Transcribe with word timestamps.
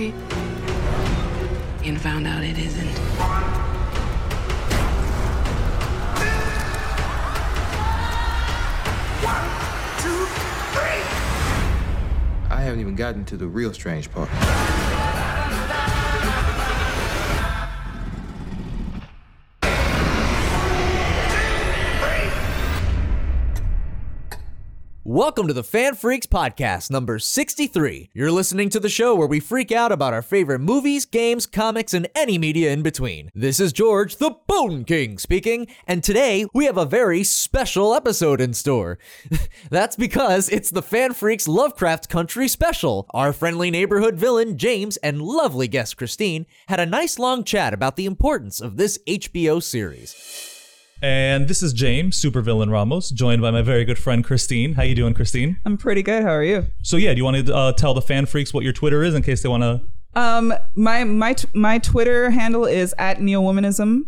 point 0.00 0.14
and 1.84 2.00
found 2.00 2.26
out 2.26 2.42
it 2.42 2.58
isn't. 2.58 2.88
I 12.50 12.62
haven't 12.62 12.80
even 12.80 12.94
gotten 12.94 13.24
to 13.26 13.36
the 13.36 13.46
real 13.46 13.72
strange 13.72 14.10
part. 14.10 14.28
Welcome 25.10 25.48
to 25.48 25.52
the 25.52 25.64
FanFreeks 25.64 26.28
Podcast, 26.28 26.88
number 26.88 27.18
63. 27.18 28.10
You're 28.14 28.30
listening 28.30 28.68
to 28.68 28.78
the 28.78 28.88
show 28.88 29.12
where 29.12 29.26
we 29.26 29.40
freak 29.40 29.72
out 29.72 29.90
about 29.90 30.14
our 30.14 30.22
favorite 30.22 30.60
movies, 30.60 31.04
games, 31.04 31.46
comics, 31.46 31.92
and 31.92 32.08
any 32.14 32.38
media 32.38 32.70
in 32.70 32.82
between. 32.82 33.28
This 33.34 33.58
is 33.58 33.72
George, 33.72 34.18
the 34.18 34.36
Bone 34.46 34.84
King, 34.84 35.18
speaking, 35.18 35.66
and 35.84 36.04
today 36.04 36.46
we 36.54 36.66
have 36.66 36.76
a 36.76 36.84
very 36.84 37.24
special 37.24 37.92
episode 37.92 38.40
in 38.40 38.54
store. 38.54 39.00
That's 39.68 39.96
because 39.96 40.48
it's 40.48 40.70
the 40.70 40.80
FanFreeks 40.80 41.48
Lovecraft 41.48 42.08
Country 42.08 42.46
special. 42.46 43.10
Our 43.10 43.32
friendly 43.32 43.72
neighborhood 43.72 44.14
villain, 44.14 44.58
James, 44.58 44.96
and 44.98 45.20
lovely 45.20 45.66
guest, 45.66 45.96
Christine, 45.96 46.46
had 46.68 46.78
a 46.78 46.86
nice 46.86 47.18
long 47.18 47.42
chat 47.42 47.74
about 47.74 47.96
the 47.96 48.06
importance 48.06 48.60
of 48.60 48.76
this 48.76 48.96
HBO 49.08 49.60
series. 49.60 50.49
And 51.02 51.48
this 51.48 51.62
is 51.62 51.72
James, 51.72 52.20
supervillain 52.20 52.70
Ramos, 52.70 53.08
joined 53.10 53.40
by 53.40 53.50
my 53.50 53.62
very 53.62 53.86
good 53.86 53.98
friend 53.98 54.22
Christine. 54.22 54.74
How 54.74 54.82
you 54.82 54.94
doing, 54.94 55.14
Christine? 55.14 55.58
I'm 55.64 55.78
pretty 55.78 56.02
good. 56.02 56.22
How 56.22 56.30
are 56.30 56.44
you? 56.44 56.66
So 56.82 56.98
yeah, 56.98 57.12
do 57.12 57.16
you 57.16 57.24
want 57.24 57.46
to 57.46 57.54
uh, 57.54 57.72
tell 57.72 57.94
the 57.94 58.02
fan 58.02 58.26
freaks 58.26 58.52
what 58.52 58.64
your 58.64 58.74
Twitter 58.74 59.02
is 59.02 59.14
in 59.14 59.22
case 59.22 59.42
they 59.42 59.48
want 59.48 59.62
to? 59.62 59.80
Um, 60.14 60.52
my 60.74 61.04
my 61.04 61.34
t- 61.34 61.48
my 61.54 61.78
Twitter 61.78 62.30
handle 62.30 62.66
is 62.66 62.94
at 62.98 63.18
neowomanism. 63.18 64.00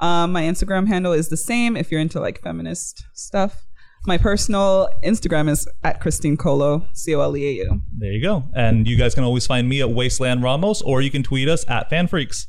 Um, 0.00 0.32
my 0.32 0.42
Instagram 0.42 0.86
handle 0.86 1.12
is 1.12 1.28
the 1.28 1.36
same. 1.36 1.76
If 1.76 1.90
you're 1.90 2.00
into 2.00 2.20
like 2.20 2.40
feminist 2.40 3.04
stuff, 3.12 3.66
my 4.06 4.16
personal 4.16 4.88
Instagram 5.04 5.50
is 5.50 5.68
at 5.84 6.00
Christine 6.00 6.36
Coleau, 6.36 6.86
C 6.94 7.14
O 7.14 7.20
L 7.20 7.36
E 7.36 7.44
A 7.46 7.52
U. 7.64 7.82
There 7.98 8.12
you 8.12 8.22
go. 8.22 8.44
And 8.54 8.88
you 8.88 8.96
guys 8.96 9.14
can 9.14 9.24
always 9.24 9.46
find 9.46 9.68
me 9.68 9.80
at 9.82 9.90
Wasteland 9.90 10.42
Ramos, 10.42 10.80
or 10.80 11.02
you 11.02 11.10
can 11.10 11.22
tweet 11.22 11.48
us 11.48 11.68
at 11.68 11.90
fan 11.90 12.06
freaks. 12.06 12.46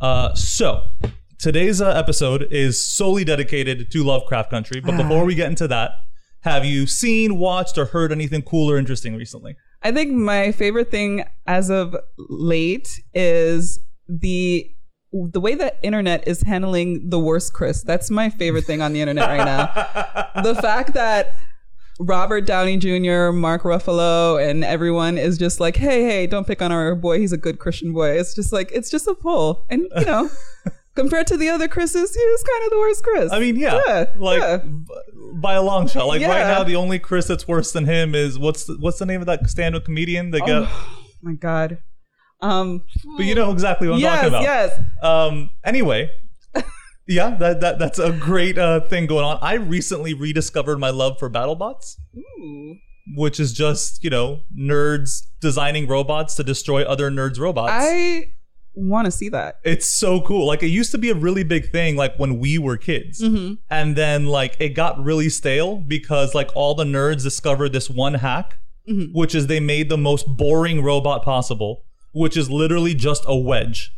Uh, 0.00 0.32
so 0.34 0.82
today's 1.44 1.82
uh, 1.82 1.90
episode 1.90 2.48
is 2.50 2.82
solely 2.82 3.22
dedicated 3.22 3.90
to 3.90 4.02
Lovecraft 4.02 4.48
Country. 4.48 4.80
But 4.80 4.96
before 4.96 5.26
we 5.26 5.34
get 5.34 5.50
into 5.50 5.68
that, 5.68 5.90
have 6.40 6.64
you 6.64 6.86
seen, 6.86 7.36
watched, 7.36 7.76
or 7.76 7.84
heard 7.84 8.12
anything 8.12 8.40
cool 8.40 8.70
or 8.70 8.78
interesting 8.78 9.14
recently? 9.14 9.54
I 9.82 9.92
think 9.92 10.12
my 10.12 10.52
favorite 10.52 10.90
thing 10.90 11.22
as 11.46 11.68
of 11.68 11.94
late 12.16 12.88
is 13.12 13.78
the 14.08 14.70
the 15.12 15.38
way 15.38 15.54
that 15.54 15.78
internet 15.82 16.26
is 16.26 16.42
handling 16.44 17.10
the 17.10 17.20
worst 17.20 17.52
Chris. 17.52 17.82
That's 17.82 18.10
my 18.10 18.30
favorite 18.30 18.64
thing 18.64 18.80
on 18.80 18.94
the 18.94 19.02
internet 19.02 19.28
right 19.28 19.44
now. 19.44 20.42
the 20.42 20.54
fact 20.62 20.94
that 20.94 21.34
Robert 22.00 22.46
Downey 22.46 22.78
Jr., 22.78 23.32
Mark 23.32 23.64
Ruffalo, 23.64 24.42
and 24.42 24.64
everyone 24.64 25.18
is 25.18 25.36
just 25.36 25.60
like, 25.60 25.76
hey, 25.76 26.04
hey, 26.04 26.26
don't 26.26 26.46
pick 26.46 26.62
on 26.62 26.72
our 26.72 26.94
boy. 26.94 27.18
He's 27.18 27.32
a 27.32 27.36
good 27.36 27.58
Christian 27.58 27.92
boy. 27.92 28.18
It's 28.18 28.34
just 28.34 28.50
like, 28.50 28.72
it's 28.72 28.90
just 28.90 29.06
a 29.06 29.14
pull. 29.14 29.66
And, 29.68 29.86
you 29.98 30.04
know, 30.06 30.30
compared 30.96 31.26
to 31.28 31.36
the 31.36 31.48
other 31.48 31.68
Chris's, 31.68 32.14
he 32.14 32.20
was 32.26 32.42
kind 32.42 32.64
of 32.64 32.70
the 32.70 32.78
worst 32.78 33.02
Chris. 33.02 33.32
I 33.32 33.38
mean, 33.40 33.56
yeah, 33.56 33.80
Yeah, 33.86 34.04
like 34.16 34.40
yeah. 34.40 34.58
by 35.34 35.54
a 35.54 35.62
long 35.62 35.88
shot. 35.88 36.06
Like 36.06 36.22
right 36.22 36.46
now, 36.46 36.62
the 36.64 36.76
only 36.76 36.98
Chris 36.98 37.26
that's 37.26 37.46
worse 37.48 37.72
than 37.72 37.84
him 37.86 38.14
is 38.14 38.38
what's 38.38 38.64
the, 38.64 38.76
what's 38.78 38.98
the 38.98 39.06
name 39.06 39.20
of 39.20 39.26
that 39.26 39.48
stand-up 39.48 39.84
comedian? 39.84 40.30
They 40.30 40.40
got, 40.40 40.68
Oh 40.70 40.96
my 41.22 41.34
God. 41.34 41.78
Um, 42.40 42.82
but 43.16 43.24
you 43.24 43.34
know 43.34 43.52
exactly 43.52 43.88
what 43.88 43.94
I'm 43.94 44.00
yes, 44.00 44.16
talking 44.16 44.28
about. 44.28 44.42
yes. 44.42 44.80
Um. 45.02 45.50
Anyway, 45.64 46.10
yeah, 47.08 47.34
that, 47.36 47.60
that 47.60 47.78
that's 47.78 47.98
a 47.98 48.12
great 48.12 48.58
uh, 48.58 48.80
thing 48.80 49.06
going 49.06 49.24
on. 49.24 49.38
I 49.40 49.54
recently 49.54 50.12
rediscovered 50.12 50.78
my 50.78 50.90
love 50.90 51.18
for 51.18 51.30
BattleBots, 51.30 51.96
Ooh. 52.18 52.76
which 53.16 53.40
is 53.40 53.54
just 53.54 54.04
you 54.04 54.10
know 54.10 54.40
nerds 54.58 55.22
designing 55.40 55.86
robots 55.88 56.34
to 56.34 56.44
destroy 56.44 56.82
other 56.82 57.10
nerds' 57.10 57.38
robots. 57.38 57.72
I 57.74 58.32
want 58.74 59.04
to 59.06 59.10
see 59.10 59.28
that. 59.30 59.60
it's 59.64 59.86
so 59.86 60.20
cool. 60.20 60.46
Like 60.46 60.62
it 60.62 60.68
used 60.68 60.90
to 60.92 60.98
be 60.98 61.10
a 61.10 61.14
really 61.14 61.44
big 61.44 61.70
thing, 61.70 61.96
like 61.96 62.16
when 62.16 62.38
we 62.38 62.58
were 62.58 62.76
kids, 62.76 63.22
Mm-hmm. 63.22 63.54
and 63.70 63.96
then 63.96 64.26
like 64.26 64.56
it 64.58 64.70
got 64.70 65.02
really 65.02 65.28
stale 65.28 65.76
because 65.76 66.34
like 66.34 66.50
all 66.54 66.74
the 66.74 66.84
nerds 66.84 67.22
discovered 67.22 67.72
this 67.72 67.88
one 67.88 68.14
hack, 68.14 68.58
Mhm. 68.90 69.10
which 69.12 69.34
is 69.34 69.46
they 69.46 69.60
made 69.60 69.88
the 69.88 69.96
most 69.98 70.26
boring 70.26 70.82
robot 70.82 71.22
possible, 71.24 71.84
which 72.12 72.36
is 72.36 72.50
literally 72.50 72.94
just 72.94 73.24
a 73.26 73.36
wedge. 73.36 73.92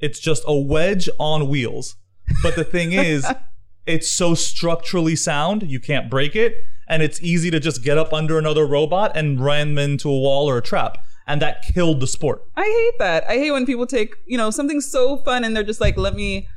It's 0.00 0.18
just 0.20 0.42
a 0.46 0.56
wedge 0.56 1.08
on 1.18 1.48
wheels. 1.48 1.96
But 2.42 2.54
the 2.56 2.64
thing 2.64 2.92
is, 3.12 3.26
it's 3.86 4.10
so 4.10 4.34
structurally 4.34 5.16
sound, 5.16 5.62
you 5.70 5.80
can't 5.80 6.10
break 6.10 6.36
it, 6.36 6.54
and 6.88 7.02
it's 7.02 7.22
easy 7.22 7.50
to 7.50 7.58
just 7.60 7.82
get 7.82 7.96
up 7.98 8.12
under 8.12 8.38
another 8.38 8.66
robot 8.66 9.12
and 9.14 9.42
ram 9.44 9.78
into 9.78 10.08
a 10.10 10.18
wall 10.18 10.48
or 10.48 10.58
a 10.58 10.62
trap. 10.62 10.98
And 11.28 11.40
that 11.42 11.62
killed 11.62 12.00
the 12.00 12.06
sport. 12.06 12.40
I 12.56 12.64
hate 12.64 12.98
that. 12.98 13.24
I 13.28 13.34
hate 13.34 13.50
when 13.52 13.66
people 13.66 13.86
take, 13.86 14.14
you 14.26 14.36
know, 14.38 14.50
something 14.50 14.80
so 14.80 15.18
fun 15.18 15.44
and 15.44 15.54
they're 15.54 15.62
just 15.62 15.80
like, 15.80 15.96
let 15.98 16.14
me, 16.14 16.48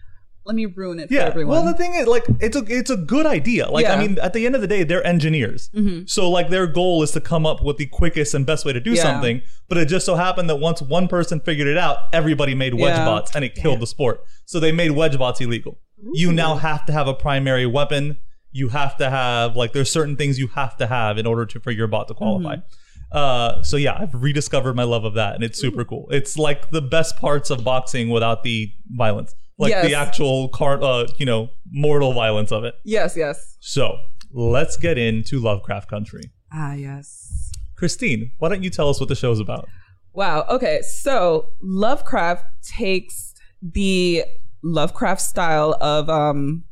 let 0.45 0.55
me 0.55 0.65
ruin 0.65 0.97
it 0.99 1.09
for 1.09 1.13
Yeah. 1.13 1.25
everyone. 1.25 1.51
Well, 1.57 1.65
the 1.65 1.73
thing 1.77 1.93
is, 1.93 2.07
like, 2.07 2.23
it's 2.39 2.55
a 2.55 2.63
it's 2.67 2.89
a 2.89 2.97
good 2.97 3.27
idea. 3.27 3.69
Like, 3.69 3.85
I 3.85 3.95
mean, 3.95 4.17
at 4.19 4.33
the 4.33 4.45
end 4.47 4.55
of 4.55 4.61
the 4.61 4.67
day, 4.67 4.83
they're 4.83 5.05
engineers. 5.05 5.69
Mhm. 5.75 6.09
So, 6.09 6.27
like, 6.31 6.49
their 6.49 6.65
goal 6.65 7.03
is 7.03 7.11
to 7.11 7.21
come 7.21 7.45
up 7.45 7.61
with 7.61 7.77
the 7.77 7.85
quickest 7.85 8.33
and 8.33 8.43
best 8.43 8.65
way 8.65 8.73
to 8.73 8.79
do 8.79 8.93
Yeah. 8.93 9.03
something. 9.03 9.41
But 9.69 9.77
it 9.77 9.85
just 9.85 10.03
so 10.05 10.15
happened 10.15 10.49
that 10.49 10.55
once 10.55 10.81
one 10.81 11.07
person 11.07 11.41
figured 11.41 11.67
it 11.67 11.77
out, 11.77 11.97
everybody 12.11 12.55
made 12.55 12.73
wedge 12.73 12.95
Yeah. 12.95 13.05
bots, 13.05 13.35
and 13.35 13.45
it 13.45 13.53
killed 13.53 13.81
the 13.81 13.87
sport. 13.87 14.21
So 14.45 14.59
they 14.59 14.71
made 14.71 14.91
wedge 14.91 15.17
bots 15.19 15.41
illegal. 15.41 15.77
You 16.13 16.31
now 16.31 16.55
have 16.55 16.85
to 16.87 16.91
have 16.93 17.07
a 17.07 17.13
primary 17.13 17.67
weapon. 17.67 18.17
You 18.51 18.69
have 18.69 18.97
to 18.97 19.09
have 19.09 19.55
like 19.55 19.73
there's 19.73 19.91
certain 19.91 20.15
things 20.15 20.39
you 20.39 20.47
have 20.55 20.75
to 20.77 20.87
have 20.87 21.17
in 21.19 21.25
order 21.27 21.45
to 21.45 21.59
for 21.59 21.71
your 21.71 21.87
bot 21.87 22.07
to 22.07 22.13
qualify. 22.15 22.55
Mm-hmm. 22.55 22.65
Uh, 23.11 23.61
so 23.63 23.77
yeah, 23.77 23.97
I've 23.99 24.13
rediscovered 24.13 24.75
my 24.75 24.83
love 24.83 25.03
of 25.03 25.16
that, 25.16 25.35
and 25.35 25.44
it's 25.44 25.59
super 25.59 25.83
cool. 25.83 26.07
It's 26.11 26.38
like 26.38 26.72
the 26.72 26.81
best 26.81 27.17
parts 27.17 27.49
of 27.49 27.63
boxing 27.63 28.09
without 28.09 28.44
the 28.44 28.72
violence, 28.88 29.33
like 29.57 29.73
the 29.83 29.95
actual 29.95 30.47
car, 30.49 30.81
uh, 30.81 31.07
you 31.17 31.25
know, 31.25 31.49
mortal 31.72 32.13
violence 32.13 32.51
of 32.51 32.63
it. 32.63 32.75
yes, 32.85 33.17
yes. 33.17 33.57
So 33.59 33.97
let's 34.31 34.77
get 34.77 34.97
into 34.97 35.39
Lovecraft 35.39 35.89
Country. 35.89 36.31
Ah, 36.53 36.73
yes. 36.73 37.51
Christine, 37.75 38.31
why 38.39 38.49
don't 38.49 38.63
you 38.63 38.69
tell 38.69 38.89
us 38.89 38.99
what 38.99 39.09
the 39.09 39.16
show's 39.16 39.39
about? 39.39 39.67
Wow. 40.13 40.45
Okay. 40.49 40.81
So 40.81 41.49
Lovecraft 41.61 42.45
takes 42.63 43.33
the 43.61 44.23
Lovecraft 44.63 45.22
style 45.22 45.75
of 45.81 46.09
um, 46.09 46.63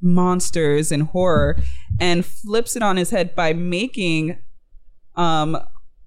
monsters 0.00 0.90
and 0.90 1.04
horror 1.04 1.58
and 2.00 2.24
flips 2.24 2.76
it 2.76 2.82
on 2.82 2.96
his 2.96 3.10
head 3.10 3.34
by 3.34 3.52
making 3.52 4.38
um, 5.20 5.56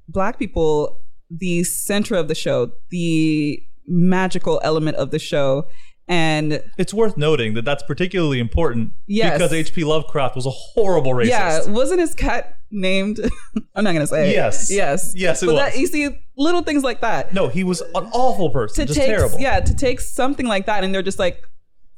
black 0.07 0.37
people 0.39 0.99
the 1.29 1.63
center 1.63 2.15
of 2.15 2.27
the 2.27 2.35
show, 2.35 2.71
the 2.89 3.61
magical 3.87 4.59
element 4.63 4.97
of 4.97 5.11
the 5.11 5.19
show. 5.19 5.65
And 6.07 6.61
It's 6.77 6.93
worth 6.93 7.15
noting 7.17 7.53
that 7.53 7.63
that's 7.65 7.81
particularly 7.83 8.39
important 8.39 8.91
Yes. 9.07 9.33
because 9.33 9.53
H.P. 9.53 9.83
Lovecraft 9.85 10.35
was 10.35 10.45
a 10.45 10.49
horrible 10.51 11.11
racist. 11.13 11.27
yeah, 11.29 11.65
wasn't 11.69 12.01
his 12.01 12.13
cat 12.13 12.57
named? 12.71 13.19
I'm 13.75 13.83
not 13.85 13.93
gonna 13.93 14.05
say. 14.07 14.29
it. 14.29 14.33
Yes. 14.33 14.69
Yes. 14.69 15.13
Yes, 15.15 15.41
it 15.41 15.45
but 15.47 15.55
was. 15.55 15.61
That, 15.73 15.79
you 15.79 15.87
see, 15.87 16.09
little 16.37 16.61
things 16.61 16.83
like 16.83 16.99
that. 17.01 17.33
No, 17.33 17.47
he 17.47 17.63
was 17.63 17.79
an 17.81 18.05
awful 18.11 18.49
person, 18.49 18.85
to 18.85 18.93
just 18.93 18.99
take 18.99 19.07
terrible. 19.15 19.39
yeah 19.39 19.59
to 19.61 19.73
take 19.75 20.01
something 20.01 20.45
like 20.45 20.65
that 20.65 20.83
and 20.83 20.93
they're 20.93 21.01
just 21.01 21.19
like 21.19 21.41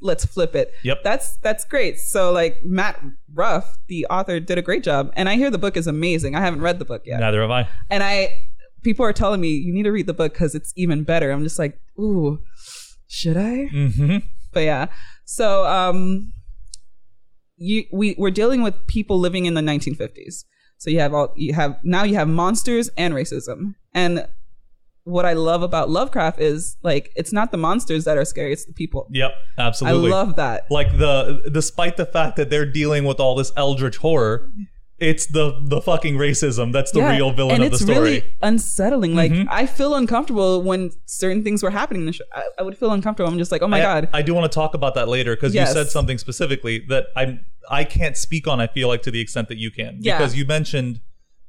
let's 0.01 0.25
flip 0.25 0.55
it. 0.55 0.71
Yep. 0.83 1.03
that's 1.03 1.37
that's 1.37 1.65
great. 1.65 1.99
So 1.99 2.31
like 2.31 2.63
matt 2.63 3.01
ruff 3.33 3.77
the 3.87 4.05
author 4.09 4.39
did 4.39 4.57
a 4.57 4.61
great 4.61 4.83
job. 4.83 5.11
And 5.15 5.29
i 5.29 5.35
hear 5.35 5.49
the 5.49 5.57
book 5.57 5.77
is 5.77 5.87
amazing. 5.87 6.35
I 6.35 6.41
haven't 6.41 6.61
read 6.61 6.79
the 6.79 6.85
book 6.85 7.03
yet. 7.05 7.19
Neither 7.19 7.41
have 7.41 7.51
I. 7.51 7.69
and 7.89 8.03
i 8.03 8.29
people 8.83 9.05
are 9.05 9.13
telling 9.13 9.41
me 9.41 9.49
you 9.49 9.73
need 9.73 9.83
to 9.83 9.91
read 9.91 10.05
the 10.05 10.13
book 10.13 10.33
because 10.33 10.55
it's 10.55 10.73
even 10.75 11.03
better. 11.03 11.31
I'm 11.31 11.43
just 11.43 11.59
like 11.59 11.79
ooh 11.99 12.39
should 13.07 13.37
i? 13.37 13.69
Mm-hmm. 13.73 14.17
but 14.51 14.61
yeah. 14.61 14.87
So 15.25 15.65
um 15.65 16.33
you 17.57 17.85
we 17.91 18.15
we're 18.17 18.31
dealing 18.31 18.61
with 18.61 18.75
people 18.87 19.17
living 19.17 19.45
in 19.45 19.53
the 19.53 19.61
1950s 19.61 20.43
so 20.77 20.89
you 20.89 20.99
have 20.99 21.13
all 21.13 21.33
you 21.35 21.53
have 21.53 21.79
now 21.83 22.03
you 22.03 22.15
have 22.15 22.27
monsters 22.27 22.89
and 22.97 23.13
racism. 23.13 23.75
And 23.93 24.27
what 25.05 25.25
i 25.25 25.33
love 25.33 25.61
about 25.61 25.89
lovecraft 25.89 26.39
is 26.39 26.77
like 26.83 27.11
it's 27.15 27.31
not 27.31 27.51
the 27.51 27.57
monsters 27.57 28.03
that 28.05 28.17
are 28.17 28.25
scary 28.25 28.51
it's 28.51 28.65
the 28.65 28.73
people 28.73 29.07
Yep, 29.11 29.31
absolutely. 29.57 30.09
i 30.11 30.15
love 30.15 30.35
that 30.35 30.65
like 30.69 30.97
the 30.97 31.47
despite 31.53 31.95
the 31.95 32.05
fact 32.07 32.35
that 32.37 32.49
they're 32.49 32.65
dealing 32.71 33.05
with 33.05 33.19
all 33.19 33.35
this 33.35 33.51
eldritch 33.55 33.97
horror, 33.97 34.49
it's 34.97 35.27
the 35.27 35.61
the 35.65 35.79
fucking 35.81 36.15
racism 36.17 36.71
that's 36.73 36.91
the 36.91 36.99
Yeah, 36.99 37.15
real 37.15 37.31
villain 37.31 37.55
and 37.55 37.63
of 37.65 37.69
the 37.71 37.75
it's 37.75 37.83
story. 37.83 37.99
really 37.99 38.23
unsettling 38.41 39.13
like 39.15 39.31
Mhm. 39.31 39.45
i 39.51 39.65
feel 39.67 39.93
uncomfortable 39.93 40.63
when 40.63 40.91
certain 41.05 41.43
things 41.43 41.61
were 41.61 41.69
happening 41.69 42.01
in 42.03 42.05
the 42.07 42.13
show 42.13 42.23
I, 42.33 42.43
I 42.59 42.63
would 42.63 42.77
feel 42.77 42.91
uncomfortable 42.91 43.29
i'm 43.31 43.37
just 43.37 43.51
like 43.51 43.61
oh 43.61 43.67
my 43.67 43.79
I, 43.79 43.81
god 43.83 44.09
I 44.13 44.21
do 44.23 44.33
want 44.33 44.51
to 44.51 44.55
talk 44.55 44.73
about 44.73 44.95
that 44.95 45.07
later 45.07 45.35
because 45.35 45.53
Yes. 45.53 45.67
you 45.69 45.73
said 45.75 45.87
something 45.91 46.17
specifically 46.17 46.83
that 46.89 47.05
I'm 47.15 47.41
I 47.69 47.83
can't 47.83 48.15
speak 48.15 48.47
on. 48.47 48.59
I 48.61 48.67
feel 48.67 48.87
like 48.87 49.01
to 49.03 49.11
the 49.11 49.19
extent 49.19 49.47
that 49.49 49.57
you 49.57 49.69
can 49.71 49.97
Yeah. 49.99 50.17
because 50.17 50.35
you 50.37 50.45
mentioned 50.45 50.99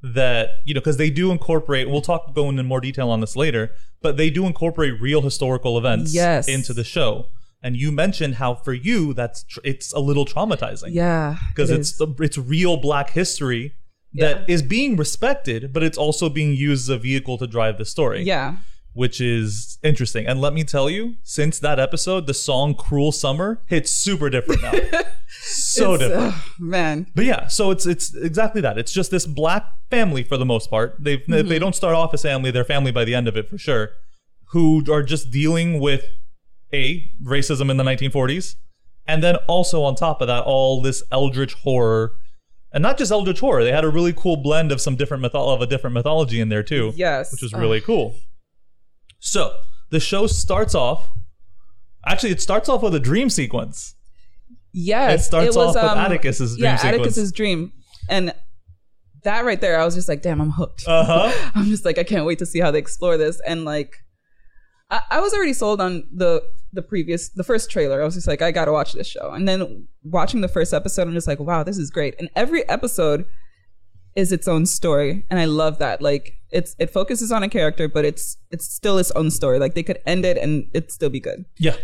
that 0.01 0.49
you 0.65 0.73
know 0.73 0.79
because 0.79 0.97
they 0.97 1.09
do 1.09 1.31
incorporate. 1.31 1.89
We'll 1.89 2.01
talk 2.01 2.33
go 2.33 2.49
into 2.49 2.63
more 2.63 2.81
detail 2.81 3.09
on 3.09 3.21
this 3.21 3.35
later, 3.35 3.71
but 4.01 4.17
they 4.17 4.29
do 4.29 4.45
incorporate 4.45 4.99
real 5.01 5.21
historical 5.21 5.77
events 5.77 6.13
Yes. 6.13 6.47
into 6.47 6.73
the 6.73 6.83
show. 6.83 7.27
And 7.63 7.75
you 7.75 7.91
mentioned 7.91 8.35
how 8.35 8.53
for 8.53 8.73
you 8.73 9.13
that's 9.15 9.43
tr- 9.43 9.59
it's 9.63 9.91
a 9.91 9.99
little 9.99 10.25
traumatizing 10.25 10.93
Yeah. 10.93 11.37
because 11.49 11.71
it 11.71 11.79
it's 11.79 11.97
the, 11.97 12.07
it's 12.19 12.37
real 12.37 12.77
Black 12.77 13.09
history 13.11 13.73
that 14.13 14.47
is 14.49 14.61
being 14.61 14.95
respected, 14.95 15.73
but 15.73 15.83
it's 15.83 15.97
also 15.97 16.29
being 16.29 16.53
used 16.55 16.85
as 16.85 16.89
a 16.89 16.97
vehicle 16.99 17.37
to 17.39 17.47
drive 17.47 17.77
the 17.77 17.85
story 17.85 18.23
yeah. 18.23 18.55
Which 18.97 19.21
is 19.21 19.77
interesting. 19.83 20.25
And 20.25 20.41
let 20.41 20.53
me 20.53 20.63
tell 20.63 20.89
you, 20.89 21.15
since 21.23 21.59
that 21.59 21.79
episode, 21.79 22.25
the 22.27 22.33
song 22.33 22.73
"Cruel 22.73 23.11
Summer" 23.11 23.61
hits 23.67 23.91
super 23.91 24.29
different 24.29 24.61
now. 24.63 24.71
so 25.41 25.93
It's, 25.93 26.03
different. 26.03 26.33
ugh, 26.33 26.41
man. 26.59 27.07
But 27.15 27.25
yeah, 27.25 27.47
so 27.47 27.71
it's 27.71 27.85
it's 27.85 28.13
exactly 28.15 28.61
that. 28.61 28.77
It's 28.77 28.91
just 28.91 29.11
this 29.11 29.25
black 29.25 29.63
family 29.91 30.23
for 30.23 30.35
the 30.37 30.45
most 30.45 30.69
part. 30.69 30.95
They 30.99 31.17
Mm-hmm. 31.17 31.47
they 31.47 31.59
don't 31.59 31.75
start 31.75 31.95
off 31.95 32.13
as 32.13 32.23
family, 32.23 32.51
they're 32.51 32.63
family 32.65 32.91
by 32.91 33.05
the 33.05 33.15
end 33.15 33.27
of 33.27 33.37
it 33.37 33.47
for 33.49 33.57
sure. 33.57 33.89
Who 34.51 34.83
are 34.91 35.03
just 35.03 35.29
dealing 35.31 35.79
with 35.79 36.03
a 36.73 37.09
racism 37.23 37.69
in 37.69 37.77
the 37.77 37.83
1940s, 37.83 38.55
and 39.07 39.21
then 39.23 39.35
also 39.47 39.83
on 39.83 39.95
top 39.95 40.21
of 40.21 40.27
that, 40.27 40.43
all 40.43 40.81
this 40.81 41.03
eldritch 41.11 41.53
horror. 41.53 42.13
And 42.73 42.81
not 42.81 42.97
just 42.97 43.11
eldritch 43.11 43.39
horror, 43.39 43.63
they 43.63 43.71
had 43.71 43.85
a 43.85 43.89
really 43.89 44.11
cool 44.13 44.35
blend 44.37 44.71
of 44.73 44.81
some 44.81 44.95
different 44.97 45.23
mytho- 45.23 45.53
of 45.53 45.61
a 45.61 45.65
different 45.65 45.93
mythology 45.93 46.41
in 46.41 46.49
there 46.49 46.63
too 46.63 46.91
Yes. 46.95 47.31
which 47.31 47.41
is 47.41 47.53
Ugh. 47.53 47.59
really 47.61 47.79
cool. 47.79 48.15
So 49.19 49.57
the 49.89 49.99
show 49.99 50.27
starts 50.27 50.75
off. 50.75 51.09
Actually, 52.05 52.31
it 52.31 52.41
starts 52.41 52.69
off 52.69 52.81
with 52.81 52.95
a 52.95 52.99
dream 52.99 53.29
sequence. 53.29 53.95
Yes. 54.73 55.21
It 55.21 55.23
starts 55.23 55.55
was, 55.55 55.75
off 55.75 55.83
with 55.83 55.91
um, 55.91 55.97
Atticus's 55.97 56.55
dream 56.55 56.63
Yeah, 56.63 56.75
sequence. 56.77 56.95
Atticus's 56.95 57.31
dream. 57.31 57.73
And 58.09 58.33
that 59.23 59.43
right 59.43 59.59
there, 59.59 59.79
I 59.79 59.85
was 59.85 59.95
just 59.95 60.07
like, 60.07 60.21
damn, 60.21 60.41
I'm 60.41 60.51
hooked. 60.51 60.83
Uh 60.87 61.03
huh. 61.03 61.51
I'm 61.55 61.65
just 61.65 61.83
like, 61.85 61.97
I 61.97 62.03
can't 62.03 62.25
wait 62.25 62.39
to 62.39 62.45
see 62.45 62.59
how 62.59 62.71
they 62.71 62.79
explore 62.79 63.17
this. 63.17 63.41
And 63.45 63.65
like, 63.65 63.97
I, 64.89 65.01
I 65.11 65.19
was 65.19 65.33
already 65.33 65.53
sold 65.53 65.81
on 65.81 66.07
the 66.13 66.43
the 66.73 66.81
previous, 66.81 67.29
the 67.29 67.43
first 67.43 67.71
trailer. 67.71 68.01
I 68.01 68.05
was 68.05 68.13
just 68.13 68.27
like, 68.27 68.41
I 68.41 68.51
gotta 68.51 68.71
watch 68.71 68.93
this 68.93 69.07
show. 69.07 69.31
And 69.31 69.47
then 69.47 69.87
watching 70.03 70.41
the 70.41 70.47
first 70.47 70.73
episode, 70.73 71.07
I'm 71.07 71.13
just 71.13 71.27
like, 71.27 71.39
wow, 71.39 71.63
this 71.63 71.77
is 71.77 71.89
great. 71.89 72.15
And 72.19 72.29
every 72.35 72.67
episode 72.69 73.25
is 74.15 74.31
its 74.31 74.47
own 74.47 74.65
story, 74.65 75.25
and 75.29 75.39
I 75.39 75.45
love 75.45 75.79
that. 75.79 76.01
Like, 76.01 76.36
it's 76.51 76.75
it 76.79 76.89
focuses 76.89 77.31
on 77.31 77.43
a 77.43 77.49
character, 77.49 77.87
but 77.87 78.05
it's 78.05 78.37
it's 78.51 78.65
still 78.65 78.97
its 78.97 79.11
own 79.11 79.31
story. 79.31 79.59
Like 79.59 79.73
they 79.75 79.83
could 79.83 79.99
end 80.05 80.25
it 80.25 80.37
and 80.37 80.69
it'd 80.73 80.91
still 80.91 81.09
be 81.09 81.19
good. 81.19 81.45
Yeah. 81.57 81.75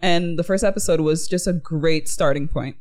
And 0.00 0.38
the 0.38 0.44
first 0.44 0.62
episode 0.64 1.00
was 1.00 1.26
just 1.26 1.46
a 1.46 1.52
great 1.52 2.08
starting 2.08 2.48
point. 2.48 2.76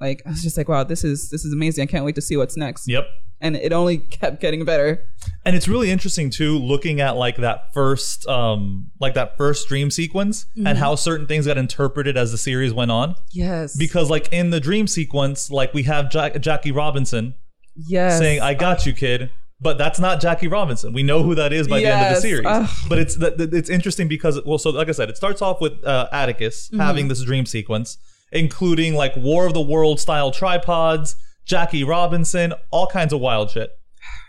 Like 0.00 0.22
I 0.26 0.30
was 0.30 0.42
just 0.42 0.56
like, 0.56 0.68
wow, 0.68 0.84
this 0.84 1.02
is 1.02 1.30
this 1.30 1.44
is 1.44 1.52
amazing. 1.52 1.82
I 1.82 1.86
can't 1.86 2.04
wait 2.04 2.14
to 2.14 2.20
see 2.22 2.36
what's 2.36 2.56
next. 2.56 2.86
Yep. 2.88 3.06
And 3.40 3.56
it 3.56 3.72
only 3.72 3.98
kept 4.20 4.40
getting 4.40 4.64
better. 4.64 5.08
And 5.44 5.56
it's 5.56 5.66
really 5.66 5.90
interesting 5.90 6.30
too, 6.30 6.58
looking 6.58 7.00
at 7.00 7.16
like 7.16 7.36
that 7.38 7.72
first, 7.72 8.26
um, 8.28 8.90
like 9.00 9.14
that 9.14 9.36
first 9.36 9.68
dream 9.68 9.90
sequence 9.90 10.44
Mm-hmm. 10.56 10.66
and 10.66 10.78
how 10.78 10.94
certain 10.94 11.26
things 11.26 11.46
got 11.46 11.56
interpreted 11.58 12.16
as 12.16 12.30
the 12.32 12.38
series 12.38 12.72
went 12.72 12.90
on. 12.90 13.14
Yes. 13.32 13.76
Because 13.76 14.10
like 14.10 14.28
in 14.32 14.50
the 14.50 14.60
dream 14.60 14.86
sequence, 14.86 15.50
like 15.50 15.72
we 15.74 15.84
have 15.84 16.10
Jack- 16.10 16.40
Jackie 16.40 16.72
Robinson 16.72 17.34
yes. 17.74 18.18
saying, 18.18 18.40
"I 18.40 18.54
got 18.54 18.86
you, 18.86 18.92
kid." 18.92 19.30
But 19.60 19.76
that's 19.76 19.98
not 19.98 20.20
Jackie 20.20 20.46
Robinson. 20.46 20.92
We 20.92 21.02
know 21.02 21.24
who 21.24 21.34
that 21.34 21.52
is 21.52 21.66
by 21.66 21.80
the 21.80 21.86
end 21.86 22.06
of 22.06 22.14
the 22.14 22.20
series. 22.20 22.46
Ugh. 22.46 22.68
But 22.88 22.98
it's 22.98 23.16
it's 23.20 23.68
interesting 23.68 24.06
because 24.06 24.40
well, 24.44 24.58
so 24.58 24.70
like 24.70 24.88
I 24.88 24.92
said, 24.92 25.10
it 25.10 25.16
starts 25.16 25.42
off 25.42 25.60
with 25.60 25.84
uh, 25.84 26.08
Atticus 26.12 26.68
Mm-hmm. 26.68 26.80
having 26.80 27.08
this 27.08 27.24
dream 27.24 27.44
sequence, 27.44 27.98
including 28.30 28.94
like 28.94 29.16
War 29.16 29.46
of 29.46 29.54
the 29.54 29.60
World 29.60 29.98
style 29.98 30.30
tripods, 30.30 31.16
Jackie 31.44 31.82
Robinson, 31.82 32.52
all 32.70 32.86
kinds 32.86 33.12
of 33.12 33.20
wild 33.20 33.50
shit. 33.50 33.70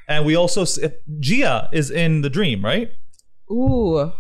And 0.08 0.26
we 0.26 0.36
also 0.36 0.66
Gia 1.20 1.70
is 1.72 1.92
in 1.92 2.22
the 2.22 2.30
dream, 2.32 2.66
right? 2.66 2.90
Ooh. 3.52 4.12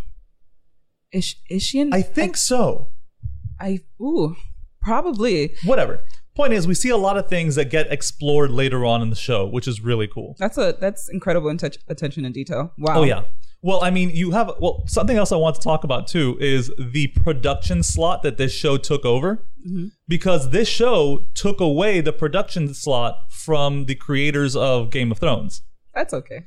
Is 1.11 1.35
is 1.49 1.63
she 1.63 1.79
in? 1.79 1.91
I 1.91 2.03
think 2.03 2.37
so. 2.37 2.89
I 3.59 3.79
ooh 3.99 4.35
probably. 4.81 5.55
Whatever. 5.65 6.01
Point 6.39 6.53
is, 6.53 6.65
we 6.65 6.73
see 6.73 6.87
a 6.87 6.95
lot 6.95 7.17
of 7.17 7.27
things 7.27 7.55
that 7.55 7.65
get 7.65 7.91
explored 7.91 8.49
later 8.49 8.85
on 8.85 9.01
in 9.01 9.09
the 9.09 9.15
show, 9.17 9.45
which 9.45 9.67
is 9.67 9.81
really 9.81 10.07
cool. 10.07 10.37
That's 10.39 10.57
a 10.57 10.73
that's 10.79 11.09
incredible 11.09 11.49
attention 11.49 12.23
and 12.23 12.33
detail. 12.33 12.71
Wow. 12.77 12.99
Oh 12.99 13.03
yeah. 13.03 13.23
Well, 13.61 13.83
I 13.83 13.89
mean, 13.89 14.11
you 14.11 14.31
have 14.31 14.49
well 14.61 14.85
something 14.87 15.17
else 15.17 15.33
I 15.33 15.35
want 15.35 15.57
to 15.57 15.61
talk 15.61 15.83
about 15.83 16.07
too 16.07 16.37
is 16.39 16.71
the 16.79 17.07
production 17.07 17.83
slot 17.83 18.23
that 18.23 18.37
this 18.37 18.53
show 18.53 18.77
took 18.77 19.03
over, 19.03 19.43
mm-hmm. 19.67 19.87
because 20.07 20.51
this 20.51 20.69
show 20.69 21.25
took 21.33 21.59
away 21.59 21.99
the 21.99 22.13
production 22.13 22.73
slot 22.73 23.17
from 23.29 23.87
the 23.87 23.95
creators 23.95 24.55
of 24.55 24.91
Game 24.91 25.11
of 25.11 25.19
Thrones. 25.19 25.61
That's 25.95 26.13
okay. 26.13 26.45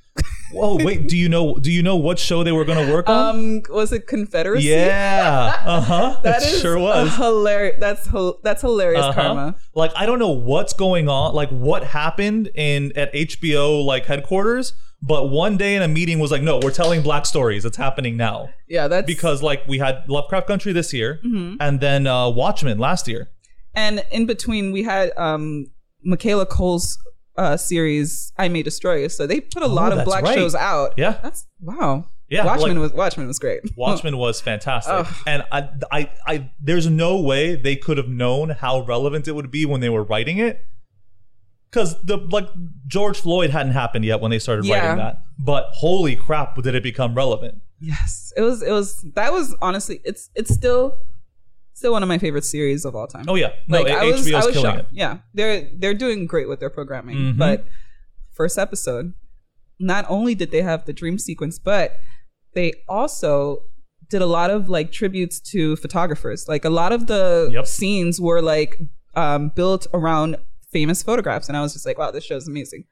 Whoa, 0.53 0.77
wait, 0.85 1.09
do 1.09 1.17
you 1.17 1.29
know 1.29 1.55
do 1.57 1.73
you 1.73 1.83
know 1.83 1.97
what 1.97 2.19
show 2.19 2.45
they 2.45 2.53
were 2.53 2.65
going 2.65 2.87
to 2.87 2.93
work 2.93 3.09
on? 3.09 3.35
Um, 3.37 3.63
was 3.71 3.91
it 3.93 4.07
Confederacy? 4.07 4.67
yeah, 4.69 5.57
uh 5.65 5.81
huh. 5.81 6.21
that 6.23 6.43
is 6.43 6.61
sure 6.61 6.79
was. 6.79 7.15
hilarious. 7.17 7.77
That's 7.81 8.09
that's 8.43 8.61
hilarious 8.63 9.03
Uh-huh. 9.03 9.13
karma. 9.23 9.57
Like 9.75 9.93
I 9.97 10.05
don't 10.07 10.19
know 10.19 10.31
what's 10.31 10.73
going 10.75 11.09
on, 11.09 11.35
like 11.35 11.49
what 11.51 11.85
happened 11.85 12.51
in 12.55 12.93
at 12.97 13.13
HBO 13.15 13.85
like 13.85 14.05
headquarters, 14.07 14.75
but 15.03 15.29
one 15.31 15.57
day 15.57 15.75
in 15.75 15.83
a 15.83 15.89
meeting 15.89 16.19
was 16.19 16.31
like, 16.31 16.43
no, 16.43 16.61
we're 16.63 16.71
telling 16.71 17.01
black 17.03 17.25
stories. 17.27 17.65
It's 17.65 17.79
happening 17.79 18.17
now. 18.19 18.51
Yeah, 18.69 18.89
that's 18.89 19.07
because 19.07 19.43
like 19.43 19.67
we 19.67 19.79
had 19.79 20.03
Lovecraft 20.09 20.47
Country 20.47 20.73
this 20.73 20.93
year, 20.93 21.19
Mm-hmm. 21.27 21.57
and 21.61 21.81
then 21.81 22.07
uh, 22.07 22.29
Watchmen 22.29 22.79
last 22.79 23.09
year. 23.09 23.31
and 23.75 24.05
in 24.13 24.27
between 24.27 24.71
we 24.71 24.83
had 24.83 25.13
um 25.17 25.67
Michaela 26.05 26.45
Coel's 26.47 26.99
uh 27.37 27.57
series 27.57 28.33
I 28.37 28.49
May 28.49 28.63
Destroy 28.63 28.97
You. 29.03 29.09
So 29.09 29.27
they 29.27 29.41
put 29.41 29.63
a 29.63 29.67
lot 29.69 29.93
of 29.93 29.99
Oh, 30.01 30.05
black 30.05 30.25
right. 30.25 30.35
shows 30.35 30.55
out. 30.55 30.95
Yeah. 30.97 31.19
That's 31.23 31.47
wow. 31.61 32.09
Yeah, 32.29 32.47
Watchmen 32.47 32.77
like- 32.77 32.79
was 32.81 32.93
Watchmen 32.93 33.27
was 33.27 33.39
great. 33.39 33.61
Watchmen 33.77 34.17
was 34.17 34.41
fantastic, 34.41 35.07
and 35.27 35.45
I, 35.53 35.69
I, 35.91 36.11
I, 36.27 36.51
there's 36.59 36.89
no 36.89 37.21
way 37.21 37.57
they 37.57 37.77
could 37.77 37.99
have 37.99 38.09
known 38.09 38.49
how 38.51 38.81
relevant 38.87 39.29
it 39.29 39.33
would 39.33 39.51
be 39.51 39.67
when 39.67 39.83
they 39.83 39.91
were 39.91 40.03
writing 40.03 40.39
it, 40.39 40.59
because 41.71 42.01
the 42.05 42.17
like 42.17 42.49
George 42.87 43.21
Floyd 43.21 43.51
hadn't 43.51 43.73
happened 43.73 44.07
yet 44.07 44.23
when 44.23 44.31
they 44.31 44.39
started 44.39 44.65
Yeah. 44.65 44.79
writing 44.81 44.97
that. 44.99 45.17
But 45.39 45.67
holy 45.73 46.17
crap, 46.17 46.57
did 46.63 46.75
it 46.75 46.83
become 46.83 47.15
relevant? 47.15 47.57
Yes, 47.81 48.33
it 48.35 48.41
was. 48.41 48.63
It 48.63 48.71
was. 48.73 49.05
That 49.15 49.33
was 49.33 49.55
honestly. 49.61 50.01
It's. 50.05 50.31
It's 50.35 50.55
still. 50.55 50.97
Still 51.83 51.91
one 51.93 52.05
of 52.05 52.09
my 52.09 52.19
favorite 52.19 52.45
series 52.45 52.85
of 52.85 52.95
all 52.95 53.09
time. 53.09 53.25
Oh 53.27 53.35
yeah, 53.35 53.51
no, 53.67 53.83
like 53.83 53.91
I 53.93 54.05
was. 54.05 54.25
HBO's 54.25 54.35
I 54.35 54.37
was 54.47 54.55
killing 54.55 54.63
shocked. 54.77 54.79
it. 54.81 54.87
Yeah, 54.93 55.19
they're 55.35 55.69
they're 55.77 55.95
doing 55.95 56.27
great 56.27 56.49
with 56.49 56.61
their 56.61 56.71
programming. 56.71 57.17
Mhm. 57.17 57.37
But 57.39 57.65
first 58.33 58.57
episode, 58.57 59.15
not 59.81 60.05
only 60.09 60.37
did 60.37 60.53
they 60.53 60.63
have 60.63 60.85
the 60.85 60.93
dream 60.93 61.19
sequence, 61.19 61.59
but 61.59 61.97
they 62.55 62.73
also 62.89 63.65
did 64.11 64.23
a 64.23 64.27
lot 64.27 64.51
of 64.51 64.69
like 64.69 64.93
tributes 64.93 65.41
to 65.51 65.75
photographers. 65.75 66.47
Like 66.47 66.65
a 66.65 66.71
lot 66.71 66.93
of 66.93 67.09
the 67.09 67.49
Yep. 67.53 67.67
scenes 67.67 68.21
were 68.21 68.41
like 68.41 68.79
um, 69.17 69.51
built 69.57 69.89
around 69.93 70.37
famous 70.73 71.03
photographs, 71.03 71.49
and 71.49 71.57
I 71.57 71.63
was 71.63 71.73
just 71.73 71.85
like, 71.85 71.99
wow, 71.99 72.13
this 72.13 72.23
show's 72.23 72.47
amazing, 72.47 72.85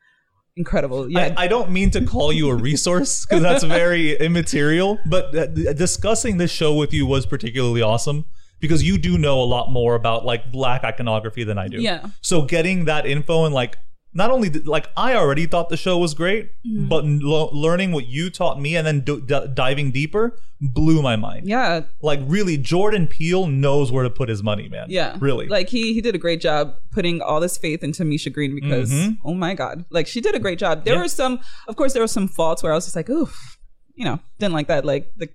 incredible. 0.56 1.08
Yeah, 1.08 1.32
I, 1.36 1.44
I 1.44 1.46
don't 1.46 1.70
mean 1.70 1.92
to 1.92 2.04
call 2.04 2.32
you 2.32 2.48
a 2.50 2.56
resource 2.56 3.24
because 3.24 3.40
that's 3.42 3.62
very 3.82 4.16
immaterial, 4.18 4.98
but 5.06 5.32
uh, 5.36 5.46
discussing 5.74 6.38
this 6.38 6.50
show 6.50 6.74
with 6.74 6.92
you 6.92 7.06
was 7.06 7.24
particularly 7.24 7.82
awesome 7.82 8.24
because 8.60 8.82
you 8.82 8.98
do 8.98 9.16
know 9.18 9.40
a 9.40 9.44
lot 9.44 9.70
more 9.70 9.94
about 9.94 10.24
like 10.24 10.50
black 10.52 10.84
iconography 10.84 11.44
than 11.44 11.58
I 11.58 11.68
do. 11.68 11.80
Yeah. 11.80 12.06
So 12.20 12.42
getting 12.42 12.84
that 12.86 13.06
info 13.06 13.44
and 13.44 13.54
like 13.54 13.76
not 14.12 14.30
only 14.32 14.50
like 14.50 14.88
I 14.96 15.14
already 15.14 15.46
thought 15.46 15.68
the 15.68 15.76
show 15.76 15.96
was 15.98 16.14
great, 16.14 16.50
Mm-hmm. 16.66 16.88
but 16.88 17.04
lo- 17.04 17.48
learning 17.52 17.92
what 17.92 18.06
you 18.06 18.28
taught 18.28 18.60
me 18.60 18.76
and 18.76 18.84
then 18.86 19.00
d- 19.00 19.20
d- 19.24 19.46
diving 19.54 19.92
deeper 19.92 20.36
blew 20.60 21.00
my 21.00 21.16
mind. 21.16 21.48
yeah, 21.48 21.82
Like 22.02 22.20
really, 22.24 22.58
Jordan 22.58 23.06
Peele 23.06 23.46
knows 23.46 23.90
where 23.92 24.02
to 24.04 24.10
put 24.10 24.28
his 24.28 24.42
money, 24.42 24.68
man. 24.68 24.86
Yeah. 24.90 25.16
Really. 25.20 25.46
Like 25.46 25.68
he 25.70 25.94
he 25.94 26.00
did 26.02 26.14
a 26.14 26.18
great 26.18 26.40
job 26.40 26.74
putting 26.90 27.22
all 27.22 27.40
this 27.40 27.56
faith 27.56 27.82
into 27.84 28.04
Misha 28.04 28.28
Green 28.30 28.54
because 28.54 28.90
Mhm. 28.90 29.18
oh 29.24 29.32
my 29.34 29.54
god. 29.54 29.84
Like 29.90 30.06
she 30.08 30.20
did 30.20 30.34
a 30.34 30.38
great 30.40 30.58
job. 30.58 30.84
There 30.84 30.94
Yeah. 30.96 31.02
were 31.02 31.08
some 31.08 31.40
of 31.68 31.76
course 31.76 31.92
there 31.94 32.02
were 32.02 32.08
some 32.18 32.28
faults 32.28 32.62
where 32.62 32.72
I 32.72 32.74
was 32.74 32.84
just 32.84 32.96
like, 32.96 33.08
oof, 33.08 33.58
you 33.94 34.04
know, 34.04 34.18
didn't 34.40 34.54
like 34.54 34.66
that. 34.66 34.84
Like 34.84 35.12
the 35.16 35.28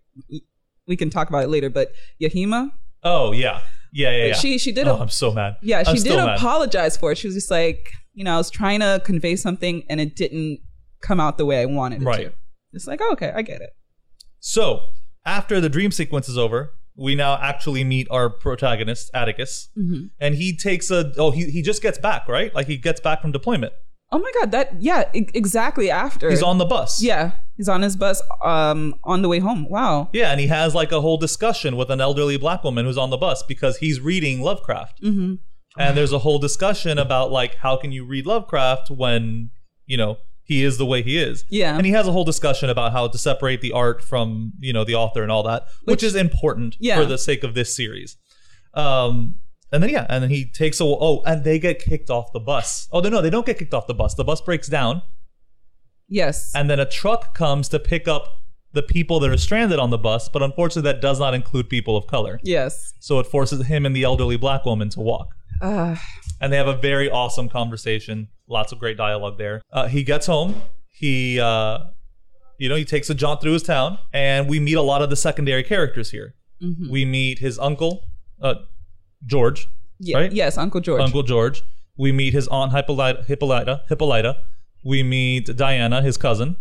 we 0.88 0.96
can 0.98 1.10
talk 1.10 1.29
about 1.29 1.44
it 1.44 1.50
later, 1.50 1.70
but 1.72 1.91
Yahima, 2.22 2.70
oh 3.06 3.32
yeah, 3.32 3.62
yeah, 3.94 4.12
yeah. 4.12 4.26
yeah. 4.28 4.34
she 4.34 4.58
she 4.58 4.72
did 4.74 4.88
oh, 4.88 4.96
a 4.96 5.00
I'm 5.00 5.10
so 5.10 5.32
mad. 5.32 5.56
yeah, 5.62 5.80
I'm 5.80 5.86
she 5.86 6.04
did 6.04 6.12
still 6.12 6.26
mad. 6.26 6.38
apologize 6.38 6.98
for 6.98 7.12
it. 7.14 7.18
She 7.18 7.28
was 7.28 7.36
just 7.36 7.50
like, 7.52 7.92
you 8.14 8.24
know, 8.26 8.34
I 8.34 8.38
was 8.38 8.50
trying 8.50 8.82
to 8.82 9.02
convey 9.06 9.36
something 9.38 9.84
and 9.90 10.02
it 10.02 10.16
didn't 10.16 10.60
come 11.02 11.20
out 11.20 11.38
the 11.38 11.46
way 11.46 11.62
I 11.62 11.66
wanted 11.66 12.02
it 12.02 12.06
Right. 12.06 12.26
to. 12.26 12.34
It's 12.74 12.88
like, 12.88 13.00
oh, 13.02 13.14
okay, 13.14 13.32
I 13.34 13.42
get 13.42 13.62
it. 13.62 13.70
So, 14.40 14.82
after 15.26 15.62
the 15.62 15.70
dream 15.70 15.92
sequence 15.92 16.28
is 16.28 16.38
over, 16.38 16.74
we 16.98 17.16
now 17.16 17.38
actually 17.42 17.84
meet 17.84 18.08
our 18.12 18.30
protagonist, 18.30 19.10
Atticus. 19.14 19.70
Mm-hmm. 19.78 20.08
And 20.20 20.36
he 20.36 20.56
takes 20.56 20.92
a. 20.92 21.12
Oh, 21.18 21.32
he, 21.32 21.46
he 21.50 21.62
just 21.62 21.82
gets 21.82 21.98
back, 21.98 22.28
right? 22.28 22.54
Like 22.54 22.68
he 22.68 22.78
gets 22.78 23.00
back 23.00 23.22
from 23.22 23.32
deployment. 23.32 23.74
Oh 24.12 24.20
my 24.20 24.32
god, 24.40 24.52
that 24.52 24.82
yeah, 24.82 25.10
e- 25.14 25.28
exactly 25.34 25.90
after. 25.90 26.30
He's 26.30 26.44
on 26.44 26.58
the 26.58 26.66
bus. 26.66 27.02
Yeah, 27.02 27.32
he's 27.58 27.68
on 27.68 27.82
his 27.82 27.96
bus 27.98 28.22
um 28.44 28.96
on 29.04 29.22
the 29.22 29.28
way 29.30 29.40
home. 29.40 29.68
Wow. 29.70 30.10
Yeah, 30.14 30.32
and 30.32 30.40
he 30.40 30.48
has 30.48 30.74
like 30.76 30.92
a 30.92 31.02
whole 31.02 31.18
discussion 31.18 31.76
with 31.76 31.90
an 31.90 32.00
elderly 32.00 32.38
black 32.38 32.64
woman 32.64 32.86
who's 32.86 32.98
on 32.98 33.10
the 33.10 33.18
bus 33.18 33.44
because 33.44 33.78
he's 33.78 34.00
reading 34.00 34.42
Lovecraft. 34.42 35.02
Mm-hmm. 35.02 35.36
And 35.78 35.98
there's 35.98 36.14
a 36.14 36.20
whole 36.20 36.40
discussion 36.40 36.98
about 36.98 37.32
like 37.32 37.56
how 37.56 37.76
can 37.78 37.92
you 37.92 38.06
read 38.06 38.26
Lovecraft 38.26 38.90
when, 38.92 39.50
you 39.86 39.98
know, 39.98 40.18
he 40.44 40.64
is 40.64 40.78
the 40.78 40.86
way 40.86 41.02
he 41.02 41.18
is. 41.18 41.44
Yeah. 41.50 41.76
And 41.76 41.86
he 41.86 41.92
has 41.92 42.08
a 42.08 42.12
whole 42.12 42.24
discussion 42.24 42.70
about 42.70 42.92
how 42.94 43.08
to 43.08 43.18
separate 43.18 43.60
the 43.62 43.74
art 43.74 44.02
from, 44.04 44.54
you 44.60 44.72
know, 44.72 44.84
the 44.86 44.96
author 44.96 45.24
and 45.24 45.32
all 45.32 45.44
that, 45.44 45.64
which, 45.84 45.96
Which- 45.96 46.04
is 46.04 46.16
important 46.16 46.78
Yeah. 46.80 46.98
for 46.98 47.06
the 47.06 47.18
sake 47.18 47.44
of 47.44 47.56
this 47.56 47.76
series. 47.76 48.16
Um 48.76 49.40
and 49.72 49.81
then 49.84 49.89
yeah, 49.89 50.05
and 50.10 50.24
then 50.24 50.29
he 50.29 50.45
takes 50.45 50.79
a 50.79 50.84
oh, 50.86 51.22
and 51.25 51.43
they 51.43 51.60
get 51.60 51.79
kicked 51.79 52.10
off 52.10 52.31
the 52.34 52.39
bus. 52.39 52.88
Oh 52.91 53.00
no, 53.00 53.10
no, 53.10 53.22
they 53.22 53.29
don't 53.29 53.45
get 53.45 53.57
kicked 53.60 53.74
off 53.74 53.88
the 53.88 53.93
bus. 53.93 54.13
The 54.15 54.24
bus 54.24 54.41
breaks 54.41 54.67
down, 54.67 55.01
Yes. 56.07 56.51
and 56.55 56.69
then 56.69 56.79
a 56.79 56.86
truck 56.86 57.36
comes 57.36 57.67
to 57.69 57.79
pick 57.79 58.07
up 58.07 58.41
the 58.74 58.84
people 58.84 59.19
that 59.22 59.29
are 59.31 59.38
stranded 59.38 59.79
on 59.79 59.89
the 59.89 59.98
bus, 59.98 60.27
but 60.29 60.43
unfortunately 60.43 60.91
that 60.91 61.01
does 61.01 61.19
not 61.19 61.34
include 61.34 61.69
people 61.69 61.95
of 61.98 62.07
color. 62.07 62.39
yes. 62.43 62.93
So 63.00 63.19
it 63.19 63.27
forces 63.27 63.65
him 63.67 63.86
and 63.86 63.95
the 63.95 64.03
elderly 64.03 64.38
black 64.38 64.65
woman 64.65 64.89
to 64.89 65.00
walk. 65.00 65.29
Uh, 65.62 65.95
and 66.41 66.51
they 66.51 66.57
have 66.57 66.67
a 66.67 66.75
very 66.75 67.10
awesome 67.10 67.48
conversation. 67.48 68.27
Lots 68.48 68.72
of 68.74 68.79
great 68.79 68.98
dialogue 68.98 69.38
there. 69.38 69.62
Uh, 69.72 69.88
he 69.88 70.03
gets 70.03 70.25
home. 70.25 70.62
He, 70.91 71.39
uh, 71.39 71.79
you 72.57 72.67
know, 72.67 72.75
he 72.75 72.84
takes 72.86 73.10
a 73.10 73.15
jaunt 73.15 73.41
through 73.41 73.53
his 73.53 73.63
town, 73.63 73.98
and 74.13 74.50
we 74.50 74.60
meet 74.60 74.74
a 74.75 74.81
lot 74.81 75.01
of 75.01 75.10
the 75.10 75.15
secondary 75.15 75.63
characters 75.63 76.12
here. 76.12 76.36
Mm-hmm. 76.62 76.91
We 76.91 77.05
meet 77.05 77.39
his 77.39 77.57
uncle, 77.57 78.03
uh, 78.41 78.55
George, 79.25 79.67
yeah, 80.00 80.17
right? 80.17 80.31
Yes, 80.31 80.57
Uncle 80.57 80.81
George. 80.81 81.01
Uncle 81.01 81.24
George. 81.24 81.63
We 81.98 82.12
meet 82.12 82.34
his 82.34 82.48
aunt 82.50 82.74
Hippolyta, 82.74 83.24
Hippolyta, 83.27 83.84
Hippolyta. 83.88 84.38
We 84.84 85.01
meet 85.03 85.55
Diana, 85.55 86.01
his 86.01 86.17
cousin, 86.17 86.57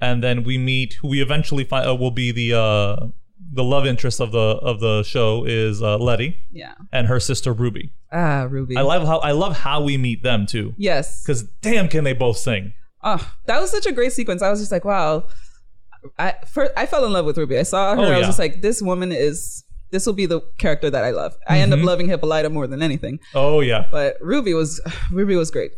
and 0.00 0.22
then 0.22 0.44
we 0.44 0.58
meet 0.58 0.94
who 1.00 1.08
we 1.08 1.22
eventually 1.22 1.64
find 1.64 1.88
uh, 1.88 1.94
will 1.94 2.10
be 2.10 2.30
the 2.32 2.56
uh, 2.58 3.06
the 3.52 3.64
love 3.64 3.86
interest 3.86 4.20
of 4.20 4.32
the 4.32 4.38
of 4.38 4.80
the 4.80 5.02
show 5.02 5.44
is 5.44 5.82
uh, 5.82 5.96
Letty 5.98 6.36
Yeah. 6.52 6.74
and 6.92 7.06
her 7.08 7.18
sister 7.20 7.52
Ruby. 7.52 7.92
Ah, 8.12 8.46
Ruby. 8.48 8.76
I 8.76 8.82
love 8.82 9.06
how 9.06 9.18
I 9.18 9.32
love 9.32 9.56
how 9.58 9.82
we 9.82 9.96
meet 9.96 10.22
them 10.22 10.46
too. 10.46 10.74
Yes. 10.76 11.22
Because 11.22 11.42
damn, 11.62 11.88
can 11.88 12.04
they 12.04 12.12
both 12.12 12.36
sing? 12.36 12.72
Oh, 13.02 13.32
that 13.46 13.60
was 13.60 13.70
such 13.70 13.86
a 13.86 13.92
great 13.92 14.12
sequence. 14.12 14.40
I 14.42 14.50
was 14.50 14.60
just 14.60 14.72
like, 14.72 14.84
wow. 14.84 15.26
I 16.18 16.34
first 16.46 16.72
I 16.76 16.86
fell 16.86 17.04
in 17.06 17.12
love 17.12 17.24
with 17.26 17.36
Ruby. 17.38 17.58
I 17.58 17.62
saw 17.64 17.94
her. 17.96 18.00
Oh, 18.02 18.04
I 18.12 18.18
was 18.18 18.26
just 18.26 18.38
like, 18.38 18.60
this 18.62 18.80
woman 18.82 19.10
is. 19.12 19.64
This 19.90 20.06
will 20.06 20.12
be 20.14 20.26
the 20.26 20.40
character 20.58 20.90
that 20.90 21.04
I 21.04 21.10
love. 21.10 21.34
I 21.48 21.58
end 21.60 21.72
up 21.72 21.78
Mm-hmm. 21.78 21.86
loving 21.86 22.08
Hippolyta 22.08 22.50
more 22.50 22.66
than 22.66 22.82
anything. 22.82 23.20
Oh 23.34 23.60
yeah, 23.60 23.86
But 23.90 24.16
Ruby 24.20 24.54
was 24.54 24.80
Ruby 25.12 25.36
was 25.36 25.50
great. 25.50 25.72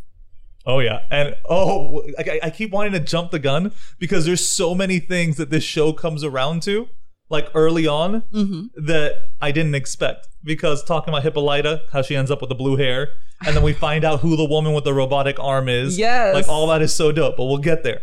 oh 0.65 0.79
yeah, 0.81 1.01
and 1.11 1.37
oh, 1.49 2.03
I, 2.19 2.41
I 2.45 2.51
keep 2.51 2.71
wanting 2.73 2.93
to 2.93 3.01
jump 3.01 3.31
the 3.31 3.39
gun 3.39 3.73
because 3.99 4.25
there's 4.27 4.47
so 4.47 4.75
many 4.75 4.99
things 4.99 5.37
that 5.37 5.51
this 5.51 5.63
show 5.65 5.93
comes 5.93 6.25
around 6.25 6.63
to, 6.63 6.89
like 7.29 7.49
early 7.55 7.87
on, 7.87 8.23
Mm-hmm. 8.33 8.87
that 8.87 9.13
I 9.41 9.53
didn't 9.53 9.75
expect. 9.75 10.27
Because 10.43 10.83
talking 10.85 11.13
about 11.13 11.23
Hippolyta, 11.25 11.83
how 11.93 12.03
she 12.03 12.15
ends 12.17 12.31
up 12.31 12.41
with 12.41 12.49
the 12.49 12.55
blue 12.55 12.77
hair, 12.77 13.09
and 13.45 13.55
then 13.57 13.63
we 13.65 13.73
find 13.73 14.05
out 14.05 14.21
who 14.21 14.37
the 14.37 14.45
woman 14.45 14.73
with 14.73 14.85
the 14.85 14.95
robotic 14.95 15.39
arm 15.41 15.69
is. 15.69 15.99
Yes. 16.07 16.35
like 16.35 16.49
all 16.49 16.67
that 16.69 16.83
is 16.83 16.95
so 16.95 17.11
dope. 17.13 17.37
But 17.37 17.45
we'll 17.47 17.59
get 17.59 17.83
there. 17.85 18.01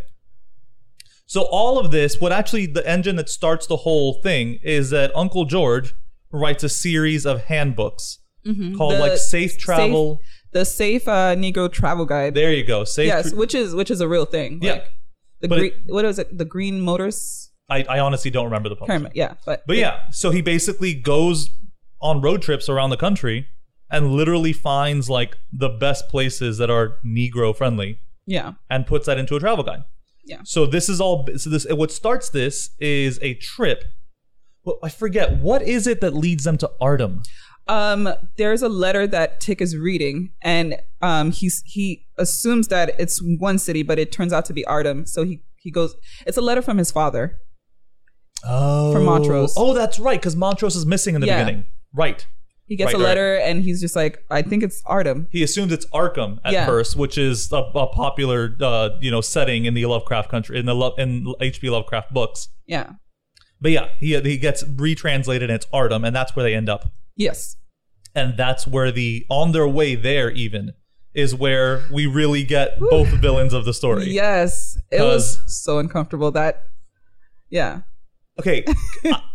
So 1.33 1.47
all 1.49 1.79
of 1.79 1.89
this, 1.89 2.21
what 2.21 2.31
actually 2.31 2.67
the 2.67 2.87
engine 2.87 3.15
that 3.15 3.27
starts 3.27 3.65
the 3.65 3.77
whole 3.77 4.21
thing 4.21 4.59
is 4.61 4.91
that 4.91 5.11
Uncle 5.15 5.45
George 5.45 5.95
writes 6.31 6.63
a 6.63 6.69
series 6.69 7.25
of 7.25 7.45
handbooks 7.45 8.19
called 8.45 8.55
Mm-hmm. 8.59 8.77
The 8.77 8.99
like 8.99 9.17
Safe 9.17 9.57
Travel. 9.57 10.19
The 10.51 10.63
safe 10.63 11.07
uh, 11.07 11.33
Negro 11.35 11.71
travel 11.71 12.05
guide. 12.05 12.35
There 12.35 12.53
you 12.53 12.63
go. 12.63 12.83
Safe. 12.83 13.07
yes, 13.07 13.29
Tra- 13.29 13.39
which 13.39 13.55
is 13.55 13.73
which 13.73 13.89
is 13.89 13.99
a 13.99 14.07
real 14.07 14.25
thing. 14.25 14.59
Yeah. 14.61 14.73
Like, 14.73 14.85
the 15.41 15.47
green, 15.47 15.71
it- 15.71 15.91
what 15.91 16.05
is 16.05 16.19
it? 16.19 16.37
The 16.37 16.45
Green 16.45 16.79
Motors. 16.79 17.49
I, 17.67 17.83
I 17.89 17.97
honestly 17.97 18.29
don't 18.29 18.45
remember 18.45 18.69
the 18.69 18.75
publisher. 18.75 18.99
Kermit, 18.99 19.13
Yeah, 19.15 19.33
but 19.43 19.63
But 19.65 19.77
yeah, 19.77 20.01
so 20.11 20.29
he 20.29 20.43
basically 20.43 20.93
goes 20.93 21.49
on 21.99 22.21
road 22.21 22.43
trips 22.43 22.69
around 22.69 22.91
the 22.91 22.97
country 22.97 23.47
and 23.89 24.11
literally 24.11 24.53
finds 24.53 25.09
like 25.09 25.37
the 25.51 25.69
best 25.69 26.09
places 26.09 26.59
that 26.59 26.69
are 26.69 26.97
Negro 27.03 27.57
friendly 27.57 28.01
yeah, 28.27 28.53
and 28.69 28.85
puts 28.85 29.07
that 29.07 29.17
into 29.17 29.35
a 29.35 29.39
travel 29.39 29.63
guide. 29.63 29.83
Yeah. 30.25 30.39
So 30.45 30.65
this 30.65 30.87
is 30.89 31.01
all. 31.01 31.27
So 31.37 31.49
this 31.49 31.65
what 31.69 31.91
starts 31.91 32.29
this 32.29 32.69
is 32.79 33.19
a 33.21 33.33
trip. 33.35 33.83
Well, 34.63 34.79
I 34.83 34.89
forget 34.89 35.37
what 35.39 35.61
is 35.61 35.87
it 35.87 35.99
that 36.01 36.13
leads 36.13 36.45
them 36.45 36.57
to 36.59 36.71
Ardham. 36.81 37.23
um, 37.67 38.09
there's 38.37 38.61
a 38.61 38.69
letter 38.69 39.05
that 39.07 39.39
Tic 39.41 39.61
is 39.61 39.75
reading, 39.75 40.31
and 40.41 40.75
um, 41.01 41.31
he's 41.31 41.61
he 41.65 42.05
assumes 42.17 42.69
that 42.69 42.95
it's 42.97 43.19
one 43.39 43.57
city, 43.59 43.83
but 43.83 43.99
it 43.99 44.11
turns 44.11 44.31
out 44.33 44.45
to 44.45 44.53
be 44.53 44.63
Ardham. 44.67 45.07
So 45.07 45.23
he 45.25 45.43
he 45.57 45.71
goes. 45.71 45.95
It's 46.25 46.37
a 46.37 46.41
letter 46.41 46.61
from 46.61 46.77
his 46.77 46.91
father. 46.91 47.37
Oh, 48.45 48.91
From 48.93 49.05
Montrose. 49.05 49.53
Oh, 49.55 49.73
that's 49.73 49.97
right, 49.99 50.19
because 50.19 50.35
Montrose 50.35 50.75
is 50.75 50.85
missing 50.85 51.15
in 51.15 51.21
the 51.21 51.27
Yeah. 51.27 51.43
beginning. 51.43 51.65
Right. 51.93 52.25
He 52.73 52.77
gets 52.77 52.87
Right, 52.91 52.95
a 52.95 52.97
right. 52.97 53.09
letter, 53.09 53.35
and 53.35 53.61
he's 53.63 53.79
just 53.79 53.95
like, 53.95 54.17
I 54.31 54.41
think 54.41 54.63
it's 54.63 54.81
Ardham. 54.85 55.27
He 55.29 55.43
assumes 55.43 55.71
it's 55.71 55.85
Arkham 55.93 56.39
at 56.43 56.53
Yeah. 56.53 56.65
first, 56.65 56.95
which 56.95 57.19
is 57.19 57.51
a, 57.51 57.57
a 57.57 57.85
popular, 57.85 58.55
uh, 58.59 58.89
you 58.99 59.11
know, 59.11 59.21
setting 59.21 59.65
in 59.65 59.75
the 59.75 59.85
Lovecraft 59.85 60.31
country 60.31 60.57
in 60.59 60.65
the 60.65 60.73
Lo- 60.73 60.95
in 60.97 61.31
H.P. 61.39 61.69
Lovecraft 61.69 62.11
books. 62.11 62.49
Yeah. 62.65 62.93
But 63.61 63.69
yeah, 63.73 63.89
he 63.99 64.19
he 64.21 64.37
gets 64.39 64.63
retranslated 64.63 65.43
and 65.43 65.51
it's 65.51 65.67
Ardham, 65.67 66.03
and 66.03 66.15
that's 66.15 66.35
where 66.35 66.41
they 66.41 66.55
end 66.55 66.67
up. 66.67 66.89
Yes. 67.15 67.57
And 68.15 68.35
that's 68.37 68.65
where 68.65 68.91
the 68.91 69.23
on 69.29 69.51
their 69.51 69.67
way 69.67 69.93
there 69.93 70.31
even 70.31 70.71
is 71.13 71.35
where 71.35 71.83
we 71.93 72.07
really 72.07 72.43
get 72.43 72.79
both 72.79 73.07
villains 73.09 73.53
of 73.53 73.65
the 73.65 73.73
story. 73.75 74.05
Yes. 74.09 74.79
It 74.91 75.01
was 75.01 75.39
so 75.45 75.77
uncomfortable 75.77 76.31
that. 76.31 76.63
Yeah. 77.51 77.81
Okay. 78.39 78.65
I, 79.05 79.21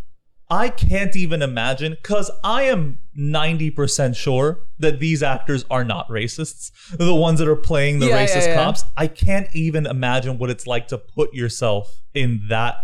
I 0.50 0.71
can't 0.71 1.14
even 1.14 1.43
imagine 1.43 1.93
because 2.00 2.31
I 2.43 2.62
am 2.62 3.00
90% 3.19 4.17
sure 4.17 4.61
that 4.78 4.99
these 4.99 5.23
actors 5.23 5.64
are 5.71 5.85
not 5.85 6.09
racists. 6.09 6.71
The 6.97 7.14
ones 7.14 7.38
that 7.40 7.49
are 7.49 7.57
playing 7.57 7.99
the 7.99 8.07
Yeah, 8.07 8.21
yeah, 8.21 8.26
racist 8.26 8.47
yeah. 8.47 8.55
cops. 8.55 8.85
I 8.97 9.09
can't 9.09 9.49
even 9.55 9.85
imagine 9.85 10.38
what 10.38 10.49
it's 10.49 10.67
like 10.67 10.88
to 10.88 10.99
put 10.99 11.35
yourself 11.35 12.00
in 12.14 12.43
that 12.49 12.76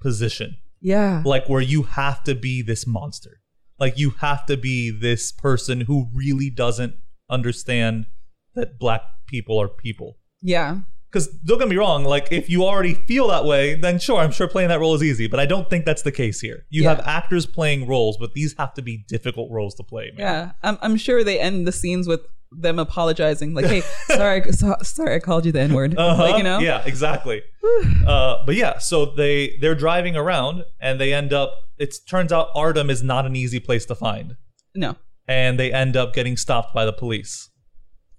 position. 0.00 0.56
Yeah. 0.80 1.22
Like 1.24 1.48
where 1.48 1.62
you 1.62 1.84
have 1.84 2.22
to 2.24 2.34
be 2.34 2.60
this 2.60 2.86
monster. 2.86 3.40
Like 3.78 3.98
you 3.98 4.10
have 4.20 4.44
to 4.46 4.56
be 4.56 4.90
this 4.90 5.32
person 5.32 5.82
who 5.82 6.08
really 6.12 6.50
doesn't 6.50 6.96
understand 7.30 8.06
that 8.54 8.78
black 8.78 9.02
people 9.26 9.60
are 9.60 9.68
people. 9.68 10.18
Yeah. 10.42 10.80
Because 11.12 11.26
don't 11.44 11.58
get 11.58 11.68
me 11.68 11.76
wrong, 11.76 12.04
like 12.04 12.28
if 12.32 12.48
you 12.48 12.64
already 12.64 12.94
feel 12.94 13.28
that 13.28 13.44
way, 13.44 13.74
then 13.74 13.98
sure, 13.98 14.18
I'm 14.18 14.32
sure 14.32 14.48
playing 14.48 14.70
that 14.70 14.80
role 14.80 14.94
is 14.94 15.02
easy. 15.02 15.26
But 15.26 15.40
I 15.40 15.46
don't 15.46 15.68
think 15.68 15.84
that's 15.84 16.00
the 16.02 16.12
case 16.12 16.40
here. 16.40 16.64
You 16.70 16.84
Yeah. 16.84 16.88
have 16.94 17.00
actors 17.06 17.44
playing 17.44 17.86
roles, 17.86 18.16
but 18.16 18.32
these 18.32 18.54
have 18.56 18.72
to 18.74 18.82
be 18.82 19.04
difficult 19.08 19.50
roles 19.50 19.74
to 19.74 19.82
play. 19.82 20.10
Man. 20.16 20.20
Yeah. 20.20 20.52
I'm, 20.62 20.78
I'm 20.80 20.96
sure 20.96 21.22
they 21.22 21.38
end 21.38 21.66
the 21.66 21.72
scenes 21.72 22.08
with 22.08 22.22
them 22.50 22.78
apologizing, 22.78 23.52
like, 23.54 23.66
"Hey, 23.66 23.82
sorry, 24.08 24.50
so, 24.52 24.74
sorry, 24.82 25.14
I 25.16 25.18
called 25.18 25.44
you 25.46 25.52
the 25.52 25.60
N 25.60 25.74
word." 25.74 25.96
Uh-huh. 25.98 26.22
Like, 26.22 26.36
you 26.38 26.42
know? 26.42 26.58
Yeah, 26.60 26.82
exactly. 26.86 27.42
uh, 28.06 28.44
but 28.46 28.54
yeah, 28.56 28.78
so 28.78 29.04
they 29.06 29.56
they're 29.60 29.74
driving 29.74 30.16
around 30.16 30.64
and 30.80 30.98
they 31.00 31.12
end 31.12 31.32
up. 31.34 31.54
It 31.78 31.94
turns 32.08 32.32
out 32.32 32.48
Ardham 32.54 32.90
is 32.90 33.02
not 33.02 33.26
an 33.26 33.36
easy 33.36 33.58
place 33.60 33.84
to 33.86 33.94
find, 33.94 34.36
No. 34.74 34.96
and 35.28 35.58
they 35.60 35.72
end 35.72 35.96
up 35.96 36.14
getting 36.14 36.36
stopped 36.36 36.72
by 36.74 36.84
the 36.84 36.92
police, 36.92 37.50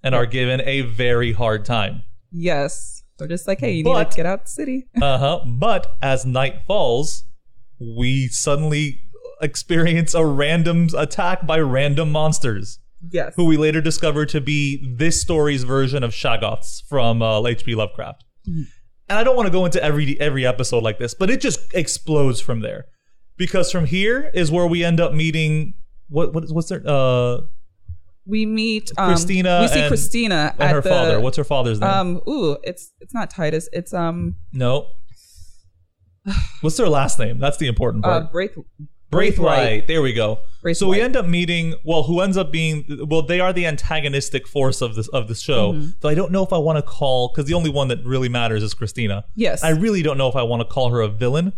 and 0.04 0.14
are 0.14 0.26
given 0.26 0.62
a 0.66 0.82
very 0.82 1.32
hard 1.32 1.64
time. 1.66 2.04
Yes. 2.34 3.04
They're 3.18 3.28
just 3.28 3.48
like, 3.48 3.60
"Hey, 3.60 3.74
you 3.74 3.84
need 3.84 4.10
to 4.12 4.16
get 4.16 4.26
out 4.26 4.46
the 4.46 4.50
city." 4.50 4.88
Uh 5.02 5.18
huh. 5.18 5.40
But 5.46 5.96
as 6.02 6.26
night 6.26 6.62
falls, 6.66 7.24
we 7.80 8.28
suddenly 8.28 9.00
experience 9.42 10.14
a 10.14 10.26
random 10.26 10.90
attack 10.98 11.46
by 11.46 11.60
random 11.60 12.12
monsters, 12.12 12.80
yes. 13.12 13.34
who 13.36 13.46
we 13.46 13.58
later 13.58 13.82
discover 13.82 14.26
to 14.26 14.42
be 14.42 14.96
this 14.98 15.22
story's 15.22 15.64
version 15.64 16.04
of 16.04 16.12
Shoggoths 16.12 16.82
from 16.88 17.22
uh, 17.22 17.46
H.P. 17.46 17.76
Lovecraft. 17.76 18.24
And 18.46 19.20
I 19.20 19.24
don't 19.24 19.36
want 19.36 19.48
to 19.48 19.52
go 19.52 19.66
into 19.66 19.84
every 19.84 20.20
every 20.20 20.46
episode 20.46 20.82
like 20.84 20.98
this, 20.98 21.14
but 21.14 21.30
it 21.30 21.40
just 21.40 21.60
explodes 21.74 22.42
from 22.42 22.62
there, 22.62 22.86
because 23.38 23.72
from 23.72 23.86
here 23.86 24.32
is 24.34 24.50
where 24.50 24.66
we 24.66 24.84
end 24.84 25.00
up 25.00 25.14
meeting 25.14 25.76
what 26.10 26.34
what 26.34 26.46
what's 26.50 26.70
their 26.70 26.82
uh 26.86 27.42
we 28.26 28.46
meet 28.46 28.92
um, 28.98 29.10
Christina 29.10 29.60
We 29.62 29.68
see 29.68 29.80
and- 29.80 29.88
Christina 29.90 30.54
and 30.54 30.62
at 30.62 30.72
her 30.72 30.82
the, 30.82 30.90
father. 30.90 31.20
What's 31.20 31.38
her 31.38 31.44
father's 31.44 31.80
name? 31.80 31.90
um. 31.90 32.22
Ooh, 32.28 32.58
it's 32.64 32.92
it's 33.00 33.14
not 33.14 33.30
Titus. 33.30 33.70
It's 33.74 33.94
um. 33.94 34.36
no. 34.52 34.88
What's 36.62 36.78
their 36.78 36.88
last 36.88 37.20
name? 37.20 37.38
That's 37.40 37.58
the 37.58 37.68
important 37.68 38.04
part. 38.04 38.24
Uh, 38.24 38.28
Braith. 38.32 38.58
Braithwaite. 39.10 39.88
There 39.88 40.02
we 40.02 40.14
go. 40.14 40.40
Braithwaite. 40.62 40.78
So 40.78 40.88
we 40.88 41.02
end 41.02 41.16
up 41.16 41.26
meeting. 41.26 41.76
Well, 41.84 42.04
who 42.04 42.22
ends 42.22 42.38
up 42.38 42.52
being? 42.52 42.86
Well, 43.08 43.22
they 43.22 43.40
are 43.40 43.54
the 43.54 43.66
antagonistic 43.66 44.48
force 44.48 44.82
of 44.82 44.96
this 44.96 45.08
of 45.10 45.28
the 45.28 45.36
show. 45.36 45.74
Mm-hmm. 45.74 45.88
So 46.02 46.10
I 46.10 46.16
don't 46.16 46.32
know 46.32 46.44
if 46.44 46.54
I 46.54 46.58
want 46.58 46.78
to 46.78 46.82
call 46.82 47.30
because 47.30 47.46
the 47.46 47.54
only 47.54 47.70
one 47.70 47.90
that 47.90 48.04
really 48.06 48.30
matters 48.30 48.64
is 48.64 48.74
Christina. 48.74 49.26
Yes. 49.36 49.64
I 49.64 49.70
really 49.70 50.02
don't 50.02 50.18
know 50.18 50.30
if 50.30 50.36
I 50.36 50.44
want 50.44 50.62
to 50.62 50.66
call 50.66 50.90
her 50.92 51.02
a 51.02 51.08
villain 51.10 51.54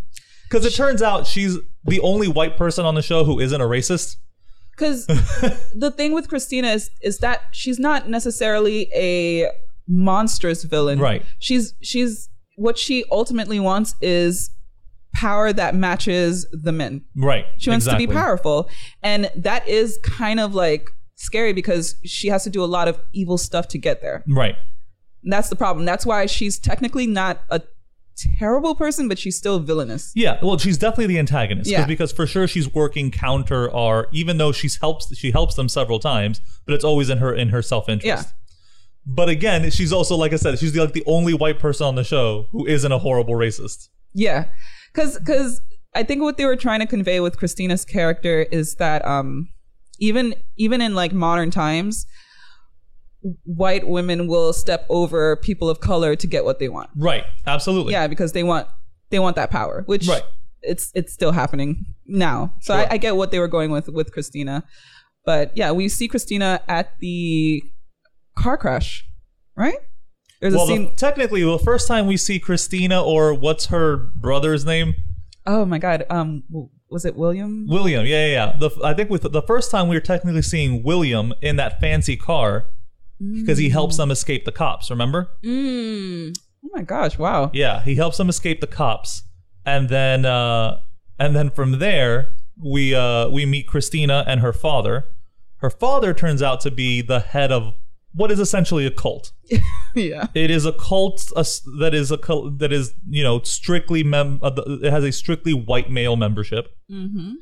because 0.50 0.66
it 0.66 0.74
turns 0.76 1.02
out 1.02 1.28
she's 1.28 1.58
the 1.84 2.00
only 2.02 2.28
white 2.28 2.58
person 2.58 2.86
on 2.86 2.96
the 2.96 3.02
show 3.02 3.24
who 3.24 3.40
isn't 3.40 3.62
a 3.62 3.66
racist. 3.66 4.18
Because 4.76 5.06
the 5.76 5.94
thing 5.96 6.14
with 6.14 6.28
Christina 6.28 6.70
is 6.70 6.90
is 7.02 7.20
that 7.20 7.42
she's 7.52 7.80
not 7.80 8.10
necessarily 8.10 8.90
a 8.94 9.50
monstrous 9.88 10.64
villain. 10.64 11.00
Right. 11.00 11.24
She's 11.40 11.74
she's 11.82 12.30
what 12.58 12.78
she 12.78 13.04
ultimately 13.12 13.60
wants 13.60 13.96
is 14.02 14.50
power 15.14 15.54
that 15.54 15.76
matches 15.76 16.46
the 16.52 16.72
men. 16.72 17.04
Right. 17.16 17.46
She 17.58 17.70
wants 17.70 17.86
to 17.86 17.98
be 17.98 18.08
powerful. 18.08 18.70
And 19.02 19.32
that 19.36 19.68
is 19.68 19.98
kind 20.04 20.40
of 20.40 20.54
like 20.54 20.90
scary 21.16 21.54
because 21.54 21.96
she 22.04 22.28
has 22.28 22.44
to 22.44 22.50
do 22.50 22.64
a 22.64 22.66
lot 22.66 22.88
of 22.88 23.00
evil 23.14 23.38
stuff 23.38 23.68
to 23.70 23.78
get 23.78 24.02
there. 24.02 24.24
Right. 24.28 24.56
And 25.24 25.32
that's 25.34 25.50
the 25.50 25.56
problem. 25.56 25.86
That's 25.86 26.06
why 26.06 26.26
she's 26.26 26.60
technically 26.60 27.08
not 27.08 27.42
a 27.50 27.62
terrible 28.18 28.76
person, 28.76 29.08
but 29.08 29.20
she's 29.20 29.36
still 29.38 29.60
villainous. 29.60 30.12
Yeah, 30.16 30.40
well, 30.42 30.58
she's 30.58 30.78
definitely 30.78 31.08
the 31.08 31.20
antagonist 31.20 31.70
Yeah. 31.70 31.86
because 31.86 32.12
for 32.12 32.26
sure 32.26 32.48
she's 32.48 32.74
working 32.74 33.12
counter 33.12 33.74
our 33.74 34.08
even 34.12 34.38
though 34.38 34.52
she's 34.52 34.78
helps 34.78 35.16
she 35.18 35.32
helps 35.32 35.56
them 35.56 35.68
several 35.70 36.00
times, 36.00 36.42
but 36.66 36.74
it's 36.74 36.84
always 36.84 37.10
in 37.10 37.18
her 37.20 37.34
in 37.34 37.50
her 37.50 37.62
self 37.62 37.90
interest. 37.90 38.26
Yeah. 38.28 38.32
But 39.08 39.30
again, 39.30 39.70
she's 39.72 39.94
also 39.94 40.16
like 40.16 40.34
I 40.34 40.38
said, 40.38 40.58
she's 40.60 40.74
the, 40.74 40.82
like 40.82 40.94
the 40.94 41.04
only 41.06 41.34
white 41.34 41.60
person 41.60 41.86
on 41.86 41.96
the 41.96 42.04
show 42.04 42.48
who 42.52 42.66
isn't 42.66 42.92
a 42.92 42.98
horrible 42.98 43.36
racist. 43.36 43.90
Yeah, 44.14 44.46
because 44.94 45.20
because 45.20 45.62
I 45.94 46.04
think 46.04 46.22
what 46.22 46.38
they 46.38 46.46
were 46.46 46.56
trying 46.56 46.80
to 46.80 46.88
convey 46.88 47.20
with 47.20 47.38
Christina's 47.38 47.86
character 47.86 48.44
is 48.52 48.76
that 48.76 49.06
um 49.06 49.50
even 50.00 50.34
even 50.58 50.82
in 50.82 50.96
like 50.96 51.14
modern 51.14 51.52
times, 51.52 52.06
white 53.44 53.88
women 53.88 54.28
will 54.28 54.54
step 54.54 54.86
over 54.90 55.36
people 55.36 55.70
of 55.70 55.80
color 55.80 56.16
to 56.16 56.28
get 56.28 56.46
what 56.46 56.60
they 56.60 56.70
want. 56.70 56.90
Right. 56.96 57.24
Absolutely. 57.48 57.94
Yeah, 57.94 58.08
because 58.08 58.34
they 58.34 58.44
want 58.44 58.68
they 59.10 59.20
want 59.20 59.36
that 59.36 59.50
power, 59.52 59.84
which 59.88 60.08
Right. 60.08 60.24
it's 60.62 60.92
it's 60.94 61.14
still 61.14 61.32
happening 61.32 61.86
now. 62.06 62.54
So 62.62 62.74
Sure. 62.76 62.84
I, 62.84 62.94
I 62.96 62.98
get 62.98 63.16
what 63.16 63.32
they 63.32 63.40
were 63.40 63.48
going 63.48 63.72
with 63.72 63.90
with 63.90 64.12
Christina, 64.12 64.64
but 65.26 65.52
yeah, 65.56 65.72
we 65.72 65.90
see 65.90 66.08
Christina 66.08 66.62
at 66.68 66.94
the 67.00 67.64
car 68.38 68.58
crash, 68.58 69.06
right? 69.56 69.78
There's 70.42 70.54
Well, 70.54 70.66
a 70.66 70.68
scene. 70.68 70.86
the, 70.90 70.96
technically, 70.96 71.42
the 71.44 71.58
first 71.58 71.88
time 71.88 72.06
we 72.08 72.18
see 72.18 72.40
Christina 72.40 73.02
or 73.02 73.34
what's 73.34 73.68
her 73.68 73.98
brother's 74.22 74.66
name? 74.66 74.94
oh 75.48 75.64
my 75.64 75.78
god, 75.78 76.06
um, 76.10 76.44
was 76.90 77.06
it 77.06 77.16
William? 77.16 77.68
William. 77.70 78.06
Yeah, 78.06 78.26
yeah, 78.26 78.32
yeah. 78.34 78.58
The, 78.60 78.70
I 78.84 78.94
think 78.96 79.10
with 79.12 79.22
the 79.32 79.42
first 79.44 79.70
time 79.72 79.88
we 79.88 79.96
were 79.96 80.02
technically 80.02 80.42
seeing 80.42 80.82
William 80.84 81.34
in 81.42 81.56
that 81.58 81.80
fancy 81.80 82.18
car 82.18 82.66
because 83.20 83.58
he 83.58 83.70
helps 83.70 83.98
them 83.98 84.12
escape 84.12 84.46
the 84.46 84.52
cops. 84.52 84.90
Remember? 84.90 85.30
Mm. 85.44 86.36
Oh 86.64 86.70
my 86.74 86.82
gosh! 86.82 87.18
Wow. 87.18 87.52
Yeah, 87.54 87.82
he 87.84 87.96
helps 87.96 88.18
them 88.18 88.30
escape 88.30 88.62
the 88.62 88.68
cops, 88.68 89.24
and 89.66 89.90
then 89.90 90.26
uh, 90.26 90.80
and 91.20 91.36
then 91.36 91.50
from 91.50 91.80
there 91.80 92.30
we 92.62 92.94
uh, 92.96 93.30
we 93.30 93.46
meet 93.46 93.68
Christina 93.68 94.24
and 94.28 94.42
her 94.42 94.54
father. 94.54 95.06
Her 95.58 95.70
father 95.70 96.14
turns 96.14 96.42
out 96.42 96.60
to 96.62 96.72
be 96.72 97.02
the 97.02 97.20
head 97.20 97.52
of 97.52 97.74
what 98.14 98.32
is 98.32 98.40
essentially 98.40 98.86
a 98.86 98.92
cult. 98.92 99.32
yeah. 99.96 100.28
It 100.34 100.50
is 100.50 100.66
a 100.66 100.72
cult 100.74 101.32
uh, 101.36 101.44
that 101.80 101.94
is 101.94 102.12
a 102.12 102.18
cult 102.18 102.60
that 102.60 102.72
is 102.72 102.94
you 103.10 103.24
know 103.24 103.42
strictly 103.42 104.04
mem. 104.04 104.40
Uh, 104.42 104.50
the- 104.52 104.80
it 104.84 104.92
has 104.92 105.04
a 105.04 105.12
strictly 105.12 105.54
white 105.54 105.90
male 105.90 106.16
membership. 106.16 106.76
Mm-hmm. 106.92 107.34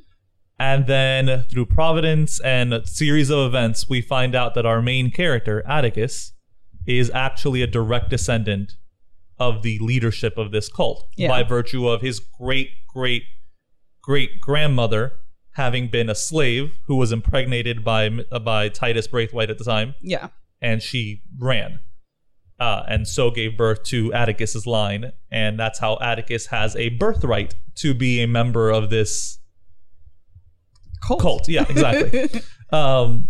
And 0.59 0.85
then 0.87 1.43
through 1.49 1.65
providence 1.67 2.39
and 2.41 2.73
a 2.73 2.85
series 2.87 3.29
of 3.29 3.39
events, 3.47 3.89
we 3.89 4.01
find 4.01 4.35
out 4.35 4.53
that 4.55 4.65
our 4.65 4.81
main 4.81 5.11
character, 5.11 5.63
Atticus, 5.67 6.33
is 6.85 7.09
actually 7.13 7.61
a 7.61 7.67
direct 7.67 8.09
descendant 8.09 8.73
of 9.39 9.63
the 9.63 9.79
leadership 9.79 10.37
of 10.37 10.51
this 10.51 10.69
cult 10.69 11.07
Yeah. 11.17 11.27
by 11.27 11.43
virtue 11.43 11.87
of 11.87 12.01
his 12.01 12.19
great 12.19 12.69
great 12.87 13.23
great 14.01 14.39
grandmother 14.39 15.13
having 15.53 15.87
been 15.87 16.09
a 16.09 16.15
slave 16.15 16.73
who 16.87 16.95
was 16.95 17.11
impregnated 17.11 17.83
by 17.83 18.09
uh, 18.31 18.39
by 18.39 18.69
Titus 18.69 19.07
Braithwaite 19.07 19.49
at 19.49 19.57
the 19.57 19.63
time, 19.63 19.95
Yeah. 20.01 20.29
and 20.61 20.81
she 20.81 21.21
ran. 21.39 21.79
Uh, 22.59 22.83
and 22.87 23.07
so 23.07 23.31
gave 23.31 23.57
birth 23.57 23.83
to 23.83 24.13
Atticus's 24.13 24.67
line, 24.67 25.11
and 25.31 25.59
that's 25.59 25.79
how 25.79 25.97
Atticus 25.99 26.47
has 26.47 26.75
a 26.75 26.89
birthright 26.89 27.55
to 27.75 27.93
be 27.93 28.21
a 28.21 28.27
member 28.27 28.69
of 28.69 28.89
this 28.89 29.39
Cult. 31.07 31.21
cult. 31.21 31.49
Yeah, 31.49 31.65
exactly. 31.69 32.29
um, 32.71 33.29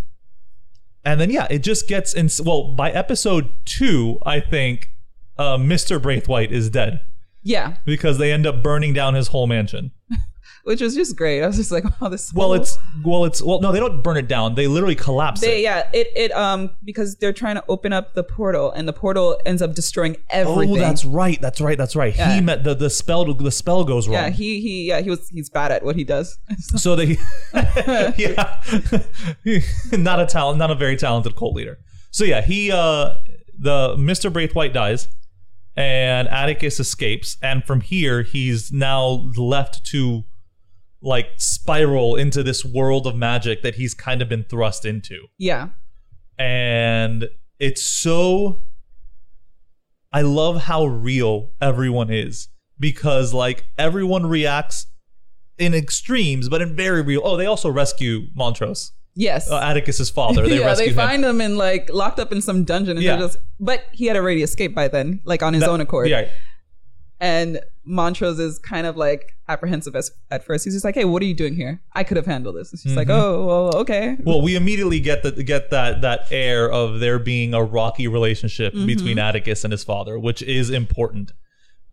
and 1.06 1.20
then 1.20 1.30
yeah, 1.30 1.48
it 1.50 1.60
just 1.64 1.88
gets 1.88 2.14
in. 2.14 2.30
Well, 2.46 2.74
by 2.76 2.92
episode 2.92 3.50
two, 3.66 4.20
I 4.26 4.40
think 4.40 4.90
uh, 5.38 5.58
Mr. 5.58 6.02
Braithwaite 6.02 6.52
is 6.52 6.70
dead 6.70 7.02
Yeah. 7.42 7.76
because 7.86 8.18
they 8.18 8.32
end 8.32 8.46
up 8.46 8.64
burning 8.64 8.94
down 8.94 9.14
his 9.16 9.28
whole 9.30 9.48
mansion. 9.48 9.92
Which 10.66 10.80
was 10.80 10.96
just 10.96 11.18
great. 11.18 11.44
I 11.44 11.48
was 11.48 11.58
just 11.58 11.72
like, 11.72 11.84
wow, 12.02 12.08
this. 12.08 12.34
Well, 12.34 12.48
whole- 12.48 12.56
it's 12.56 12.80
well, 13.04 13.26
it's 13.26 13.42
well, 13.42 13.60
no, 13.60 13.74
they 13.74 13.80
don't 13.82 14.02
burn 14.02 14.16
it 14.16 14.30
down. 14.30 14.56
They 14.56 14.68
literally 14.68 14.96
collapse 14.96 15.42
They, 15.42 15.60
it. 15.60 15.64
yeah, 15.64 15.90
it 15.94 16.08
it 16.16 16.32
um 16.32 16.70
because 16.86 17.18
they're 17.18 17.34
trying 17.34 17.56
to 17.56 17.64
open 17.68 17.92
up 17.92 18.14
the 18.14 18.24
portal 18.24 18.72
and 18.72 18.88
the 18.88 18.94
portal 18.94 19.38
ends 19.46 19.62
up 19.62 19.74
destroying 19.76 20.16
everything. 20.30 20.78
Oh, 20.78 20.80
that's 20.80 21.04
right. 21.04 21.40
That's 21.42 21.60
right. 21.60 21.78
That's 21.78 21.98
right. 21.98 22.16
Yeah. 22.16 22.36
He 22.36 22.40
met 22.42 22.64
the 22.64 22.74
the 22.76 22.90
spell. 22.90 23.26
The 23.34 23.52
spell 23.52 23.84
goes 23.84 24.08
wrong. 24.08 24.14
yeah. 24.16 24.30
He 24.30 24.62
he 24.62 24.88
yeah 24.88 25.02
he 25.02 25.10
was 25.10 25.28
he's 25.30 25.50
bad 25.50 25.72
at 25.74 25.84
what 25.84 25.96
he 25.98 26.04
does. 26.06 26.38
So 26.78 26.96
they, 26.96 27.18
yeah, 28.18 28.62
not 29.92 30.20
a 30.20 30.26
talent, 30.26 30.58
not 30.60 30.72
a 30.72 30.76
very 30.76 30.96
talented 30.96 31.36
cult 31.36 31.56
leader. 31.56 31.78
So 32.12 32.24
yeah, 32.24 32.42
he, 32.42 32.72
uh, 32.72 33.16
the 33.58 33.96
Mr. 33.98 34.32
Braithwaite 34.32 34.74
dies, 34.74 35.08
and 35.76 36.28
Atticus 36.30 36.80
escapes, 36.80 37.38
and 37.42 37.64
from 37.64 37.82
here 37.82 38.22
he's 38.24 38.72
now 38.72 39.30
left 39.36 39.86
to 39.88 40.24
like 41.06 41.28
spiral 41.38 42.16
into 42.16 42.42
this 42.44 42.64
world 42.64 43.06
of 43.06 43.16
magic 43.16 43.62
that 43.62 43.76
he's 43.76 43.94
kind 43.94 44.22
of 44.22 44.30
been 44.30 44.46
thrust 44.46 44.86
into, 44.86 45.28
yeah. 45.38 45.70
and 46.40 47.28
it's 47.60 47.84
so. 47.84 48.62
I 50.12 50.22
love 50.22 50.64
how 50.64 50.86
real 50.86 51.52
everyone 51.60 52.12
is 52.12 52.48
because 52.80 53.34
like 53.34 53.66
everyone 53.78 54.26
reacts 54.28 54.86
in 55.58 55.74
extremes, 55.74 56.50
but 56.50 56.62
in 56.62 56.76
very 56.76 57.02
real. 57.02 57.22
Oh, 57.24 57.36
they 57.38 57.46
also 57.48 57.70
rescue 57.70 58.28
Montrose, 58.36 58.92
Yes. 59.16 59.50
uh, 59.50 59.60
Atticus's 59.60 60.10
father. 60.12 60.48
They 60.48 60.60
yeah, 60.60 60.66
rescue 60.68 60.86
they 60.86 60.92
him. 60.92 60.96
find 61.08 61.26
him 61.26 61.42
and 61.42 61.58
like 61.58 61.90
locked 61.92 62.20
up 62.20 62.32
in 62.32 62.42
some 62.42 62.64
dungeon, 62.64 62.98
and 62.98 63.04
Yeah. 63.04 63.16
they're 63.18 63.28
just. 63.28 63.40
But 63.60 63.84
he 63.92 64.06
had 64.06 64.16
already 64.16 64.44
escaped 64.44 64.76
by 64.76 64.88
then, 64.88 65.20
like 65.26 65.42
on 65.44 65.54
his 65.54 65.62
That- 65.62 65.70
own 65.70 65.82
accord. 65.82 66.10
Yeah, 66.10 66.28
And 67.20 67.60
Montrose 67.86 68.40
is 68.40 68.60
kind 68.60 68.88
of 68.88 68.96
like 68.96 69.34
apprehensive 69.50 69.96
as, 69.96 70.10
at 70.32 70.46
first. 70.46 70.64
He's 70.64 70.74
just 70.74 70.86
like, 70.86 70.96
"Hey, 70.96 71.06
what 71.06 71.22
are 71.22 71.26
you 71.26 71.34
doing 71.34 71.56
here? 71.56 71.82
I 71.94 72.04
could 72.04 72.18
have 72.18 72.26
handled 72.26 72.56
this." 72.56 72.72
And 72.72 72.80
she's 72.80 72.96
like, 72.96 73.08
Mm-hmm. 73.08 73.20
"Oh, 73.26 73.46
well, 73.46 73.76
okay." 73.82 74.18
Well, 74.24 74.42
we 74.42 74.56
immediately 74.56 75.00
get 75.00 75.24
the 75.24 75.32
get 75.44 75.70
that 75.72 76.02
that 76.02 76.32
air 76.32 76.72
of 76.72 77.00
there 77.00 77.20
being 77.20 77.54
a 77.54 77.64
rocky 77.64 78.08
relationship 78.08 78.74
Mm-hmm. 78.74 78.86
between 78.86 79.20
Atticus 79.20 79.64
and 79.64 79.72
his 79.72 79.84
father, 79.84 80.18
which 80.18 80.42
is 80.42 80.70
important. 80.70 81.32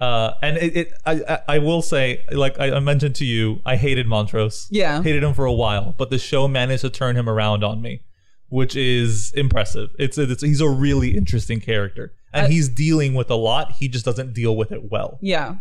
Uh, 0.01 0.33
and 0.43 0.57
it, 0.57 0.77
it 0.77 0.93
I, 1.05 1.41
I 1.47 1.59
will 1.59 1.83
say, 1.83 2.25
like 2.33 2.59
I, 2.59 2.77
I 2.77 2.81
mentioned 2.81 3.15
to 3.17 3.25
you, 3.27 3.61
I 3.67 3.77
hated 3.77 4.07
Montrose. 4.07 4.67
Yeah. 4.71 5.03
hated 5.03 5.23
him 5.23 5.35
for 5.35 5.45
a 5.45 5.53
while, 5.53 5.95
but 5.99 6.09
the 6.09 6.19
show 6.19 6.49
managed 6.49 6.81
to 6.83 6.91
turn 6.91 7.17
him 7.17 7.29
around 7.29 7.63
on 7.63 7.83
me, 7.83 8.01
which 8.49 8.75
is 8.77 9.31
impressive. 9.35 9.91
It's, 9.99 10.17
it's 10.17 10.43
he's 10.43 10.63
a 10.63 10.71
really 10.71 11.17
interesting 11.19 11.61
character, 11.61 12.15
and 12.33 12.51
he's 12.51 12.69
dealing 12.71 13.13
with 13.13 13.29
a 13.31 13.35
lot. 13.35 13.73
He 13.73 13.89
just 13.89 14.07
doesn't 14.07 14.33
deal 14.33 14.57
with 14.57 14.73
it 14.73 14.91
well. 14.91 15.19
Yeah. 15.21 15.57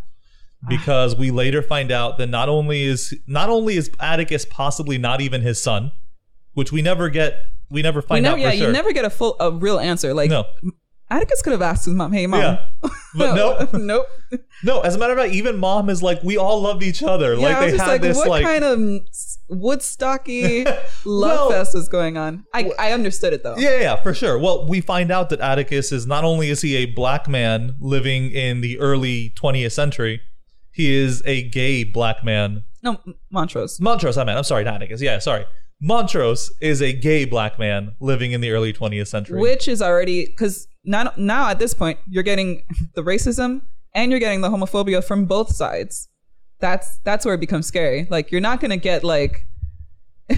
Because 0.67 1.15
we 1.15 1.31
later 1.31 1.61
find 1.61 1.91
out 1.91 2.17
that 2.17 2.27
not 2.27 2.49
only 2.49 2.83
is 2.83 3.13
not 3.27 3.49
only 3.49 3.75
is 3.77 3.89
Atticus 3.99 4.45
possibly 4.45 4.97
not 4.97 5.21
even 5.21 5.41
his 5.41 5.61
son, 5.61 5.91
which 6.53 6.71
we 6.71 6.81
never 6.81 7.09
get, 7.09 7.37
we 7.69 7.81
never 7.81 7.99
We 8.01 8.07
find 8.07 8.23
never, 8.23 8.35
out 8.37 8.41
yeah, 8.41 8.51
for 8.51 8.57
sure. 8.57 8.67
you 8.67 8.73
never 8.73 8.91
get 8.91 9.05
a 9.05 9.09
full, 9.09 9.35
a 9.39 9.51
real 9.51 9.79
answer. 9.79 10.13
Like 10.13 10.29
no, 10.29 10.45
Atticus 11.09 11.41
could 11.41 11.53
have 11.53 11.61
asked 11.61 11.85
his 11.85 11.93
mom, 11.93 12.11
"Hey, 12.11 12.27
mom." 12.27 12.41
yeah, 12.41 12.65
but 13.15 13.35
no, 13.35 13.67
nope. 13.79 14.07
no. 14.63 14.81
As 14.81 14.95
a 14.95 14.97
matter 14.99 15.13
of 15.13 15.19
fact, 15.19 15.33
even 15.33 15.57
mom 15.57 15.89
is 15.89 16.03
like, 16.03 16.21
we 16.23 16.37
all 16.37 16.61
loved 16.61 16.83
each 16.83 17.01
other. 17.03 17.33
Yeah, 17.35 17.39
like 17.41 17.59
they 17.71 17.77
had 17.77 17.87
like, 17.87 18.01
this 18.01 18.17
what 18.17 18.27
like. 18.27 18.43
kind 18.43 18.63
of 18.63 18.79
Woodstocky 19.49 20.65
love 21.05 21.49
Well- 21.49 21.51
fest 21.51 21.73
was 21.73 21.87
going 21.87 22.17
on? 22.17 22.43
I, 22.53 22.71
I 22.77 22.91
understood 22.91 23.33
it 23.33 23.43
though. 23.43 23.55
yeah, 23.57 23.71
yeah, 23.71 23.79
yeah, 23.79 23.95
for 24.01 24.13
sure. 24.13 24.37
Well, 24.37 24.67
we 24.67 24.81
find 24.81 25.11
out 25.11 25.29
that 25.29 25.39
Atticus 25.39 25.91
is 25.91 26.05
not 26.05 26.23
only 26.23 26.49
is 26.49 26.61
he 26.61 26.75
a 26.77 26.85
black 26.85 27.27
man 27.27 27.75
living 27.79 28.31
in 28.31 28.61
the 28.61 28.79
early 28.79 29.33
20th 29.41 29.71
century, 29.71 30.21
he 30.79 30.93
is 30.95 31.21
a 31.25 31.37
gay 31.49 31.83
black 31.83 32.23
man 32.23 32.63
No, 32.81 32.91
Montrose. 33.31 33.79
Montrose, 33.79 34.17
I 34.17 34.23
meant. 34.23 34.37
I'm 34.37 34.43
sorry, 34.43 34.63
not 34.63 34.75
Atticus. 34.75 35.01
Yeah, 35.01 35.19
sorry. 35.19 35.45
Montrose 35.81 36.51
is 36.61 36.81
a 36.81 36.91
gay 36.93 37.25
black 37.25 37.57
man 37.59 37.91
living 37.99 38.31
in 38.31 38.41
the 38.41 38.51
early 38.51 38.73
20th 38.73 39.07
century. 39.07 39.39
Which 39.39 39.67
is 39.67 39.81
already 39.81 40.25
because 40.25 40.67
now, 40.83 41.11
now 41.17 41.49
at 41.49 41.59
this 41.59 41.73
point, 41.73 41.99
you're 42.07 42.23
getting 42.31 42.63
the 42.95 43.03
racism 43.03 43.61
and 43.95 44.11
you're 44.11 44.19
getting 44.19 44.41
the 44.41 44.49
homophobia 44.49 45.03
from 45.03 45.25
both 45.25 45.55
sides. 45.55 46.09
That's 46.59 46.99
that's 47.05 47.25
where 47.25 47.33
it 47.35 47.39
becomes 47.39 47.65
scary. 47.67 48.07
Like 48.09 48.31
you're 48.31 48.41
not 48.41 48.59
gonna 48.61 48.77
get 48.91 49.03
like 49.03 49.45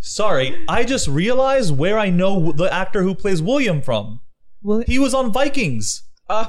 sorry, 0.00 0.56
I 0.68 0.84
just 0.84 1.08
realized 1.08 1.76
where 1.76 1.98
I 1.98 2.10
know 2.10 2.52
the 2.52 2.72
actor 2.72 3.02
who 3.02 3.14
plays 3.14 3.40
William 3.42 3.80
from. 3.82 4.20
well, 4.62 4.82
He 4.86 4.98
was 4.98 5.14
on 5.14 5.32
Vikings. 5.32 6.02
uh, 6.28 6.46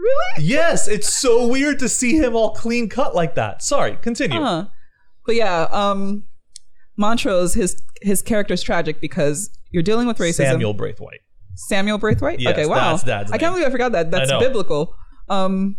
really? 0.00 0.46
Yes, 0.46 0.88
it's 0.88 1.12
so 1.12 1.46
weird 1.46 1.78
to 1.80 1.88
see 1.88 2.16
him 2.16 2.34
all 2.34 2.50
clean 2.50 2.88
cut 2.88 3.14
like 3.14 3.34
that. 3.34 3.62
Sorry, 3.62 3.96
continue. 3.96 4.40
Huh. 4.40 4.66
But 5.26 5.34
yeah, 5.34 5.68
um, 5.70 6.24
Montrose, 6.96 7.54
his 7.54 7.80
his 8.02 8.22
character's 8.22 8.62
tragic 8.62 9.00
because 9.00 9.50
you're 9.70 9.82
dealing 9.82 10.06
with 10.06 10.18
racism. 10.18 10.52
Samuel 10.52 10.74
Braithwaite. 10.74 11.20
Samuel 11.54 11.98
Braithwaite. 11.98 12.40
Yes, 12.40 12.52
okay, 12.52 12.66
wow. 12.66 12.92
that's 12.92 13.02
Dad's 13.04 13.32
I 13.32 13.38
can't 13.38 13.54
believe 13.54 13.66
I 13.66 13.70
forgot 13.70 13.92
that. 13.92 14.10
That's 14.10 14.32
biblical. 14.32 14.94
Um, 15.28 15.76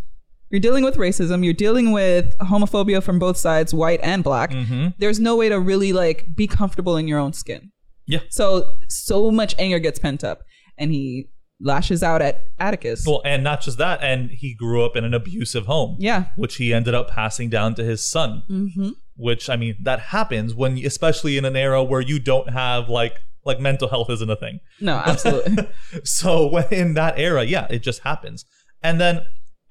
you're 0.50 0.60
dealing 0.60 0.84
with 0.84 0.96
racism. 0.96 1.44
You're 1.44 1.54
dealing 1.54 1.92
with 1.92 2.36
homophobia 2.38 3.02
from 3.02 3.18
both 3.18 3.36
sides, 3.36 3.72
white 3.72 4.00
and 4.02 4.22
black. 4.22 4.50
Mm-hmm. 4.50 4.88
There's 4.98 5.18
no 5.18 5.34
way 5.36 5.48
to 5.48 5.58
really 5.58 5.92
like 5.92 6.26
be 6.36 6.46
comfortable 6.46 6.96
in 6.96 7.08
your 7.08 7.18
own 7.18 7.32
skin. 7.32 7.72
Yeah. 8.06 8.20
So 8.28 8.76
so 8.88 9.30
much 9.30 9.54
anger 9.58 9.78
gets 9.78 9.98
pent 9.98 10.22
up, 10.22 10.42
and 10.76 10.92
he 10.92 11.28
lashes 11.62 12.02
out 12.02 12.20
at 12.20 12.44
Atticus. 12.58 13.04
Well, 13.06 13.22
and 13.24 13.42
not 13.42 13.62
just 13.62 13.78
that, 13.78 14.02
and 14.02 14.30
he 14.30 14.54
grew 14.54 14.84
up 14.84 14.96
in 14.96 15.04
an 15.04 15.14
abusive 15.14 15.66
home. 15.66 15.96
yeah. 15.98 16.26
which 16.36 16.56
he 16.56 16.74
ended 16.74 16.94
up 16.94 17.10
passing 17.10 17.48
down 17.48 17.74
to 17.76 17.84
his 17.84 18.04
son. 18.04 18.42
Mm-hmm. 18.50 18.90
Which 19.16 19.48
I 19.48 19.56
mean, 19.56 19.76
that 19.82 20.00
happens 20.00 20.54
when, 20.54 20.78
especially 20.78 21.38
in 21.38 21.44
an 21.44 21.56
era 21.56 21.82
where 21.82 22.00
you 22.00 22.18
don't 22.18 22.50
have 22.50 22.88
like 22.88 23.20
like 23.44 23.60
mental 23.60 23.88
health 23.88 24.08
isn't 24.10 24.30
a 24.30 24.36
thing. 24.36 24.60
No, 24.80 24.96
absolutely. 25.06 25.68
So 26.04 26.46
when 26.46 26.66
in 26.70 26.94
that 26.94 27.18
era, 27.18 27.44
yeah, 27.44 27.66
it 27.70 27.80
just 27.80 28.00
happens. 28.00 28.44
And 28.82 29.00
then 29.00 29.22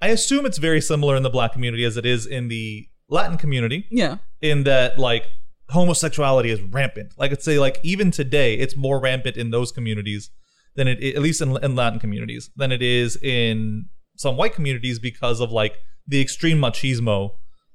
I 0.01 0.10
assume 0.10 0.45
it's 0.45 0.58
very 0.58 0.82
similar 0.82 1.15
in 1.15 1.23
the 1.23 1.30
black 1.30 1.54
community 1.54 1.84
as 1.84 1.97
it 1.97 2.06
is 2.06 2.25
in 2.25 2.47
the 2.47 2.88
Latin 3.10 3.38
community, 3.38 3.88
yeah. 3.91 4.17
in 4.41 4.63
that 4.63 4.97
like 4.97 5.27
homosexuality 5.69 6.49
is 6.49 6.62
rampant. 6.62 7.13
Like 7.17 7.32
I'd 7.32 7.41
say, 7.41 7.60
like 7.60 7.80
even 7.84 8.12
today, 8.12 8.56
it's 8.56 8.75
more 8.75 8.99
rampant 8.99 9.38
in 9.38 9.49
those 9.49 9.71
communities 9.71 10.30
than 10.75 10.88
it, 10.88 11.03
at 11.15 11.21
least 11.21 11.41
in, 11.41 11.57
in 11.63 11.75
Latin 11.75 11.99
communities, 11.99 12.49
than 12.55 12.71
it 12.71 12.81
is 12.81 13.17
in 13.17 13.86
some 14.17 14.38
white 14.38 14.53
communities 14.53 14.99
because 14.99 15.39
of 15.39 15.51
like 15.51 15.75
the 16.07 16.21
extreme 16.21 16.60
machismo. 16.60 17.31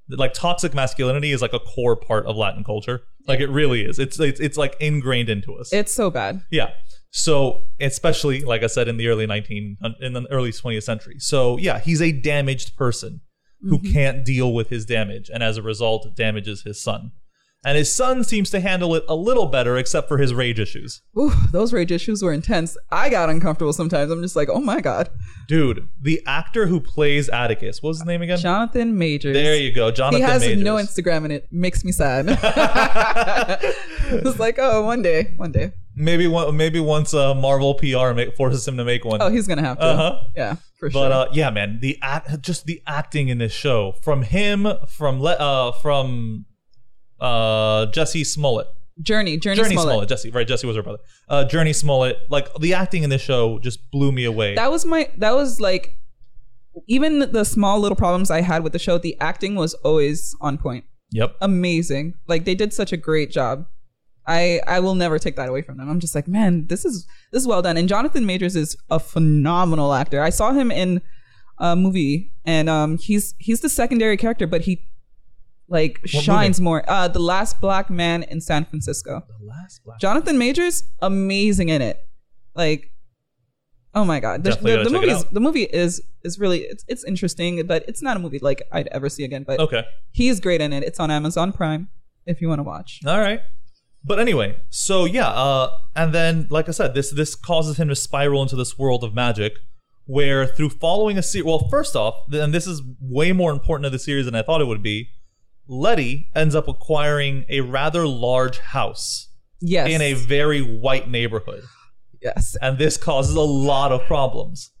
Like 0.09 0.33
toxic 0.33 0.73
masculinity 0.73 1.33
is 1.33 1.41
like 1.41 1.51
a 1.51 1.59
core 1.59 1.97
part 1.97 2.25
of 2.27 2.37
Latin 2.37 2.63
culture. 2.63 3.01
Like 3.27 3.41
it 3.41 3.49
really 3.49 3.83
is. 3.83 3.99
It's 3.99 4.17
it's, 4.19 4.39
it's 4.39 4.57
like 4.57 4.75
ingrained 4.79 5.29
into 5.29 5.53
us. 5.55 5.73
It's 5.73 5.93
so 5.93 6.09
bad. 6.09 6.41
Yeah. 6.49 6.69
So, 7.11 7.63
especially 7.79 8.41
like 8.41 8.63
I 8.63 8.67
said 8.67 8.87
in 8.87 8.97
the 8.97 9.07
early 9.07 9.25
19 9.25 9.77
in 9.99 10.13
the 10.13 10.25
early 10.31 10.51
20th 10.51 10.83
century. 10.83 11.15
So, 11.19 11.57
yeah, 11.57 11.79
he's 11.79 12.01
a 12.01 12.11
damaged 12.11 12.77
person 12.77 13.21
who 13.61 13.79
mm-hmm. 13.79 13.91
can't 13.91 14.25
deal 14.25 14.53
with 14.53 14.69
his 14.69 14.85
damage 14.85 15.29
and 15.33 15.41
as 15.41 15.57
a 15.57 15.61
result 15.61 16.15
damages 16.15 16.61
his 16.61 16.81
son. 16.81 17.11
And 17.67 17.77
his 17.77 17.93
son 17.93 18.23
seems 18.23 18.49
to 18.51 18.61
handle 18.61 18.95
it 18.95 19.03
a 19.09 19.15
little 19.15 19.47
better 19.47 19.75
except 19.75 20.07
for 20.07 20.17
his 20.17 20.33
rage 20.33 20.57
issues. 20.57 21.01
Ooh, 21.19 21.33
those 21.51 21.73
rage 21.73 21.91
issues 21.91 22.23
were 22.23 22.31
intense. 22.31 22.77
I 22.93 23.09
got 23.09 23.29
uncomfortable 23.29 23.73
sometimes. 23.73 24.09
I'm 24.09 24.21
just 24.21 24.37
like, 24.37 24.47
oh 24.49 24.61
my 24.61 24.79
god, 24.79 25.09
Dude, 25.49 25.89
the 26.01 26.21
actor 26.25 26.67
who 26.67 26.79
plays 26.79 27.27
Atticus, 27.27 27.83
what 27.83 27.89
was 27.89 27.97
his 27.99 28.05
name 28.07 28.21
again? 28.21 28.37
Jonathan 28.37 28.97
Majors. 28.97 29.33
there 29.33 29.57
you 29.57 29.73
go, 29.73 29.91
Jonathan 29.91 30.21
he 30.21 30.31
has 30.31 30.41
Majors. 30.43 30.63
no 30.63 30.75
Instagram 30.75 31.25
and 31.25 31.33
it 31.33 31.47
makes 31.51 31.83
me 31.83 31.91
sad. 31.91 32.25
it's 34.11 34.39
like, 34.39 34.57
oh, 34.59 34.83
one 34.83 35.01
day, 35.01 35.33
one 35.35 35.51
day. 35.51 35.73
maybe 35.93 36.25
one, 36.27 36.55
maybe 36.55 36.79
once 36.79 37.13
uh, 37.13 37.33
Marvel 37.33 37.73
PR 37.75 38.13
make, 38.13 38.33
forces 38.35 38.65
him 38.67 38.77
to 38.77 38.85
make 38.85 39.03
one. 39.03 39.21
Oh, 39.21 39.29
he's 39.29 39.47
gonna 39.47 39.61
have 39.61 39.77
to. 39.79 39.83
Uh-huh. 39.85 40.19
Yeah, 40.35 40.55
for 40.79 40.89
But 40.89 40.93
sure. 40.93 41.09
But 41.09 41.11
uh, 41.11 41.27
yeah, 41.33 41.49
man, 41.49 41.79
the 41.81 41.97
act, 42.01 42.41
just 42.41 42.65
the 42.65 42.81
acting 42.87 43.27
in 43.29 43.39
this 43.39 43.51
show 43.51 43.93
from 44.03 44.23
him, 44.23 44.67
from 44.87 45.19
le- 45.21 45.33
uh, 45.33 45.71
from 45.73 46.45
uh, 47.19 47.85
Jesse 47.87 48.23
Smollett, 48.23 48.67
Jurnee, 49.01 49.39
Jurnee, 49.39 49.55
Jurnee 49.55 49.71
Smollett. 49.71 49.81
Smollett. 49.81 50.09
Jesse, 50.09 50.29
right? 50.31 50.47
Jesse 50.47 50.67
was 50.67 50.75
her 50.75 50.83
brother. 50.83 50.99
Uh, 51.29 51.45
Jurnee 51.47 51.75
Smollett. 51.75 52.17
Like 52.29 52.53
the 52.59 52.73
acting 52.73 53.03
in 53.03 53.09
this 53.09 53.21
show 53.21 53.59
just 53.59 53.91
blew 53.91 54.11
me 54.11 54.23
away. 54.23 54.55
That 54.55 54.71
was 54.71 54.85
my. 54.85 55.09
That 55.17 55.35
was 55.35 55.59
like, 55.59 55.97
even 56.87 57.31
the 57.31 57.43
small 57.43 57.79
little 57.79 57.95
problems 57.95 58.31
I 58.31 58.41
had 58.41 58.63
with 58.63 58.73
the 58.73 58.79
show, 58.79 58.97
the 58.97 59.15
acting 59.19 59.55
was 59.55 59.73
always 59.75 60.35
on 60.41 60.57
point. 60.57 60.85
yep. 61.11 61.35
Amazing. 61.41 62.15
Like 62.27 62.45
they 62.45 62.55
did 62.55 62.73
such 62.73 62.91
a 62.91 62.97
great 62.97 63.31
job. 63.31 63.65
I 64.27 64.61
I 64.67 64.79
will 64.81 64.95
never 64.95 65.19
take 65.19 65.35
that 65.37 65.47
away 65.47 65.61
from 65.61 65.77
them. 65.77 65.89
I'm 65.89 65.99
just 65.99 66.13
like, 66.13 66.27
man, 66.27 66.67
this 66.67 66.83
is 66.83 67.07
this 67.31 67.41
is 67.41 67.47
well 67.47 67.61
done. 67.61 67.77
And 67.77 67.87
Jonathan 67.87 68.25
Majors 68.25 68.55
is 68.55 68.75
a 68.89 68.99
phenomenal 68.99 69.93
actor. 69.93 70.21
I 70.21 70.29
saw 70.31 70.51
him 70.51 70.69
in 70.69 71.01
a 71.59 71.75
movie, 71.75 72.33
and 72.45 72.69
um, 72.69 72.97
he's 72.97 73.35
he's 73.37 73.61
the 73.61 73.69
secondary 73.69 74.17
character, 74.17 74.45
but 74.45 74.61
he 74.61 74.85
like 75.69 75.99
What 76.01 76.23
shines 76.23 76.61
more. 76.61 76.83
Uh, 76.89 77.07
the 77.07 77.19
Last 77.19 77.59
Black 77.61 77.89
Man 77.89 78.23
in 78.23 78.41
San 78.41 78.65
Francisco. 78.65 79.21
The 79.27 79.45
last 79.45 79.81
black. 79.83 79.99
Jonathan 79.99 80.37
Majors, 80.37 80.83
amazing 81.01 81.69
in 81.69 81.81
it. 81.81 81.99
Like, 82.55 82.91
oh 83.93 84.05
my 84.05 84.19
god, 84.19 84.43
the, 84.43 84.51
the, 84.51 84.83
the 84.83 84.89
movie 84.89 85.09
is 85.09 85.23
the 85.25 85.39
movie 85.39 85.63
is 85.63 86.01
is 86.23 86.39
really 86.39 86.59
it's 86.61 86.83
it's 86.87 87.03
interesting, 87.03 87.65
but 87.67 87.83
it's 87.87 88.01
not 88.01 88.17
a 88.17 88.19
movie 88.19 88.39
like 88.39 88.61
I'd 88.71 88.87
ever 88.87 89.09
see 89.09 89.23
again. 89.23 89.43
But 89.43 89.59
Okay. 89.59 89.83
he's 90.11 90.39
great 90.39 90.61
in 90.61 90.73
it. 90.73 90.83
It's 90.83 90.99
on 90.99 91.11
Amazon 91.11 91.51
Prime 91.51 91.89
if 92.25 92.41
you 92.41 92.47
want 92.47 92.59
to 92.59 92.63
watch. 92.63 92.99
All 93.05 93.19
right. 93.19 93.41
But 94.03 94.19
anyway, 94.19 94.55
so 94.69 95.05
yeah, 95.05 95.27
uh, 95.27 95.69
and 95.95 96.13
then 96.13 96.47
like 96.49 96.69
I 96.69 96.71
said, 96.71 96.93
this 96.93 97.11
this 97.11 97.35
causes 97.35 97.77
him 97.77 97.89
to 97.89 97.95
spiral 97.95 98.41
into 98.41 98.55
this 98.55 98.77
world 98.77 99.03
of 99.03 99.13
magic, 99.13 99.53
where 100.05 100.45
through 100.47 100.69
following 100.69 101.17
a 101.17 101.23
series. 101.23 101.45
Well, 101.45 101.67
first 101.69 101.95
off, 101.95 102.15
and 102.31 102.53
this 102.53 102.67
is 102.67 102.81
way 103.01 103.33
more 103.33 103.51
important 103.51 103.83
to 103.85 103.89
the 103.89 103.99
series 103.99 104.25
than 104.25 104.35
I 104.35 104.43
thought 104.43 104.61
it 104.61 104.65
would 104.67 104.81
be. 104.83 105.09
Letty 105.67 106.29
ends 106.35 106.55
up 106.55 106.67
acquiring 106.67 107.45
a 107.49 107.61
rather 107.61 108.07
large 108.07 108.59
house 108.59 109.29
Yes, 109.59 109.89
in 109.89 110.01
a 110.01 110.13
very 110.13 110.61
white 110.61 111.09
neighborhood, 111.09 111.63
yes, 112.21 112.55
and 112.61 112.77
this 112.77 112.95
causes 112.97 113.35
a 113.35 113.41
lot 113.41 113.91
of 113.91 114.01
problems. 114.05 114.71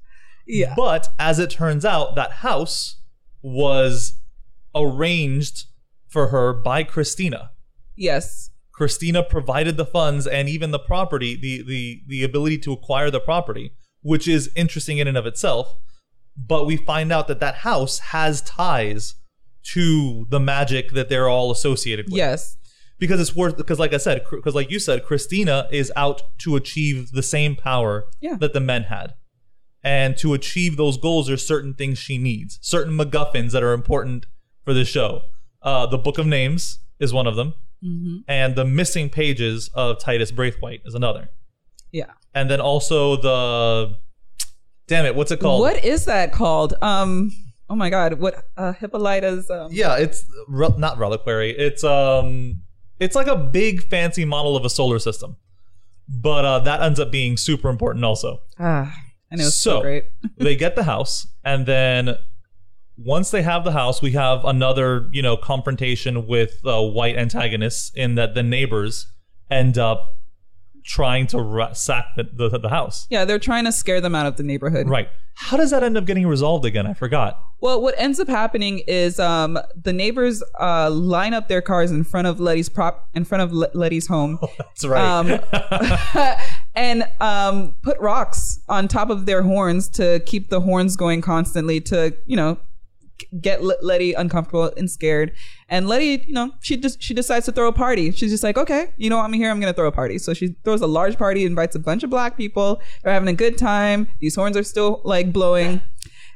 yeah, 0.45 0.73
But 0.77 1.09
as 1.17 1.39
it 1.39 1.49
turns 1.49 1.83
out, 1.83 2.15
that 2.15 2.31
house 2.31 3.01
was 3.41 4.13
arranged 4.75 5.65
for 6.07 6.27
her 6.27 6.53
by 6.53 6.83
Christina. 6.83 7.51
yes, 7.95 8.49
Christina 8.71 9.23
provided 9.23 9.75
the 9.75 9.85
funds 9.85 10.27
and 10.27 10.47
even 10.47 10.69
the 10.69 10.77
property, 10.79 11.35
the 11.35 11.63
the 11.63 12.01
the 12.07 12.23
ability 12.23 12.59
to 12.59 12.71
acquire 12.73 13.09
the 13.09 13.19
property, 13.19 13.71
which 14.01 14.27
is 14.27 14.51
interesting 14.55 14.99
in 14.99 15.07
and 15.07 15.17
of 15.17 15.25
itself. 15.25 15.73
But 16.37 16.67
we 16.67 16.77
find 16.77 17.11
out 17.11 17.27
that 17.27 17.39
that 17.39 17.55
house 17.55 17.97
has 18.13 18.41
ties 18.41 19.15
to 19.73 20.25
the 20.29 20.39
magic 20.39 20.91
that 20.91 21.09
they're 21.09 21.27
all 21.29 21.51
associated 21.51 22.05
with. 22.07 22.15
yes, 22.15 22.57
Because 22.99 23.19
it's 23.19 23.35
worth 23.35 23.57
because 23.57 23.79
like 23.79 23.93
I 23.93 23.97
said, 23.97 24.23
because 24.29 24.55
like 24.55 24.71
you 24.71 24.79
said, 24.79 25.03
Christina 25.05 25.67
is 25.71 25.91
out 25.95 26.21
to 26.39 26.55
achieve 26.55 27.11
the 27.11 27.23
same 27.23 27.55
power 27.55 28.05
Yeah. 28.21 28.35
that 28.39 28.53
the 28.53 28.59
men 28.61 28.83
had. 28.83 29.13
And 29.83 30.17
to 30.17 30.33
achieve 30.33 30.75
those 30.77 30.97
goals, 30.97 31.27
there's 31.27 31.45
certain 31.45 31.73
things 31.73 31.97
she 31.99 32.17
needs, 32.17 32.59
certain 32.61 32.93
MacGuffins 32.97 33.51
that 33.51 33.63
are 33.63 33.73
important 33.73 34.25
for 34.65 34.73
the 34.73 34.83
show. 34.85 35.21
Uh, 35.61 35.85
the 35.85 35.97
Book 35.97 36.17
of 36.17 36.25
Names 36.25 36.79
is 36.99 37.13
one 37.13 37.27
of 37.27 37.35
them 37.35 37.53
and 38.27 38.55
the 38.55 38.65
missing 38.65 39.07
pages 39.09 39.69
of 39.75 39.99
Titus 39.99 40.31
Braithwaite 40.31 40.81
is 40.85 40.95
another. 40.95 41.29
yeah. 41.91 42.11
And 42.33 42.49
then 42.49 42.59
also 42.61 43.15
the 43.17 43.95
damn 44.87 45.05
it, 45.05 45.15
what's 45.15 45.31
it 45.31 45.39
called? 45.39 45.61
What 45.61 45.83
is 45.83 46.05
that 46.05 46.31
called? 46.31 46.73
Um, 46.81 47.31
oh 47.69 47.75
my 47.75 47.89
god, 47.89 48.19
what 48.19 48.45
uh, 48.57 48.73
Hippolyta's? 48.73 49.49
Um, 49.49 49.69
Yeah, 49.71 49.97
it's 49.97 50.25
re- 50.47 50.69
not 50.77 50.97
reliquary. 50.97 51.51
It's 51.51 51.83
um, 51.83 52.61
it's 52.99 53.15
like 53.15 53.27
a 53.27 53.35
big 53.37 53.83
fancy 53.89 54.25
model 54.25 54.55
of 54.55 54.65
a 54.65 54.69
solar 54.69 54.99
system, 54.99 55.37
but 56.07 56.45
uh, 56.45 56.59
that 56.59 56.81
ends 56.81 56.99
up 56.99 57.11
being 57.11 57.37
super 57.37 57.69
important 57.69 58.03
also. 58.05 58.39
ah, 58.59 58.93
and 59.29 59.41
it 59.41 59.43
was 59.43 59.55
so, 59.61 59.77
So- 59.77 59.81
great. 59.81 60.05
they 60.37 60.55
get 60.55 60.75
the 60.75 60.83
house, 60.83 61.27
and 61.43 61.65
then 61.65 62.15
once 62.97 63.29
they 63.29 63.43
have 63.43 63.63
the 63.63 63.73
house, 63.73 64.01
we 64.01 64.11
have 64.13 64.43
another 64.45 65.07
you 65.11 65.21
know 65.21 65.37
confrontation 65.37 66.25
with 66.27 66.59
uh, 66.65 66.81
white 66.81 67.15
antagonists 67.17 67.91
in 67.95 68.15
that 68.15 68.33
the 68.33 68.43
neighbors 68.43 69.05
end 69.51 69.77
up 69.77 70.16
trying 70.87 71.27
to 71.27 71.39
ra- 71.39 71.73
sack 71.73 72.15
the, 72.15 72.23
the 72.23 72.57
the 72.57 72.69
house. 72.69 73.05
Yeah, 73.09 73.25
they're 73.25 73.39
trying 73.39 73.65
to 73.65 73.71
scare 73.71 74.01
them 74.01 74.15
out 74.15 74.25
of 74.25 74.37
the 74.37 74.43
neighborhood. 74.43 74.89
Right. 74.89 75.09
How 75.35 75.55
does 75.55 75.69
that 75.69 75.83
end 75.83 75.97
up 75.97 76.05
getting 76.05 76.25
resolved 76.25 76.65
again? 76.65 76.87
I 76.87 76.93
forgot. 76.93 77.39
Well, 77.59 77.79
what 77.81 77.93
ends 77.97 78.19
up 78.19 78.27
happening 78.27 78.79
is 78.87 79.19
um, 79.19 79.59
the 79.75 79.93
neighbors 79.93 80.41
uh, 80.59 80.89
line 80.89 81.33
up 81.33 81.47
their 81.47 81.61
cars 81.61 81.91
in 81.91 82.03
front 82.03 82.25
of 82.25 82.39
Letty's 82.39 82.69
prop 82.69 83.07
in 83.13 83.23
front 83.23 83.43
of 83.43 83.53
Le- 83.53 83.69
Letty's 83.73 84.07
home, 84.07 84.39
That's 84.57 84.85
right. 84.85 85.03
Um, 85.03 86.35
and 86.75 87.07
um, 87.19 87.75
put 87.83 87.99
rocks 87.99 88.59
on 88.67 88.87
top 88.87 89.09
of 89.09 89.25
their 89.27 89.43
horns 89.43 89.89
to 89.89 90.21
keep 90.25 90.49
the 90.49 90.61
horns 90.61 90.95
going 90.95 91.21
constantly 91.21 91.81
to 91.81 92.15
you 92.25 92.35
know 92.35 92.57
get 93.41 93.61
Letty 93.63 94.13
uncomfortable 94.13 94.71
and 94.77 94.89
scared. 94.89 95.33
And 95.69 95.87
Letty, 95.89 96.23
you 96.25 96.33
know, 96.33 96.51
she 96.61 96.77
just 96.77 97.01
she 97.01 97.13
decides 97.13 97.45
to 97.45 97.51
throw 97.51 97.67
a 97.67 97.73
party. 97.73 98.11
She's 98.11 98.31
just 98.31 98.43
like, 98.43 98.57
okay, 98.57 98.93
you 98.95 99.09
know, 99.09 99.19
I'm 99.19 99.33
here. 99.33 99.51
I'm 99.51 99.59
gonna 99.59 99.73
throw 99.73 99.87
a 99.87 99.91
party. 99.91 100.17
So 100.17 100.33
she 100.33 100.55
throws 100.63 100.81
a 100.81 100.87
large 100.87 101.17
party, 101.17 101.45
invites 101.45 101.75
a 101.75 101.79
bunch 101.79 102.03
of 102.03 102.09
black 102.09 102.37
people. 102.37 102.81
They're 103.03 103.13
having 103.13 103.27
a 103.27 103.33
good 103.33 103.57
time. 103.57 104.07
These 104.21 104.35
horns 104.35 104.55
are 104.55 104.63
still 104.63 105.01
like 105.03 105.33
blowing. 105.33 105.81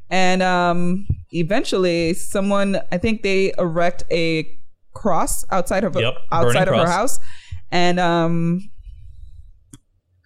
And 0.09 0.43
um, 0.43 1.07
eventually, 1.31 2.13
someone 2.13 2.77
I 2.91 2.97
think 2.97 3.21
they 3.23 3.53
erect 3.57 4.03
a 4.11 4.59
cross 4.93 5.45
outside 5.49 5.85
of 5.85 5.95
Yep, 5.95 6.13
outside 6.31 6.63
of 6.63 6.65
burning 6.67 6.79
her 6.79 6.85
cross. 6.85 7.17
house, 7.17 7.19
and 7.71 7.99
um, 8.01 8.69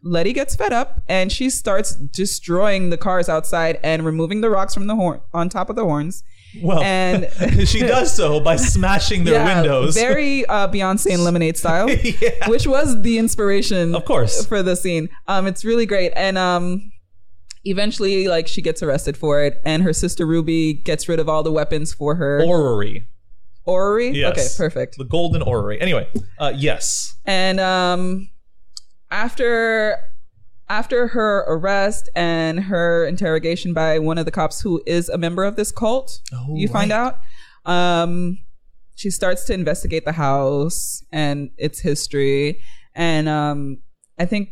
Letty 0.05 0.33
gets 0.33 0.55
fed 0.55 0.71
up 0.71 1.01
and 1.07 1.31
she 1.31 1.49
starts 1.49 1.95
destroying 1.95 2.91
the 2.91 2.97
cars 2.97 3.27
outside 3.27 3.79
and 3.83 4.05
removing 4.05 4.41
the 4.41 4.49
rocks 4.51 4.73
from 4.73 4.87
the 4.87 4.95
horn 4.95 5.21
on 5.33 5.49
top 5.49 5.69
of 5.69 5.75
the 5.75 5.83
horns. 5.83 6.23
Well, 6.61 6.81
and- 6.81 7.29
she 7.67 7.79
does 7.79 8.13
so 8.15 8.39
by 8.39 8.55
smashing 8.55 9.23
their 9.23 9.35
Yeah, 9.35 9.55
windows. 9.61 9.95
very 9.95 10.45
uh, 10.45 10.67
Beyonce 10.67 11.13
and 11.13 11.23
Lemonade 11.23 11.57
style, 11.57 11.89
Yeah. 12.21 12.47
which 12.47 12.65
was 12.67 13.01
the 13.01 13.17
inspiration, 13.17 13.93
Of 13.95 14.05
course. 14.05 14.45
for 14.45 14.61
the 14.63 14.75
scene. 14.75 15.09
Um, 15.27 15.47
it's 15.47 15.63
really 15.65 15.85
great, 15.85 16.11
and 16.15 16.37
um, 16.37 16.91
eventually, 17.63 18.27
like 18.27 18.47
she 18.47 18.61
gets 18.61 18.81
arrested 18.83 19.17
for 19.17 19.43
it, 19.43 19.61
and 19.65 19.83
her 19.83 19.93
sister 19.93 20.25
Ruby 20.25 20.73
gets 20.73 21.07
rid 21.09 21.19
of 21.19 21.27
all 21.29 21.43
the 21.43 21.51
weapons 21.51 21.93
for 21.93 22.15
her 22.15 22.43
orrery. 22.45 23.05
orrery. 23.65 24.09
Yes. 24.11 24.31
Okay, 24.31 24.47
perfect. 24.69 24.97
The 24.97 25.05
golden 25.05 25.41
orrery. 25.41 25.79
Anyway, 25.81 26.07
uh, 26.39 26.53
yes. 26.55 27.15
And 27.25 27.59
um, 27.59 28.29
after 29.11 29.97
after 30.69 31.07
her 31.09 31.39
arrest 31.47 32.09
and 32.15 32.59
her 32.65 33.05
interrogation 33.05 33.73
by 33.73 33.99
one 33.99 34.17
of 34.17 34.25
the 34.25 34.31
cops 34.31 34.61
who 34.61 34.81
is 34.85 35.09
a 35.09 35.17
member 35.17 35.43
of 35.43 35.55
this 35.55 35.71
cult, 35.71 36.19
Oh, 36.33 36.55
you 36.55 36.67
find 36.67 36.91
out. 36.91 37.19
Um, 37.65 38.39
she 38.95 39.09
starts 39.09 39.43
to 39.45 39.53
investigate 39.53 40.05
the 40.05 40.13
house 40.13 41.03
and 41.11 41.49
its 41.57 41.79
history, 41.79 42.61
and 42.95 43.27
um, 43.27 43.79
I 44.17 44.25
think 44.25 44.49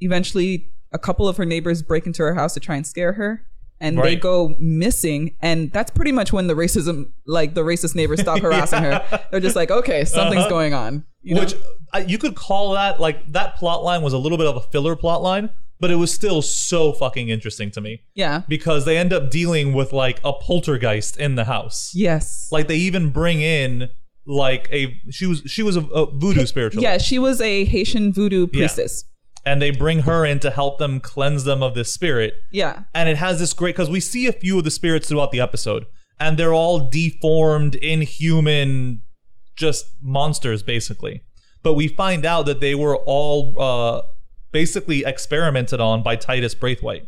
eventually 0.00 0.70
a 0.92 0.98
couple 0.98 1.28
of 1.28 1.36
her 1.36 1.44
neighbors 1.44 1.82
break 1.82 2.06
into 2.06 2.22
her 2.22 2.34
house 2.34 2.54
to 2.54 2.60
try 2.60 2.76
and 2.76 2.86
scare 2.86 3.12
her. 3.14 3.46
And 3.82 3.96
they 3.98 4.14
go 4.16 4.56
missing, 4.58 5.36
and 5.40 5.72
that's 5.72 5.90
pretty 5.90 6.12
much 6.12 6.34
when 6.34 6.48
the 6.48 6.54
racism, 6.54 7.12
like 7.26 7.54
the 7.54 7.62
racist 7.62 7.94
neighbors, 7.94 8.20
stop 8.20 8.40
harassing 8.42 8.82
her. 8.82 9.02
They're 9.30 9.40
just 9.40 9.56
like, 9.56 9.70
"Okay, 9.70 10.04
something's 10.04 10.40
Uh-huh. 10.42 10.50
going 10.50 10.74
on." 10.74 11.04
You 11.22 11.34
know? 11.34 11.42
Which 11.42 11.54
I, 11.92 12.00
you 12.00 12.18
could 12.18 12.34
call 12.34 12.72
that 12.72 13.00
like 13.00 13.30
that 13.32 13.56
plot 13.56 13.82
line 13.82 14.02
was 14.02 14.12
a 14.12 14.18
little 14.18 14.38
bit 14.38 14.46
of 14.46 14.56
a 14.56 14.60
filler 14.60 14.96
plot 14.96 15.22
line, 15.22 15.50
but 15.78 15.90
it 15.90 15.96
was 15.96 16.12
still 16.12 16.40
so 16.42 16.92
fucking 16.92 17.28
interesting 17.28 17.70
to 17.72 17.80
me 17.80 18.02
yeah, 18.14 18.42
because 18.48 18.84
they 18.84 18.96
end 18.96 19.12
up 19.12 19.30
dealing 19.30 19.72
with 19.72 19.92
like 19.92 20.20
a 20.24 20.32
poltergeist 20.32 21.16
in 21.18 21.34
the 21.34 21.44
house. 21.44 21.92
yes, 21.94 22.48
Like 22.50 22.68
they 22.68 22.76
even 22.76 23.10
bring 23.10 23.40
in 23.40 23.88
like 24.26 24.68
a 24.70 24.94
she 25.10 25.26
was 25.26 25.42
she 25.46 25.62
was 25.62 25.76
a, 25.76 25.80
a 25.80 26.06
voodoo 26.10 26.46
spiritual. 26.46 26.82
yeah. 26.82 26.98
She 26.98 27.18
was 27.18 27.40
a 27.40 27.64
Haitian 27.64 28.12
voodoo 28.12 28.46
priestess. 28.46 29.04
And 29.46 29.60
they 29.62 29.70
bring 29.70 30.00
her 30.00 30.26
in 30.26 30.38
to 30.40 30.50
help 30.50 30.78
them 30.78 31.00
cleanse 31.00 31.44
them 31.44 31.62
of 31.62 31.74
this 31.74 31.90
spirit. 31.90 32.34
Yeah, 32.52 32.82
And 32.94 33.08
it 33.08 33.16
has 33.16 33.38
this 33.38 33.54
great 33.54 33.74
because 33.74 33.88
we 33.88 33.98
see 34.00 34.26
a 34.26 34.32
few 34.32 34.58
of 34.58 34.64
the 34.64 34.70
spirits 34.70 35.08
throughout 35.08 35.32
the 35.32 35.40
episode, 35.40 35.86
and 36.20 36.38
they're 36.38 36.52
all 36.52 36.90
deformed, 36.90 37.74
inhuman, 37.76 39.00
just 39.56 39.86
monsters 40.02 40.62
basically. 40.62 41.22
But 41.62 41.74
we 41.74 41.88
find 41.88 42.24
out 42.24 42.46
that 42.46 42.60
they 42.60 42.74
were 42.74 42.96
all 42.96 43.54
uh, 43.60 44.02
basically 44.52 45.04
experimented 45.04 45.80
on 45.80 46.02
by 46.02 46.16
Titus 46.16 46.54
Braithwaite. 46.54 47.06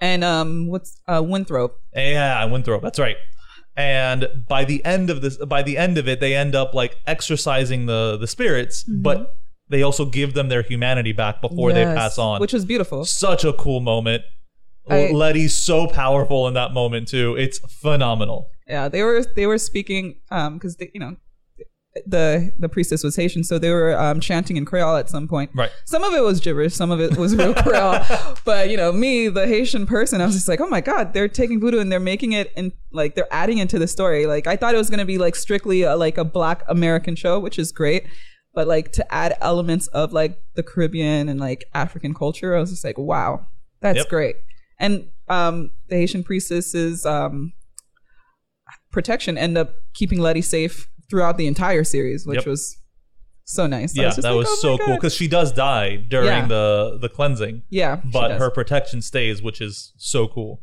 and 0.00 0.22
um, 0.24 0.68
what's 0.68 1.00
uh, 1.08 1.22
Winthrop? 1.24 1.76
Yeah, 1.94 2.44
Winthrop. 2.44 2.82
That's 2.82 2.98
right. 2.98 3.16
And 3.76 4.26
by 4.48 4.64
the 4.64 4.84
end 4.84 5.10
of 5.10 5.22
this, 5.22 5.36
by 5.38 5.62
the 5.62 5.76
end 5.78 5.96
of 5.98 6.06
it, 6.08 6.20
they 6.20 6.34
end 6.34 6.54
up 6.54 6.74
like 6.74 6.98
exercising 7.06 7.86
the 7.86 8.16
the 8.16 8.26
spirits, 8.26 8.82
but 8.84 9.34
they 9.68 9.82
also 9.82 10.04
give 10.04 10.34
them 10.34 10.48
their 10.48 10.62
humanity 10.62 11.12
back 11.12 11.40
before 11.40 11.72
they 11.72 11.84
pass 11.84 12.18
on. 12.18 12.40
which 12.40 12.52
was 12.52 12.64
beautiful. 12.64 13.04
such 13.04 13.44
a 13.44 13.52
cool 13.52 13.80
moment. 13.80 14.22
I- 14.88 15.10
Letty's 15.12 15.54
so 15.54 15.86
powerful 15.86 16.48
in 16.48 16.54
that 16.54 16.72
moment 16.72 17.08
too. 17.08 17.36
It's 17.36 17.58
phenomenal. 17.80 18.48
Yeah, 18.66 18.88
they 18.88 19.02
were 19.02 19.24
they 19.36 19.46
were 19.46 19.58
speaking 19.58 20.20
um 20.30 20.54
because 20.54 20.76
you 20.92 21.00
know 21.00 21.16
the 22.06 22.52
the 22.58 22.68
priestess 22.68 23.02
was 23.02 23.16
Haitian, 23.16 23.42
so 23.42 23.58
they 23.58 23.70
were 23.70 23.98
um, 23.98 24.20
chanting 24.20 24.56
in 24.56 24.64
Creole 24.64 24.96
at 24.96 25.10
some 25.10 25.26
point. 25.26 25.50
Right. 25.54 25.70
Some 25.86 26.04
of 26.04 26.12
it 26.14 26.22
was 26.22 26.38
gibberish, 26.38 26.74
some 26.74 26.90
of 26.92 27.00
it 27.00 27.16
was 27.16 27.34
real 27.34 27.52
Creole. 27.54 27.98
But 28.44 28.70
you 28.70 28.76
know, 28.76 28.92
me, 28.92 29.28
the 29.28 29.46
Haitian 29.46 29.86
person, 29.86 30.20
I 30.20 30.26
was 30.26 30.34
just 30.36 30.46
like, 30.48 30.60
oh 30.60 30.68
my 30.68 30.80
god, 30.80 31.14
they're 31.14 31.28
taking 31.28 31.58
voodoo 31.60 31.80
and 31.80 31.90
they're 31.90 31.98
making 31.98 32.32
it 32.32 32.52
and 32.56 32.70
like 32.92 33.16
they're 33.16 33.32
adding 33.32 33.58
into 33.58 33.78
the 33.78 33.88
story. 33.88 34.26
Like 34.26 34.46
I 34.46 34.54
thought 34.56 34.74
it 34.74 34.78
was 34.78 34.88
gonna 34.88 35.04
be 35.04 35.18
like 35.18 35.34
strictly 35.34 35.82
a, 35.82 35.96
like 35.96 36.16
a 36.16 36.24
Black 36.24 36.62
American 36.68 37.16
show, 37.16 37.40
which 37.40 37.58
is 37.58 37.72
great. 37.72 38.06
But 38.54 38.68
like 38.68 38.92
to 38.92 39.14
add 39.14 39.36
elements 39.40 39.86
of 39.88 40.12
like 40.12 40.40
the 40.54 40.62
Caribbean 40.62 41.28
and 41.28 41.40
like 41.40 41.64
African 41.74 42.14
culture, 42.14 42.56
I 42.56 42.60
was 42.60 42.70
just 42.70 42.84
like, 42.84 42.98
wow, 42.98 43.46
that's 43.80 43.98
Yep. 43.98 44.08
great. 44.08 44.36
And 44.78 45.08
um, 45.28 45.70
the 45.88 45.96
Haitian 45.96 46.22
priestesses 46.24 47.04
um, 47.04 47.52
protection 48.92 49.36
end 49.38 49.58
up 49.58 49.74
keeping 49.94 50.18
Letty 50.20 50.42
safe 50.42 50.88
throughout 51.10 51.36
the 51.36 51.46
entire 51.46 51.84
series, 51.84 52.24
which 52.26 52.36
Yep. 52.38 52.46
was 52.46 52.76
so 53.44 53.66
nice. 53.66 53.96
Yeah, 53.96 54.04
just 54.04 54.22
that 54.22 54.30
like, 54.30 54.38
was 54.38 54.48
oh 54.48 54.54
so 54.76 54.78
cool 54.78 54.94
because 54.94 55.14
she 55.14 55.26
does 55.28 55.52
die 55.52 55.96
during 55.96 56.28
Yeah. 56.28 56.46
the 56.46 56.98
the 57.00 57.08
cleansing, 57.08 57.62
yeah, 57.68 58.00
but 58.12 58.38
her 58.38 58.48
protection 58.50 59.02
stays, 59.02 59.42
which 59.42 59.60
is 59.60 59.92
so 59.98 60.28
cool. 60.28 60.62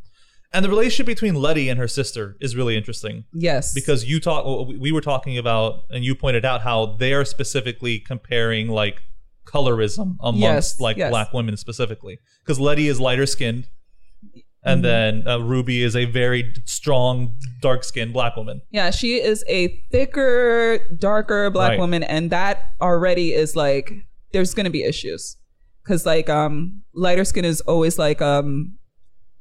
And 0.53 0.63
the 0.63 0.69
relationship 0.69 1.05
between 1.05 1.35
Letty 1.35 1.67
and 1.67 1.77
her 1.77 1.89
sister 1.89 2.37
is 2.39 2.55
really 2.55 2.77
interesting 2.77 3.25
yes 3.33 3.73
because 3.73 4.05
you 4.05 4.17
talk 4.21 4.45
we 4.79 4.93
were 4.93 5.01
talking 5.01 5.37
about 5.37 5.81
and 5.89 6.05
you 6.05 6.15
pointed 6.15 6.45
out 6.45 6.61
how 6.61 6.95
they 6.97 7.13
are 7.13 7.25
specifically 7.25 7.99
comparing 7.99 8.69
like 8.69 9.01
colorism 9.45 10.15
amongst 10.21 10.41
Yes, 10.75 10.79
like 10.79 10.97
yes. 10.97 11.09
black 11.09 11.33
women 11.33 11.57
specifically 11.57 12.19
because 12.43 12.59
Letty 12.59 12.87
is 12.87 12.99
lighter 12.99 13.25
skinned 13.25 13.67
and 14.67 14.83
Mm-hmm. 14.83 15.23
then 15.23 15.27
uh, 15.27 15.39
Ruby 15.39 15.81
is 15.81 15.95
a 15.95 16.05
very 16.05 16.53
strong 16.65 17.33
dark 17.61 17.83
skinned 17.83 18.13
black 18.13 18.35
woman. 18.35 18.61
yeah, 18.71 18.91
she 18.91 19.15
is 19.21 19.43
a 19.47 19.67
thicker, 19.91 20.79
darker 20.99 21.49
black 21.49 21.69
Right. 21.71 21.79
woman, 21.79 22.03
and 22.03 22.29
that 22.31 22.71
already 22.81 23.33
is 23.33 23.55
like 23.55 23.91
there's 24.33 24.53
gonna 24.53 24.69
be 24.69 24.83
issues 24.83 25.37
because 25.83 26.05
like 26.05 26.29
um 26.29 26.83
lighter 26.93 27.23
skin 27.25 27.45
is 27.45 27.61
always 27.61 27.97
like 27.97 28.21
um 28.21 28.77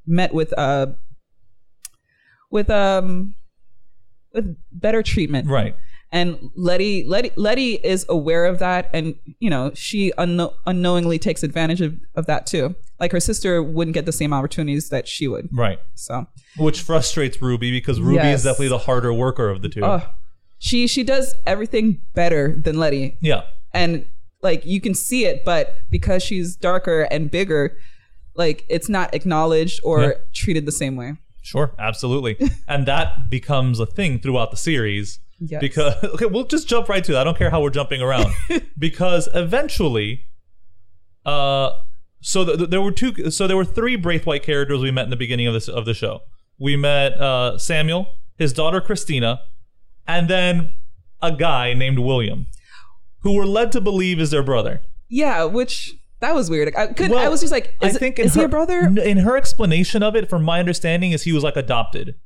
met 0.06 0.32
with 0.32 0.52
uh 0.56 0.86
with 2.50 2.70
um 2.70 3.34
with 4.32 4.56
better 4.72 5.02
treatment 5.02 5.48
Right. 5.48 5.74
and 6.12 6.38
Letty, 6.54 7.04
Letty, 7.04 7.30
Letty 7.36 7.74
is 7.74 8.06
aware 8.08 8.44
of 8.44 8.58
that, 8.60 8.88
and 8.92 9.16
you 9.40 9.50
know 9.50 9.72
she 9.74 10.12
unknow- 10.18 10.54
unknowingly 10.66 11.18
takes 11.18 11.42
advantage 11.42 11.80
of, 11.80 11.94
of 12.14 12.26
that 12.26 12.46
too. 12.46 12.74
Like 12.98 13.12
her 13.12 13.20
sister 13.20 13.62
wouldn't 13.62 13.94
get 13.94 14.06
the 14.06 14.12
same 14.12 14.32
opportunities 14.32 14.88
that 14.88 15.06
she 15.06 15.28
would. 15.28 15.48
Right. 15.52 15.78
So, 15.94 16.26
Which 16.58 16.80
frustrates 16.80 17.40
Ruby 17.42 17.70
because 17.70 18.00
Ruby 18.00 18.16
Yes. 18.16 18.38
is 18.40 18.44
definitely 18.44 18.68
the 18.68 18.78
harder 18.78 19.12
worker 19.12 19.50
of 19.50 19.60
the 19.62 19.68
two. 19.68 19.84
oh, 19.84 20.02
she 20.58 20.86
she 20.86 21.02
does 21.04 21.34
everything 21.46 22.00
better 22.14 22.56
than 22.64 22.78
Letty, 22.78 23.18
yeah. 23.20 23.42
and 23.74 24.06
like 24.42 24.64
you 24.64 24.80
can 24.80 24.94
see 24.94 25.26
it, 25.26 25.44
but 25.44 25.74
because 25.90 26.22
she's 26.22 26.56
darker 26.56 27.02
and 27.10 27.30
bigger, 27.30 27.76
like 28.34 28.64
it's 28.68 28.88
not 28.88 29.12
acknowledged 29.14 29.80
or 29.84 30.00
Yeah. 30.02 30.12
treated 30.32 30.64
the 30.64 30.72
same 30.72 30.96
way. 30.96 31.14
Sure, 31.42 31.74
absolutely. 31.78 32.38
and 32.68 32.86
that 32.86 33.28
becomes 33.30 33.78
a 33.78 33.86
thing 33.86 34.18
throughout 34.18 34.50
the 34.50 34.56
series. 34.56 35.20
Yes. 35.38 35.60
Because 35.60 36.02
okay, 36.04 36.24
we'll 36.26 36.44
just 36.44 36.66
jump 36.66 36.88
right 36.88 37.04
to 37.04 37.12
that. 37.12 37.20
I 37.20 37.24
don't 37.24 37.36
care 37.36 37.50
how 37.50 37.60
we're 37.62 37.68
jumping 37.70 38.00
around. 38.00 38.32
because 38.78 39.28
eventually 39.34 40.22
uh 41.26 41.70
so 42.26 42.44
th- 42.44 42.58
th- 42.58 42.70
there 42.70 42.80
were 42.82 42.90
two 42.90 43.30
so 43.30 43.46
there 43.46 43.56
were 43.56 43.64
three 43.64 43.94
Braithwaite 43.94 44.42
characters 44.42 44.80
we 44.80 44.90
met 44.90 45.04
in 45.04 45.10
the 45.10 45.16
beginning 45.16 45.46
of 45.46 45.54
this 45.54 45.68
of 45.68 45.84
the 45.84 45.94
show. 45.94 46.20
We 46.58 46.74
met 46.76 47.12
uh 47.12 47.56
Samuel, 47.56 48.08
his 48.36 48.52
daughter 48.52 48.80
Christina, 48.80 49.40
and 50.08 50.28
then 50.28 50.72
a 51.22 51.30
guy 51.30 51.72
named 51.72 52.00
William 52.00 52.48
who 53.20 53.34
were 53.34 53.46
led 53.46 53.70
to 53.72 53.80
believe 53.80 54.18
is 54.18 54.30
their 54.32 54.42
brother. 54.42 54.80
Yeah, 55.08 55.44
which 55.44 55.94
that 56.20 56.34
was 56.34 56.50
weird. 56.50 56.74
I 56.74 56.88
could. 56.88 57.10
Well, 57.12 57.24
I 57.24 57.28
was 57.28 57.40
just 57.40 57.52
like, 57.52 57.76
is, 57.80 57.94
I 57.94 57.98
think 57.98 58.18
in 58.18 58.26
is 58.26 58.34
he 58.34 58.42
a 58.42 58.48
brother? 58.48 58.80
In 58.80 59.18
her 59.18 59.36
explanation 59.36 60.02
of 60.02 60.16
it, 60.16 60.28
from 60.28 60.42
my 60.42 60.58
understanding, 60.58 61.12
is 61.12 61.22
he 61.22 61.32
was 61.32 61.44
like 61.44 61.56
adopted. 61.56 62.16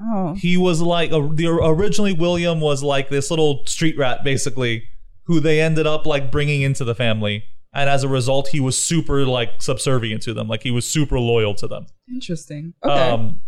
Oh, 0.00 0.34
He 0.34 0.56
was 0.56 0.80
like 0.80 1.10
a, 1.10 1.28
the 1.32 1.48
originally 1.48 2.12
William 2.12 2.60
was 2.60 2.82
like 2.82 3.08
this 3.08 3.28
little 3.30 3.62
street 3.66 3.96
rat 3.98 4.22
basically 4.24 4.84
who 5.24 5.40
they 5.40 5.60
ended 5.60 5.86
up 5.86 6.06
like 6.06 6.30
bringing 6.30 6.62
into 6.62 6.84
the 6.84 6.94
family 6.94 7.44
and 7.74 7.88
as 7.88 8.02
a 8.04 8.08
result 8.08 8.48
he 8.48 8.60
was 8.60 8.82
super 8.82 9.24
like 9.24 9.62
subservient 9.62 10.22
to 10.22 10.34
them 10.34 10.46
like 10.48 10.62
he 10.62 10.70
was 10.70 10.86
super 10.88 11.18
loyal 11.18 11.54
to 11.54 11.66
them. 11.66 11.86
interesting. 12.08 12.74
Okay. 12.84 13.10
Um 13.10 13.40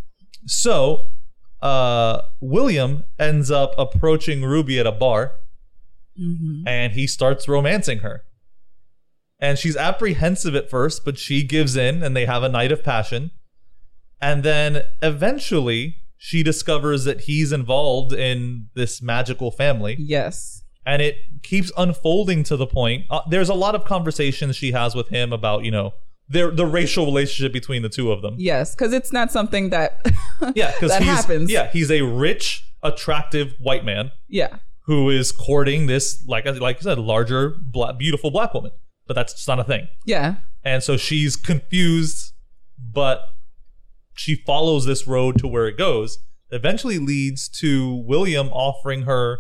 so 0.47 1.11
uh 1.63 2.21
William 2.41 3.05
ends 3.19 3.51
up 3.51 3.75
approaching 3.79 4.43
Ruby 4.43 4.79
at 4.79 4.87
a 4.87 4.93
bar 4.93 5.33
Mm-hmm. 6.21 6.69
and 6.69 6.93
he 6.93 7.09
starts 7.09 7.49
romancing 7.49 7.99
her. 7.99 8.23
And 9.41 9.59
she's 9.59 9.77
apprehensive 9.77 10.55
at 10.55 10.71
first, 10.71 11.05
but 11.05 11.19
she 11.19 11.43
gives 11.43 11.75
in 11.77 12.05
and 12.05 12.17
they 12.17 12.25
have 12.27 12.45
a 12.45 12.49
night 12.49 12.71
of 12.71 12.85
passion. 12.85 13.33
And 14.21 14.45
then 14.45 14.83
eventually 15.03 15.97
she 16.17 16.45
discovers 16.45 17.03
that 17.05 17.23
he's 17.23 17.51
involved 17.51 18.13
in 18.13 18.69
this 18.75 19.03
magical 19.03 19.51
family. 19.51 19.97
yes. 19.99 20.63
And 20.87 21.01
it 21.01 21.17
keeps 21.43 21.73
unfolding 21.77 22.43
to 22.45 22.57
the 22.57 22.67
point. 22.67 23.07
Uh, 23.09 23.21
there's 23.29 23.49
a 23.49 23.55
lot 23.55 23.75
of 23.75 23.85
conversations 23.85 24.57
she 24.57 24.73
has 24.73 24.95
with 24.95 25.09
him 25.09 25.33
about, 25.33 25.65
you 25.65 25.71
know, 25.71 25.95
their 26.29 26.51
the 26.51 26.67
racial 26.67 27.05
relationship 27.07 27.53
between 27.53 27.83
the 27.83 27.89
two 27.89 28.11
of 28.13 28.23
them. 28.23 28.35
Yes, 28.39 28.75
because 28.75 28.93
it's 28.93 29.13
not 29.13 29.31
something 29.33 29.71
that 29.71 30.01
Yeah, 30.55 30.73
because 30.73 30.91
that 30.91 31.03
he's 31.03 31.11
happens. 31.11 31.51
yeah, 31.51 31.71
he's 31.71 31.91
a 31.91 32.03
rich, 32.03 32.65
attractive 32.83 33.55
white 33.61 33.85
man 33.85 34.11
yeah, 34.29 34.57
who 34.83 35.09
is 35.11 35.33
courting 35.33 35.87
this, 35.87 36.23
like 36.27 36.45
like 36.47 36.79
I 36.79 36.81
said, 36.81 36.99
larger, 36.99 37.55
black, 37.61 37.99
beautiful 37.99 38.31
black 38.31 38.53
woman. 38.55 38.71
But 39.07 39.15
that's 39.15 39.35
just 39.35 39.49
not 39.49 39.61
a 39.61 39.65
thing. 39.65 39.89
yeah, 40.07 40.37
And 40.63 40.83
so 40.83 40.97
she's 40.97 41.37
confused, 41.37 42.33
but 42.79 43.21
she 44.15 44.35
follows 44.35 44.87
this 44.87 45.07
road 45.07 45.39
to 45.41 45.47
where 45.47 45.67
it 45.67 45.77
goes. 45.77 46.19
Eventually 46.51 46.99
leads 46.99 47.49
to 47.61 47.95
William 48.07 48.49
offering 48.49 49.03
her 49.03 49.39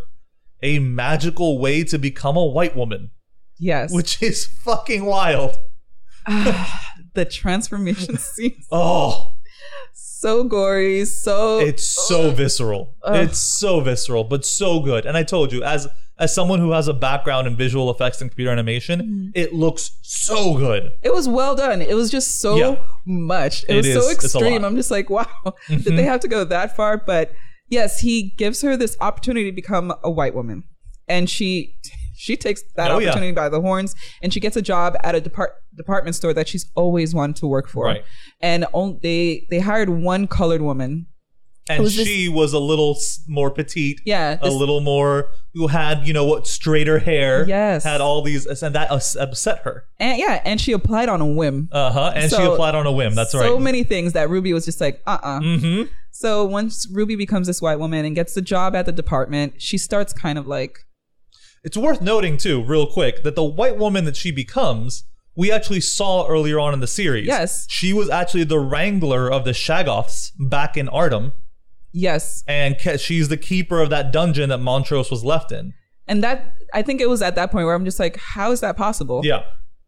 a 0.65 0.79
magical 0.81 1.59
way 1.61 1.85
to 1.85 1.99
become 1.99 2.37
a 2.37 2.45
white 2.45 2.75
woman, 2.75 3.11
yes. 3.59 3.93
which 3.93 4.21
is 4.23 4.45
fucking 4.47 5.05
wild. 5.05 5.59
the 7.15 7.25
transformation 7.31 8.17
scene 8.19 8.57
Oh, 8.73 9.35
so 9.93 10.45
gory, 10.45 11.05
so 11.05 11.59
it's 11.59 11.87
so 11.87 12.31
visceral. 12.31 12.95
Ugh. 13.03 13.25
It's 13.29 13.39
so 13.39 13.81
visceral, 13.81 14.25
but 14.25 14.45
so 14.45 14.81
good. 14.81 15.05
And 15.07 15.17
I 15.17 15.23
told 15.23 15.53
you, 15.53 15.63
as 15.63 15.87
as 16.19 16.33
someone 16.35 16.61
who 16.61 16.71
has 16.71 16.87
a 16.89 16.95
background 16.95 17.47
in 17.49 17.57
visual 17.57 17.91
effects 17.91 18.21
and 18.21 18.31
computer 18.31 18.51
animation, 18.53 19.01
Mm-hmm. 19.01 19.29
it 19.35 19.53
looks 19.53 19.99
so 20.03 20.57
good. 20.57 20.91
It 21.03 21.13
was 21.13 21.29
well 21.29 21.55
done. 21.57 21.83
It 21.83 21.95
was 21.95 22.11
just 22.11 22.41
so 22.41 22.57
Yeah. 22.57 22.77
much. 23.05 23.65
It, 23.65 23.71
It 23.71 23.77
was 23.77 23.87
is. 23.87 24.05
so 24.05 24.11
extreme. 24.13 24.53
Mm-hmm. 24.55 24.65
I'm 24.65 24.77
just 24.77 24.91
like, 24.91 25.11
wow, 25.11 25.27
did 25.69 25.85
they 25.97 26.05
have 26.05 26.21
to 26.21 26.29
go 26.29 26.45
that 26.45 26.75
far? 26.77 26.97
But 26.97 27.33
yes, 27.69 28.01
he 28.01 28.35
gives 28.37 28.63
her 28.63 28.77
this 28.77 28.97
opportunity 29.01 29.51
to 29.51 29.55
become 29.55 29.93
a 30.03 30.11
white 30.11 30.35
woman, 30.35 30.65
and 31.09 31.29
she 31.29 31.77
she 32.17 32.37
takes 32.37 32.63
that 32.77 32.91
Oh, 32.91 32.99
yeah. 32.99 33.09
opportunity 33.11 33.33
by 33.33 33.49
the 33.49 33.61
horns, 33.61 33.95
and 34.23 34.33
she 34.33 34.41
gets 34.41 34.57
a 34.57 34.63
job 34.63 34.97
at 35.03 35.15
a 35.15 35.21
depart, 35.21 35.55
department 35.77 36.15
store 36.17 36.33
that 36.33 36.49
she's 36.49 36.71
always 36.77 37.15
wanted 37.15 37.37
to 37.37 37.47
work 37.47 37.69
for. 37.69 37.85
Right. 37.87 38.05
And 38.41 38.67
on, 38.73 39.01
they 39.03 39.47
they 39.51 39.59
hired 39.61 39.89
one 39.91 40.27
colored 40.27 40.63
woman. 40.63 41.07
And 41.69 41.83
was 41.83 41.97
this- 41.97 42.07
she 42.07 42.29
was 42.29 42.53
a 42.53 42.59
little 42.59 42.95
more 43.27 43.51
petite. 43.51 43.99
Yeah, 44.05 44.37
A 44.43 44.51
little 44.51 44.81
more, 44.83 45.29
who 45.55 45.67
had, 45.69 46.07
you 46.07 46.13
know, 46.13 46.27
what, 46.27 46.47
straighter 46.47 46.99
hair. 46.99 47.49
Yes. 47.49 47.85
Had 47.85 48.03
all 48.03 48.21
these, 48.21 48.45
and 48.63 48.75
that 48.75 48.91
upset 48.91 49.61
her. 49.61 49.85
And 49.99 50.19
yeah, 50.19 50.43
and 50.45 50.61
she 50.61 50.73
applied 50.73 51.09
on 51.09 51.23
a 51.23 51.27
whim. 51.27 51.71
Uh 51.73 51.91
huh. 51.91 52.13
And 52.15 52.31
she 52.31 52.37
applied 52.43 52.75
on 52.75 52.87
a 52.87 52.93
whim. 52.93 53.15
That's 53.15 53.33
so 53.33 53.39
right. 53.41 53.47
So 53.47 53.59
many 53.59 53.83
things 53.83 54.13
that 54.13 54.29
Ruby 54.29 54.53
was 54.53 54.67
just 54.67 54.79
like, 54.81 55.03
uh 55.07 55.19
uh 55.23 55.41
hmm 55.41 55.83
So 56.17 56.45
once 56.45 56.87
Ruby 56.93 57.17
becomes 57.17 57.49
this 57.49 57.61
white 57.61 57.81
woman 57.81 58.05
and 58.05 58.15
gets 58.15 58.35
the 58.35 58.41
job 58.41 58.77
at 58.77 58.87
the 58.87 58.93
department, 58.93 59.61
she 59.61 59.77
starts 59.77 60.13
kind 60.13 60.39
of 60.39 60.47
like, 60.47 60.79
It's 61.65 61.77
worth 61.77 62.01
noting 62.01 62.37
too, 62.37 62.63
real 62.63 62.87
quick, 62.87 63.25
that 63.25 63.35
the 63.35 63.43
white 63.43 63.77
woman 63.77 64.05
that 64.05 64.15
she 64.15 64.31
becomes, 64.31 65.03
we 65.35 65.51
actually 65.51 65.81
saw 65.81 66.25
earlier 66.29 66.61
on 66.61 66.73
in 66.73 66.79
the 66.79 66.87
series. 66.87 67.27
Yes. 67.27 67.67
She 67.69 67.93
was 67.93 68.09
actually 68.09 68.45
the 68.45 68.61
wrangler 68.61 69.29
of 69.29 69.45
the 69.45 69.51
Shoggoths 69.51 70.31
back 70.39 70.77
in 70.77 70.87
Ardham, 70.87 71.33
yes. 71.93 72.45
and 72.47 72.77
she's 73.01 73.29
the 73.29 73.37
keeper 73.37 73.81
of 73.81 73.91
that 73.91 74.13
dungeon 74.13 74.51
that 74.51 74.59
Montrose 74.59 75.11
was 75.11 75.25
left 75.25 75.51
in. 75.51 75.75
And 76.07 76.23
that, 76.23 76.55
I 76.73 76.83
think 76.83 77.01
it 77.01 77.09
was 77.09 77.23
at 77.23 77.35
that 77.35 77.51
point 77.51 77.67
where 77.67 77.75
I'm 77.75 77.85
just 77.85 77.99
like, 77.99 78.19
how 78.19 78.53
is 78.53 78.61
that 78.61 78.77
possible? 78.77 79.23
Yeah. 79.25 79.43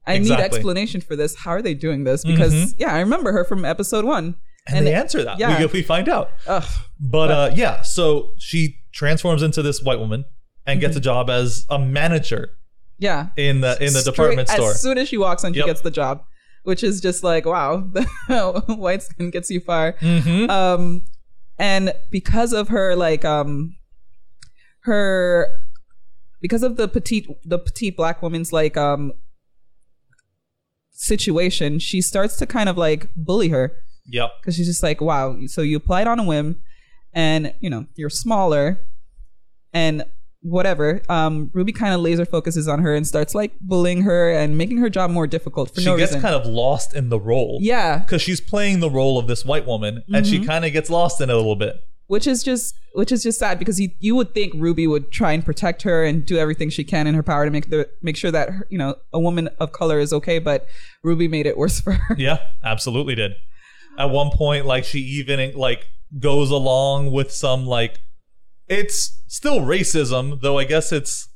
I 0.09 0.19
need 0.19 0.33
explanation 0.33 1.01
for 1.01 1.15
this. 1.15 1.37
How 1.37 1.53
are 1.53 1.63
they 1.63 1.75
doing 1.75 2.03
this? 2.03 2.25
Because, 2.25 2.53
Mhm. 2.53 2.75
yeah, 2.79 2.95
I 2.95 2.99
remember 3.01 3.31
her 3.31 3.45
from 3.45 3.65
episode 3.65 4.05
one. 4.05 4.35
And, 4.69 4.87
they 4.87 4.95
answer 4.95 5.23
that. 5.25 5.39
yeah. 5.39 5.59
We, 5.61 5.67
we 5.67 5.83
find 5.83 6.09
out. 6.09 6.31
Ugh. 6.47 6.65
But 6.99 7.31
uh, 7.31 7.51
yeah, 7.55 7.83
so 7.83 8.31
she 8.39 8.77
transforms 8.93 9.43
into 9.43 9.63
this 9.63 9.83
white 9.83 9.99
woman 10.01 10.25
and 10.67 10.81
gets 10.81 10.97
a 10.97 11.01
job 11.01 11.31
as 11.31 11.65
a 11.71 11.79
manager 11.79 12.49
Yeah. 12.99 13.29
in 13.37 13.61
the 13.61 13.77
in 13.81 13.93
the 13.93 14.01
Straight- 14.01 14.15
department 14.15 14.49
store. 14.49 14.71
As 14.73 14.81
soon 14.83 14.99
as 14.99 15.09
she 15.09 15.19
walks 15.19 15.45
in, 15.45 15.53
she 15.53 15.59
Yep. 15.61 15.67
gets 15.67 15.81
the 15.83 15.91
job, 15.93 16.23
which 16.65 16.83
is 16.83 17.01
just 17.01 17.23
like, 17.23 17.45
wow, 17.47 17.79
white 18.67 19.03
skin 19.05 19.31
gets 19.31 19.51
you 19.51 19.61
far. 19.61 19.93
hmm 20.01 20.51
um 20.51 21.05
and 21.59 21.93
because 22.11 22.53
of 22.53 22.69
her 22.69 22.95
like 22.97 23.25
um 23.25 23.77
her 24.81 25.47
because 26.43 26.63
of 26.63 26.77
the 26.77 26.89
petite 26.89 27.27
the 27.45 27.59
petite 27.59 27.97
black 27.97 28.21
woman's 28.23 28.53
like 28.53 28.77
um 28.77 29.13
situation 30.91 31.79
she 31.79 32.01
starts 32.01 32.37
to 32.37 32.47
kind 32.47 32.69
of 32.69 32.77
like 32.79 33.09
bully 33.15 33.49
her 33.49 33.73
Yep. 34.09 34.31
because 34.41 34.55
she's 34.57 34.67
just 34.67 34.83
like 34.83 35.01
wow 35.01 35.37
so 35.47 35.63
you 35.63 35.77
applied 35.77 36.07
on 36.07 36.19
a 36.19 36.25
whim 36.25 36.57
and 37.13 37.53
you 37.61 37.69
know 37.71 37.87
you're 37.97 38.11
smaller 38.11 38.81
and 39.73 40.05
whatever 40.43 41.03
um 41.09 41.51
ruby 41.55 41.73
kind 41.73 41.93
of 41.93 42.01
laser 42.01 42.25
focuses 42.25 42.69
on 42.69 42.81
her 42.81 42.95
and 42.95 43.07
starts 43.07 43.35
like 43.35 43.53
bullying 43.61 44.03
her 44.03 44.31
and 44.31 44.57
making 44.57 44.79
her 44.79 44.89
job 44.89 45.11
more 45.11 45.27
difficult 45.27 45.75
for 45.75 45.81
She 45.81 45.87
no 45.87 45.97
gets 45.97 46.13
reason 46.13 46.23
kind 46.23 46.35
of 46.37 46.47
lost 46.47 46.95
in 46.95 47.09
the 47.09 47.19
role. 47.19 47.59
yeah 47.61 47.99
Because 47.99 48.23
she's 48.23 48.41
playing 48.41 48.81
the 48.81 48.91
role 48.91 49.19
of 49.19 49.27
this 49.27 49.45
white 49.45 49.67
woman 49.67 50.05
and 50.13 50.27
she 50.27 50.37
Mm-hmm. 50.39 50.47
kind 50.47 50.65
of 50.65 50.73
gets 50.73 50.89
lost 50.91 51.21
in 51.21 51.31
it 51.31 51.33
a 51.33 51.37
little 51.37 51.57
bit. 51.57 51.77
which 52.07 52.27
is 52.29 52.45
just 52.45 52.75
which 52.93 53.11
is 53.13 53.23
just 53.25 53.39
sad 53.39 53.59
because 53.59 53.81
you, 53.81 53.89
you 53.99 54.15
would 54.15 54.33
think 54.35 54.53
Ruby 54.55 54.87
would 54.87 55.11
try 55.11 55.33
and 55.33 55.45
protect 55.45 55.83
her 55.83 56.05
and 56.05 56.25
do 56.25 56.39
everything 56.39 56.71
she 56.71 56.85
can 56.85 57.07
in 57.09 57.15
her 57.15 57.23
power 57.25 57.45
to 57.45 57.51
make 57.51 57.69
the 57.69 57.89
make 58.03 58.17
sure 58.17 58.31
that 58.31 58.49
her, 58.51 58.67
you 58.71 58.79
know 58.79 58.95
a 59.13 59.19
woman 59.21 59.49
of 59.59 59.73
color 59.73 59.99
is 59.99 60.13
okay, 60.13 60.39
but 60.39 60.67
Ruby 61.03 61.27
made 61.29 61.47
it 61.47 61.59
worse 61.59 61.81
for 61.85 61.93
her. 61.93 62.15
Yeah, 62.17 62.39
absolutely 62.65 63.17
did. 63.17 63.33
At 63.99 64.11
one 64.11 64.31
point, 64.31 64.67
like 64.67 64.85
she 64.85 64.99
even 65.01 65.55
like 65.55 65.89
goes 66.19 66.51
along 66.51 67.13
with 67.13 67.33
some 67.33 67.67
like 67.67 68.01
it's 68.69 69.23
still 69.27 69.61
racism, 69.61 70.41
though 70.41 70.59
I 70.59 70.65
guess 70.65 70.93
it's 70.93 71.29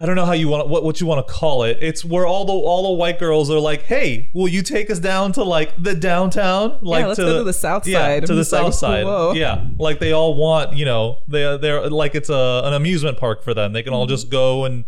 I 0.00 0.06
don't 0.06 0.14
know 0.14 0.26
how 0.26 0.32
you 0.32 0.46
want 0.46 0.68
what 0.68 0.84
what 0.84 1.00
you 1.00 1.08
want 1.08 1.26
to 1.26 1.32
call 1.32 1.64
it. 1.64 1.78
It's 1.80 2.04
where 2.04 2.24
all 2.24 2.44
the 2.44 2.52
all 2.52 2.84
the 2.90 2.92
white 2.96 3.18
girls 3.18 3.50
are 3.50 3.58
like, 3.58 3.82
"Hey, 3.82 4.30
will 4.32 4.46
you 4.46 4.62
take 4.62 4.90
us 4.90 5.00
down 5.00 5.32
to 5.32 5.42
like 5.42 5.74
the 5.82 5.92
downtown, 5.94 6.78
like 6.82 7.04
let's 7.04 7.16
to 7.16 7.24
go 7.24 7.38
to 7.38 7.44
the 7.44 7.52
south 7.52 7.84
yeah, 7.84 7.98
side." 7.98 8.26
to 8.26 8.32
I'm 8.32 8.36
the 8.36 8.42
just 8.42 8.52
like, 8.52 8.62
south 8.62 8.74
side." 8.76 9.04
whoa. 9.04 9.32
Yeah, 9.34 9.66
like 9.76 9.98
they 9.98 10.12
all 10.12 10.36
want, 10.36 10.76
you 10.76 10.84
know, 10.84 11.18
they 11.26 11.58
they're 11.60 11.90
like 11.90 12.14
it's 12.14 12.30
a 12.30 12.62
an 12.64 12.74
amusement 12.74 13.18
park 13.18 13.42
for 13.42 13.54
them. 13.54 13.72
They 13.72 13.82
can 13.82 13.92
all 13.92 14.04
Mm-hmm. 14.06 14.10
just 14.10 14.30
go 14.30 14.64
and 14.64 14.84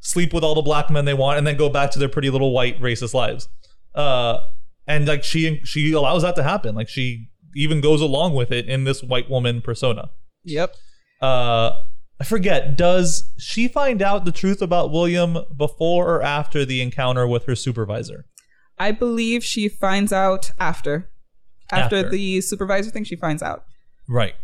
sleep 0.00 0.32
with 0.34 0.42
all 0.42 0.56
the 0.56 0.62
black 0.62 0.90
men 0.90 1.04
they 1.04 1.14
want, 1.14 1.38
and 1.38 1.46
then 1.46 1.56
go 1.56 1.68
back 1.68 1.92
to 1.92 2.00
their 2.00 2.08
pretty 2.08 2.28
little 2.30 2.52
white 2.52 2.80
racist 2.80 3.14
lives. 3.14 3.48
Uh, 3.94 4.40
and 4.88 5.06
like 5.06 5.22
she 5.22 5.60
she 5.64 5.92
allows 5.92 6.22
that 6.22 6.34
to 6.36 6.42
happen. 6.42 6.74
Like 6.74 6.88
she 6.88 7.28
even 7.54 7.80
goes 7.80 8.00
along 8.00 8.34
with 8.34 8.50
it 8.50 8.68
in 8.68 8.84
this 8.84 9.02
white 9.02 9.30
woman 9.30 9.60
persona. 9.60 10.10
Yep. 10.44 10.74
Uh, 11.20 11.72
I 12.20 12.24
forget. 12.24 12.76
Does 12.76 13.30
she 13.38 13.68
find 13.68 14.02
out 14.02 14.24
the 14.24 14.32
truth 14.32 14.60
about 14.62 14.90
William 14.90 15.38
before 15.56 16.16
or 16.16 16.22
after 16.22 16.64
the 16.64 16.80
encounter 16.80 17.26
with 17.26 17.44
her 17.44 17.54
supervisor? 17.54 18.24
I 18.78 18.92
believe 18.92 19.44
she 19.44 19.68
finds 19.68 20.12
out 20.12 20.50
after. 20.58 21.10
After, 21.70 21.96
After. 21.96 22.08
the 22.10 22.40
supervisor 22.40 22.90
thing, 22.90 23.04
she 23.04 23.16
finds 23.16 23.42
out. 23.42 23.64
Right. 24.08 24.34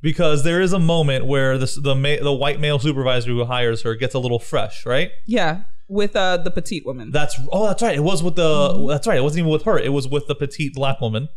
Because 0.00 0.44
there 0.44 0.60
is 0.60 0.72
a 0.72 0.78
moment 0.78 1.26
where 1.26 1.58
this, 1.58 1.74
the 1.74 1.96
ma- 1.96 2.22
the 2.22 2.32
white 2.32 2.60
male 2.60 2.78
supervisor 2.78 3.30
who 3.30 3.44
hires 3.46 3.82
her 3.82 3.96
gets 3.96 4.14
a 4.14 4.20
little 4.20 4.38
fresh, 4.38 4.86
right? 4.86 5.10
Yeah, 5.26 5.62
with 5.88 6.14
uh, 6.14 6.36
the 6.36 6.50
petite 6.50 6.84
woman. 6.86 7.10
That's 7.10 7.38
oh, 7.50 7.66
that's 7.66 7.82
right. 7.82 7.96
It 7.96 8.00
was 8.04 8.22
with 8.22 8.36
the 8.36 8.42
Mm-hmm. 8.42 8.88
that's 8.88 9.06
right. 9.06 9.18
It 9.18 9.22
wasn't 9.22 9.40
even 9.40 9.50
with 9.52 9.62
her. 9.64 9.78
It 9.78 9.92
was 9.92 10.06
with 10.08 10.26
the 10.26 10.34
petite 10.34 10.74
black 10.74 11.00
woman, 11.00 11.28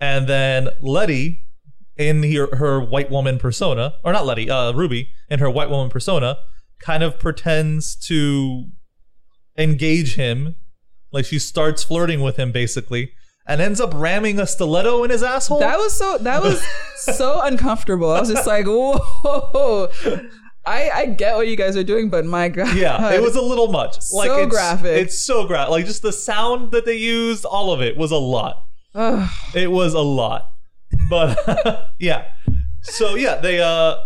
and 0.00 0.26
then 0.28 0.68
Letty 0.80 1.40
in 1.96 2.22
her, 2.32 2.56
her 2.56 2.80
white 2.80 3.10
woman 3.10 3.38
persona, 3.38 3.94
or 4.04 4.12
not 4.12 4.26
Letty, 4.26 4.50
uh, 4.50 4.72
Ruby 4.72 5.08
in 5.30 5.38
her 5.38 5.48
white 5.48 5.70
woman 5.70 5.90
persona, 5.90 6.38
kind 6.80 7.02
of 7.04 7.20
pretends 7.20 7.94
to 8.08 8.64
engage 9.56 10.16
him, 10.16 10.56
like 11.12 11.24
she 11.24 11.38
starts 11.38 11.84
flirting 11.84 12.20
with 12.20 12.36
him 12.36 12.50
basically, 12.50 13.12
and 13.46 13.60
ends 13.60 13.80
up 13.80 13.92
ramming 13.94 14.40
a 14.40 14.46
stiletto 14.46 15.04
in 15.04 15.10
his 15.10 15.22
asshole. 15.22 15.60
that 15.60 15.78
was 15.78 15.92
so 15.96 16.18
that 16.18 16.42
was 16.42 16.60
so 16.96 17.40
uncomfortable. 17.42 18.10
I 18.10 18.18
was 18.20 18.28
just 18.30 18.46
like, 18.46 18.66
whoa. 18.66 19.88
I, 20.66 20.90
I 20.90 21.06
get 21.06 21.36
what 21.36 21.46
you 21.46 21.56
guys 21.56 21.76
are 21.76 21.84
doing, 21.84 22.08
but 22.08 22.24
my 22.24 22.48
God. 22.48 22.74
Yeah, 22.76 23.12
it 23.12 23.22
was 23.28 23.36
a 23.36 23.42
little 23.42 23.68
much. 23.68 23.96
Like 24.12 24.28
So 24.28 24.42
it's, 24.42 24.50
graphic. 24.50 25.02
It's 25.02 25.18
so 25.18 25.46
graphic. 25.46 25.70
Like 25.70 25.86
just 25.86 26.02
the 26.02 26.12
sound 26.12 26.72
that 26.72 26.86
they 26.86 26.96
used, 26.96 27.44
all 27.44 27.72
of 27.72 27.82
it 27.82 27.96
was 27.96 28.10
a 28.10 28.16
lot. 28.16 28.56
It 29.54 29.70
was 29.70 29.94
a 29.94 30.00
lot. 30.00 30.50
But 31.10 31.90
yeah. 31.98 32.26
So 32.82 33.14
yeah, 33.14 33.36
they 33.36 33.60
uh 33.60 33.96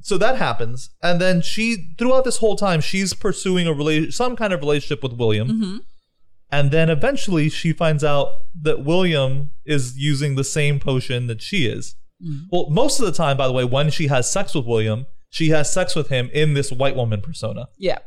so 0.00 0.16
that 0.16 0.36
happens 0.38 0.90
and 1.02 1.20
then 1.20 1.42
she 1.42 1.94
throughout 1.98 2.24
this 2.24 2.38
whole 2.38 2.56
time 2.56 2.80
she's 2.80 3.12
pursuing 3.12 3.66
a 3.66 3.74
relation 3.74 4.10
some 4.10 4.36
kind 4.36 4.52
of 4.52 4.60
relationship 4.60 5.02
with 5.02 5.12
William. 5.12 5.48
Mm-hmm. 5.48 5.76
And 6.50 6.70
then 6.70 6.88
eventually 6.88 7.50
she 7.50 7.72
finds 7.74 8.02
out 8.02 8.28
that 8.62 8.82
William 8.82 9.50
is 9.66 9.98
using 9.98 10.34
the 10.34 10.44
same 10.44 10.80
potion 10.80 11.26
that 11.26 11.42
she 11.42 11.66
is. 11.66 11.94
Mm-hmm. 12.24 12.46
Well, 12.50 12.70
most 12.70 12.98
of 13.00 13.06
the 13.06 13.12
time 13.12 13.36
by 13.36 13.46
the 13.46 13.52
way 13.52 13.64
when 13.64 13.90
she 13.90 14.08
has 14.08 14.30
sex 14.30 14.54
with 14.54 14.66
William, 14.66 15.06
she 15.30 15.48
has 15.50 15.72
sex 15.72 15.94
with 15.94 16.08
him 16.08 16.30
in 16.32 16.54
this 16.54 16.70
white 16.72 16.96
woman 16.96 17.20
persona 17.20 17.68
Yeah. 17.78 17.98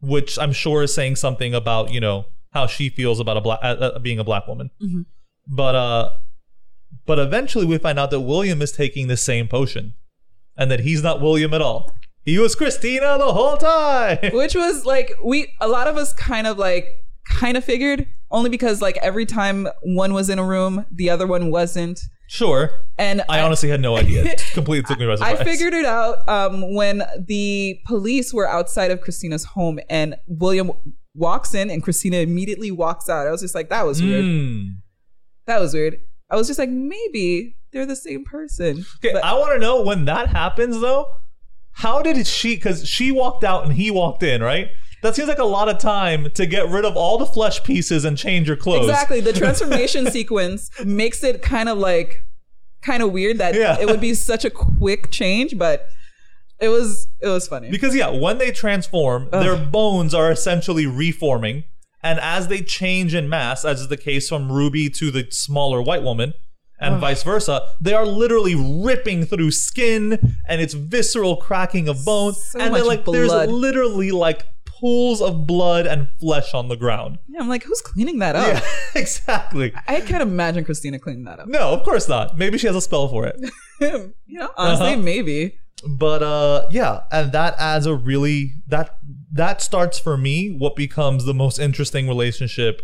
which 0.00 0.38
I'm 0.38 0.52
sure 0.52 0.82
is 0.82 0.94
saying 0.94 1.16
something 1.16 1.54
about 1.54 1.90
you 1.92 2.00
know 2.00 2.26
how 2.52 2.66
she 2.66 2.88
feels 2.88 3.20
about 3.20 3.36
a 3.36 3.40
black 3.40 3.60
uh, 3.62 3.66
uh, 3.66 3.98
being 3.98 4.18
a 4.18 4.24
black 4.24 4.46
woman. 4.48 4.70
Mm-hmm. 4.82 5.02
But 5.46 5.74
uh, 5.74 6.10
but 7.04 7.18
eventually 7.18 7.66
we 7.66 7.78
find 7.78 7.98
out 7.98 8.10
that 8.10 8.20
William 8.20 8.62
is 8.62 8.72
taking 8.72 9.06
the 9.08 9.16
same 9.16 9.46
potion, 9.48 9.94
and 10.56 10.70
that 10.70 10.80
he's 10.80 11.02
not 11.02 11.20
William 11.20 11.52
at 11.54 11.60
all. 11.62 11.92
He 12.22 12.38
was 12.38 12.54
Christina 12.54 13.16
the 13.18 13.32
whole 13.32 13.56
time. 13.56 14.18
Which 14.32 14.54
was 14.54 14.84
like 14.84 15.12
we 15.24 15.52
a 15.60 15.68
lot 15.68 15.86
of 15.86 15.96
us 15.96 16.12
kind 16.14 16.46
of 16.46 16.58
like 16.58 16.88
kind 17.28 17.56
of 17.56 17.64
figured 17.64 18.06
only 18.30 18.50
because 18.50 18.80
like 18.82 18.96
every 18.98 19.26
time 19.26 19.68
one 19.82 20.12
was 20.14 20.28
in 20.30 20.38
a 20.38 20.44
room, 20.44 20.86
the 20.90 21.10
other 21.10 21.26
one 21.26 21.50
wasn't. 21.50 22.00
Sure, 22.26 22.70
And 22.98 23.22
I 23.28 23.40
honestly 23.40 23.68
had 23.68 23.80
no 23.80 23.96
idea. 23.96 24.24
It 24.24 24.44
completely 24.52 24.82
took 24.86 24.98
me 24.98 25.06
by 25.06 25.16
surprise. 25.16 25.40
I 25.40 25.44
figured 25.44 25.74
it 25.74 25.84
out 25.84 26.28
um, 26.28 26.74
when 26.74 27.02
the 27.26 27.80
police 27.86 28.32
were 28.34 28.48
outside 28.48 28.90
of 28.90 29.00
Christina's 29.00 29.44
home 29.44 29.78
and 29.88 30.16
William 30.26 30.72
walks 31.14 31.54
in 31.54 31.70
and 31.70 31.82
Christina 31.82 32.18
immediately 32.18 32.70
walks 32.70 33.08
out. 33.08 33.26
I 33.26 33.30
was 33.30 33.40
just 33.40 33.54
like, 33.54 33.68
that 33.70 33.86
was 33.86 34.02
weird. 34.02 34.24
Hmm. 34.24 34.64
That 35.46 35.60
was 35.60 35.74
weird. 35.74 35.96
I 36.30 36.36
was 36.36 36.46
just 36.46 36.58
like, 36.58 36.68
maybe 36.70 37.56
they're 37.72 37.86
the 37.86 37.96
same 37.96 38.24
person. 38.24 38.84
Okay, 38.98 39.12
But- 39.12 39.24
I 39.24 39.34
want 39.34 39.52
to 39.54 39.58
know 39.58 39.82
when 39.82 40.04
that 40.06 40.28
happens 40.28 40.80
though. 40.80 41.06
How 41.72 42.00
did 42.00 42.26
she? 42.26 42.56
Because 42.56 42.88
she 42.88 43.12
walked 43.12 43.44
out 43.44 43.64
and 43.64 43.74
he 43.74 43.90
walked 43.90 44.22
in, 44.22 44.42
right? 44.42 44.68
That 45.06 45.14
seems 45.16 45.28
like 45.28 45.38
a 45.38 45.44
lot 45.44 45.68
of 45.68 45.78
time 45.78 46.28
to 46.34 46.46
get 46.46 46.68
rid 46.68 46.84
of 46.84 46.96
all 46.96 47.16
the 47.16 47.26
flesh 47.26 47.62
pieces 47.62 48.04
and 48.04 48.18
change 48.18 48.48
your 48.48 48.56
clothes. 48.56 48.88
Exactly. 48.88 49.20
The 49.20 49.32
transformation 49.42 50.10
sequence 50.10 50.70
makes 50.84 51.22
it 51.22 51.42
kind 51.42 51.68
of 51.68 51.78
like 51.78 52.24
kind 52.82 53.02
of 53.02 53.12
weird 53.12 53.38
that 53.38 53.54
Yeah. 53.54 53.78
it 53.80 53.86
would 53.86 54.00
be 54.00 54.14
such 54.14 54.44
a 54.44 54.50
quick 54.50 55.10
change, 55.10 55.56
but 55.58 55.86
It 56.60 56.68
was 56.68 57.06
it 57.20 57.28
was 57.28 57.46
funny. 57.48 57.70
Because 57.70 57.94
yeah, 57.94 58.08
when 58.10 58.38
they 58.38 58.50
transform, 58.50 59.28
their 59.30 59.56
bones 59.56 60.14
are 60.14 60.30
essentially 60.32 60.86
reforming, 60.86 61.64
and 62.02 62.18
as 62.20 62.48
they 62.48 62.60
change 62.62 63.14
in 63.14 63.28
mass, 63.28 63.64
as 63.64 63.80
is 63.82 63.88
the 63.88 63.96
case 63.96 64.28
from 64.28 64.50
Ruby 64.50 64.88
to 64.90 65.10
the 65.10 65.26
smaller 65.30 65.82
white 65.82 66.02
woman, 66.02 66.32
and 66.80 66.98
vice 67.00 67.22
versa, 67.22 67.62
they 67.80 67.92
are 67.94 68.06
literally 68.06 68.54
ripping 68.54 69.24
through 69.26 69.50
skin, 69.50 70.36
and 70.48 70.60
it's 70.62 70.74
visceral 70.74 71.36
cracking 71.36 71.88
of 71.88 72.04
bones, 72.04 72.42
So 72.50 72.58
and 72.60 72.74
then 72.74 72.86
like 72.86 73.04
blood. 73.04 73.16
there's 73.16 73.50
literally 73.50 74.10
like 74.10 74.44
pools 74.80 75.20
of 75.22 75.46
blood 75.46 75.86
and 75.86 76.08
flesh 76.20 76.54
on 76.54 76.68
the 76.68 76.76
ground. 76.76 77.18
yeah, 77.28 77.40
I'm 77.40 77.48
like, 77.48 77.62
who's 77.64 77.80
cleaning 77.80 78.18
that 78.20 78.36
up? 78.36 78.46
Yeah, 78.46 78.60
exactly. 79.00 79.72
I 79.88 80.00
can't 80.00 80.22
imagine 80.22 80.64
Christina 80.64 80.98
cleaning 80.98 81.24
that 81.24 81.38
up. 81.40 81.48
No, 81.48 81.72
of 81.72 81.82
course 81.84 82.08
not. 82.08 82.36
Maybe 82.36 82.58
she 82.58 82.66
has 82.66 82.76
a 82.76 82.80
spell 82.80 83.08
for 83.08 83.26
it. 83.26 83.36
you 83.80 84.38
know, 84.38 84.50
honestly, 84.56 84.92
Uh-huh. 84.94 85.02
maybe. 85.02 85.58
but 85.98 86.22
uh 86.22 86.66
yeah 86.70 87.00
and 87.12 87.32
that 87.32 87.54
adds 87.58 87.84
a 87.84 87.94
really 87.94 88.50
that 88.66 88.96
that 89.30 89.60
starts 89.60 89.98
for 89.98 90.16
me 90.16 90.56
what 90.56 90.74
becomes 90.74 91.26
the 91.26 91.34
most 91.34 91.58
interesting 91.58 92.08
relationship 92.08 92.80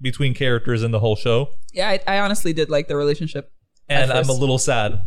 between 0.00 0.32
characters 0.34 0.84
in 0.84 0.92
the 0.92 1.00
whole 1.00 1.16
show 1.16 1.48
Yeah, 1.72 1.88
I, 1.88 2.00
I 2.06 2.18
honestly 2.20 2.52
did 2.52 2.70
like 2.70 2.86
the 2.86 2.96
relationship. 2.96 3.50
and 3.88 4.10
At 4.12 4.16
i'm 4.16 4.28
a 4.28 4.32
little 4.32 4.56
sad 4.58 5.00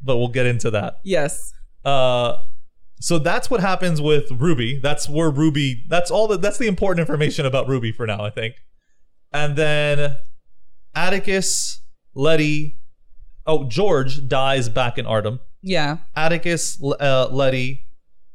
but 0.00 0.16
we'll 0.18 0.28
get 0.38 0.46
into 0.46 0.70
that 0.70 0.98
Yes. 1.02 1.52
uh 1.84 2.36
so 3.00 3.18
that's 3.18 3.50
what 3.50 3.60
happens 3.60 4.00
with 4.00 4.30
ruby 4.32 4.78
that's 4.82 5.08
where 5.08 5.30
ruby 5.30 5.84
that's 5.88 6.10
all 6.10 6.26
that 6.28 6.40
that's 6.42 6.58
the 6.58 6.66
important 6.66 7.00
information 7.00 7.44
about 7.46 7.68
ruby 7.68 7.92
for 7.92 8.06
now 8.06 8.22
i 8.24 8.30
think 8.30 8.54
and 9.32 9.54
then 9.56 10.16
atticus 10.94 11.82
letty 12.14 12.76
oh 13.46 13.64
george 13.68 14.26
dies 14.28 14.68
back 14.68 14.98
in 14.98 15.04
Ardham 15.04 15.38
Yeah. 15.62 15.98
Atticus, 16.14 16.80
uh, 17.00 17.28
Letty, 17.30 17.80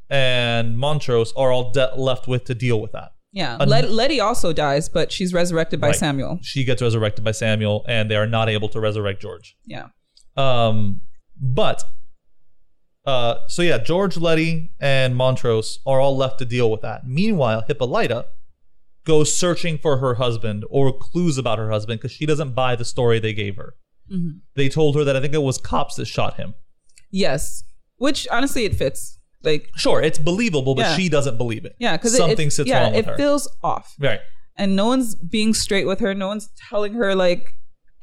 and 0.10 0.78
Montrose 0.78 1.32
are 1.38 1.50
all 1.52 1.72
de- 1.72 1.94
left 1.96 2.28
with 2.28 2.44
to 2.46 2.54
deal 2.54 2.82
with 2.82 2.92
that. 2.92 3.12
Yeah. 3.32 3.56
An- 3.60 3.70
Let- 3.70 3.90
Letty 3.92 4.20
also 4.20 4.52
dies, 4.52 4.90
but 4.90 5.12
she's 5.14 5.34
resurrected 5.34 5.80
by 5.80 5.88
Right. 5.88 5.96
Samuel. 5.96 6.40
She 6.42 6.66
gets 6.66 6.82
resurrected 6.82 7.24
by 7.24 7.32
Samuel, 7.32 7.86
and 7.88 8.12
they 8.12 8.18
are 8.18 8.28
not 8.28 8.50
able 8.50 8.68
to 8.70 8.80
resurrect 8.82 9.22
George. 9.22 9.56
Yeah. 9.66 9.88
Um, 10.36 11.02
but, 11.40 11.84
uh, 13.06 13.36
so 13.48 13.62
yeah, 13.62 13.78
George, 13.78 14.18
Letty, 14.18 14.72
and 14.80 15.16
Montrose 15.16 15.80
are 15.86 16.00
all 16.00 16.16
left 16.16 16.40
to 16.40 16.46
deal 16.46 16.70
with 16.72 16.82
that. 16.82 17.02
Meanwhile, 17.06 17.64
Hippolyta 17.68 18.26
goes 19.06 19.36
searching 19.36 19.78
for 19.80 19.98
her 19.98 20.16
husband 20.16 20.64
or 20.70 20.96
clues 20.96 21.38
about 21.38 21.58
her 21.58 21.72
husband 21.72 22.00
because 22.00 22.12
she 22.12 22.26
doesn't 22.26 22.54
buy 22.54 22.76
the 22.76 22.86
story 22.86 23.20
they 23.20 23.34
gave 23.34 23.56
her. 23.56 23.74
Mm-hmm. 24.12 24.40
They 24.56 24.70
told 24.70 24.96
her 24.96 25.04
that 25.04 25.16
I 25.16 25.22
think 25.22 25.34
it 25.34 25.40
was 25.42 25.58
cops 25.58 25.96
that 25.96 26.06
shot 26.06 26.36
him. 26.36 26.54
Yes. 27.10 27.64
Which 27.98 28.28
honestly, 28.32 28.66
it 28.66 28.76
fits. 28.76 29.18
Like, 29.44 29.70
Sure, 29.76 30.02
it's 30.02 30.20
believable, 30.20 30.76
but 30.76 30.84
Yeah. 30.84 30.96
she 30.98 31.10
doesn't 31.10 31.38
believe 31.40 31.66
it. 31.66 31.76
yeah, 31.80 31.98
because 31.98 32.16
something 32.16 32.48
it, 32.50 32.52
sits 32.52 32.70
yeah, 32.70 32.84
wrong 32.84 32.92
with 32.94 33.00
it 33.08 33.10
her. 33.10 33.18
feels 33.18 33.50
off. 33.64 33.96
right. 34.00 34.20
and 34.56 34.76
no 34.76 34.86
one's 34.86 35.16
being 35.16 35.56
straight 35.56 35.88
with 35.88 36.00
her. 36.02 36.14
No 36.14 36.28
one's 36.28 36.50
telling 36.70 36.94
her 36.94 37.16
like 37.16 37.48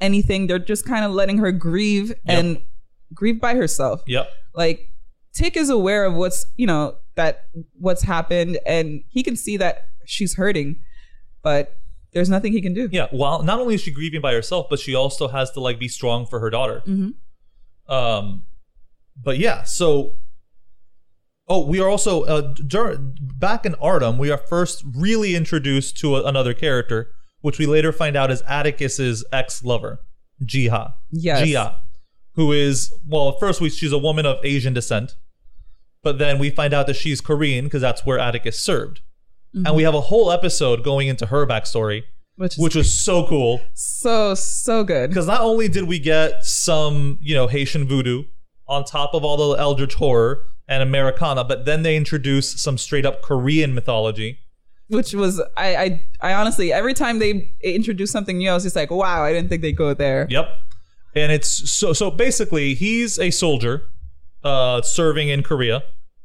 anything. 0.01 0.49
They're 0.49 0.59
just 0.59 0.85
kind 0.85 1.05
of 1.05 1.13
letting 1.13 1.39
her 1.39 1.53
grieve 1.53 2.13
and 2.27 2.59
grieve 3.15 3.41
by 3.41 3.55
herself. 3.55 4.03
Yep. 4.09 4.29
Like 4.55 4.88
Tic 5.35 5.57
is 5.57 5.71
aware 5.71 6.05
of 6.05 6.15
what's 6.15 6.47
you 6.57 6.67
know 6.67 6.97
that 7.17 7.45
what's 7.79 8.03
happened, 8.03 8.59
and 8.67 9.03
he 9.09 9.23
can 9.23 9.37
see 9.37 9.57
that 9.57 9.89
she's 10.05 10.35
hurting, 10.37 10.77
but 11.43 11.77
there's 12.13 12.31
nothing 12.31 12.53
he 12.53 12.63
can 12.63 12.75
do. 12.75 12.89
Yeah, 12.91 13.07
well, 13.13 13.43
not 13.43 13.61
only 13.61 13.75
is 13.75 13.83
she 13.83 13.91
grieving 13.93 14.21
by 14.21 14.33
herself, 14.33 14.67
but 14.71 14.79
she 14.79 14.95
also 14.95 15.29
has 15.29 15.51
to 15.53 15.61
like 15.61 15.79
be 15.79 15.89
strong 15.89 16.27
for 16.27 16.41
her 16.41 16.51
daughter. 16.51 16.83
Mhm. 16.87 17.15
Um, 17.89 18.45
but 19.23 19.39
yeah, 19.39 19.63
so 19.65 20.15
oh, 21.49 21.67
we 21.67 21.81
are 21.81 21.89
also 21.89 22.23
uh, 22.25 22.53
dur- 22.67 22.99
back 22.99 23.65
in 23.67 23.73
Ardham. 23.75 24.19
We 24.19 24.31
are 24.31 24.39
first 24.39 24.85
really 24.95 25.35
introduced 25.35 25.97
to 25.99 26.17
a- 26.17 26.25
another 26.25 26.55
character, 26.55 27.11
which 27.41 27.59
we 27.59 27.67
later 27.67 27.93
find 27.93 28.17
out 28.17 28.31
is 28.31 28.43
Atticus's 28.43 29.25
ex-lover, 29.33 30.01
Ji-ah. 30.45 30.95
Yes. 31.11 31.45
Ji-ah, 31.47 31.81
who 32.39 32.53
is 32.53 32.95
well, 33.05 33.37
first 33.37 33.61
we, 33.61 33.69
she's 33.69 33.93
a 33.93 33.99
woman 33.99 34.25
of 34.25 34.39
Asian 34.45 34.73
descent, 34.73 35.17
but 36.05 36.19
then 36.19 36.39
we 36.39 36.51
find 36.51 36.73
out 36.73 36.87
that 36.87 36.95
she's 36.95 37.21
Korean 37.21 37.65
because 37.65 37.83
that's 37.83 38.07
where 38.07 38.17
Atticus 38.17 38.61
served. 38.61 39.01
And 39.53 39.65
we 39.65 39.71
mm-hmm. 39.71 39.87
have 39.87 39.95
a 39.95 40.03
whole 40.03 40.31
episode 40.31 40.85
going 40.85 41.09
into 41.09 41.27
her 41.27 41.49
backstory, 41.49 42.05
which 42.37 42.53
is 42.53 42.59
which 42.59 42.75
was 42.77 42.95
so 42.95 43.27
cool 43.27 43.61
so 43.75 44.35
so 44.35 44.85
good. 44.85 45.11
because 45.11 45.27
not 45.27 45.41
only 45.41 45.67
did 45.67 45.85
we 45.85 45.99
get 45.99 46.45
some 46.45 47.19
you 47.21 47.35
know 47.35 47.49
Haitian 47.49 47.89
voodoo 47.89 48.23
on 48.69 48.85
top 48.85 49.15
of 49.15 49.25
all 49.25 49.37
the 49.37 49.61
Eldritch 49.61 49.95
horror 49.95 50.45
and 50.69 50.81
Americana, 50.81 51.43
but 51.43 51.65
then 51.65 51.83
they 51.83 51.97
introduced 51.97 52.61
some 52.61 52.79
straight 52.79 53.05
up 53.05 53.21
Korean 53.21 53.75
mythology. 53.75 54.39
Which 54.87 55.13
was 55.13 55.41
I 55.57 55.77
I 55.77 56.05
I 56.21 56.35
honestly 56.35 56.73
every 56.73 56.95
time 56.95 57.19
they 57.19 57.51
introduce 57.65 58.13
something 58.13 58.39
new, 58.39 58.51
I 58.51 58.55
was 58.55 58.63
just 58.63 58.77
like, 58.77 58.93
wow, 58.93 59.25
I 59.25 59.33
didn't 59.33 59.49
think 59.49 59.63
they'd 59.63 59.73
go 59.73 59.93
there. 59.93 60.29
Yep, 60.31 60.49
and 61.15 61.33
it's 61.33 61.71
so 61.71 61.93
so 61.93 62.11
basically 62.11 62.75
he's 62.75 63.19
a 63.19 63.31
soldier, 63.31 63.83
uh, 64.45 64.83
serving 64.83 65.29
in 65.29 65.43
Korea, 65.43 65.83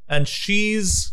and 0.08 0.28
she's 0.28 1.12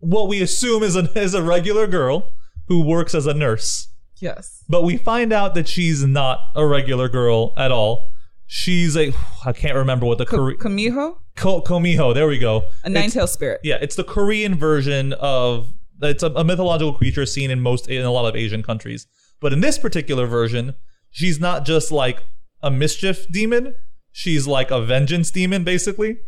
what 0.00 0.28
we 0.28 0.40
assume 0.42 0.82
is 0.82 0.96
a 0.96 1.10
is 1.18 1.34
a 1.34 1.42
regular 1.42 1.86
girl 1.86 2.32
who 2.68 2.82
works 2.82 3.14
as 3.14 3.26
a 3.26 3.34
nurse. 3.34 3.88
Yes. 4.20 4.64
But 4.68 4.82
we 4.82 4.96
find 4.96 5.32
out 5.32 5.54
that 5.54 5.68
she's 5.68 6.04
not 6.04 6.40
a 6.56 6.66
regular 6.66 7.08
girl 7.08 7.54
at 7.56 7.70
all. 7.70 8.12
She's 8.46 8.96
a 8.96 9.12
I 9.44 9.52
can't 9.52 9.76
remember 9.76 10.06
what 10.06 10.18
the 10.18 10.26
Ko- 10.26 10.36
Korean 10.38 10.58
Kumiho, 10.58 11.16
Ko- 11.36 11.62
Kumiho. 11.62 12.14
There 12.14 12.26
we 12.26 12.38
go. 12.38 12.64
a 12.84 12.88
nine 12.88 13.04
It's- 13.04 13.14
tailed 13.14 13.30
spirit. 13.30 13.60
Yeah, 13.62 13.78
it's 13.80 13.96
the 13.96 14.04
Korean 14.04 14.54
version 14.54 15.12
of 15.14 15.72
it's 16.00 16.22
a, 16.22 16.28
a 16.28 16.44
mythological 16.44 16.92
creature 16.94 17.26
seen 17.26 17.50
in 17.50 17.60
most 17.60 17.88
in 17.88 18.04
a 18.04 18.10
lot 18.10 18.28
of 18.28 18.36
Asian 18.36 18.62
countries. 18.62 19.06
But 19.40 19.52
in 19.52 19.60
this 19.60 19.78
particular 19.78 20.26
version, 20.26 20.74
she's 21.10 21.40
not 21.40 21.64
just 21.64 21.90
like 21.92 22.22
a 22.62 22.70
mischief 22.70 23.26
demon. 23.30 23.74
She's 24.12 24.46
like 24.46 24.70
a 24.70 24.80
vengeance 24.80 25.30
demon, 25.30 25.64
basically. 25.64 26.18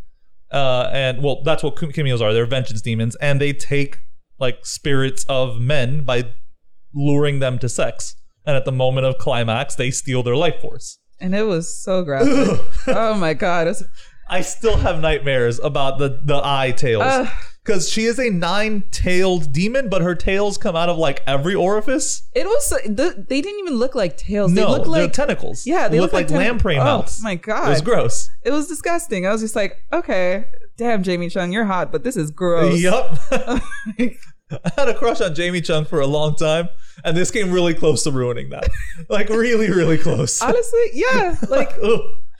Uh, 0.53 0.91
and 0.93 1.23
well, 1.23 1.43
that's 1.45 1.63
what 1.63 1.77
Kumihos 1.77 2.21
are. 2.21 2.33
They're 2.33 2.47
vengeance 2.47 2.83
demons, 2.83 3.17
and 3.17 3.41
they 3.41 3.53
take 3.53 3.99
like 4.39 4.65
spirits 4.67 5.25
of 5.29 5.61
men 5.61 6.03
by 6.03 6.33
luring 6.95 7.39
them 7.39 7.59
to 7.61 7.69
sex. 7.69 8.17
And 8.45 8.57
at 8.57 8.65
the 8.65 8.73
moment 8.73 9.07
of 9.07 9.19
climax, 9.19 9.75
they 9.75 9.91
steal 9.91 10.23
their 10.23 10.37
life 10.37 10.61
force. 10.61 10.99
and 11.21 11.35
it 11.35 11.43
was 11.43 11.79
so 11.79 12.03
graphic. 12.03 12.59
oh 12.89 13.15
my 13.15 13.35
god, 13.35 13.67
it 13.67 13.71
was, 13.71 13.85
I 14.31 14.43
still 14.43 14.77
have 14.79 15.01
nightmares 15.01 15.59
about 15.59 15.99
the 15.99 16.21
the 16.25 16.41
eye 16.43 16.71
tails 16.71 17.03
Ugh. 17.05 17.29
because 17.65 17.89
she 17.91 18.05
is 18.05 18.19
a 18.19 18.31
nine-tailed 18.31 19.53
demon, 19.53 19.89
but 19.89 20.03
her 20.03 20.15
tails 20.15 20.57
come 20.57 20.77
out 20.77 20.89
of 20.89 20.97
like 20.99 21.23
every 21.27 21.55
orifice. 21.55 22.23
it 22.35 22.47
was. 22.47 22.73
Uh, 22.73 22.77
the, 22.87 23.27
they 23.29 23.41
didn't 23.43 23.59
even 23.61 23.75
look 23.75 23.95
like 23.95 24.17
tails. 24.17 24.53
no, 24.53 24.67
they 24.73 24.79
look 24.79 24.87
like 24.87 25.13
tentacles. 25.13 25.67
Yeah, 25.67 25.89
they 25.89 26.01
look, 26.01 26.13
look 26.13 26.23
like, 26.23 26.31
like 26.31 26.41
tentac- 26.41 26.47
lamprey 26.47 26.79
Oh, 26.79 26.85
mouths. 26.85 27.21
my 27.23 27.35
god, 27.35 27.67
it 27.67 27.71
was 27.71 27.83
gross. 27.83 28.31
it 28.45 28.51
was 28.53 28.69
disgusting. 28.69 29.27
I 29.27 29.33
was 29.33 29.41
just 29.41 29.57
like, 29.57 29.77
okay, 29.93 30.45
damn, 30.79 31.03
Jamie 31.03 31.29
Chung, 31.29 31.53
you're 31.53 31.65
hot, 31.67 31.91
but 31.93 32.05
this 32.05 32.17
is 32.17 32.31
gross. 32.31 32.81
Yup. 32.81 33.19
I 34.53 34.73
had 34.77 34.89
a 34.89 34.95
crush 34.95 35.21
on 35.21 35.35
Jamie 35.35 35.61
Chung 35.61 35.85
for 35.85 36.01
a 36.01 36.07
long 36.07 36.35
time, 36.35 36.69
and 37.05 37.17
this 37.17 37.31
came 37.31 37.53
really 37.53 37.75
close 37.75 38.03
to 38.05 38.11
ruining 38.11 38.51
that. 38.51 38.69
like 39.09 39.29
really, 39.29 39.71
really 39.71 39.99
close. 39.99 40.41
Honestly, 40.43 40.91
yeah, 40.93 41.37
like 41.49 41.71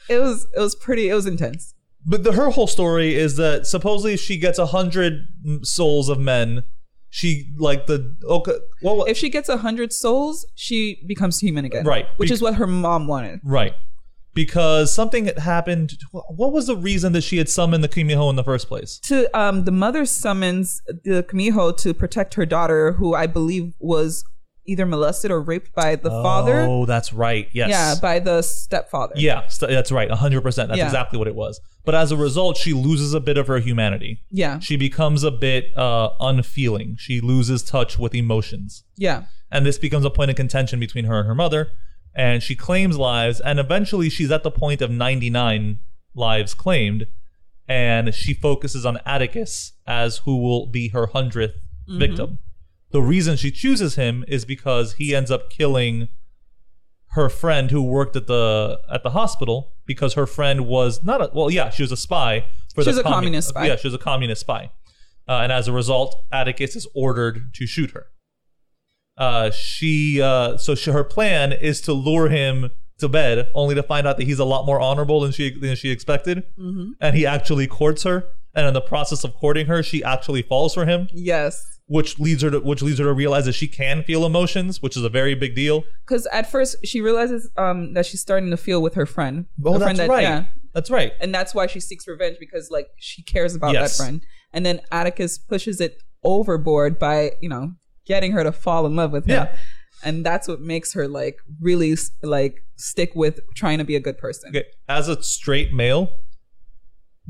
it 0.09 0.19
was. 0.21 0.47
It 0.57 0.61
was 0.61 0.75
pretty. 0.75 1.09
It 1.09 1.15
was 1.15 1.27
intense. 1.27 1.75
But 2.07 2.25
the, 2.25 2.33
her 2.33 2.51
whole 2.51 2.67
story 2.67 3.15
is 3.15 3.37
that 3.37 3.67
supposedly 3.67 4.17
she 4.17 4.39
gets 4.39 4.59
a 4.59 4.67
hundred 4.67 5.27
souls 5.63 6.09
of 6.09 6.19
men. 6.19 6.65
She 7.11 7.53
like 7.59 7.87
the 7.87 8.15
okay. 8.25 8.55
Well, 8.83 9.05
If 9.05 9.17
she 9.17 9.29
gets 9.29 9.49
a 9.49 9.59
hundred 9.59 9.93
souls, 9.93 10.47
she 10.55 11.03
becomes 11.07 11.41
human 11.41 11.65
again. 11.65 11.85
Right. 11.85 12.07
Which 12.17 12.29
Be- 12.31 12.35
is 12.35 12.43
what 12.43 12.55
her 12.55 12.67
mom 12.67 13.07
wanted. 13.07 13.41
Right. 13.43 13.75
Because 14.33 14.95
something 14.95 15.25
had 15.25 15.41
happened. 15.41 15.99
What 16.13 16.53
was 16.53 16.69
the 16.69 16.77
reason 16.77 17.13
that 17.15 17.23
she 17.23 17.39
had 17.39 17.49
summoned 17.49 17.83
the 17.83 17.89
Kumiho 17.89 18.31
in 18.31 18.37
the 18.37 18.45
first 18.45 18.69
place? 18.69 19.01
To 19.07 19.29
um, 19.39 19.65
the 19.65 19.73
mother 19.73 20.07
summons 20.07 20.81
the 20.87 21.25
Kumiho 21.25 21.77
to 21.79 21.93
protect 21.93 22.35
her 22.35 22.47
daughter, 22.47 22.93
who 22.93 23.13
I 23.13 23.27
believe 23.27 23.75
was 23.81 24.25
either 24.71 24.87
molested 24.87 25.31
or 25.31 25.41
raped 25.41 25.75
by 25.75 25.97
the 25.97 26.11
father. 26.11 26.61
Oh, 26.61 26.87
that's 26.87 27.13
right. 27.13 27.49
Yes. 27.53 27.71
Yeah, 27.71 27.95
by 28.01 28.19
the 28.21 28.43
stepfather. 28.43 29.15
yeah, 29.17 29.47
st- 29.49 29.71
that's 29.71 29.91
right. 29.93 30.09
100%. 30.09 30.43
That's 30.69 30.79
Yeah. 30.79 30.85
exactly 30.87 31.19
what 31.19 31.29
it 31.29 31.35
was. 31.35 31.61
But 31.85 31.95
as 31.95 32.13
a 32.13 32.17
result, 32.17 32.57
she 32.57 32.73
loses 32.73 33.15
a 33.15 33.21
bit 33.21 33.37
of 33.39 33.47
her 33.49 33.59
humanity. 33.59 34.23
Yeah. 34.31 34.59
She 34.61 34.77
becomes 34.77 35.25
a 35.25 35.31
bit 35.31 35.77
uh, 35.77 36.11
unfeeling. 36.21 36.97
She 36.99 37.21
loses 37.21 37.63
touch 37.63 37.99
with 37.99 38.15
emotions. 38.15 38.85
Yeah. 38.97 39.25
And 39.51 39.67
this 39.67 39.79
becomes 39.79 40.05
a 40.05 40.11
point 40.11 40.31
of 40.31 40.37
contention 40.37 40.79
between 40.79 41.07
her 41.07 41.19
and 41.19 41.27
her 41.27 41.35
mother. 41.35 41.73
And 42.15 42.43
she 42.43 42.55
claims 42.55 42.97
lives. 42.99 43.41
And 43.41 43.59
eventually, 43.59 44.09
she's 44.11 44.31
at 44.31 44.43
the 44.43 44.51
point 44.51 44.83
of 44.83 44.91
99 44.91 45.79
lives 46.15 46.55
claimed. 46.55 47.07
And 47.69 48.15
she 48.15 48.35
focuses 48.35 48.85
on 48.85 48.99
Atticus 49.07 49.73
as 49.87 50.19
who 50.19 50.37
will 50.37 50.67
be 50.67 50.89
her 50.89 51.07
100th 51.07 51.55
victim. 51.89 52.39
The 52.93 53.03
reason 53.03 53.37
she 53.37 53.51
chooses 53.51 53.95
him 53.95 54.25
is 54.27 54.45
because 54.45 54.95
he 54.95 55.15
ends 55.15 55.31
up 55.31 55.49
killing 55.51 56.09
her 57.13 57.29
friend 57.29 57.71
who 57.71 57.83
worked 57.83 58.15
at 58.17 58.27
the 58.27 58.81
at 58.91 59.03
the 59.03 59.11
hospital 59.11 59.73
because 59.87 60.15
her 60.15 60.27
friend 60.27 60.67
was 60.67 61.03
not 61.05 61.21
a 61.21 61.31
well 61.35 61.51
yeah 61.51 61.69
she 61.71 61.83
was 61.83 61.91
a 61.93 61.97
spy 61.97 62.47
for 62.73 62.77
for 62.77 62.83
She 62.85 62.89
was 62.91 62.97
the 62.97 63.03
a 63.03 63.05
communist 63.13 63.49
spy. 63.49 63.67
Yeah, 63.67 63.77
she 63.77 63.87
was 63.89 63.95
a 63.95 63.99
communist 63.99 64.43
spy, 64.43 64.71
uh, 65.29 65.41
and 65.43 65.51
as 65.51 65.67
a 65.67 65.73
result, 65.73 66.25
Atticus 66.33 66.77
is 66.77 66.87
ordered 66.95 67.53
to 67.55 67.67
shoot 67.67 67.91
her. 67.93 68.07
Uh, 69.19 69.51
she 69.51 70.23
uh, 70.23 70.57
so 70.57 70.75
she, 70.77 70.91
her 70.93 71.03
plan 71.05 71.53
is 71.53 71.81
to 71.83 71.93
lure 71.93 72.29
him 72.29 72.71
to 72.99 73.09
bed, 73.09 73.51
only 73.55 73.75
to 73.75 73.83
find 73.83 74.07
out 74.07 74.17
that 74.19 74.25
he's 74.25 74.39
a 74.39 74.45
lot 74.45 74.65
more 74.67 74.81
honorable 74.81 75.21
than 75.21 75.33
she 75.33 75.51
than 75.59 75.75
she 75.75 75.91
expected, 75.91 76.45
Mm-hmm. 76.59 76.93
and 77.01 77.17
he 77.17 77.27
actually 77.27 77.67
courts 77.67 78.05
her. 78.05 78.25
And 78.55 78.67
in 78.67 78.75
the 78.75 78.81
process 78.81 79.23
of 79.25 79.35
courting 79.35 79.67
her, 79.67 79.83
she 79.83 80.03
actually 80.03 80.43
falls 80.43 80.75
for 80.75 80.85
him, 80.87 81.09
Yes. 81.13 81.63
which 81.87 82.19
leads 82.19 82.43
her 82.43 82.51
to 82.51 82.61
which 82.61 82.83
leads 82.83 82.99
her 82.99 83.05
to 83.05 83.13
realize 83.13 83.45
that 83.45 83.53
she 83.55 83.69
can 83.69 84.03
feel 84.03 84.25
emotions, 84.27 84.83
which 84.83 84.97
is 84.97 85.05
a 85.05 85.09
very 85.09 85.35
big 85.35 85.55
deal. 85.55 85.85
Because 86.07 86.27
at 86.33 86.51
first 86.51 86.77
she 86.85 87.01
realizes 87.01 87.49
um 87.57 87.95
that 87.95 88.07
she's 88.07 88.21
starting 88.21 88.51
to 88.51 88.57
feel 88.57 88.83
with 88.83 88.95
her 88.95 89.07
friend. 89.07 89.47
Oh, 89.65 89.73
that's 89.73 89.83
friend 89.85 89.99
that- 89.99 90.09
right. 90.09 90.23
Yeah. 90.23 90.45
That's 90.75 90.91
right. 90.91 91.13
And 91.21 91.35
that's 91.35 91.53
why 91.55 91.67
she 91.67 91.81
seeks 91.81 92.07
revenge 92.07 92.37
because 92.39 92.71
like 92.71 92.89
she 92.99 93.23
cares 93.23 93.55
about 93.55 93.73
Yes. 93.75 93.97
that 93.99 94.05
friend. 94.05 94.23
And 94.53 94.65
then 94.67 94.81
Atticus 94.93 95.37
pushes 95.39 95.81
it 95.81 95.97
overboard 96.25 96.99
by, 96.99 97.33
you 97.41 97.49
know, 97.49 97.73
getting 98.07 98.33
her 98.33 98.43
to 98.45 98.53
fall 98.53 98.87
in 98.87 98.95
love 98.97 99.13
with 99.13 99.25
him. 99.27 99.47
Yeah. 99.49 99.57
And 100.05 100.25
that's 100.25 100.49
what 100.49 100.61
makes 100.61 100.93
her 100.95 101.07
like 101.09 101.37
really 101.61 101.97
like 102.23 102.55
stick 102.77 103.13
with 103.15 103.41
trying 103.57 103.79
to 103.79 103.85
be 103.85 103.97
a 103.97 104.01
good 104.01 104.17
person. 104.19 104.51
Okay, 104.51 104.65
as 104.89 105.09
a 105.09 105.23
straight 105.23 105.73
male, 105.73 106.09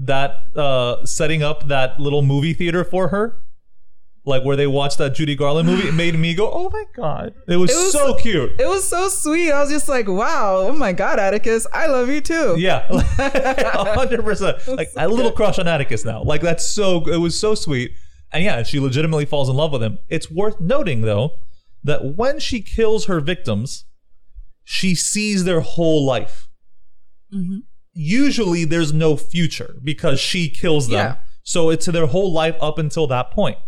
that 0.03 0.37
uh 0.57 1.05
setting 1.05 1.43
up 1.43 1.69
that 1.69 2.01
little 2.01 2.23
movie 2.23 2.55
theater 2.55 2.85
for 2.85 3.09
her, 3.09 3.37
like 4.25 4.45
where 4.45 4.57
they 4.57 4.67
watched 4.67 4.99
that 4.99 5.15
Judy 5.15 5.35
Garland 5.37 5.69
movie, 5.69 5.89
it 5.89 5.95
made 5.95 6.15
me 6.19 6.35
go, 6.35 6.51
"Oh 6.51 6.71
my 6.71 6.85
god!" 6.97 7.35
It 7.49 7.57
was, 7.57 7.71
It 7.71 7.75
was- 7.77 7.93
so 7.93 8.15
cute. 8.15 8.53
It 8.61 8.69
was 8.69 8.89
so 8.89 9.09
sweet. 9.09 9.51
I 9.53 9.61
was 9.61 9.71
just 9.71 9.89
like, 9.89 10.09
wow, 10.09 10.67
oh 10.69 10.73
my 10.73 10.93
God, 10.93 11.19
Atticus, 11.19 11.67
I 11.73 11.87
love 11.87 12.09
you 12.09 12.21
too. 12.21 12.57
Yeah, 12.59 12.87
hundred 12.89 14.23
percent. 14.25 14.67
Like 14.67 14.89
had 14.97 15.11
a 15.11 15.15
little 15.15 15.33
crush 15.33 15.59
on 15.59 15.69
Atticus 15.69 16.05
now. 16.05 16.23
Like 16.23 16.41
that's 16.43 16.67
so. 16.67 17.07
It 17.09 17.19
was 17.19 17.39
so 17.39 17.55
sweet, 17.55 17.93
and 18.33 18.43
yeah, 18.45 18.63
she 18.63 18.81
legitimately 18.81 19.27
falls 19.27 19.49
in 19.49 19.57
love 19.57 19.73
with 19.73 19.83
him. 19.83 19.99
It's 20.09 20.31
worth 20.31 20.61
noting 20.61 21.03
though 21.03 21.33
that 21.85 22.15
when 22.17 22.39
she 22.41 22.61
kills 22.63 23.07
her 23.07 23.21
victims, 23.21 23.85
she 24.65 24.95
sees 24.95 25.45
their 25.45 25.61
whole 25.61 26.05
life. 26.07 26.47
Usually, 27.93 28.65
there's 28.65 28.93
no 28.93 29.17
future 29.17 29.77
because 29.83 30.21
she 30.21 30.49
kills 30.49 30.89
them. 30.89 30.97
Yeah. 30.97 31.17
So 31.43 31.71
it's 31.71 31.87
their 31.87 32.07
whole 32.07 32.33
life 32.33 32.57
up 32.61 32.79
until 32.79 33.07
that 33.09 33.31
point. 33.31 33.59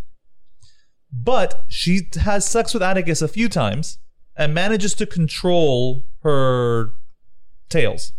But 1.12 1.64
she 1.68 2.08
has 2.20 2.46
sex 2.46 2.72
with 2.72 2.82
Atticus 2.82 3.20
a 3.20 3.28
few 3.28 3.48
times 3.48 3.98
and 4.36 4.54
manages 4.54 4.94
to 4.94 5.06
control 5.06 6.04
her 6.22 6.92
tails. 7.68 8.12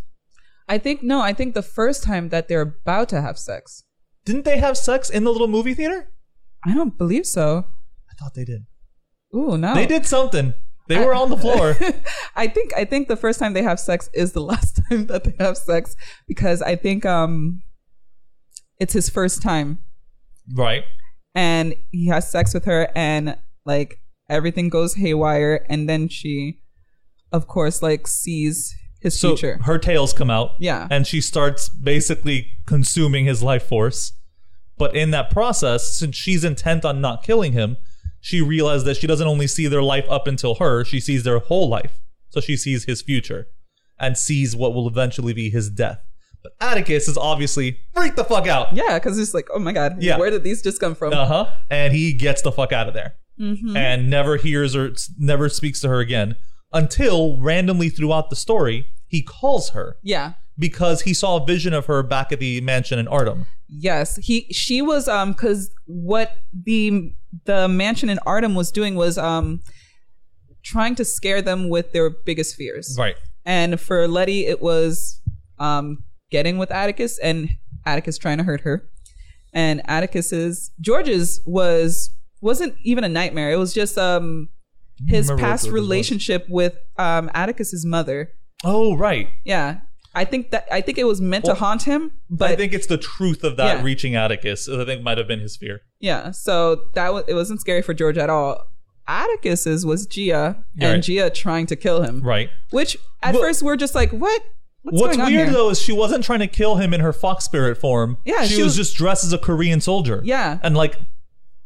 I 0.67 0.77
think, 0.77 1.01
no, 1.03 1.21
I 1.21 1.33
think 1.33 1.53
the 1.53 1.61
first 1.61 2.03
time 2.03 2.29
that 2.29 2.47
they're 2.47 2.61
about 2.61 3.09
to 3.09 3.21
have 3.21 3.37
sex. 3.37 3.83
Didn't 4.25 4.45
they 4.45 4.57
have 4.59 4.77
sex 4.77 5.09
in 5.09 5.23
the 5.23 5.31
little 5.31 5.47
movie 5.47 5.73
theater? 5.73 6.11
I 6.65 6.73
don't 6.73 6.97
believe 6.97 7.25
so. 7.25 7.65
I 8.09 8.13
thought 8.19 8.35
they 8.35 8.45
did. 8.45 8.65
Ooh, 9.35 9.57
no. 9.57 9.73
They 9.73 9.85
did 9.85 10.05
something. 10.05 10.53
They 10.87 11.03
were 11.03 11.13
on 11.15 11.29
the 11.29 11.37
floor. 11.37 11.75
I 12.35 12.47
think 12.47 12.71
I 12.75 12.83
think 12.85 13.07
the 13.07 13.15
first 13.15 13.39
time 13.39 13.53
they 13.53 13.63
have 13.63 13.79
sex 13.79 14.09
is 14.13 14.33
the 14.33 14.41
last 14.51 14.79
time 14.89 15.07
that 15.07 15.23
they 15.23 15.33
have 15.43 15.57
sex 15.57 15.95
because 16.27 16.61
I 16.61 16.75
think 16.75 17.05
um 17.05 17.61
it's 18.79 18.93
his 18.93 19.09
first 19.09 19.41
time 19.41 19.79
right. 20.53 20.83
and 21.35 21.75
he 21.91 22.07
has 22.07 22.29
sex 22.29 22.53
with 22.53 22.65
her 22.65 22.89
and 22.95 23.37
like 23.65 23.99
everything 24.29 24.67
goes 24.69 24.95
haywire 24.95 25.65
and 25.69 25.87
then 25.87 26.09
she 26.09 26.59
of 27.31 27.47
course 27.47 27.81
like 27.81 28.07
sees 28.07 28.75
his 28.99 29.17
So 29.19 29.29
future. 29.37 29.59
her 29.63 29.77
tails 29.77 30.11
come 30.13 30.29
out. 30.29 30.51
Yeah. 30.59 30.87
And 30.89 31.05
she 31.05 31.21
starts 31.21 31.69
basically 31.69 32.47
consuming 32.65 33.25
his 33.25 33.43
life 33.43 33.63
force. 33.67 34.13
But 34.77 34.95
in 34.95 35.11
that 35.11 35.29
process, 35.29 35.97
since 35.97 36.15
she's 36.15 36.43
intent 36.43 36.83
on 36.85 36.99
not 37.01 37.21
killing 37.23 37.51
him, 37.53 37.77
she 38.23 38.41
realized 38.41 38.85
that 38.85 38.95
she 38.95 39.05
doesn't 39.05 39.27
only 39.27 39.47
see 39.47 39.67
their 39.67 39.83
life 39.83 40.05
up 40.09 40.27
until 40.27 40.55
her, 40.55 40.83
she 40.85 40.99
sees 40.99 41.23
their 41.23 41.39
whole 41.39 41.67
life. 41.67 41.99
So 42.29 42.39
she 42.39 42.55
sees 42.55 42.85
his 42.85 43.01
future 43.01 43.47
and 43.99 44.17
sees 44.17 44.55
what 44.55 44.73
will 44.73 44.87
eventually 44.87 45.33
be 45.33 45.49
his 45.49 45.69
death. 45.69 45.99
But 46.41 46.53
Atticus 46.61 47.07
is 47.09 47.17
obviously 47.17 47.79
freaked 47.93 48.15
the 48.15 48.23
fuck 48.23 48.47
out. 48.47 48.73
yeah, 48.75 48.97
because 48.97 49.17
he's 49.17 49.33
like, 49.33 49.47
oh 49.53 49.59
my 49.59 49.73
god, 49.73 50.01
Yeah. 50.01 50.17
where 50.17 50.29
did 50.29 50.43
these 50.43 50.61
just 50.61 50.79
come 50.79 50.95
from? 50.95 51.11
Uh 51.13 51.25
huh. 51.25 51.49
And 51.69 51.93
he 51.93 52.13
gets 52.13 52.41
the 52.41 52.51
fuck 52.51 52.71
out 52.71 52.87
of 52.87 52.93
there 52.93 53.15
Mm-hmm. 53.39 53.75
and 53.75 54.09
never 54.09 54.37
hears 54.37 54.75
or 54.75 54.93
never 55.17 55.49
speaks 55.49 55.79
to 55.81 55.87
her 55.89 55.99
again 55.99 56.35
until 56.71 57.39
randomly 57.41 57.89
throughout 57.89 58.29
the 58.29 58.35
story 58.35 58.85
he 59.07 59.21
calls 59.21 59.71
her 59.71 59.97
Yeah. 60.03 60.33
because 60.57 61.01
he 61.01 61.13
saw 61.13 61.41
a 61.41 61.45
vision 61.45 61.73
of 61.73 61.85
her 61.87 62.01
back 62.03 62.31
at 62.31 62.39
the 62.39 62.61
mansion 62.61 62.99
in 62.99 63.05
Ardham. 63.07 63.45
Yes, 63.75 64.17
he 64.17 64.41
she 64.53 64.81
was 64.81 65.07
um 65.07 65.31
because 65.31 65.71
what 65.85 66.37
the 66.53 67.13
the 67.45 67.67
mansion 67.67 68.09
in 68.09 68.19
Ardham 68.25 68.55
was 68.55 68.71
doing 68.71 68.95
was 68.95 69.17
um 69.17 69.61
trying 70.63 70.95
to 70.95 71.05
scare 71.05 71.41
them 71.41 71.69
with 71.69 71.91
their 71.91 72.09
biggest 72.09 72.55
fears. 72.55 72.95
Right. 72.97 73.15
And 73.45 73.79
for 73.79 74.07
Letty, 74.07 74.45
it 74.45 74.61
was 74.61 75.21
um 75.59 76.03
getting 76.31 76.57
with 76.57 76.71
Atticus 76.71 77.17
and 77.19 77.49
Atticus 77.85 78.17
trying 78.17 78.37
to 78.37 78.43
hurt 78.43 78.61
her. 78.61 78.87
And 79.53 79.81
Atticus's 79.87 80.71
George's 80.79 81.41
was 81.45 82.11
wasn't 82.41 82.75
even 82.83 83.03
a 83.03 83.09
nightmare. 83.09 83.51
It 83.51 83.57
was 83.57 83.73
just 83.73 83.97
um 83.97 84.49
his 85.07 85.31
past 85.37 85.69
relationship 85.69 86.45
with 86.47 86.77
um 86.97 87.29
Atticus's 87.33 87.85
mother. 87.85 88.31
Oh, 88.63 88.95
right. 88.95 89.29
Yeah. 89.43 89.81
I 90.15 90.25
think 90.25 90.51
that 90.51 90.67
I 90.71 90.81
think 90.81 90.97
it 90.97 91.05
was 91.05 91.19
meant 91.21 91.45
Well, 91.45 91.55
to 91.55 91.59
haunt 91.59 91.83
him, 91.83 92.11
but 92.29 92.51
I 92.51 92.55
think 92.55 92.73
it's 92.73 92.85
the 92.87 92.97
truth 92.99 93.43
of 93.43 93.57
that 93.57 93.77
Yeah. 93.79 93.83
reaching 93.83 94.15
Atticus. 94.15 94.69
I 94.69 94.85
think 94.85 95.01
might 95.01 95.17
have 95.17 95.27
been 95.27 95.39
his 95.39 95.55
fear. 95.57 95.81
Yeah, 95.99 96.31
so 96.31 96.81
that 96.93 97.13
was 97.13 97.23
it 97.27 97.33
wasn't 97.33 97.61
scary 97.61 97.81
for 97.81 97.93
George 97.93 98.17
at 98.17 98.29
all. 98.29 98.67
Atticus's 99.07 99.85
was 99.85 100.05
Ji-ah 100.05 100.55
and 100.79 100.93
Right. 100.93 101.01
Ji-ah 101.03 101.29
trying 101.33 101.65
to 101.67 101.75
kill 101.75 102.03
him. 102.03 102.21
Right. 102.21 102.49
Which 102.71 102.97
at 103.21 103.33
Well- 103.33 103.43
first 103.43 103.61
we're 103.63 103.75
just 103.75 103.95
like, 103.95 104.11
what? 104.11 104.41
What's, 104.85 105.17
What's 105.17 105.29
weird 105.29 105.49
though 105.53 105.69
is 105.69 105.81
she 105.81 105.93
wasn't 105.93 106.25
trying 106.25 106.39
to 106.39 106.47
kill 106.47 106.75
him 106.75 106.93
in 106.93 106.99
her 106.99 107.13
fox 107.13 107.45
spirit 107.45 107.77
form. 107.77 108.17
Yeah, 108.25 108.43
she, 108.43 108.55
she 108.55 108.63
was, 108.63 108.71
was- 108.71 108.75
just 108.75 108.97
dressed 108.97 109.23
as 109.23 109.31
a 109.33 109.37
Korean 109.37 109.79
soldier. 109.81 110.21
Yeah. 110.25 110.59
and 110.61 110.75
like 110.75 110.97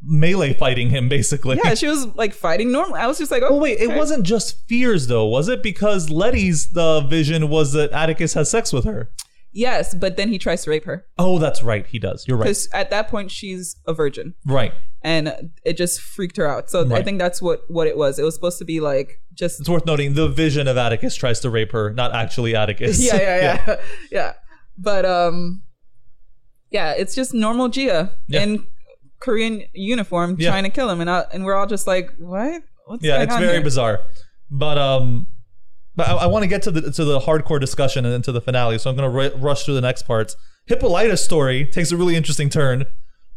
melee 0.04 0.54
fighting 0.54 0.90
him 0.90 1.10
basically. 1.10 1.60
Yeah, 1.64 1.74
she 1.76 1.88
was 1.88 2.06
like 2.16 2.34
fighting 2.34 2.72
normal. 2.72 2.96
I 2.96 3.08
was 3.08 3.18
just 3.18 3.32
like, 3.32 3.44
oh 3.44 3.48
Oh 3.52 3.58
wait, 3.58 3.80
it 3.80 3.96
wasn't 3.96 4.26
just 4.26 4.68
fears 4.68 5.08
though, 5.08 5.26
was 5.26 5.48
it? 5.50 5.64
Because 5.64 6.10
Letty's 6.10 6.70
the 6.72 7.02
vision 7.02 7.50
was 7.50 7.74
that 7.74 7.92
Atticus 7.92 8.34
has 8.36 8.50
sex 8.52 8.72
with 8.72 8.86
her. 8.86 9.10
Yes, 9.54 9.96
but 9.96 10.18
then 10.18 10.30
he 10.30 10.38
tries 10.38 10.64
to 10.66 10.70
rape 10.70 10.84
her 10.86 11.08
Oh, 11.18 11.40
that's 11.40 11.64
right. 11.64 11.88
He 11.88 11.98
does. 11.98 12.28
You're 12.28 12.38
right. 12.38 12.44
because 12.44 12.70
at 12.74 12.92
that 12.92 13.08
point 13.08 13.32
she's 13.32 13.76
a 13.88 13.94
virgin, 13.94 14.36
Right. 14.46 14.72
and 15.02 15.52
it 15.66 15.78
just 15.78 16.00
freaked 16.00 16.38
her 16.38 16.46
out. 16.48 16.70
So 16.70 16.94
I 16.94 17.02
think 17.02 17.18
that's 17.18 17.42
what 17.42 17.62
what 17.68 17.88
it 17.88 17.98
was. 17.98 18.20
It 18.20 18.24
was 18.24 18.36
supposed 18.36 18.60
to 18.60 18.66
be 18.66 18.80
like 18.80 19.20
just 19.34 19.60
It's 19.62 19.70
worth 19.70 19.86
noting 19.88 20.14
the 20.14 20.28
vision 20.28 20.68
of 20.68 20.78
Atticus 20.78 21.16
tries 21.16 21.40
to 21.40 21.50
rape 21.50 21.72
her, 21.72 21.92
not 21.92 22.14
actually 22.14 22.56
Atticus. 22.56 23.00
yeah, 23.04 23.16
yeah, 23.18 23.64
yeah, 23.68 23.76
yeah, 24.12 24.34
But 24.78 25.06
um, 25.06 25.64
yeah, 26.70 26.92
it's 26.92 27.16
just 27.16 27.34
normal 27.34 27.70
Ji-ah 27.70 28.10
Yeah. 28.28 28.44
in 28.44 28.68
Korean 29.20 29.64
uniform 29.74 30.36
Yeah. 30.40 30.50
trying 30.52 30.64
to 30.64 30.70
kill 30.70 30.90
him, 30.90 31.02
and 31.02 31.10
I, 31.10 31.26
and 31.34 31.44
we're 31.46 31.56
all 31.56 31.68
just 31.68 31.88
like, 31.88 32.12
what? 32.18 32.62
What's 32.86 33.04
Yeah, 33.04 33.24
it's 33.24 33.36
very 33.36 33.54
here? 33.54 33.62
bizarre. 33.62 34.00
But 34.50 34.78
um 34.78 35.28
but 35.96 36.08
I, 36.08 36.14
I 36.14 36.26
want 36.28 36.44
to 36.44 36.48
get 36.48 36.62
to 36.64 36.72
the 36.72 36.92
to 36.92 37.04
the 37.06 37.20
hardcore 37.20 37.60
discussion 37.60 38.06
and 38.06 38.14
then 38.14 38.22
to 38.24 38.32
the 38.32 38.42
finale, 38.42 38.78
so 38.78 38.90
I'm 38.90 38.96
going 38.96 39.12
to 39.12 39.36
r- 39.36 39.40
rush 39.42 39.64
through 39.64 39.74
the 39.76 39.82
next 39.82 40.04
parts. 40.04 40.36
Hippolyta's 40.68 41.24
story 41.24 41.66
takes 41.66 41.92
a 41.92 41.98
really 41.98 42.16
interesting 42.16 42.50
turn 42.50 42.86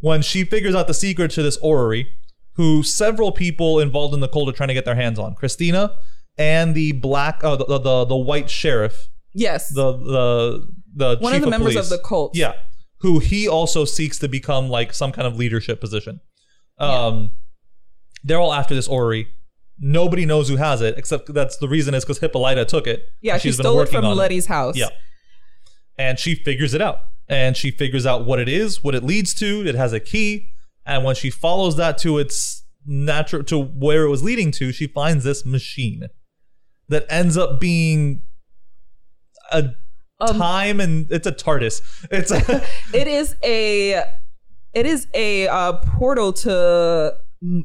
when 0.01 0.21
she 0.23 0.45
figures 0.45 0.75
out 0.75 0.87
the 0.87 0.95
secret 0.95 1.31
to 1.33 1.43
this 1.43 1.57
orrery, 1.63 2.09
who 2.55 2.83
several 2.83 3.33
people 3.33 3.79
involved 3.81 4.13
in 4.15 4.21
the 4.21 4.29
cult 4.29 4.49
are 4.49 4.53
trying 4.53 4.69
to 4.69 4.75
get 4.75 4.85
their 4.85 4.95
hands 4.95 5.19
on. 5.19 5.35
Christina 5.35 5.95
and 6.39 6.75
the 6.75 6.93
black, 6.93 7.43
uh, 7.43 7.57
the, 7.57 7.65
the 7.79 8.05
the 8.05 8.17
white 8.17 8.51
sheriff, 8.51 9.09
Yes, 9.33 9.69
the 9.71 9.93
the 9.93 10.67
the 10.95 11.17
one 11.21 11.33
chief 11.33 11.39
of 11.41 11.45
the 11.47 11.51
members 11.51 11.75
police. 11.75 11.91
of 11.91 11.99
the 11.99 12.05
cult. 12.07 12.37
Yeah, 12.37 12.53
who 13.01 13.19
he 13.19 13.49
also 13.49 13.85
seeks 13.85 14.19
to 14.19 14.29
become 14.29 14.69
like 14.69 14.93
some 14.95 15.13
kind 15.13 15.27
of 15.27 15.37
leadership 15.37 15.81
position. 15.81 16.21
Um, 16.79 17.31
they're 18.25 18.39
all 18.39 18.53
after 18.55 18.75
this 18.75 18.89
orrery. 18.89 19.29
Nobody 19.79 20.27
knows 20.27 20.49
who 20.49 20.57
has 20.57 20.83
it, 20.83 20.99
except 20.99 21.33
that's 21.33 21.57
the 21.57 21.69
reason 21.69 21.95
is 21.95 22.05
because 22.05 22.19
Hippolyta 22.19 22.65
took 22.65 22.87
it. 22.87 23.05
yeah. 23.23 23.39
She 23.39 23.53
stole 23.53 23.81
it 23.81 23.89
from 23.89 24.05
Letty's 24.05 24.47
house. 24.47 24.77
Yeah, 24.77 24.89
and 25.97 26.19
she 26.19 26.35
figures 26.35 26.75
it 26.75 26.83
out, 26.83 26.99
and 27.29 27.57
she 27.57 27.71
figures 27.71 28.05
out 28.05 28.27
what 28.27 28.39
it 28.39 28.49
is, 28.49 28.85
what 28.85 28.95
it 28.95 29.03
leads 29.03 29.35
to. 29.35 29.67
It 29.67 29.75
has 29.75 29.93
a 29.95 30.01
key, 30.01 30.49
and 30.85 31.05
when 31.05 31.15
she 31.15 31.31
follows 31.31 31.77
that 31.77 31.97
to 31.99 32.19
its 32.19 32.65
natural 32.87 33.43
to 33.45 33.59
where 33.59 34.05
it 34.05 34.11
was 34.11 34.23
leading 34.23 34.51
to, 34.53 34.73
she 34.73 34.87
finds 34.87 35.25
this 35.25 35.47
machine 35.47 36.09
that 36.89 37.07
ends 37.09 37.37
up 37.37 37.61
being 37.61 38.23
a 39.53 39.71
Um, 40.21 40.39
time 40.39 40.81
and 40.81 41.11
it's 41.11 41.27
a 41.27 41.33
TARDIS. 41.33 41.81
It's 42.11 42.31
a, 42.31 42.65
it 42.97 43.09
is 43.09 43.37
a 43.43 44.05
it 44.73 44.87
is 44.87 45.07
a 45.15 45.49
uh, 45.49 45.75
portal 45.79 46.33
to 46.33 47.15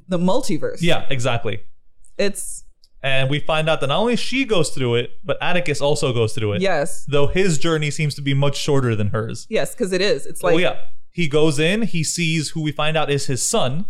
the 0.08 0.18
multiverse. 0.18 0.78
yeah, 0.82 1.06
exactly. 1.10 1.60
it's 2.18 2.64
And 3.04 3.30
we 3.30 3.40
find 3.40 3.70
out 3.70 3.82
that 3.82 3.88
not 3.88 4.00
only 4.00 4.16
she 4.16 4.46
goes 4.46 4.70
through 4.70 4.96
it, 4.96 5.12
but 5.24 5.38
Atticus 5.42 5.82
also 5.82 6.14
goes 6.14 6.34
through 6.34 6.54
it. 6.54 6.62
Yes. 6.62 7.06
Though 7.08 7.28
his 7.28 7.58
journey 7.58 7.92
seems 7.92 8.16
to 8.16 8.22
be 8.22 8.34
much 8.34 8.58
shorter 8.58 8.96
than 8.96 9.10
hers. 9.10 9.46
Yes, 9.50 9.74
because 9.74 9.92
it 9.92 10.02
is. 10.02 10.26
It's 10.26 10.42
like 10.42 10.56
oh 10.56 10.58
yeah. 10.58 10.78
He 11.12 11.30
goes 11.30 11.60
in, 11.60 11.84
he 11.84 12.04
sees 12.04 12.50
who 12.50 12.62
we 12.62 12.74
find 12.74 12.98
out 12.98 13.10
is 13.10 13.28
his 13.28 13.42
son, 13.42 13.86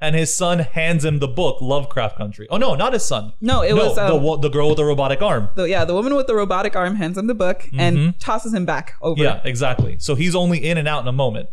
and 0.00 0.14
his 0.14 0.34
son 0.34 0.60
hands 0.60 1.04
him 1.04 1.18
the 1.18 1.28
book 1.28 1.60
Lovecraft 1.60 2.16
Country. 2.16 2.46
Oh 2.50 2.56
no, 2.56 2.74
not 2.74 2.92
his 2.92 3.04
son. 3.04 3.32
No, 3.40 3.62
it 3.62 3.72
was, 3.74 3.96
the 3.96 4.14
um, 4.14 4.22
wo- 4.22 4.36
the 4.36 4.48
girl 4.48 4.68
with 4.68 4.76
the 4.76 4.84
robotic 4.84 5.20
arm. 5.22 5.50
the, 5.56 5.64
yeah, 5.68 5.84
the 5.84 5.94
woman 5.94 6.14
with 6.14 6.26
the 6.26 6.34
robotic 6.34 6.76
arm 6.76 6.96
hands 6.96 7.18
him 7.18 7.26
the 7.26 7.34
book 7.34 7.68
and 7.76 8.18
tosses 8.20 8.54
him 8.54 8.64
back 8.64 8.94
over. 9.02 9.14
Mm-hmm. 9.20 9.24
Yeah, 9.24 9.40
exactly. 9.44 9.96
So 9.98 10.14
he's 10.14 10.34
only 10.34 10.58
in 10.64 10.78
and 10.78 10.86
out 10.88 11.02
in 11.02 11.08
a 11.08 11.12
moment. 11.12 11.48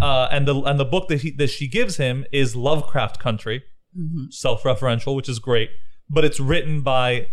Uh, 0.00 0.26
and 0.32 0.48
the 0.48 0.54
and 0.62 0.80
the 0.80 0.84
book 0.86 1.08
that 1.08 1.20
he 1.20 1.30
that 1.32 1.48
she 1.50 1.68
gives 1.68 1.96
him 1.98 2.24
is 2.32 2.56
Lovecraft 2.56 3.18
Country, 3.18 3.62
Mm-hmm. 3.98 4.30
self-referential, 4.30 5.14
which 5.14 5.28
is 5.28 5.38
great. 5.38 5.68
But 6.08 6.24
it's 6.24 6.40
written 6.40 6.80
by 6.80 7.28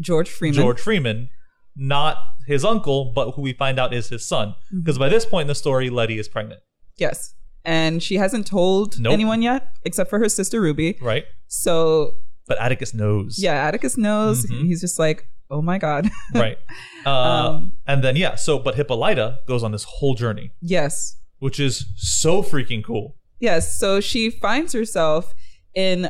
George 0.00 0.28
Freeman. 0.28 0.60
George 0.60 0.80
Freeman, 0.80 1.28
not 1.76 2.16
his 2.46 2.64
uncle, 2.64 3.12
but 3.14 3.32
who 3.32 3.42
we 3.42 3.52
find 3.52 3.78
out 3.78 3.94
is 3.94 4.08
his 4.08 4.26
son. 4.26 4.48
Mm-hmm. 4.48 4.80
Because 4.80 4.98
by 4.98 5.08
this 5.08 5.24
point 5.24 5.42
in 5.42 5.48
the 5.48 5.54
story, 5.54 5.88
Letty 5.88 6.18
is 6.18 6.28
pregnant, 6.28 6.60
Yes. 6.96 7.34
And 7.66 8.00
she 8.02 8.14
hasn't 8.14 8.46
told 8.46 8.98
Nope. 9.00 9.12
anyone 9.12 9.42
yet, 9.42 9.76
except 9.84 10.08
for 10.08 10.18
her 10.20 10.28
sister 10.28 10.60
Ruby. 10.60 10.96
right? 11.02 11.24
So 11.48 12.14
But 12.46 12.58
Atticus 12.60 12.94
knows. 12.94 13.38
yeah, 13.38 13.66
Atticus 13.66 13.96
knows. 13.98 14.46
Mhm. 14.46 14.66
He's 14.66 14.80
just 14.80 14.98
like, 15.00 15.28
oh 15.50 15.60
my 15.62 15.76
god. 15.78 16.08
Right. 16.34 16.58
Uh, 17.04 17.10
Um, 17.10 17.72
and 17.86 18.02
then 18.04 18.14
yeah, 18.16 18.36
so 18.36 18.58
but 18.60 18.76
Hippolyta 18.76 19.38
goes 19.48 19.62
on 19.64 19.72
this 19.72 19.84
whole 19.84 20.14
journey, 20.14 20.52
yes. 20.60 21.16
which 21.40 21.58
is 21.60 21.86
so 21.96 22.42
freaking 22.42 22.84
cool. 22.84 23.16
Yes. 23.40 23.76
So 23.78 24.00
she 24.00 24.30
finds 24.30 24.72
herself 24.72 25.34
in 25.74 26.08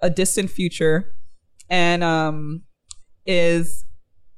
a 0.00 0.08
distant 0.10 0.50
future 0.50 1.12
and 1.70 2.02
um 2.02 2.62
is 3.26 3.84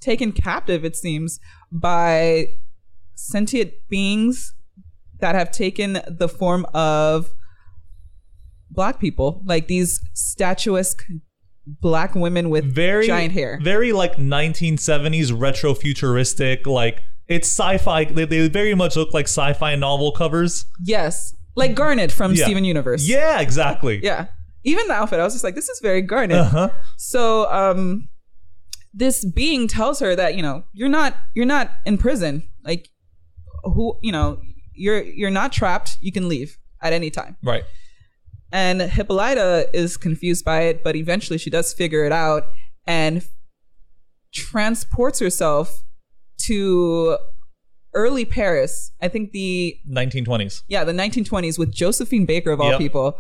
taken 0.01 0.33
captive, 0.33 0.85
it 0.85 0.97
seems, 0.97 1.39
by 1.73 2.49
sentient 3.15 3.73
beings 3.89 4.55
that 5.21 5.35
have 5.35 5.51
taken 5.51 6.01
the 6.09 6.29
form 6.29 6.67
of 6.75 7.31
black 8.71 9.01
people, 9.01 9.43
like 9.47 9.67
these 9.69 10.01
statuesque 10.15 11.03
black 11.67 12.15
women 12.15 12.51
with 12.51 12.65
Very 12.65 13.07
giant 13.07 13.33
hair. 13.33 13.59
Very 13.63 13.93
like 13.93 14.17
1970s 14.17 15.39
retro 15.39 15.75
futuristic, 15.75 16.67
like 16.67 17.03
it's 17.29 17.49
sci-fi. 17.49 18.05
They, 18.05 18.25
they 18.25 18.49
very 18.49 18.75
much 18.75 18.97
look 18.97 19.13
like 19.13 19.25
sci-fi 19.27 19.75
novel 19.75 20.13
covers. 20.13 20.65
yes. 20.85 21.35
Like 21.59 21.75
Garnet 21.75 22.13
from 22.13 22.35
Yeah. 22.35 22.45
Steven 22.45 22.65
Universe. 22.67 23.09
Yeah, 23.09 23.41
exactly. 23.41 23.99
Yeah. 24.05 24.27
Even 24.63 24.89
the 24.89 24.93
outfit, 24.93 25.21
I 25.21 25.25
was 25.25 25.33
just 25.33 25.43
like, 25.43 25.55
this 25.55 25.71
is 25.71 25.81
very 25.81 26.03
Garnet. 26.03 26.37
Uh-huh. 26.37 26.69
So 26.99 27.51
um 27.51 28.09
this 28.93 29.25
being 29.25 29.67
tells 29.67 30.01
her 30.01 30.15
that, 30.15 30.35
you 30.35 30.43
know, 30.43 30.65
you're 30.75 30.91
not 30.91 31.17
you're 31.35 31.47
not 31.47 31.71
in 31.87 31.97
prison. 31.97 32.43
Like 32.63 32.91
who 33.65 33.97
you 34.03 34.13
know, 34.13 34.39
you're 34.77 35.03
you're 35.03 35.31
not 35.31 35.53
trapped. 35.53 35.97
You 36.01 36.13
can 36.13 36.29
leave 36.29 36.57
at 36.83 36.93
any 36.93 37.11
time. 37.11 37.37
Right. 37.43 37.65
And 38.53 38.81
Hippolyta 38.81 39.69
is 39.73 39.97
confused 39.97 40.45
by 40.45 40.63
it, 40.63 40.85
but 40.85 40.95
eventually 40.97 41.39
she 41.39 41.51
does 41.51 41.73
figure 41.73 42.05
it 42.05 42.13
out 42.13 42.45
and 42.87 43.23
transports 44.33 45.19
herself 45.19 45.83
to 46.47 47.19
early 47.95 48.25
Paris. 48.25 48.93
I 49.01 49.09
think 49.09 49.33
the 49.33 49.77
1920s. 49.91 50.63
yeah, 50.69 50.85
the 50.85 50.93
1920s 50.93 51.59
with 51.59 51.73
Josephine 51.73 52.27
Baker 52.27 52.51
of 52.53 52.61
all 52.61 52.71
Yep. 52.73 52.79
people, 52.79 53.19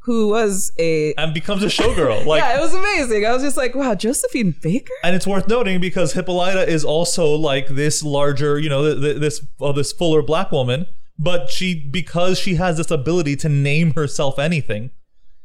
who 0.00 0.28
was 0.28 0.72
a 0.78 1.14
And 1.14 1.32
becomes 1.32 1.62
a 1.62 1.66
showgirl. 1.66 2.26
Like 2.26 2.40
yeah, 2.42 2.56
it 2.56 2.60
was 2.60 2.74
amazing. 2.74 3.24
I 3.24 3.32
was 3.32 3.42
just 3.42 3.56
like, 3.56 3.74
wow, 3.74 3.94
Josephine 3.94 4.54
Baker. 4.62 4.92
And 5.02 5.14
it's 5.16 5.26
worth 5.26 5.48
noting 5.48 5.80
because 5.80 6.12
Hippolyta 6.12 6.68
is 6.68 6.84
also 6.84 7.28
like 7.34 7.68
this 7.68 8.02
larger, 8.02 8.58
you 8.58 8.68
know, 8.68 8.82
th- 8.84 9.00
th- 9.02 9.16
this 9.20 9.46
uh, 9.60 9.72
this 9.72 9.92
fuller 9.92 10.22
black 10.22 10.52
woman, 10.52 10.86
but 11.18 11.50
she 11.50 11.74
because 11.74 12.38
she 12.38 12.56
has 12.56 12.76
this 12.76 12.90
ability 12.90 13.36
to 13.36 13.48
name 13.48 13.92
herself 13.94 14.38
anything, 14.38 14.90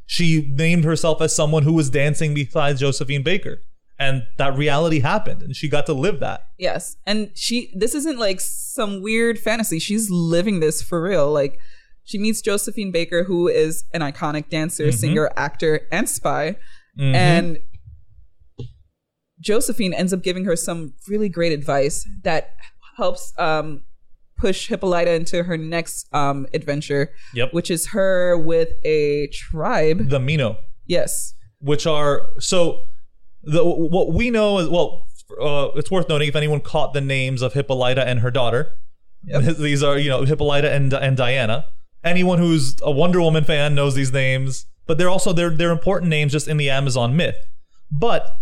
she 0.05 0.47
named 0.49 0.83
herself 0.83 1.21
as 1.21 1.35
someone 1.35 1.63
who 1.63 1.73
was 1.73 1.89
dancing 1.89 2.33
beside 2.33 2.77
Josephine 2.77 3.23
Baker, 3.23 3.61
and 3.97 4.23
that 4.37 4.57
reality 4.57 4.99
happened, 4.99 5.41
and 5.41 5.55
she 5.55 5.69
got 5.69 5.85
to 5.85 5.93
live 5.93 6.19
that. 6.19 6.47
Yes. 6.57 6.97
And 7.05 7.31
she 7.35 7.71
this 7.75 7.95
isn't 7.95 8.19
like 8.19 8.41
some 8.41 9.01
weird 9.01 9.39
fantasy. 9.39 9.79
She's 9.79 10.09
living 10.09 10.59
this 10.59 10.81
for 10.81 11.01
real. 11.01 11.31
Like 11.31 11.59
she 12.03 12.17
meets 12.17 12.41
Josephine 12.41 12.91
Baker, 12.91 13.23
who 13.23 13.47
is 13.47 13.83
an 13.93 14.01
iconic 14.01 14.49
dancer, 14.49 14.91
singer, 14.91 15.31
actor, 15.37 15.87
and 15.91 16.09
spy. 16.09 16.57
And 16.99 17.59
Josephine 19.39 19.93
ends 19.93 20.13
up 20.13 20.21
giving 20.21 20.45
her 20.45 20.55
some 20.55 20.93
really 21.07 21.29
great 21.29 21.51
advice 21.51 22.07
that 22.23 22.55
helps 22.97 23.33
um, 23.39 23.83
push 24.41 24.67
Hippolyta 24.67 25.11
into 25.13 25.43
her 25.43 25.57
next 25.57 26.07
um, 26.13 26.47
adventure, 26.53 27.11
Yep. 27.33 27.53
which 27.53 27.69
is 27.71 27.87
her 27.89 28.37
with 28.37 28.69
a 28.83 29.27
tribe. 29.27 30.09
The 30.09 30.19
Mino. 30.19 30.57
yes. 30.87 31.33
which 31.59 31.85
are 31.85 32.23
so 32.39 32.83
the 33.43 33.63
what 33.63 34.13
we 34.13 34.29
know 34.31 34.57
is 34.59 34.67
well 34.67 35.05
uh, 35.41 35.69
it's 35.75 35.89
worth 35.91 36.09
noting 36.09 36.27
if 36.27 36.35
anyone 36.35 36.59
caught 36.59 36.93
the 36.93 37.01
names 37.01 37.41
of 37.41 37.53
Hippolyta 37.53 38.03
and 38.07 38.19
her 38.19 38.31
daughter 38.31 38.61
these 39.67 39.81
are 39.83 39.97
you 39.97 40.09
know 40.09 40.23
Hippolyta 40.25 40.71
and 40.71 40.91
and 40.93 41.15
Diana 41.17 41.65
anyone 42.03 42.39
who's 42.39 42.75
a 42.81 42.91
Wonder 42.91 43.21
Woman 43.21 43.43
fan 43.43 43.75
knows 43.75 43.93
these 43.95 44.11
names 44.11 44.65
but 44.87 44.97
they're 44.97 45.09
also 45.09 45.31
they're 45.33 45.49
they're 45.59 45.71
important 45.71 46.09
names 46.09 46.31
just 46.31 46.47
in 46.47 46.57
the 46.57 46.69
Amazon 46.69 47.15
myth 47.15 47.37
but 47.91 48.37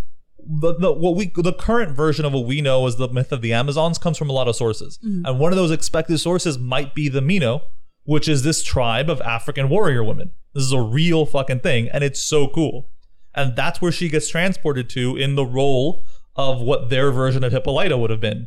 the, 0.46 0.74
the 0.78 0.92
what 0.92 1.16
we 1.16 1.30
the 1.34 1.52
current 1.52 1.96
version 1.96 2.24
of 2.24 2.32
what 2.32 2.46
we 2.46 2.60
know 2.60 2.86
as 2.86 2.96
the 2.96 3.08
myth 3.08 3.32
of 3.32 3.42
the 3.42 3.52
Amazons 3.52 3.98
comes 3.98 4.16
from 4.18 4.30
a 4.30 4.32
lot 4.32 4.48
of 4.48 4.56
sources 4.56 4.98
and 5.02 5.38
one 5.38 5.52
of 5.52 5.56
those 5.56 5.70
expected 5.70 6.18
sources 6.18 6.58
might 6.58 6.94
be 6.94 7.08
the 7.08 7.20
Mino 7.20 7.62
which 8.04 8.28
is 8.28 8.42
this 8.42 8.62
tribe 8.62 9.08
of 9.10 9.20
African 9.20 9.68
warrior 9.68 10.02
women 10.04 10.30
this 10.54 10.64
is 10.64 10.72
a 10.72 10.80
real 10.80 11.26
fucking 11.26 11.60
thing 11.60 11.88
and 11.92 12.02
it's 12.04 12.20
so 12.22 12.48
cool 12.48 12.88
and 13.34 13.54
that's 13.54 13.80
where 13.80 13.92
she 13.92 14.08
gets 14.08 14.28
transported 14.28 14.90
to 14.90 15.16
in 15.16 15.34
the 15.36 15.44
role 15.46 16.04
of 16.36 16.60
what 16.60 16.90
their 16.90 17.10
version 17.12 17.44
of 17.44 17.52
Hippolyta 17.52 17.96
would 17.96 18.10
have 18.10 18.20
been. 18.20 18.46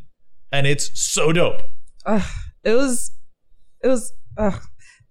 And 0.52 0.68
it's 0.68 1.00
so 1.00 1.32
dope. 1.32 1.62
Ugh, 2.06 2.22
it 2.64 2.74
was 2.74 3.12
it 3.82 3.88
was 3.88 4.12
ugh, 4.38 4.62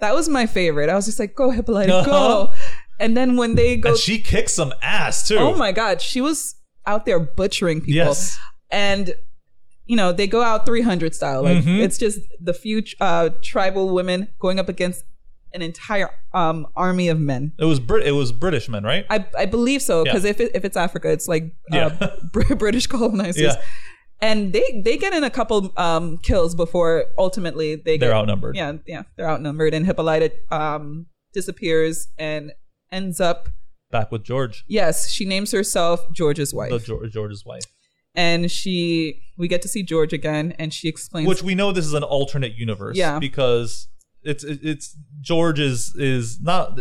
that 0.00 0.14
was 0.14 0.28
my 0.28 0.46
favorite. 0.46 0.90
I 0.90 0.94
was 0.94 1.06
just 1.06 1.18
like, 1.18 1.34
go 1.34 1.50
Hippolyta, 1.50 1.94
Uh-huh. 1.98 2.10
go. 2.10 2.52
And 3.00 3.16
then 3.16 3.36
when 3.36 3.54
they 3.54 3.76
go 3.76 3.90
And 3.90 3.98
she 3.98 4.18
kicks 4.18 4.52
some 4.52 4.72
ass 4.82 5.26
too. 5.26 5.38
Oh 5.38 5.54
my 5.56 5.72
god, 5.72 6.00
she 6.02 6.20
was 6.20 6.54
out 6.86 7.06
there 7.06 7.20
butchering 7.20 7.80
people. 7.80 7.94
Yes. 7.94 8.38
And 8.70 9.14
you 9.86 9.96
know, 9.96 10.12
they 10.12 10.26
go 10.28 10.42
out 10.42 10.64
300 10.64 11.14
style. 11.14 11.42
Like 11.42 11.58
Mhm. 11.64 11.80
it's 11.80 11.98
just 11.98 12.20
the 12.40 12.54
few 12.54 12.82
uh, 13.00 13.30
tribal 13.42 13.92
women 13.92 14.28
going 14.38 14.58
up 14.60 14.68
against 14.68 15.04
an 15.52 15.60
entire 15.60 16.08
um, 16.32 16.66
army 16.76 17.08
of 17.08 17.18
men. 17.20 17.52
It 17.58 17.64
was 17.66 17.78
Brit 17.80 18.06
it 18.06 18.12
was 18.12 18.32
British 18.32 18.68
men, 18.68 18.84
right? 18.84 19.04
I, 19.10 19.26
I 19.36 19.44
believe 19.46 19.82
so 19.82 20.04
because 20.04 20.24
Yeah. 20.24 20.30
if 20.30 20.40
it, 20.40 20.52
if 20.54 20.64
it's 20.64 20.76
Africa, 20.76 21.10
it's 21.10 21.28
like 21.28 21.44
uh, 21.72 21.76
Yeah. 21.76 22.10
Br- 22.32 22.54
British 22.64 22.86
colonizers. 22.86 23.42
Yeah. 23.42 23.56
And 24.20 24.52
they 24.52 24.80
they 24.84 24.96
get 24.96 25.12
in 25.12 25.24
a 25.24 25.30
couple 25.30 25.72
um, 25.76 26.16
kills 26.18 26.54
before 26.54 27.06
ultimately 27.18 27.74
they 27.74 27.98
They're 27.98 28.14
outnumbered. 28.14 28.54
Yeah, 28.56 28.74
yeah, 28.86 29.02
they're 29.16 29.28
outnumbered, 29.28 29.74
and 29.74 29.84
Hippolyta 29.84 30.30
um, 30.52 31.06
disappears 31.34 32.06
and 32.18 32.52
ends 32.92 33.20
up. 33.20 33.48
Back 33.92 34.10
with 34.10 34.24
George, 34.24 34.64
Yes, 34.66 35.08
she 35.08 35.24
names 35.24 35.52
herself 35.52 36.00
George's 36.12 36.52
wife, 36.52 36.70
the 36.70 36.78
George, 36.80 37.12
George's 37.12 37.44
wife. 37.46 37.62
and 38.14 38.50
she 38.50 39.20
we 39.38 39.46
get 39.46 39.62
to 39.62 39.68
see 39.68 39.82
George 39.84 40.12
again, 40.12 40.52
and 40.58 40.72
she 40.74 40.88
explains. 40.88 41.28
Which 41.28 41.42
we 41.44 41.54
know 41.54 41.70
this 41.72 41.86
is 41.86 41.92
an 41.94 42.02
alternate 42.02 42.54
universe. 42.56 42.96
Yeah. 42.96 43.18
Because 43.20 43.88
it's 44.22 44.42
it's 44.44 44.96
George 45.20 45.60
is 45.60 45.94
is 45.96 46.40
not 46.40 46.78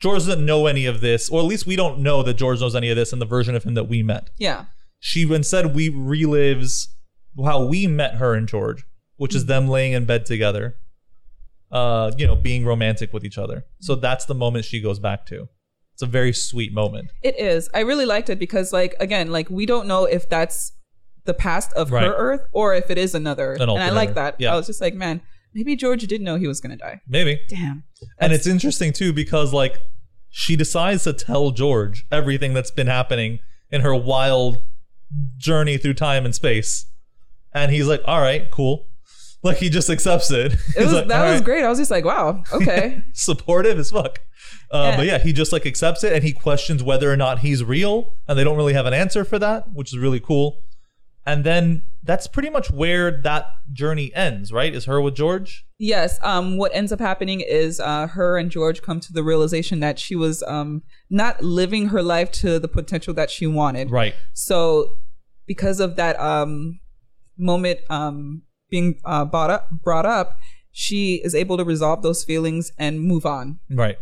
George 0.00 0.18
doesn't 0.18 0.44
know 0.44 0.66
any 0.66 0.84
of 0.86 1.00
this, 1.00 1.28
or 1.30 1.40
at 1.40 1.46
least 1.46 1.66
we 1.66 1.76
don't 1.76 2.00
know 2.00 2.22
that 2.22 2.34
George 2.34 2.60
knows 2.60 2.74
any 2.74 2.90
of 2.90 2.96
this 2.96 3.12
in 3.12 3.18
the 3.18 3.24
version 3.26 3.54
of 3.54 3.64
him 3.64 3.74
that 3.74 3.84
we 3.88 4.02
met. 4.02 4.30
yeah, 4.38 4.66
she 4.98 5.22
instead 5.32 5.74
we 5.74 5.90
relives 5.90 6.88
how 7.44 7.64
we 7.64 7.86
met 7.86 8.16
her 8.16 8.34
and 8.34 8.46
George, 8.48 8.84
which 9.16 9.34
is 9.34 9.46
them 9.46 9.66
laying 9.68 9.92
in 9.92 10.04
bed 10.04 10.26
together, 10.26 10.76
uh, 11.70 12.10
you 12.18 12.26
know, 12.26 12.34
being 12.36 12.64
romantic 12.64 13.12
with 13.12 13.24
each 13.24 13.38
other. 13.38 13.64
So 13.80 13.94
that's 13.94 14.24
the 14.26 14.34
moment 14.34 14.64
she 14.64 14.80
goes 14.80 14.98
back 14.98 15.24
to. 15.26 15.48
It's 15.94 16.02
a 16.02 16.06
very 16.06 16.32
sweet 16.32 16.72
moment. 16.72 17.08
it 17.22 17.38
is. 17.38 17.68
I 17.74 17.80
really 17.80 18.06
liked 18.06 18.30
it 18.30 18.38
because, 18.38 18.72
like, 18.72 18.94
again, 18.98 19.30
like 19.30 19.50
we 19.50 19.66
don't 19.66 19.86
know 19.86 20.04
if 20.04 20.28
that's 20.28 20.72
the 21.24 21.34
past 21.34 21.72
of 21.74 21.92
Right. 21.92 22.04
her 22.06 22.14
Earth 22.14 22.40
or 22.52 22.74
if 22.74 22.90
it 22.90 22.98
is 22.98 23.14
another. 23.14 23.52
An 23.52 23.62
and 23.68 23.70
I 23.82 23.90
like 23.90 24.14
that. 24.14 24.36
Yeah. 24.38 24.52
I 24.52 24.56
was 24.56 24.66
just 24.66 24.80
like, 24.80 24.94
man, 24.94 25.20
maybe 25.54 25.76
George 25.76 26.02
did 26.06 26.20
know 26.22 26.36
he 26.36 26.46
was 26.48 26.60
gonna 26.60 26.76
die. 26.76 27.00
Maybe. 27.06 27.40
Damn. 27.48 27.84
And 28.18 28.32
it's 28.32 28.46
interesting 28.46 28.92
too 28.92 29.12
because 29.12 29.52
like 29.52 29.78
she 30.30 30.56
decides 30.56 31.04
to 31.04 31.12
tell 31.12 31.50
George 31.50 32.04
everything 32.10 32.54
that's 32.54 32.70
been 32.70 32.86
happening 32.86 33.38
in 33.70 33.82
her 33.82 33.94
wild 33.94 34.62
journey 35.36 35.76
through 35.76 35.94
time 35.94 36.24
and 36.24 36.34
space. 36.34 36.86
And 37.54 37.70
he's 37.70 37.86
like, 37.86 38.00
"All 38.06 38.20
right, 38.20 38.50
cool." 38.50 38.86
Like 39.44 39.58
he 39.58 39.68
just 39.68 39.90
accepts 39.90 40.30
it. 40.30 40.54
It 40.76 40.78
was 40.84 40.92
that 41.06 41.30
was 41.32 41.40
great. 41.42 41.64
I 41.64 41.68
was 41.68 41.78
just 41.78 41.90
like, 41.90 42.04
wow, 42.04 42.42
okay. 42.52 43.02
supportive 43.12 43.78
as 43.78 43.90
fuck. 43.90 44.20
Uh, 44.72 44.88
Yeah. 44.90 44.96
But 44.96 45.06
yeah, 45.06 45.18
he 45.18 45.32
just 45.32 45.52
like 45.52 45.66
accepts 45.66 46.02
it 46.02 46.12
and 46.12 46.24
he 46.24 46.32
questions 46.32 46.82
whether 46.82 47.12
or 47.12 47.16
not 47.16 47.40
he's 47.40 47.62
real, 47.62 48.14
and 48.26 48.38
they 48.38 48.44
don't 48.44 48.56
really 48.56 48.72
have 48.72 48.86
an 48.86 48.94
answer 48.94 49.24
for 49.24 49.38
that, 49.38 49.72
which 49.72 49.92
is 49.92 49.98
really 49.98 50.20
cool. 50.20 50.58
And 51.24 51.44
then 51.44 51.82
that's 52.02 52.26
pretty 52.26 52.50
much 52.50 52.70
where 52.70 53.10
that 53.22 53.46
journey 53.72 54.12
ends, 54.12 54.52
right? 54.52 54.74
Is 54.74 54.86
her 54.86 55.00
with 55.00 55.14
George? 55.14 55.64
Yes. 55.78 56.18
Um, 56.22 56.56
what 56.56 56.74
ends 56.74 56.90
up 56.90 56.98
happening 56.98 57.40
is 57.40 57.78
uh, 57.78 58.08
her 58.08 58.36
and 58.38 58.50
George 58.50 58.82
come 58.82 58.98
to 59.00 59.12
the 59.12 59.22
realization 59.22 59.78
that 59.80 60.00
she 60.00 60.16
was 60.16 60.42
um, 60.44 60.82
not 61.10 61.42
living 61.44 61.88
her 61.88 62.02
life 62.02 62.32
to 62.32 62.58
the 62.58 62.66
potential 62.66 63.14
that 63.14 63.30
she 63.30 63.46
wanted. 63.46 63.90
Right. 63.90 64.14
So, 64.32 64.96
because 65.46 65.78
of 65.78 65.94
that 65.96 66.18
um, 66.18 66.80
moment 67.38 67.80
um, 67.88 68.42
being 68.68 68.98
uh, 69.04 69.24
brought 69.24 69.50
up, 69.50 69.70
brought 69.70 70.06
up, 70.06 70.38
she 70.72 71.20
is 71.22 71.34
able 71.36 71.56
to 71.56 71.64
resolve 71.64 72.02
those 72.02 72.24
feelings 72.24 72.72
and 72.78 73.00
move 73.00 73.26
on. 73.26 73.60
Right. 73.70 73.98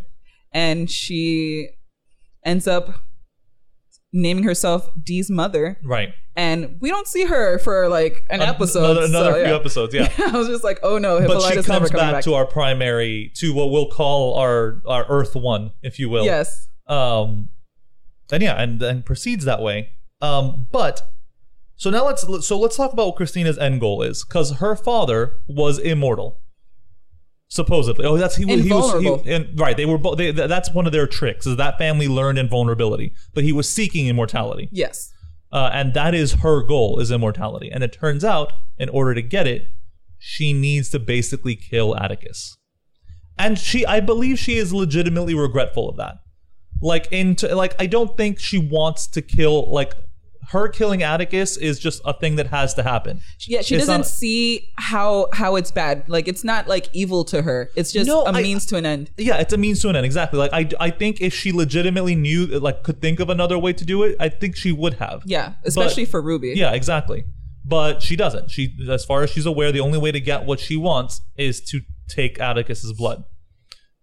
And 0.51 0.89
she 0.89 1.69
ends 2.45 2.67
up 2.67 3.03
naming 4.13 4.43
herself 4.43 4.89
Dee's 5.01 5.29
mother. 5.29 5.79
Right. 5.83 6.13
And 6.35 6.77
we 6.79 6.89
don't 6.89 7.07
see 7.07 7.25
her 7.25 7.59
for 7.59 7.89
like 7.89 8.23
an 8.29 8.41
episode. 8.41 8.97
Another, 8.97 9.05
another 9.05 9.31
so, 9.31 9.35
few 9.35 9.43
yeah. 9.43 9.55
episodes, 9.55 9.93
yeah. 10.19 10.33
I 10.33 10.37
was 10.37 10.47
just 10.47 10.63
like, 10.63 10.79
oh 10.83 10.97
no, 10.97 11.19
but 11.19 11.23
Hippolytus 11.23 11.65
she 11.65 11.71
comes 11.71 11.91
back, 11.91 12.13
back. 12.13 12.23
to 12.23 12.33
our 12.33 12.45
primary, 12.45 13.31
to 13.35 13.53
what 13.53 13.69
we'll 13.71 13.89
call 13.89 14.35
our 14.35 14.81
our 14.87 15.05
Earth 15.09 15.35
One, 15.35 15.71
if 15.81 15.99
you 15.99 16.09
will. 16.09 16.25
yes. 16.25 16.67
Um, 16.87 17.49
and 18.31 18.41
yeah, 18.41 18.61
and 18.61 18.79
then 18.79 19.03
proceeds 19.03 19.45
that 19.45 19.61
way. 19.61 19.91
Um, 20.21 20.67
but 20.71 21.01
so 21.75 21.89
now 21.89 22.05
let's 22.05 22.25
so 22.47 22.59
let's 22.59 22.77
talk 22.77 22.93
about 22.93 23.07
what 23.07 23.15
Christina's 23.15 23.57
end 23.57 23.81
goal 23.81 24.01
is, 24.01 24.23
because 24.23 24.57
her 24.57 24.75
father 24.75 25.37
was 25.47 25.79
immortal, 25.79 26.39
supposedly. 27.51 28.05
Oh, 28.05 28.17
that's 28.17 28.35
he 28.35 28.45
was 28.45 28.63
he 28.63 28.71
was 28.71 29.23
he, 29.23 29.31
and, 29.31 29.59
right. 29.59 29.75
They 29.77 29.85
were 29.85 29.97
both. 29.97 30.17
They, 30.17 30.31
that's 30.31 30.73
one 30.73 30.85
of 30.87 30.93
their 30.93 31.05
tricks 31.05 31.45
is 31.45 31.57
that 31.57 31.77
family 31.77 32.07
learned 32.07 32.39
invulnerability, 32.39 33.13
but 33.35 33.43
he 33.43 33.51
was 33.51 33.69
seeking 33.69 34.07
immortality. 34.07 34.69
Yes. 34.71 35.11
uh, 35.51 35.69
and 35.73 35.93
that 35.93 36.15
is 36.15 36.33
her 36.35 36.63
goal 36.63 36.99
is 36.99 37.11
immortality 37.11 37.69
and 37.71 37.83
it 37.83 37.91
turns 37.91 38.23
out 38.23 38.53
in 38.77 38.89
order 38.89 39.13
to 39.13 39.21
get 39.21 39.45
it 39.47 39.67
she 40.17 40.53
needs 40.53 40.89
to 40.89 40.99
basically 40.99 41.55
kill 41.55 41.97
atticus 41.97 42.57
and 43.37 43.59
she 43.59 43.85
i 43.85 43.99
believe 43.99 44.39
she 44.39 44.55
is 44.57 44.71
legitimately 44.73 45.33
regretful 45.35 45.89
of 45.89 45.97
that 45.97 46.15
like 46.81 47.11
into 47.11 47.53
like 47.55 47.75
i 47.79 47.85
don't 47.85 48.15
think 48.15 48.39
she 48.39 48.57
wants 48.57 49.07
to 49.07 49.21
kill 49.21 49.69
like 49.71 49.93
her 50.51 50.67
killing 50.67 51.01
atticus 51.03 51.57
is 51.57 51.79
just 51.79 52.01
a 52.05 52.13
thing 52.13 52.35
that 52.37 52.47
has 52.47 52.73
to 52.75 52.83
happen 52.83 53.19
Yeah, 53.47 53.61
she 53.61 53.75
It's 53.75 53.83
doesn't 53.85 54.01
not- 54.01 54.07
see 54.07 54.69
how 54.77 55.27
how 55.33 55.55
it's 55.55 55.71
bad. 55.71 56.03
Like 56.07 56.27
it's 56.27 56.43
not 56.43 56.67
like 56.67 56.87
evil 56.93 57.23
to 57.25 57.41
her. 57.41 57.69
It's 57.75 57.91
just 57.91 58.07
No, 58.07 58.23
a 58.23 58.31
I- 58.31 58.41
means 58.41 58.65
to 58.67 58.75
an 58.77 58.85
end. 58.85 59.11
yeah 59.17 59.37
it's 59.37 59.53
a 59.53 59.57
means 59.57 59.81
to 59.81 59.89
an 59.89 59.95
end 59.95 60.05
exactly 60.05 60.37
like 60.39 60.53
i 60.53 60.63
i 60.79 60.89
think 60.89 61.21
if 61.21 61.33
she 61.33 61.51
legitimately 61.51 62.15
knew 62.15 62.45
like 62.59 62.83
could 62.83 62.99
think 63.01 63.19
of 63.19 63.29
another 63.29 63.57
way 63.57 63.73
to 63.73 63.85
do 63.85 64.03
it 64.03 64.15
i 64.19 64.29
think 64.29 64.55
she 64.55 64.71
would 64.71 64.95
have 64.95 65.23
Yeah, 65.25 65.53
especially 65.65 66.05
for 66.05 66.21
Ruby. 66.21 66.53
Yeah, 66.55 66.71
exactly. 66.71 67.23
But 67.63 68.01
she 68.01 68.15
doesn't. 68.15 68.49
She, 68.49 68.75
as 68.89 69.05
far 69.05 69.21
as 69.23 69.29
she's 69.29 69.45
aware, 69.45 69.71
the 69.71 69.79
only 69.81 69.99
way 69.99 70.11
to 70.11 70.19
get 70.19 70.45
what 70.45 70.59
she 70.59 70.75
wants 70.75 71.21
is 71.37 71.61
to 71.69 71.81
take 72.09 72.39
Atticus's 72.39 72.91
blood. 72.93 73.23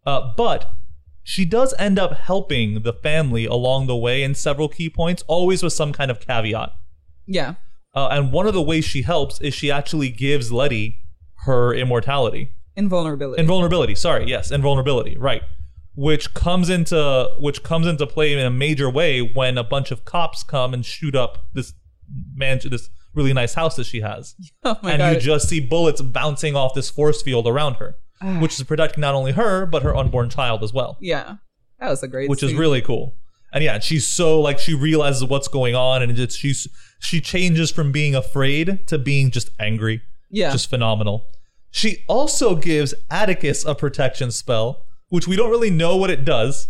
Uh, 0.06 0.32
but 0.36 0.72
she 1.30 1.44
does 1.44 1.74
end 1.78 1.98
up 1.98 2.14
helping 2.16 2.80
the 2.84 2.92
family 2.94 3.44
along 3.44 3.86
the 3.86 3.94
way 3.94 4.22
in 4.22 4.34
several 4.34 4.66
key 4.66 4.88
points, 4.88 5.22
always 5.26 5.62
with 5.62 5.74
some 5.74 5.92
kind 5.92 6.10
of 6.10 6.20
caveat. 6.20 6.70
Yeah. 7.26 7.56
Uh, 7.94 8.08
and 8.10 8.32
one 8.32 8.46
of 8.46 8.54
the 8.54 8.62
ways 8.62 8.86
she 8.86 9.02
helps 9.02 9.38
is 9.42 9.52
she 9.52 9.70
actually 9.70 10.08
gives 10.08 10.50
Letty 10.50 10.96
her 11.44 11.74
immortality, 11.74 12.52
Invulnerability. 12.76 13.40
invulnerability. 13.42 13.94
Sorry, 13.94 14.24
yes, 14.26 14.50
invulnerability. 14.50 15.18
Right, 15.18 15.42
which 15.94 16.32
comes 16.32 16.70
into 16.70 17.28
which 17.38 17.62
comes 17.62 17.86
into 17.86 18.06
play 18.06 18.32
in 18.32 18.38
a 18.38 18.50
major 18.50 18.88
way 18.88 19.20
when 19.20 19.58
a 19.58 19.64
bunch 19.64 19.90
of 19.90 20.06
cops 20.06 20.42
come 20.42 20.72
and 20.72 20.82
shoot 20.86 21.14
up 21.14 21.44
this 21.52 21.74
mansion, 22.34 22.70
this 22.70 22.88
really 23.14 23.34
nice 23.34 23.52
house 23.52 23.76
that 23.76 23.84
she 23.84 24.00
has, 24.00 24.34
oh 24.64 24.78
my 24.82 24.92
and 24.92 25.00
god. 25.00 25.14
you 25.14 25.20
just 25.20 25.46
see 25.46 25.60
bullets 25.60 26.00
bouncing 26.00 26.56
off 26.56 26.72
this 26.74 26.88
force 26.88 27.20
field 27.20 27.46
around 27.46 27.74
her, 27.74 27.96
which 28.40 28.58
is 28.58 28.62
protecting 28.64 29.00
not 29.00 29.14
only 29.14 29.32
her 29.32 29.66
but 29.66 29.82
her 29.82 29.94
unborn 29.96 30.28
child 30.28 30.62
as 30.62 30.72
well 30.72 30.96
yeah. 31.00 31.36
That 31.78 31.90
was 31.90 32.02
a 32.02 32.08
great 32.08 32.28
which 32.28 32.42
is 32.42 32.54
really 32.54 32.82
cool. 32.82 33.14
And 33.52 33.64
yeah, 33.64 33.78
she's 33.78 34.06
so 34.06 34.40
like 34.40 34.58
she 34.58 34.74
realizes 34.74 35.24
what's 35.24 35.48
going 35.48 35.74
on, 35.74 36.02
and 36.02 36.18
it's 36.18 36.36
she's 36.36 36.66
she 36.98 37.20
changes 37.20 37.70
from 37.70 37.92
being 37.92 38.14
afraid 38.14 38.86
to 38.88 38.98
being 38.98 39.30
just 39.30 39.50
angry. 39.58 40.02
Yeah. 40.30 40.50
just 40.52 40.68
phenomenal. 40.68 41.26
She 41.70 42.04
also 42.06 42.54
gives 42.54 42.92
Atticus 43.10 43.64
a 43.64 43.74
protection 43.74 44.30
spell, 44.30 44.84
which 45.08 45.26
we 45.26 45.36
don't 45.36 45.50
really 45.50 45.70
know 45.70 45.96
what 45.96 46.10
it 46.10 46.24
does, 46.24 46.68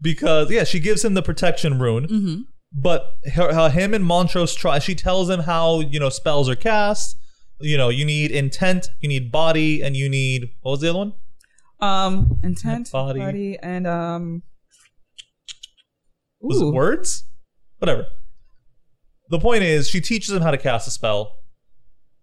because 0.00 0.50
yeah, 0.50 0.64
she 0.64 0.80
gives 0.80 1.04
him 1.04 1.14
the 1.14 1.22
protection 1.22 1.78
rune. 1.78 2.06
Mm-hmm. 2.06 2.40
But 2.72 3.16
her, 3.34 3.52
how 3.52 3.68
him 3.68 3.92
and 3.92 4.04
Montrose 4.04 4.54
try, 4.54 4.78
she 4.78 4.94
tells 4.94 5.28
him 5.28 5.40
how 5.40 5.80
you 5.80 5.98
know 6.00 6.08
spells 6.08 6.48
are 6.48 6.56
cast. 6.56 7.16
You 7.60 7.76
know, 7.76 7.88
you 7.90 8.04
need 8.04 8.30
intent, 8.30 8.88
you 9.00 9.08
need 9.08 9.30
body, 9.30 9.82
and 9.82 9.96
you 9.96 10.08
need 10.08 10.50
what 10.62 10.72
was 10.72 10.80
the 10.80 10.90
other 10.90 10.98
one? 10.98 11.12
um 11.80 12.38
intent, 12.42 12.90
Body. 12.92 13.20
body, 13.20 13.58
and 13.62 13.86
um 13.86 14.42
Was 16.40 16.60
it 16.60 16.66
words? 16.66 17.24
Whatever. 17.78 18.06
The 19.30 19.38
point 19.38 19.62
is, 19.62 19.88
she 19.88 20.00
teaches 20.00 20.30
him 20.34 20.42
how 20.42 20.50
to 20.50 20.58
cast 20.58 20.88
a 20.88 20.90
spell, 20.90 21.36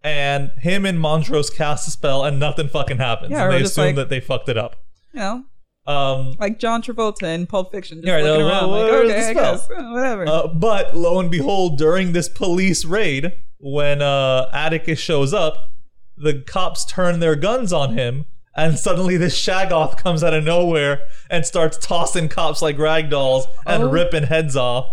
and 0.04 0.52
him 0.60 0.86
and 0.86 1.00
Montrose 1.00 1.50
cast 1.50 1.88
a 1.88 1.92
spell, 1.92 2.24
and 2.26 2.40
nothing 2.40 2.68
fucking 2.68 2.98
happens. 2.98 3.32
Yeah, 3.32 3.46
and 3.46 3.54
they 3.54 3.62
assume 3.64 3.86
like- 3.88 3.96
that 3.96 4.10
they 4.10 4.20
fucked 4.20 4.50
it 4.50 4.58
up. 4.58 4.76
you 5.14 5.20
know, 5.22 5.44
Um, 5.88 6.34
like 6.40 6.60
John 6.60 6.82
Travolta 6.82 7.24
in 7.34 7.48
Pulp 7.48 7.72
Fiction, 7.72 8.00
just 8.00 8.08
Yeah, 8.08 8.18
looking 8.18 8.46
uh, 8.46 8.50
around, 8.50 8.72
where- 8.72 9.06
like, 9.08 9.16
okay, 9.16 9.30
I 9.30 9.34
guess, 9.34 9.68
whatever. 9.70 10.28
uh, 10.28 10.48
but 10.48 10.96
lo 10.96 11.20
and 11.20 11.32
behold, 11.32 11.78
during 11.78 12.12
this 12.12 12.28
police 12.30 12.84
raid, 12.86 13.32
when 13.60 14.02
uh, 14.02 14.50
Atticus 14.54 15.00
shows 15.00 15.34
up, 15.34 15.72
the 16.18 16.42
cops 16.42 16.86
turn 16.86 17.20
their 17.20 17.36
guns 17.36 17.72
on 17.74 17.98
him, 17.98 18.26
and 18.56 18.78
suddenly 18.80 19.18
this 19.18 19.38
Shoggoth 19.40 19.98
comes 19.98 20.24
out 20.24 20.34
of 20.34 20.44
nowhere 20.44 21.02
and 21.30 21.46
starts 21.46 21.78
tossing 21.78 22.28
cops 22.30 22.62
like 22.62 22.78
rag 22.78 23.10
dolls 23.10 23.48
and 23.66 23.84
Oh. 23.84 23.90
ripping 23.90 24.24
heads 24.24 24.56
off. 24.56 24.88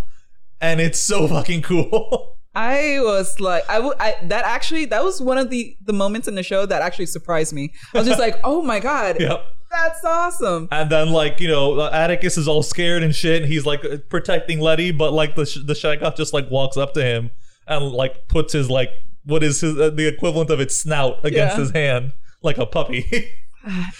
And 0.60 0.80
it's 0.80 1.00
so 1.00 1.28
fucking 1.28 1.62
cool. 1.62 2.30
I 2.54 2.98
was 3.00 3.40
like, 3.40 3.68
I, 3.68 3.74
w- 3.76 3.94
I 3.98 4.14
that 4.22 4.44
actually 4.44 4.84
that 4.86 5.02
was 5.02 5.20
one 5.20 5.38
of 5.38 5.50
the 5.50 5.76
the 5.84 5.92
moments 5.92 6.28
in 6.28 6.36
the 6.36 6.42
show 6.44 6.64
that 6.66 6.82
actually 6.82 7.06
surprised 7.06 7.52
me. 7.52 7.72
I 7.92 7.98
was 7.98 8.06
just 8.06 8.20
like, 8.20 8.38
oh 8.44 8.62
my 8.62 8.78
god, 8.78 9.20
yep. 9.20 9.44
that's 9.72 10.04
awesome. 10.04 10.68
And 10.70 10.88
then, 10.88 11.10
like, 11.10 11.40
you 11.40 11.48
know, 11.48 11.80
uh, 11.80 11.90
Atticus 11.92 12.38
is 12.38 12.46
all 12.46 12.62
scared 12.62 13.02
and 13.02 13.12
shit, 13.12 13.42
and 13.42 13.50
he's 13.52 13.66
like 13.66 13.82
protecting 14.08 14.60
Letty, 14.60 14.92
but 14.92 15.12
like 15.12 15.34
the, 15.34 15.44
sh- 15.46 15.58
the 15.66 15.72
Shoggoth 15.74 16.16
just 16.16 16.32
like 16.32 16.48
walks 16.48 16.76
up 16.76 16.94
to 16.94 17.02
him 17.04 17.32
and 17.66 17.90
like 17.92 18.28
puts 18.28 18.52
his 18.52 18.68
like, 18.70 18.90
what 19.24 19.42
is 19.42 19.60
his, 19.60 19.78
uh, 19.78 19.90
the 19.90 20.06
equivalent 20.06 20.50
of 20.50 20.60
its 20.60 20.76
snout 20.76 21.16
against 21.24 21.56
Yeah. 21.56 21.60
his 21.60 21.70
hand, 21.72 22.12
like 22.42 22.58
a 22.58 22.66
puppy. 22.66 23.30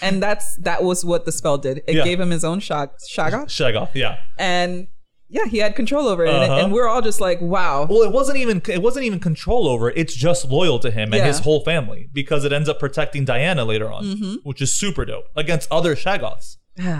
And 0.01 0.21
that's 0.21 0.55
that 0.57 0.83
was 0.83 1.03
what 1.03 1.25
the 1.25 1.31
spell 1.31 1.57
did. 1.57 1.81
It 1.87 1.95
Yeah. 1.95 2.03
gave 2.03 2.19
him 2.19 2.29
his 2.29 2.43
own 2.43 2.59
shot, 2.59 2.93
Shoggoth, 3.11 3.45
Shoggoth, 3.47 3.89
yeah. 3.95 4.17
and 4.37 4.85
yeah, 5.27 5.45
he 5.47 5.57
had 5.57 5.75
control 5.75 6.07
over 6.07 6.23
it. 6.23 6.29
And, 6.31 6.43
Uh-huh. 6.51 6.59
and 6.65 6.71
we're 6.71 6.87
all 6.87 7.01
just 7.01 7.19
like, 7.19 7.41
wow. 7.41 7.87
Well, 7.89 8.03
it 8.03 8.11
wasn't 8.11 8.37
even 8.37 8.61
it 8.67 8.83
wasn't 8.83 9.05
even 9.05 9.19
control 9.19 9.67
over 9.67 9.89
it. 9.89 9.97
It's 9.97 10.13
just 10.13 10.45
loyal 10.51 10.77
to 10.79 10.91
him 10.91 11.05
and 11.13 11.15
Yeah. 11.15 11.25
his 11.25 11.39
whole 11.39 11.61
family 11.61 12.09
because 12.13 12.45
it 12.45 12.53
ends 12.53 12.69
up 12.69 12.79
protecting 12.79 13.25
Diana 13.25 13.65
later 13.65 13.91
on, 13.91 14.03
Mm-hmm. 14.05 14.33
which 14.43 14.61
is 14.61 14.71
super 14.71 15.03
dope 15.03 15.25
against 15.35 15.67
other 15.71 15.95
Shoggoths. 15.95 16.57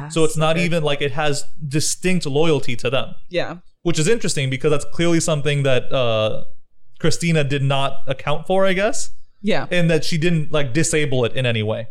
So 0.09 0.24
it's 0.24 0.38
not 0.38 0.57
even 0.57 0.82
like 0.84 1.01
it 1.03 1.11
has 1.11 1.43
distinct 1.68 2.26
loyalty 2.26 2.76
to 2.78 2.89
them. 2.89 3.13
yeah, 3.30 3.57
which 3.84 3.99
is 3.99 4.07
interesting 4.07 4.49
because 4.49 4.72
that's 4.72 4.86
clearly 4.91 5.20
something 5.20 5.61
that 5.61 5.91
uh, 5.93 6.45
Christina 6.99 7.43
did 7.43 7.63
not 7.63 7.97
account 8.07 8.47
for, 8.47 8.65
I 8.65 8.73
guess, 8.73 9.11
yeah. 9.45 9.67
And 9.69 9.91
that 9.91 10.03
she 10.03 10.17
didn't 10.17 10.51
like 10.51 10.73
disable 10.73 11.23
it 11.23 11.33
in 11.33 11.45
any 11.45 11.61
way. 11.61 11.87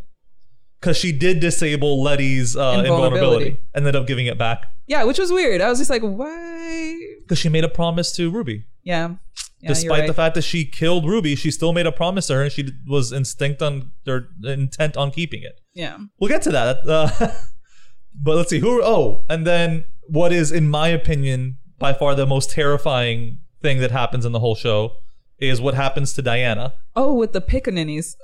Because 0.80 0.96
she 0.96 1.12
did 1.12 1.38
disable 1.38 2.02
Letty's 2.02 2.56
uh, 2.56 2.82
Invulnerability. 2.84 3.58
and 3.72 3.86
ended 3.86 3.94
up 3.96 4.06
giving 4.08 4.26
it 4.26 4.36
back 4.36 4.66
Yeah, 4.86 5.04
which 5.04 5.18
was 5.18 5.30
weird. 5.30 5.60
I 5.60 5.68
was 5.70 5.78
just 5.78 5.88
like, 5.88 6.02
why? 6.02 6.98
because 7.22 7.38
she 7.38 7.48
made 7.48 7.64
a 7.64 7.68
promise 7.68 8.14
to 8.16 8.30
Ruby. 8.30 8.64
Yeah. 8.82 9.14
yeah 9.60 9.68
Despite 9.68 10.00
right. 10.00 10.06
the 10.06 10.12
fact 10.12 10.34
that 10.34 10.42
she 10.42 10.64
killed 10.64 11.06
Ruby, 11.06 11.36
she 11.36 11.52
still 11.52 11.72
made 11.72 11.86
a 11.86 11.92
promise 11.92 12.26
to 12.26 12.34
her, 12.34 12.42
and 12.42 12.52
she 12.52 12.70
was 12.88 13.12
instinct 13.12 13.62
on 13.62 13.92
or 14.06 14.28
intent 14.42 14.96
on 14.96 15.12
keeping 15.12 15.42
it. 15.42 15.60
Yeah. 15.74 15.96
We'll 16.18 16.28
get 16.28 16.42
to 16.42 16.50
that. 16.50 16.78
Uh, 16.86 17.08
but 18.20 18.34
let's 18.36 18.50
see 18.50 18.58
who. 18.58 18.82
Oh, 18.82 19.24
and 19.30 19.46
then 19.46 19.84
what 20.08 20.32
is, 20.32 20.50
in 20.50 20.68
my 20.68 20.88
opinion, 20.88 21.58
by 21.78 21.92
far 21.92 22.14
the 22.14 22.26
most 22.26 22.50
terrifying 22.50 23.38
thing 23.64 23.80
that 23.80 23.90
happens 23.90 24.24
in 24.24 24.32
the 24.32 24.40
whole 24.40 24.54
show 24.54 24.92
is 25.40 25.60
what 25.60 25.74
happens 25.74 26.12
to 26.12 26.22
Diana. 26.22 26.74
Oh, 26.94 27.12
with 27.12 27.32
the 27.32 27.40
pickaninnies. 27.40 28.14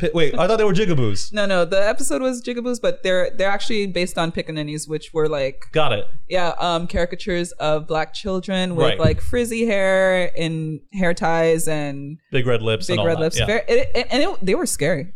P- 0.00 0.10
Wait, 0.14 0.38
I 0.38 0.46
thought 0.46 0.58
they 0.58 0.64
were 0.64 0.72
jigaboos. 0.72 1.32
no, 1.38 1.44
no, 1.44 1.64
the 1.64 1.80
episode 1.94 2.22
was 2.22 2.40
Jigaboos, 2.42 2.80
but 2.80 3.02
they're 3.02 3.30
they're 3.36 3.50
actually 3.50 3.86
based 3.88 4.16
on 4.16 4.30
pickaninnies, 4.30 4.88
which 4.88 5.12
were 5.12 5.28
like 5.28 5.64
Got 5.72 5.92
it. 5.92 6.04
yeah, 6.28 6.54
um, 6.58 6.86
caricatures 6.86 7.50
of 7.52 7.88
black 7.88 8.14
children 8.14 8.76
with 8.76 8.86
Right. 8.86 8.98
like 9.00 9.20
frizzy 9.20 9.66
hair 9.66 10.30
and 10.38 10.80
hair 10.92 11.12
ties 11.12 11.66
and 11.66 12.18
Big 12.30 12.46
red 12.46 12.62
lips. 12.62 12.86
big 12.86 12.92
and 12.94 13.00
all 13.00 13.06
red 13.06 13.16
that. 13.16 13.20
lips. 13.22 13.38
Yeah. 13.40 13.46
Very, 13.46 13.62
it, 13.66 13.90
it- 13.94 14.06
and 14.12 14.22
it, 14.22 14.30
they 14.40 14.54
were 14.54 14.66
scary. 14.66 15.12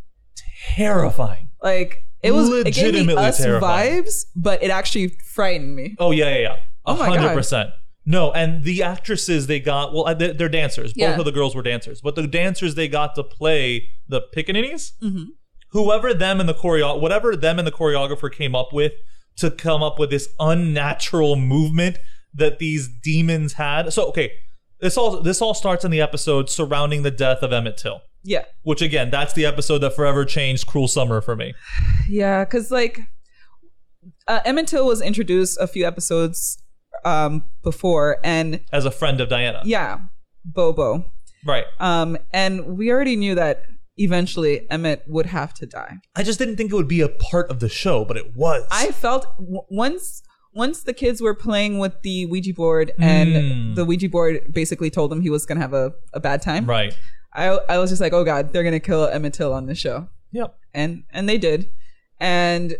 Terrifying. 0.74 1.49
Like 1.62 2.03
It 2.22 2.32
was 2.32 2.49
it 2.49 2.64
Legitimately 2.64 3.22
us 3.22 3.39
terrifying. 3.39 4.03
vibes, 4.03 4.24
but 4.35 4.62
it 4.62 4.70
actually 4.70 5.09
frightened 5.35 5.76
me. 5.76 5.95
Oh 5.99 6.11
yeah, 6.11 6.30
yeah, 6.30 6.39
yeah. 6.41 6.53
A 6.53 6.59
Oh 6.87 6.97
my 6.97 7.16
God. 7.16 7.45
No, 8.07 8.32
and 8.32 8.64
the 8.64 8.82
actresses 8.82 9.46
they 9.46 9.61
got, 9.61 9.92
well, 9.94 10.07
uh, 10.07 10.12
they're, 10.14 10.34
they're 10.34 10.48
dancers. 10.48 10.92
Both 10.92 10.96
Yeah. 11.00 11.18
of 11.18 11.24
the 11.24 11.32
girls 11.32 11.55
were 11.55 11.62
dancers, 11.62 12.00
but 12.02 12.14
the 12.16 12.26
dancers 12.26 12.74
they 12.74 12.86
got 12.88 13.14
to 13.14 13.22
play 13.24 13.88
the 14.09 14.20
pickaninnies. 14.36 14.92
Mm-hmm. 15.02 15.24
Whoever 15.70 16.12
them 16.14 16.38
and 16.38 16.48
the 16.48 16.55
choreo, 16.55 17.00
whatever 17.00 17.34
them 17.34 17.59
and 17.59 17.66
the 17.66 17.72
choreographer 17.72 18.30
came 18.30 18.55
up 18.55 18.72
with 18.72 18.92
to 19.38 19.50
come 19.50 19.82
up 19.82 19.98
with 19.98 20.11
this 20.11 20.28
unnatural 20.38 21.34
movement 21.36 21.98
that 22.34 22.59
these 22.59 22.88
demons 23.02 23.55
had. 23.55 23.92
So 23.92 24.07
okay, 24.09 24.32
this 24.80 24.96
all 24.96 25.20
this 25.22 25.40
all 25.42 25.55
starts 25.55 25.84
in 25.84 25.90
the 25.90 26.00
episode 26.00 26.50
surrounding 26.50 27.02
the 27.05 27.11
death 27.11 27.38
of 27.42 27.52
Emmett 27.52 27.76
Till. 27.78 28.02
Yeah, 28.26 28.44
Which 28.62 28.80
again, 28.82 29.11
that's 29.11 29.32
the 29.34 29.44
episode 29.44 29.78
that 29.78 29.94
forever 29.96 30.24
changed 30.24 30.66
Cruel 30.66 30.88
Summer 30.88 31.20
for 31.20 31.36
me. 31.36 31.52
yeah, 32.09 32.44
because 32.44 32.70
like 32.70 33.00
uh, 34.28 34.40
Emmett 34.44 34.66
Till 34.68 34.86
was 34.86 35.00
introduced 35.02 35.59
a 35.61 35.66
few 35.66 35.86
episodes 35.86 36.59
um 37.05 37.44
before, 37.62 38.18
and 38.24 38.61
As 38.72 38.84
a 38.84 38.90
friend 38.90 39.20
of 39.20 39.28
Diana. 39.28 39.62
yeah, 39.64 39.98
Bobo. 40.44 41.11
Right. 41.46 41.64
Um, 41.80 42.16
and 42.32 42.76
we 42.78 42.90
already 42.90 43.16
knew 43.16 43.34
that 43.34 43.64
eventually 43.96 44.68
Emmett 44.70 45.05
would 45.07 45.26
have 45.26 45.52
to 45.55 45.66
die. 45.66 45.98
I 46.16 46.22
just 46.22 46.38
didn't 46.38 46.57
think 46.57 46.72
it 46.72 46.74
would 46.74 46.88
be 46.88 47.00
a 47.02 47.09
part 47.09 47.50
of 47.50 47.61
the 47.61 47.68
show, 47.68 48.05
but 48.05 48.16
it 48.16 48.34
was. 48.34 48.66
I 48.70 48.90
felt 48.92 49.26
w- 49.38 49.61
once 49.70 50.22
once 50.55 50.82
the 50.84 50.92
kids 50.92 51.20
were 51.20 51.34
playing 51.34 51.78
with 51.80 52.00
the 52.02 52.26
Ouija 52.26 52.55
board 52.55 52.92
and 53.00 53.30
Mm. 53.34 53.74
the 53.74 53.84
Ouija 53.84 54.09
board 54.09 54.52
basically 54.52 54.88
told 54.88 55.12
him 55.12 55.20
he 55.20 55.28
was 55.30 55.44
gonna 55.46 55.61
have 55.61 55.74
a, 55.74 55.92
a 56.12 56.20
bad 56.20 56.40
time. 56.42 56.64
right. 56.66 56.96
I 57.34 57.46
I 57.68 57.78
was 57.78 57.90
just 57.90 58.00
like, 58.00 58.12
oh 58.12 58.24
god, 58.24 58.52
they're 58.52 58.62
gonna 58.64 58.78
kill 58.80 59.07
Emmett 59.07 59.34
Till 59.34 59.52
on 59.52 59.66
this 59.66 59.78
show, 59.78 60.09
Yep. 60.32 60.57
and 60.72 61.02
and 61.11 61.28
they 61.28 61.38
did, 61.38 61.68
and 62.20 62.76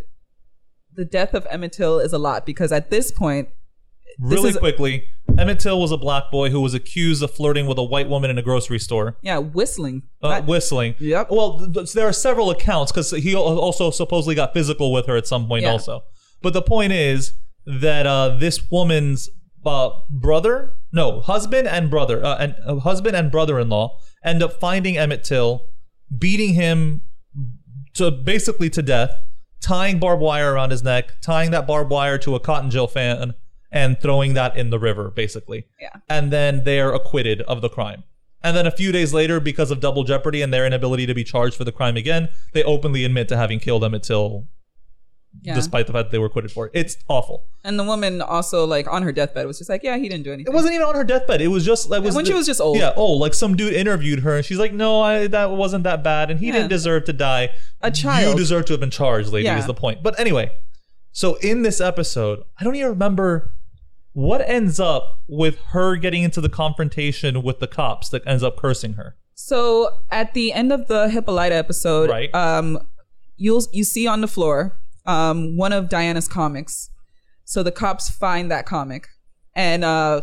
the 0.93 1.03
death 1.05 1.33
of 1.33 1.45
Emmett 1.49 1.73
Till 1.73 1.99
is 1.99 2.13
a 2.13 2.17
lot 2.17 2.45
because 2.45 2.71
at 2.71 2.89
this 2.89 3.11
point, 3.11 3.49
Really 4.19 4.49
is- 4.51 4.57
quickly, 4.57 5.03
Emmett 5.37 5.59
Till 5.59 5.79
was 5.81 5.91
a 5.91 5.97
black 5.97 6.31
boy 6.31 6.49
who 6.49 6.61
was 6.61 6.73
accused 6.73 7.21
of 7.21 7.31
flirting 7.31 7.67
with 7.67 7.77
a 7.77 7.83
white 7.83 8.07
woman 8.07 8.29
in 8.29 8.37
a 8.37 8.41
grocery 8.41 8.79
store. 8.79 9.17
yeah, 9.21 9.37
whistling. 9.39 10.03
Uh, 10.23 10.29
That- 10.29 10.45
whistling. 10.45 10.95
Yep. 10.99 11.27
Well, 11.31 11.59
th- 11.59 11.73
th- 11.73 11.93
there 11.93 12.07
are 12.07 12.13
several 12.13 12.49
accounts 12.49 12.91
because 12.91 13.11
he 13.11 13.35
also 13.35 13.91
supposedly 13.91 14.35
got 14.35 14.53
physical 14.53 14.93
with 14.93 15.07
her 15.07 15.17
at 15.17 15.27
some 15.27 15.47
point, 15.47 15.63
Yeah. 15.63 15.71
also. 15.71 16.03
But 16.41 16.53
the 16.53 16.61
point 16.61 16.93
is 16.93 17.33
that 17.65 18.05
uh, 18.07 18.29
this 18.37 18.69
woman's 18.71 19.29
uh, 19.65 19.89
brother, 20.11 20.73
no, 20.93 21.19
husband 21.21 21.67
and 21.67 21.89
brother, 21.89 22.23
uh, 22.23 22.37
and 22.37 22.55
uh, 22.65 22.75
husband 22.77 23.15
and 23.15 23.31
brother-in-law 23.31 23.97
end 24.23 24.43
up 24.43 24.53
finding 24.59 24.95
Emmett 24.95 25.23
Till, 25.23 25.63
beating 26.15 26.53
him 26.53 27.01
to 27.95 28.11
basically 28.11 28.69
to 28.69 28.81
death, 28.83 29.09
tying 29.61 29.97
barbed 29.99 30.21
wire 30.21 30.53
around 30.53 30.69
his 30.69 30.83
neck, 30.83 31.13
tying 31.23 31.49
that 31.51 31.65
barbed 31.65 31.89
wire 31.89 32.17
to 32.19 32.35
a 32.35 32.39
cotton 32.39 32.69
gin 32.69 32.87
fan, 32.87 33.33
and 33.75 33.99
throwing 34.01 34.33
that 34.33 34.57
in 34.57 34.71
the 34.71 34.79
river, 34.79 35.11
basically. 35.11 35.67
Yeah. 35.79 35.89
And 36.09 36.31
then 36.33 36.63
they're 36.63 36.91
acquitted 36.93 37.41
of 37.41 37.61
the 37.61 37.69
crime. 37.69 38.03
And 38.41 38.55
then 38.55 38.65
a 38.65 38.71
few 38.71 38.91
days 38.91 39.13
later, 39.13 39.39
because 39.39 39.69
of 39.69 39.79
double 39.79 40.03
jeopardy 40.03 40.41
and 40.41 40.53
their 40.53 40.65
inability 40.65 41.05
to 41.07 41.13
be 41.13 41.23
charged 41.23 41.55
for 41.55 41.63
the 41.63 41.71
crime 41.71 41.97
again, 41.97 42.29
they 42.53 42.63
openly 42.63 43.03
admit 43.03 43.27
to 43.29 43.37
having 43.37 43.59
killed 43.59 43.83
Emmett 43.83 44.03
Till, 44.03 44.47
yeah. 45.41 45.55
despite 45.55 45.87
the 45.87 45.93
fact 45.93 46.05
that 46.05 46.11
they 46.11 46.19
were 46.19 46.27
acquitted 46.27 46.51
for 46.51 46.67
it. 46.67 46.71
It's 46.75 46.95
awful. 47.09 47.47
and 47.63 47.77
the 47.79 47.83
woman 47.83 48.21
also 48.21 48.63
like 48.65 48.87
on 48.87 49.01
her 49.01 49.11
deathbed 49.11 49.47
was 49.47 49.57
just 49.57 49.69
like, 49.69 49.81
yeah, 49.83 49.97
he 49.97 50.07
didn't 50.07 50.23
do 50.23 50.31
anything. 50.31 50.53
It 50.53 50.55
wasn't 50.55 50.75
even 50.75 50.85
on 50.87 50.95
her 50.95 51.03
deathbed. 51.03 51.41
It 51.41 51.47
was 51.47 51.65
just 51.65 51.89
like 51.89 52.03
was 52.03 52.15
when 52.15 52.23
she 52.25 52.33
was 52.33 52.45
just 52.45 52.61
old. 52.61 52.77
Yeah, 52.77 52.93
oh, 52.95 53.13
like 53.13 53.33
some 53.33 53.55
dude 53.57 53.73
interviewed 53.73 54.19
her 54.19 54.35
and 54.37 54.45
she's 54.45 54.59
like, 54.59 54.71
"No, 54.73 55.01
I, 55.01 55.25
that 55.27 55.51
wasn't 55.51 55.83
that 55.83 56.03
bad, 56.03 56.29
and 56.31 56.39
he 56.39 56.47
Yeah. 56.47 56.53
didn't 56.53 56.69
deserve 56.69 57.03
to 57.05 57.13
die. 57.13 57.49
A 57.81 57.89
child. 57.91 58.33
You 58.33 58.37
deserve 58.37 58.65
to 58.67 58.73
have 58.73 58.79
been 58.79 58.91
charged, 58.91 59.29
lady." 59.33 59.45
Yeah. 59.45 59.57
Is 59.57 59.65
the 59.65 59.73
point. 59.73 60.03
But 60.03 60.19
anyway, 60.19 60.51
so 61.11 61.35
in 61.35 61.63
this 61.63 61.81
episode, 61.81 62.43
I 62.59 62.63
don't 62.63 62.75
even 62.75 62.89
remember 62.89 63.51
what 64.15 64.39
ends 64.49 64.79
up 64.79 65.19
with 65.27 65.59
her 65.71 65.97
getting 65.97 66.23
into 66.23 66.39
the 66.39 66.47
confrontation 66.47 67.43
with 67.43 67.59
the 67.59 67.67
cops 67.67 68.07
that 68.09 68.25
ends 68.25 68.41
up 68.43 68.55
cursing 68.55 68.93
her. 68.93 69.17
So 69.33 69.89
at 70.09 70.33
the 70.33 70.53
end 70.53 70.71
of 70.71 70.87
the 70.87 71.09
Hippolyta 71.09 71.53
episode, 71.53 72.09
Right. 72.09 72.33
um, 72.33 72.79
you'll 73.35 73.63
you 73.73 73.83
see 73.83 74.07
on 74.07 74.21
the 74.21 74.27
floor 74.27 74.77
um, 75.05 75.57
one 75.57 75.73
of 75.73 75.89
Diana's 75.89 76.29
comics. 76.29 76.89
So 77.43 77.61
the 77.61 77.73
cops 77.73 78.09
find 78.09 78.49
that 78.51 78.65
comic, 78.65 79.09
and 79.53 79.83
uh, 79.83 80.21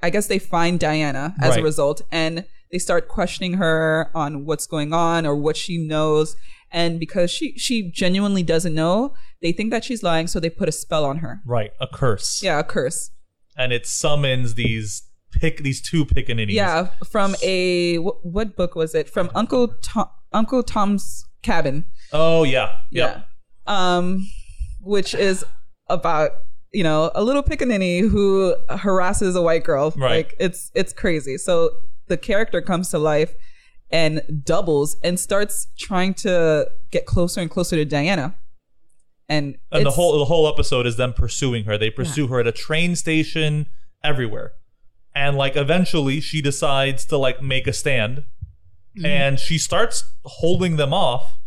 I 0.00 0.10
guess 0.10 0.28
they 0.28 0.38
find 0.38 0.78
Diana 0.78 1.34
as 1.42 1.56
a 1.56 1.62
result, 1.62 2.02
and 2.12 2.44
they 2.70 2.78
start 2.78 3.08
questioning 3.08 3.54
her 3.54 4.10
on 4.14 4.46
what's 4.46 4.66
going 4.68 4.92
on 4.92 5.26
or 5.26 5.34
what 5.34 5.56
she 5.56 5.76
knows. 5.76 6.36
And 6.70 7.00
because 7.00 7.30
she 7.30 7.56
she 7.58 7.90
genuinely 7.90 8.42
doesn't 8.42 8.74
know, 8.74 9.14
they 9.42 9.52
think 9.52 9.70
that 9.70 9.84
she's 9.84 10.02
lying, 10.02 10.26
so 10.26 10.38
they 10.40 10.50
put 10.50 10.68
a 10.68 10.72
spell 10.72 11.04
on 11.04 11.18
her. 11.18 11.40
Right, 11.46 11.70
a 11.80 11.86
curse. 11.86 12.42
Yeah, 12.42 12.58
a 12.58 12.64
curse. 12.64 13.10
and 13.56 13.72
it 13.72 13.86
summons 13.86 14.54
these 14.54 15.02
pick 15.32 15.58
these 15.62 15.80
two 15.80 16.04
pickaninnies. 16.04 16.52
Yeah, 16.52 16.88
from 17.10 17.34
a 17.42 17.96
wh- 17.96 18.24
what 18.24 18.56
book 18.56 18.74
was 18.74 18.94
it? 18.94 19.08
From 19.08 19.30
Uncle 19.34 19.68
Tom, 19.82 20.08
Uncle 20.32 20.62
Tom's 20.62 21.24
Cabin. 21.42 21.84
Oh 22.12 22.44
yeah. 22.44 22.78
Yeah. 22.90 23.22
Um, 23.66 24.26
which 24.80 25.14
is 25.14 25.44
about 25.88 26.30
you 26.72 26.82
know 26.84 27.10
a 27.14 27.22
little 27.24 27.42
pickaninny 27.42 28.00
who 28.08 28.54
harasses 28.68 29.34
a 29.36 29.42
white 29.42 29.64
girl. 29.64 29.92
Right. 29.96 30.26
Like 30.26 30.34
it's 30.38 30.70
it's 30.74 30.92
crazy. 30.92 31.38
So 31.38 31.70
the 32.08 32.16
character 32.16 32.60
comes 32.62 32.90
to 32.90 32.98
life 32.98 33.34
and 33.90 34.22
doubles 34.44 34.96
and 35.02 35.18
starts 35.18 35.68
trying 35.78 36.14
to 36.14 36.68
get 36.90 37.06
closer 37.06 37.40
and 37.40 37.50
closer 37.50 37.76
to 37.76 37.84
Diana. 37.84 38.36
And 39.28 39.58
And 39.70 39.84
the 39.84 39.90
whole 39.90 40.18
the 40.18 40.24
whole 40.24 40.48
episode 40.48 40.86
is 40.86 40.96
them 40.96 41.12
pursuing 41.12 41.64
her. 41.64 41.76
They 41.76 41.90
pursue 41.90 42.28
her 42.28 42.40
at 42.40 42.46
a 42.46 42.52
train 42.52 42.96
station, 42.96 43.66
everywhere, 44.02 44.52
and 45.14 45.36
like 45.36 45.54
eventually 45.56 46.20
she 46.20 46.40
decides 46.40 47.04
to 47.06 47.16
like 47.18 47.42
make 47.42 47.66
a 47.66 47.72
stand, 47.72 48.24
Mm-hmm. 48.96 49.04
and 49.06 49.38
she 49.38 49.58
starts 49.58 50.04
holding 50.24 50.76
them 50.76 50.92
off. 50.94 51.38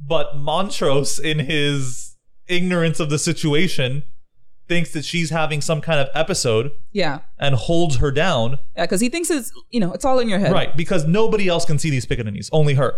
But 0.00 0.36
Montrose, 0.38 1.18
in 1.20 1.38
his 1.40 2.16
ignorance 2.48 2.98
of 2.98 3.08
the 3.08 3.18
situation, 3.20 4.02
thinks 4.72 4.90
that 4.92 5.04
she's 5.04 5.30
having 5.30 5.60
some 5.60 5.80
kind 5.80 6.00
of 6.00 6.08
episode 6.14 6.70
yeah 6.92 7.20
and 7.38 7.54
holds 7.54 7.96
her 7.96 8.10
down. 8.10 8.58
yeah 8.76 8.84
because 8.84 9.00
he 9.00 9.08
thinks 9.08 9.28
it's 9.30 9.52
you 9.70 9.80
know 9.80 9.92
it's 9.92 10.04
all 10.04 10.18
in 10.18 10.28
your 10.28 10.38
head. 10.38 10.52
Right, 10.52 10.76
because 10.76 11.06
nobody 11.06 11.46
else 11.48 11.64
can 11.64 11.78
see 11.78 11.90
these 11.90 12.06
pickaninnies, 12.06 12.48
only 12.52 12.74
her. 12.74 12.94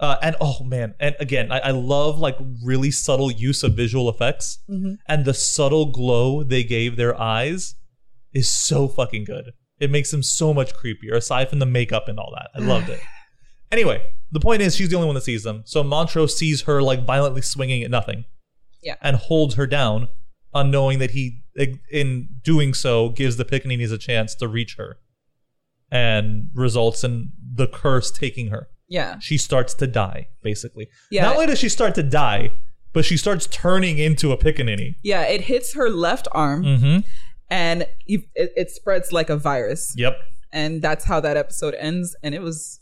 Uh, 0.00 0.16
and 0.22 0.36
oh 0.40 0.62
man, 0.62 0.94
and 1.00 1.16
again, 1.18 1.50
I, 1.50 1.58
I 1.58 1.70
love 1.72 2.18
like 2.20 2.36
really 2.64 2.90
subtle 2.92 3.32
use 3.32 3.64
of 3.64 3.74
visual 3.74 4.08
effects, 4.08 4.58
and 4.68 5.24
the 5.24 5.34
subtle 5.34 5.86
glow 5.86 6.44
they 6.44 6.62
gave 6.62 6.96
their 6.96 7.20
eyes 7.20 7.74
is 8.32 8.48
so 8.50 8.86
fucking 8.86 9.24
good. 9.24 9.50
It 9.80 9.90
makes 9.90 10.10
them 10.12 10.22
so 10.22 10.54
much 10.54 10.72
creepier, 10.74 11.14
aside 11.16 11.48
from 11.50 11.58
the 11.58 11.66
makeup 11.66 12.06
and 12.08 12.18
all 12.18 12.32
that. 12.36 12.50
I 12.54 12.64
loved 12.64 12.88
it. 12.90 13.00
Anyway, 13.70 14.00
the 14.32 14.40
point 14.40 14.62
is, 14.62 14.74
she's 14.74 14.88
the 14.88 14.96
only 14.96 15.04
one 15.04 15.14
that 15.14 15.24
sees 15.24 15.42
them. 15.42 15.60
So 15.66 15.84
Montrose 15.84 16.34
sees 16.38 16.62
her 16.62 16.80
like 16.82 17.04
violently 17.04 17.42
swinging 17.42 17.82
at 17.82 17.90
nothing, 17.90 18.24
Yeah. 18.82 18.94
and 19.02 19.14
holds 19.16 19.56
her 19.56 19.66
down, 19.66 20.08
unknowing 20.54 20.98
that 21.00 21.10
he, 21.12 21.42
in 21.90 22.28
doing 22.42 22.74
so, 22.74 23.10
gives 23.10 23.36
the 23.36 23.44
pickaninnies 23.44 23.92
a 23.92 23.98
chance 23.98 24.34
to 24.36 24.48
reach 24.48 24.76
her 24.76 24.98
and 25.90 26.50
results 26.54 27.04
in 27.04 27.30
the 27.54 27.66
curse 27.66 28.10
taking 28.10 28.48
her. 28.48 28.68
Yeah. 28.88 29.18
She 29.20 29.36
starts 29.38 29.74
to 29.74 29.86
die, 29.86 30.28
basically. 30.42 30.88
Yeah. 31.10 31.22
Not 31.24 31.34
only 31.36 31.46
does 31.46 31.58
she 31.58 31.68
start 31.68 31.94
to 31.96 32.02
die, 32.02 32.50
but 32.92 33.04
she 33.04 33.16
starts 33.16 33.46
turning 33.46 33.98
into 33.98 34.32
a 34.32 34.36
pickaninny. 34.38 34.94
Yeah. 35.02 35.22
It 35.22 35.42
hits 35.42 35.74
her 35.74 35.90
left 35.90 36.28
arm 36.32 36.64
Mm-hmm. 36.64 36.98
and 37.50 37.82
it, 38.06 38.22
it 38.34 38.70
spreads 38.70 39.12
like 39.12 39.30
a 39.30 39.36
virus. 39.36 39.94
Yep. 39.96 40.16
and 40.52 40.80
that's 40.80 41.04
how 41.04 41.20
that 41.20 41.36
episode 41.36 41.74
ends 41.74 42.16
and 42.22 42.34
it 42.34 42.40
was 42.40 42.80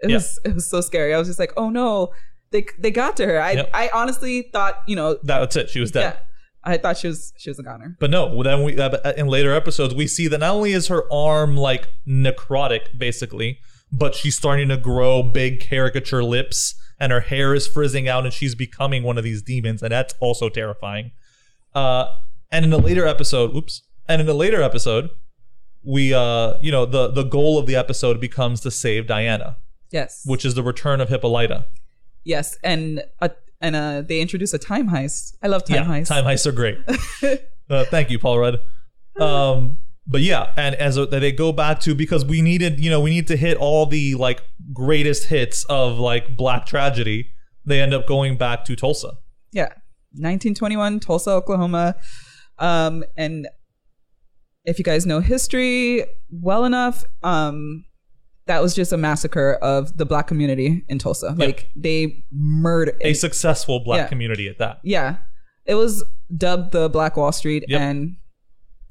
it 0.00 0.10
Yeah. 0.10 0.16
was 0.16 0.38
it 0.44 0.52
was 0.54 0.68
so 0.68 0.82
scary 0.82 1.14
i 1.14 1.18
was 1.18 1.26
just 1.28 1.38
like 1.38 1.54
oh 1.56 1.70
no 1.70 2.12
they 2.50 2.66
they 2.78 2.90
got 2.90 3.16
to 3.16 3.24
her 3.24 3.40
i 3.40 3.52
Yep. 3.52 3.70
i 3.72 3.88
honestly 3.94 4.50
thought 4.52 4.82
you 4.86 4.94
know 4.96 5.16
That's 5.22 5.56
it. 5.56 5.70
She 5.70 5.80
was 5.80 5.90
dead. 5.92 6.00
yeah 6.02 6.18
i 6.66 6.76
thought 6.76 6.98
she 6.98 7.06
was 7.08 7.32
she 7.38 7.48
was 7.50 7.58
a 7.58 7.62
goner 7.62 7.96
But 8.00 8.10
no, 8.10 8.42
then 8.42 8.62
we 8.64 8.78
uh, 8.78 9.12
in 9.16 9.26
later 9.28 9.52
episodes 9.54 9.94
we 9.94 10.06
see 10.06 10.26
that 10.28 10.38
not 10.38 10.54
only 10.54 10.72
is 10.72 10.88
her 10.88 11.02
arm 11.12 11.56
like 11.56 11.88
necrotic, 12.06 12.98
basically, 12.98 13.58
but 13.92 14.14
she's 14.14 14.36
starting 14.36 14.68
to 14.68 14.76
grow 14.76 15.22
big 15.22 15.60
caricature 15.60 16.22
lips, 16.24 16.74
and 17.00 17.12
her 17.12 17.20
hair 17.20 17.54
is 17.54 17.66
frizzing 17.66 18.08
out, 18.08 18.24
and 18.24 18.32
she's 18.34 18.54
becoming 18.54 19.02
one 19.04 19.16
of 19.16 19.24
these 19.24 19.42
demons, 19.42 19.82
and 19.82 19.92
that's 19.92 20.14
also 20.20 20.48
terrifying. 20.48 21.12
Uh, 21.74 22.06
and 22.50 22.64
in 22.64 22.72
a 22.72 22.78
later 22.78 23.06
episode, 23.06 23.54
oops, 23.54 23.82
and 24.08 24.20
in 24.20 24.28
a 24.28 24.34
later 24.34 24.60
episode, 24.62 25.10
we 25.84 26.12
uh, 26.12 26.54
you 26.60 26.72
know, 26.72 26.84
the 26.84 27.08
the 27.08 27.22
goal 27.24 27.58
of 27.58 27.66
the 27.66 27.76
episode 27.76 28.20
becomes 28.20 28.60
to 28.62 28.70
save 28.70 29.06
Diana, 29.06 29.56
yes 29.92 30.22
which 30.26 30.44
is 30.44 30.54
the 30.54 30.62
return 30.64 31.00
of 31.00 31.08
Hippolyta. 31.08 31.66
yes 32.24 32.58
and 32.64 33.02
uh 33.20 33.28
and 33.60 33.74
uh 33.74 34.02
they 34.02 34.20
introduce 34.20 34.52
a 34.52 34.58
time 34.58 34.88
heist 34.90 35.34
i 35.42 35.46
love 35.46 35.64
time 35.64 35.86
heists. 35.86 36.08
Time 36.08 36.24
heists 36.24 36.46
are 36.46 36.52
great. 36.52 36.78
uh, 37.70 37.84
thank 37.86 38.10
you, 38.10 38.18
Paul 38.18 38.38
Rudd. 38.38 38.60
Um, 39.18 39.78
but 40.06 40.20
yeah, 40.20 40.52
and 40.56 40.74
as 40.76 40.96
a, 40.96 41.06
they 41.06 41.32
go 41.32 41.52
back 41.52 41.80
to 41.80 41.94
because 41.94 42.24
we 42.24 42.40
needed, 42.40 42.78
you 42.78 42.90
know, 42.90 43.00
we 43.00 43.10
need 43.10 43.26
to 43.28 43.36
hit 43.36 43.56
all 43.56 43.86
the 43.86 44.14
like 44.14 44.42
greatest 44.72 45.24
hits 45.24 45.64
of 45.64 45.98
like 45.98 46.36
black 46.36 46.66
tragedy. 46.66 47.30
they 47.64 47.80
end 47.80 47.92
up 47.92 48.06
going 48.06 48.36
back 48.36 48.64
to 48.66 48.76
Tulsa. 48.76 49.14
Yeah. 49.52 49.70
1921, 50.12 51.00
Tulsa, 51.00 51.30
Oklahoma. 51.30 51.96
Um, 52.58 53.04
and 53.16 53.48
if 54.64 54.78
you 54.78 54.84
guys 54.84 55.04
know 55.04 55.20
history 55.20 56.04
well 56.30 56.64
enough, 56.64 57.04
um, 57.22 57.84
that 58.46 58.62
was 58.62 58.74
just 58.74 58.92
a 58.92 58.96
massacre 58.96 59.54
of 59.54 59.96
the 59.96 60.06
black 60.06 60.26
community 60.26 60.84
in 60.88 60.98
Tulsa. 60.98 61.34
Like 61.36 61.68
they 61.76 62.24
murdered 62.32 62.96
A 63.00 63.12
successful 63.14 63.80
black 63.80 63.98
Yeah. 63.98 64.06
community 64.06 64.48
at 64.48 64.58
that. 64.58 64.78
Yeah. 64.84 65.16
It 65.64 65.74
was 65.74 66.04
dubbed 66.36 66.72
the 66.72 66.88
Black 66.88 67.16
Wall 67.16 67.32
Street 67.32 67.64
Yep. 67.68 67.80
and 67.80 68.16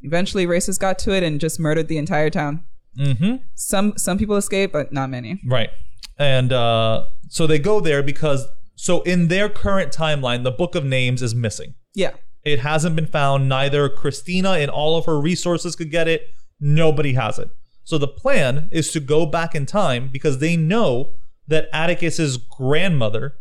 eventually 0.01 0.45
racists 0.45 0.79
got 0.79 0.99
to 0.99 1.11
it 1.15 1.23
and 1.23 1.39
just 1.39 1.59
murdered 1.59 1.87
the 1.87 1.97
entire 1.97 2.29
town. 2.29 2.63
Mm-hmm. 2.99 3.35
Some 3.55 3.93
some 3.97 4.17
people 4.17 4.35
escaped, 4.37 4.73
but 4.73 4.91
not 4.93 5.09
many. 5.09 5.39
Right. 5.47 5.69
And 6.17 6.51
uh, 6.53 7.05
so 7.29 7.45
they 7.47 7.59
go 7.59 7.79
there 7.81 8.01
because, 8.03 8.47
so 8.75 9.01
in 9.01 9.27
their 9.27 9.49
current 9.49 9.91
timeline, 9.91 10.43
the 10.43 10.51
Book 10.51 10.75
of 10.75 10.85
Names 10.85 11.21
is 11.21 11.35
missing. 11.35 11.75
Yeah. 11.93 12.11
It 12.43 12.59
hasn't 12.59 12.95
been 12.95 13.07
found. 13.07 13.49
Neither 13.49 13.89
Christina 13.89 14.51
and 14.51 14.69
all 14.69 14.97
of 14.97 15.05
her 15.05 15.19
resources 15.19 15.75
could 15.75 15.91
get 15.91 16.07
it. 16.07 16.21
Nobody 16.59 17.13
has 17.13 17.37
it. 17.39 17.49
So 17.85 17.97
the 17.99 18.07
plan 18.07 18.67
is 18.71 18.91
to 18.91 18.99
go 18.99 19.25
back 19.25 19.55
in 19.55 19.65
time 19.65 20.09
because 20.11 20.39
they 20.39 20.57
know 20.57 21.11
that 21.47 21.71
Atticus's 21.71 22.37
grandmother, 22.37 23.35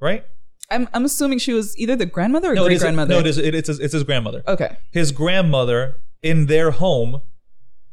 right? 0.00 0.24
I'm 0.70 0.88
I'm 0.94 1.04
assuming 1.04 1.38
she 1.38 1.52
was 1.52 1.76
either 1.76 1.96
the 1.96 2.06
grandmother 2.06 2.52
or 2.52 2.54
No, 2.54 2.66
great 2.66 2.78
grandmother. 2.78 3.14
No, 3.14 3.20
it 3.20 3.26
is. 3.26 3.36
It, 3.36 3.54
it's 3.54 3.68
his, 3.68 3.80
it's 3.80 3.92
his 3.92 4.04
grandmother. 4.04 4.42
Okay. 4.46 4.76
His 4.92 5.12
grandmother 5.12 5.96
in 6.22 6.46
their 6.46 6.70
home 6.70 7.20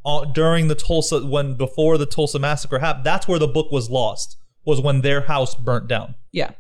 uh, 0.06 0.26
during 0.26 0.68
the 0.68 0.76
Tulsa 0.76 1.26
when 1.26 1.56
before 1.56 1.98
the 1.98 2.06
Tulsa 2.06 2.38
massacre 2.38 2.80
happened. 2.80 3.06
That's 3.06 3.28
where 3.28 3.40
the 3.40 3.48
book 3.48 3.72
was 3.72 3.90
lost. 3.90 4.38
Was 4.66 4.82
when 4.82 5.02
their 5.02 5.22
house 5.22 5.56
burnt 5.56 5.88
down. 5.88 6.16
Yeah. 6.32 6.52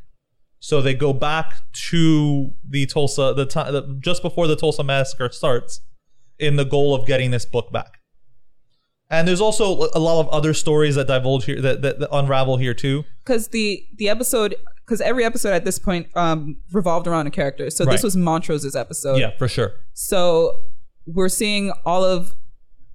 So 0.59 0.81
they 0.81 0.95
go 0.95 1.13
back 1.13 1.53
to 1.89 2.53
the 2.67 2.87
Tulsa 2.87 3.33
the 3.35 3.45
time 3.45 3.99
just 3.99 4.23
before 4.23 4.47
the 4.47 4.55
Tulsa 4.55 4.83
massacre 4.83 5.29
starts, 5.31 5.81
in 6.39 6.55
the 6.55 6.65
goal 6.65 6.95
of 6.95 7.05
getting 7.05 7.29
this 7.29 7.45
book 7.45 7.71
back. 7.71 7.99
And 9.09 9.27
there's 9.27 9.41
also 9.41 9.87
a 9.93 9.99
lot 9.99 10.19
of 10.19 10.27
other 10.29 10.53
stories 10.53 10.95
that 10.95 11.07
divulge 11.07 11.45
here 11.45 11.61
that, 11.61 11.81
that, 11.83 11.99
that 11.99 12.09
unravel 12.11 12.57
here 12.57 12.73
too. 12.73 13.03
because 13.23 13.49
the 13.49 13.83
the 13.97 14.09
episode 14.09 14.55
because 14.85 14.99
every 15.01 15.23
episode 15.23 15.51
at 15.53 15.63
this 15.65 15.77
point 15.79 16.07
um 16.15 16.57
revolved 16.71 17.07
around 17.07 17.25
a 17.27 17.31
character 17.31 17.69
so 17.69 17.85
Right. 17.85 17.91
this 17.93 18.03
was 18.03 18.15
montrose's 18.15 18.75
episode 18.75 19.17
yeah, 19.19 19.31
for 19.37 19.47
sure. 19.47 19.73
so 19.93 20.61
we're 21.07 21.29
seeing 21.29 21.71
all 21.85 22.03
of 22.03 22.33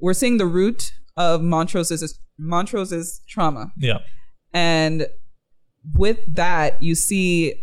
we're 0.00 0.14
seeing 0.14 0.36
the 0.38 0.46
root 0.46 0.92
of 1.16 1.40
montrose's 1.42 2.18
montrose's 2.40 3.20
trauma 3.28 3.72
Yeah, 3.76 3.98
and 4.52 5.06
with 5.94 6.18
that 6.34 6.82
you 6.82 6.94
see 6.94 7.54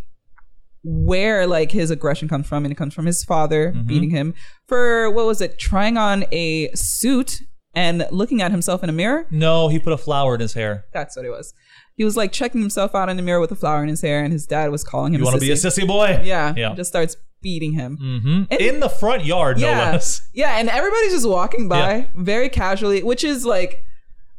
where 0.83 1.45
like 1.47 1.71
his 1.71 1.91
aggression 1.91 2.27
comes 2.27 2.47
from 2.47 2.63
and 2.63 2.71
it 2.71 2.75
comes 2.75 2.93
from 2.93 3.05
his 3.05 3.23
father 3.23 3.71
Mm-hmm. 3.71 3.87
beating 3.87 4.09
him 4.09 4.33
for 4.67 5.09
what 5.11 5.25
was 5.25 5.41
it 5.41 5.59
trying 5.59 5.97
on 5.97 6.25
a 6.31 6.69
suit 6.75 7.41
and 7.77 8.05
looking 8.11 8.39
at 8.41 8.51
himself 8.51 8.79
in 8.83 8.89
a 8.89 8.93
mirror 9.01 9.19
no, 9.31 9.67
he 9.73 9.77
put 9.79 9.93
a 9.93 9.97
flower 10.07 10.31
in 10.35 10.41
his 10.41 10.53
hair. 10.53 10.73
that's 10.93 11.15
what 11.17 11.25
it 11.25 11.29
was. 11.29 11.53
He 11.99 12.03
was 12.03 12.15
like 12.21 12.31
checking 12.31 12.61
himself 12.61 12.93
out 12.93 13.07
in 13.09 13.17
the 13.17 13.23
mirror 13.23 13.39
with 13.39 13.51
a 13.51 13.55
flower 13.63 13.81
in 13.83 13.89
his 13.89 14.01
hair, 14.01 14.23
and 14.23 14.31
his 14.31 14.45
dad 14.45 14.67
was 14.71 14.83
calling 14.83 15.13
him. 15.13 15.19
You 15.21 15.25
want 15.25 15.35
to 15.35 15.45
be 15.49 15.51
a 15.51 15.55
sissy. 15.55 15.85
boy? 15.95 16.21
Yeah, 16.23 16.53
yeah. 16.55 16.75
Just 16.75 16.89
starts 16.91 17.15
beating 17.41 17.73
him. 17.73 17.97
hmm 17.97 18.43
And- 18.51 18.61
in 18.69 18.79
the 18.79 18.89
front 18.89 19.25
yard, 19.25 19.59
no 19.59 19.67
yeah, 19.67 19.91
less. 19.91 20.21
yeah, 20.33 20.59
and 20.59 20.69
everybody's 20.69 21.11
just 21.17 21.27
walking 21.27 21.67
by 21.67 22.07
very 22.15 22.49
casually, 22.49 23.01
which 23.03 23.23
is 23.23 23.45
like, 23.45 23.83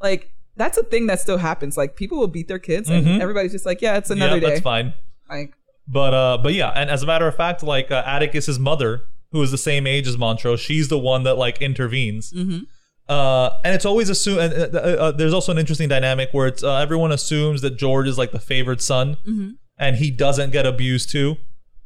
like 0.01 0.31
that's 0.57 0.79
a 0.79 0.85
thing 0.85 1.07
that 1.09 1.19
still 1.21 1.39
happens. 1.39 1.77
Like 1.77 1.97
people 1.97 2.19
will 2.19 2.29
beat 2.39 2.49
their 2.49 2.59
kids, 2.71 2.89
and 2.89 3.07
Mhm. 3.07 3.21
everybody's 3.21 3.53
just 3.53 3.67
like, 3.67 3.81
yeah, 3.83 3.97
it's 3.97 4.11
another 4.11 4.37
yeah, 4.37 4.41
day. 4.41 4.49
that's 4.51 4.61
fine. 4.61 4.95
Like, 5.29 5.53
But 5.89 6.15
uh, 6.15 6.39
but 6.43 6.55
yeah, 6.55 6.71
and 6.75 6.91
as 6.91 7.03
a 7.03 7.07
matter 7.07 7.27
of 7.27 7.35
fact, 7.37 7.63
like 7.63 7.91
uh, 7.91 8.03
Atticus's 8.05 8.59
mother, 8.59 9.03
who 9.33 9.43
is 9.43 9.51
the 9.51 9.59
same 9.59 9.85
age 9.87 10.07
as 10.07 10.17
Montrose, 10.17 10.61
she's 10.61 10.89
the 10.89 10.99
one 10.99 11.23
that 11.25 11.37
like 11.39 11.61
intervenes. 11.61 12.33
mhm. 12.33 12.67
Uh, 13.09 13.59
and 13.65 13.75
it's 13.75 13.87
always 13.87 14.09
assumed. 14.11 14.39
Uh, 14.39 14.69
uh, 14.75 14.79
uh, 14.79 15.11
there's 15.13 15.33
also 15.33 15.51
an 15.53 15.59
interesting 15.59 15.89
dynamic 15.89 16.29
where 16.33 16.47
it's 16.47 16.63
uh, 16.63 16.77
everyone 16.77 17.11
assumes 17.13 17.63
that 17.63 17.77
George 17.79 18.07
is 18.07 18.19
like 18.19 18.33
the 18.33 18.41
favored 18.41 18.83
son, 18.83 19.17
Mm-hmm. 19.27 19.51
and 19.79 19.97
he 19.97 20.11
doesn't 20.11 20.51
get 20.51 20.67
abused 20.67 21.11
too. 21.11 21.37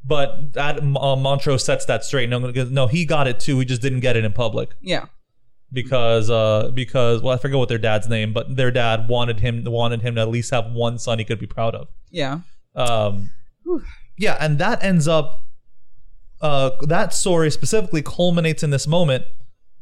But 0.05 0.55
that 0.55 0.81
uh, 0.83 1.15
Montrose 1.17 1.65
sets 1.65 1.85
that 1.85 2.05
straight. 2.05 2.29
No, 2.29 2.39
no, 2.41 2.87
he 2.89 3.05
got 3.05 3.29
it 3.29 3.39
too. 3.39 3.61
He 3.61 3.65
just 3.65 3.81
didn't 3.83 4.01
get 4.01 4.17
it 4.17 4.25
in 4.25 4.33
public 4.33 4.71
yeah, 4.81 5.05
because 5.73 6.29
uh 6.29 6.73
because 6.75 7.23
well 7.23 7.35
I 7.35 7.39
forget 7.39 7.57
what 7.57 7.69
their 7.69 7.79
dad's 7.79 8.09
name, 8.09 8.33
but 8.33 8.57
their 8.57 8.73
dad 8.73 9.09
wanted 9.09 9.39
him 9.39 9.63
wanted 9.65 10.03
him 10.03 10.17
to 10.17 10.23
at 10.23 10.29
least 10.29 10.51
have 10.51 10.73
one 10.73 10.99
son 10.99 11.21
he 11.21 11.25
could 11.25 11.39
be 11.39 11.47
proud 11.47 11.77
of. 11.77 11.87
yeah, 12.11 12.41
Um, 12.75 13.31
yeah, 14.19 14.37
and 14.41 14.59
that 14.59 14.83
ends 14.83 15.07
up. 15.07 15.39
Uh, 16.41 16.71
that 16.89 17.15
story 17.15 17.53
specifically 17.53 18.03
culminates 18.03 18.65
in 18.65 18.71
this 18.71 18.89
moment 18.89 19.25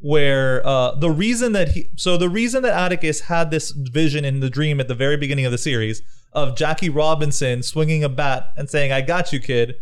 where 0.00 0.66
uh, 0.66 0.94
the 0.94 1.10
reason 1.10 1.52
that 1.52 1.70
he, 1.70 1.88
so 1.96 2.16
the 2.16 2.28
reason 2.28 2.62
that 2.62 2.72
Atticus 2.72 3.20
had 3.22 3.50
this 3.50 3.70
vision 3.70 4.24
in 4.24 4.40
the 4.40 4.50
dream 4.50 4.80
at 4.80 4.88
the 4.88 4.94
very 4.94 5.16
beginning 5.16 5.46
of 5.46 5.52
the 5.52 5.58
series 5.58 6.02
of 6.32 6.56
Jackie 6.56 6.88
Robinson 6.88 7.62
swinging 7.62 8.02
a 8.02 8.08
bat 8.08 8.52
and 8.56 8.68
saying 8.68 8.92
"I 8.92 9.02
got 9.02 9.32
you, 9.32 9.40
kid," 9.40 9.76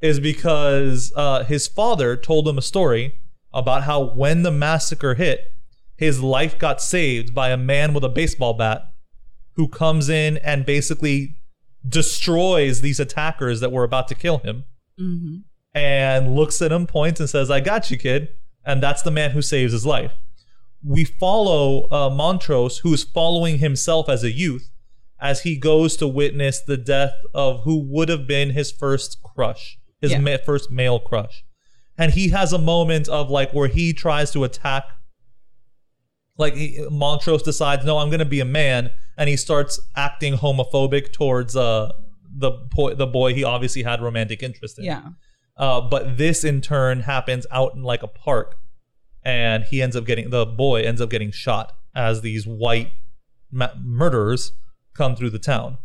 is 0.00 0.20
because 0.20 1.12
uh, 1.16 1.44
his 1.44 1.66
father 1.66 2.16
told 2.16 2.46
him 2.46 2.58
a 2.58 2.62
story 2.62 3.18
about 3.52 3.84
how 3.84 4.02
when 4.02 4.42
the 4.42 4.50
massacre 4.50 5.14
hit, 5.14 5.52
his 5.96 6.22
life 6.22 6.58
got 6.58 6.80
saved 6.80 7.34
by 7.34 7.50
a 7.50 7.56
man 7.56 7.94
with 7.94 8.04
a 8.04 8.08
baseball 8.08 8.54
bat 8.54 8.82
who 9.52 9.68
comes 9.68 10.08
in 10.08 10.36
and 10.38 10.66
basically 10.66 11.36
destroys 11.86 12.80
these 12.80 12.98
attackers 12.98 13.60
that 13.60 13.72
were 13.72 13.84
about 13.84 14.08
to 14.08 14.14
kill 14.14 14.38
him 14.38 14.64
mm-hmm. 14.98 15.36
and 15.74 16.34
looks 16.34 16.60
at 16.62 16.72
him, 16.72 16.86
points, 16.86 17.20
and 17.20 17.30
says, 17.30 17.50
I 17.50 17.60
got 17.60 17.90
you, 17.90 17.96
kid. 17.96 18.28
And 18.66 18.82
that's 18.82 19.02
the 19.02 19.10
man 19.10 19.32
who 19.32 19.42
saves 19.42 19.72
his 19.72 19.84
life. 19.86 20.12
We 20.82 21.04
follow 21.04 21.88
uh, 21.90 22.10
Montrose, 22.10 22.78
who 22.78 22.92
is 22.94 23.04
following 23.04 23.58
himself 23.58 24.08
as 24.08 24.22
a 24.22 24.30
youth 24.32 24.70
as 25.20 25.42
he 25.42 25.56
goes 25.56 25.96
to 25.96 26.06
witness 26.08 26.60
the 26.60 26.76
death 26.76 27.14
of 27.34 27.62
who 27.64 27.78
would 27.78 28.08
have 28.08 28.26
been 28.26 28.50
his 28.50 28.70
first 28.72 29.18
crush, 29.22 29.78
his 30.00 30.12
Yeah. 30.12 30.18
ma- 30.20 30.36
first 30.44 30.70
male 30.70 30.98
crush. 30.98 31.44
And 31.96 32.12
he 32.12 32.28
has 32.30 32.52
a 32.52 32.58
moment 32.58 33.08
of 33.08 33.30
like 33.30 33.52
where 33.54 33.68
he 33.68 33.92
tries 33.92 34.30
to 34.32 34.44
attack 34.44 34.84
like 36.36 36.54
he, 36.54 36.84
Montrose 36.90 37.42
decides, 37.42 37.84
no, 37.84 37.98
I'm 37.98 38.08
going 38.08 38.18
to 38.18 38.24
be 38.24 38.40
a 38.40 38.44
man, 38.44 38.90
and 39.16 39.28
he 39.28 39.36
starts 39.36 39.80
acting 39.96 40.34
homophobic 40.34 41.12
towards 41.12 41.54
uh 41.54 41.92
the 42.36 42.50
boy, 42.50 42.94
the 42.94 43.06
boy 43.06 43.32
he 43.32 43.44
obviously 43.44 43.84
had 43.84 44.02
romantic 44.02 44.42
interest 44.42 44.78
in. 44.80 44.84
yeah, 44.84 45.02
Uh, 45.56 45.80
but 45.80 46.16
this 46.18 46.42
in 46.44 46.60
turn 46.60 47.00
happens 47.00 47.46
out 47.50 47.74
in 47.74 47.82
like 47.82 48.02
a 48.02 48.08
park, 48.08 48.56
and 49.24 49.64
he 49.64 49.80
ends 49.80 49.94
up 49.96 50.04
getting 50.04 50.30
the 50.30 50.44
boy 50.44 50.82
ends 50.82 51.00
up 51.00 51.10
getting 51.10 51.30
shot 51.30 51.72
as 51.94 52.20
these 52.22 52.46
white 52.46 52.90
ma- 53.52 53.70
murderers 53.82 54.52
come 54.94 55.14
through 55.14 55.30
the 55.30 55.38
town. 55.38 55.78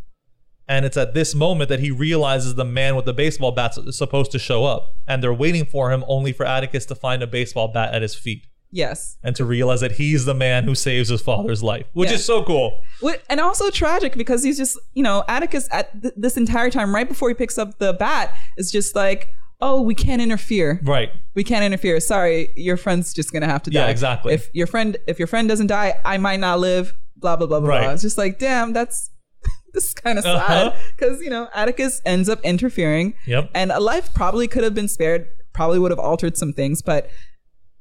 And 0.68 0.86
it's 0.86 0.98
at 0.98 1.16
this 1.16 1.34
moment 1.34 1.70
that 1.70 1.80
he 1.80 1.90
realizes 1.90 2.54
the 2.56 2.66
man 2.66 2.96
with 2.96 3.06
the 3.06 3.14
baseball 3.14 3.52
bat 3.52 3.76
is 3.78 3.98
supposed 3.98 4.32
to 4.32 4.40
show 4.40 4.66
up, 4.66 4.96
and 5.08 5.22
they're 5.24 5.34
waiting 5.34 5.66
for 5.66 5.92
him 5.92 6.04
only 6.08 6.32
for 6.32 6.46
Atticus 6.46 6.86
to 6.88 6.96
find 6.96 7.24
a 7.24 7.28
baseball 7.28 7.68
bat 7.70 7.92
at 7.94 8.04
his 8.04 8.14
feet 8.14 8.46
yes. 8.72 9.18
and 9.24 9.36
to 9.36 9.46
realize 9.46 9.82
that 9.82 9.94
he's 9.94 10.26
the 10.26 10.36
man 10.36 10.66
who 10.66 10.76
saves 10.76 11.10
his 11.10 11.22
father's 11.22 11.64
life, 11.64 11.88
which 11.94 12.10
Yeah. 12.10 12.16
is 12.16 12.26
so 12.26 12.44
cool. 12.44 12.82
And 13.30 13.40
also 13.40 13.72
tragic 13.72 14.14
because 14.16 14.44
he's 14.44 14.58
just, 14.58 14.80
you 14.94 15.02
know, 15.02 15.24
Atticus 15.28 15.68
at 15.72 16.00
th- 16.04 16.14
this 16.16 16.38
entire 16.38 16.70
time, 16.70 16.94
right 16.94 17.08
before 17.08 17.30
he 17.30 17.34
picks 17.36 17.58
up 17.58 17.80
the 17.80 17.94
bat, 17.94 18.36
is 18.58 18.72
just 18.72 18.96
like, 18.96 19.28
oh, 19.62 19.82
we 19.82 19.94
can't 19.96 20.22
interfere. 20.22 20.80
Right. 20.84 21.12
We 21.36 21.44
can't 21.44 21.64
interfere. 21.66 22.00
Sorry, 22.00 22.50
your 22.56 22.78
friend's 22.78 23.14
just 23.14 23.32
gonna 23.34 23.46
have 23.48 23.64
to 23.64 23.70
die. 23.72 23.80
Yeah, 23.82 23.88
exactly. 23.90 24.34
If 24.34 24.50
your 24.54 24.68
friend, 24.68 24.98
if 25.08 25.20
your 25.20 25.28
friend 25.28 25.48
doesn't 25.50 25.68
die, 25.68 25.96
I 26.06 26.18
might 26.18 26.40
not 26.40 26.60
live. 26.60 26.94
Blah 27.18 27.36
blah 27.36 27.48
blah 27.48 27.60
blah. 27.60 27.70
Right. 27.70 27.84
blah. 27.84 27.94
It's 27.94 28.02
just 28.02 28.18
like, 28.18 28.40
damn, 28.40 28.72
that's 28.74 29.10
this 29.74 29.88
is 29.90 29.94
kind 29.94 30.18
of 30.18 30.26
Uh-huh. 30.26 30.72
sad 30.72 30.80
because 30.98 31.22
you 31.22 31.30
know 31.30 31.50
Atticus 31.54 32.02
ends 32.06 32.30
up 32.30 32.40
interfering, 32.44 33.14
Yep. 33.28 33.52
and 33.54 33.72
a 33.72 33.80
life 33.80 34.14
probably 34.14 34.48
could 34.48 34.64
have 34.64 34.74
been 34.74 34.88
spared. 34.88 35.28
Probably 35.54 35.80
would 35.80 35.92
have 35.92 36.00
altered 36.00 36.38
some 36.38 36.54
things, 36.54 36.82
but 36.82 37.10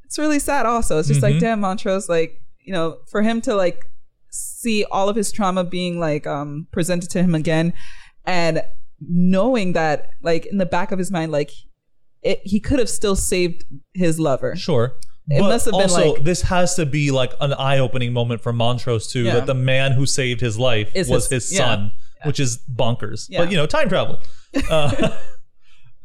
it's 0.05 0.18
really 0.18 0.39
sad. 0.41 0.66
Also, 0.66 0.99
it's 0.99 1.07
just 1.09 1.20
Mm-hmm. 1.20 1.33
like, 1.35 1.41
damn, 1.41 1.61
Montrose, 1.61 2.09
like 2.09 2.41
you 2.61 2.72
know, 2.72 2.99
for 3.11 3.22
him 3.22 3.41
to 3.43 3.55
like 3.55 3.85
see 4.31 4.85
all 4.91 5.09
of 5.09 5.16
his 5.16 5.31
trauma 5.33 5.62
being 5.64 5.99
like 6.01 6.26
um 6.26 6.66
presented 6.72 7.11
to 7.11 7.22
him 7.22 7.35
again, 7.35 7.72
and 8.24 8.62
knowing 9.01 9.72
that 9.74 10.11
like 10.22 10.47
in 10.47 10.59
the 10.59 10.66
back 10.66 10.91
of 10.93 10.99
his 10.99 11.11
mind, 11.11 11.31
like 11.33 11.51
it, 12.22 12.40
he 12.44 12.60
could 12.60 12.78
have 12.78 12.88
still 12.90 13.16
saved 13.16 13.64
his 13.94 14.18
lover. 14.18 14.56
Sure. 14.56 14.94
It 15.30 15.40
but 15.40 15.48
must 15.48 15.66
have 15.66 15.72
been 15.72 15.82
also, 15.82 16.14
like- 16.14 16.24
this 16.24 16.42
has 16.42 16.74
to 16.76 16.86
be 16.86 17.10
like 17.10 17.32
an 17.40 17.52
eye-opening 17.52 18.12
moment 18.14 18.40
for 18.40 18.52
Montrose 18.52 19.06
too. 19.12 19.24
Yeah. 19.24 19.34
That 19.34 19.46
the 19.46 19.54
man 19.54 19.92
who 19.92 20.06
saved 20.06 20.40
his 20.40 20.58
life 20.58 20.90
Is 20.94 21.08
was 21.10 21.28
his- 21.28 21.50
his, 21.50 21.58
yeah. 21.58 21.66
son, 21.66 21.90
which 22.24 22.40
is 22.40 22.58
bonkers. 22.58 23.26
Yeah. 23.28 23.40
But 23.40 23.50
you 23.50 23.56
know, 23.56 23.66
time 23.66 23.88
travel. 23.88 24.20
Uh, 24.70 25.10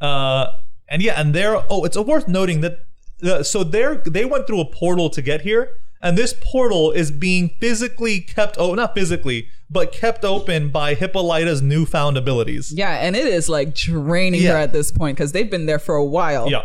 uh, 0.00 0.46
and 0.88 1.02
yeah, 1.02 1.18
and 1.18 1.34
there. 1.34 1.64
Oh, 1.70 1.84
it's 1.84 1.96
worth 1.96 2.28
noting 2.28 2.60
that. 2.60 2.80
Uh, 3.22 3.42
so 3.42 3.64
they're 3.64 3.96
they 3.96 4.26
went 4.26 4.46
through 4.46 4.60
a 4.60 4.70
portal 4.70 5.08
to 5.08 5.22
get 5.22 5.40
here, 5.40 5.70
and 6.02 6.18
this 6.18 6.34
portal 6.44 6.90
is 6.90 7.10
being 7.10 7.50
physically 7.58 8.20
kept. 8.20 8.56
Oh, 8.58 8.74
not 8.74 8.94
physically, 8.94 9.48
but 9.74 9.92
kept 9.92 10.24
open 10.24 10.70
by 10.70 10.94
Hippolyta's 10.94 11.60
newfound 11.60 12.16
abilities. 12.16 12.72
Yeah, 12.74 12.92
and 12.92 13.14
it 13.14 13.26
is 13.26 13.48
like 13.50 13.74
draining 13.74 14.40
Yeah. 14.40 14.52
her 14.52 14.58
at 14.58 14.72
this 14.72 14.90
point 14.90 15.18
because 15.18 15.32
they've 15.32 15.50
been 15.50 15.66
there 15.66 15.78
for 15.78 15.96
a 15.96 16.04
while. 16.04 16.50
Yeah. 16.50 16.62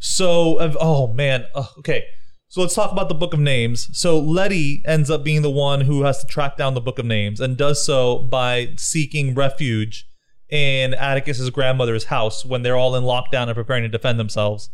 So, 0.00 0.58
oh 0.80 1.06
man. 1.14 1.46
Uh, 1.54 1.64
okay. 1.78 2.04
So 2.48 2.60
let's 2.62 2.74
talk 2.74 2.92
about 2.92 3.08
the 3.08 3.14
Book 3.14 3.34
of 3.34 3.40
Names. 3.40 3.88
So 3.92 4.18
Letty 4.18 4.82
ends 4.86 5.10
up 5.10 5.22
being 5.22 5.42
the 5.42 5.50
one 5.50 5.82
who 5.82 6.02
has 6.02 6.20
to 6.20 6.26
track 6.26 6.56
down 6.56 6.74
the 6.74 6.80
Book 6.80 6.98
of 6.98 7.04
Names 7.04 7.40
and 7.40 7.56
does 7.56 7.84
so 7.84 8.18
by 8.20 8.74
seeking 8.76 9.34
refuge 9.34 10.06
in 10.50 10.94
Atticus's 10.94 11.50
grandmother's 11.50 12.04
house 12.04 12.44
when 12.46 12.62
they're 12.62 12.76
all 12.76 12.96
in 12.96 13.04
lockdown 13.04 13.48
and 13.48 13.54
preparing 13.54 13.82
to 13.82 13.88
defend 13.88 14.18
themselves. 14.18 14.70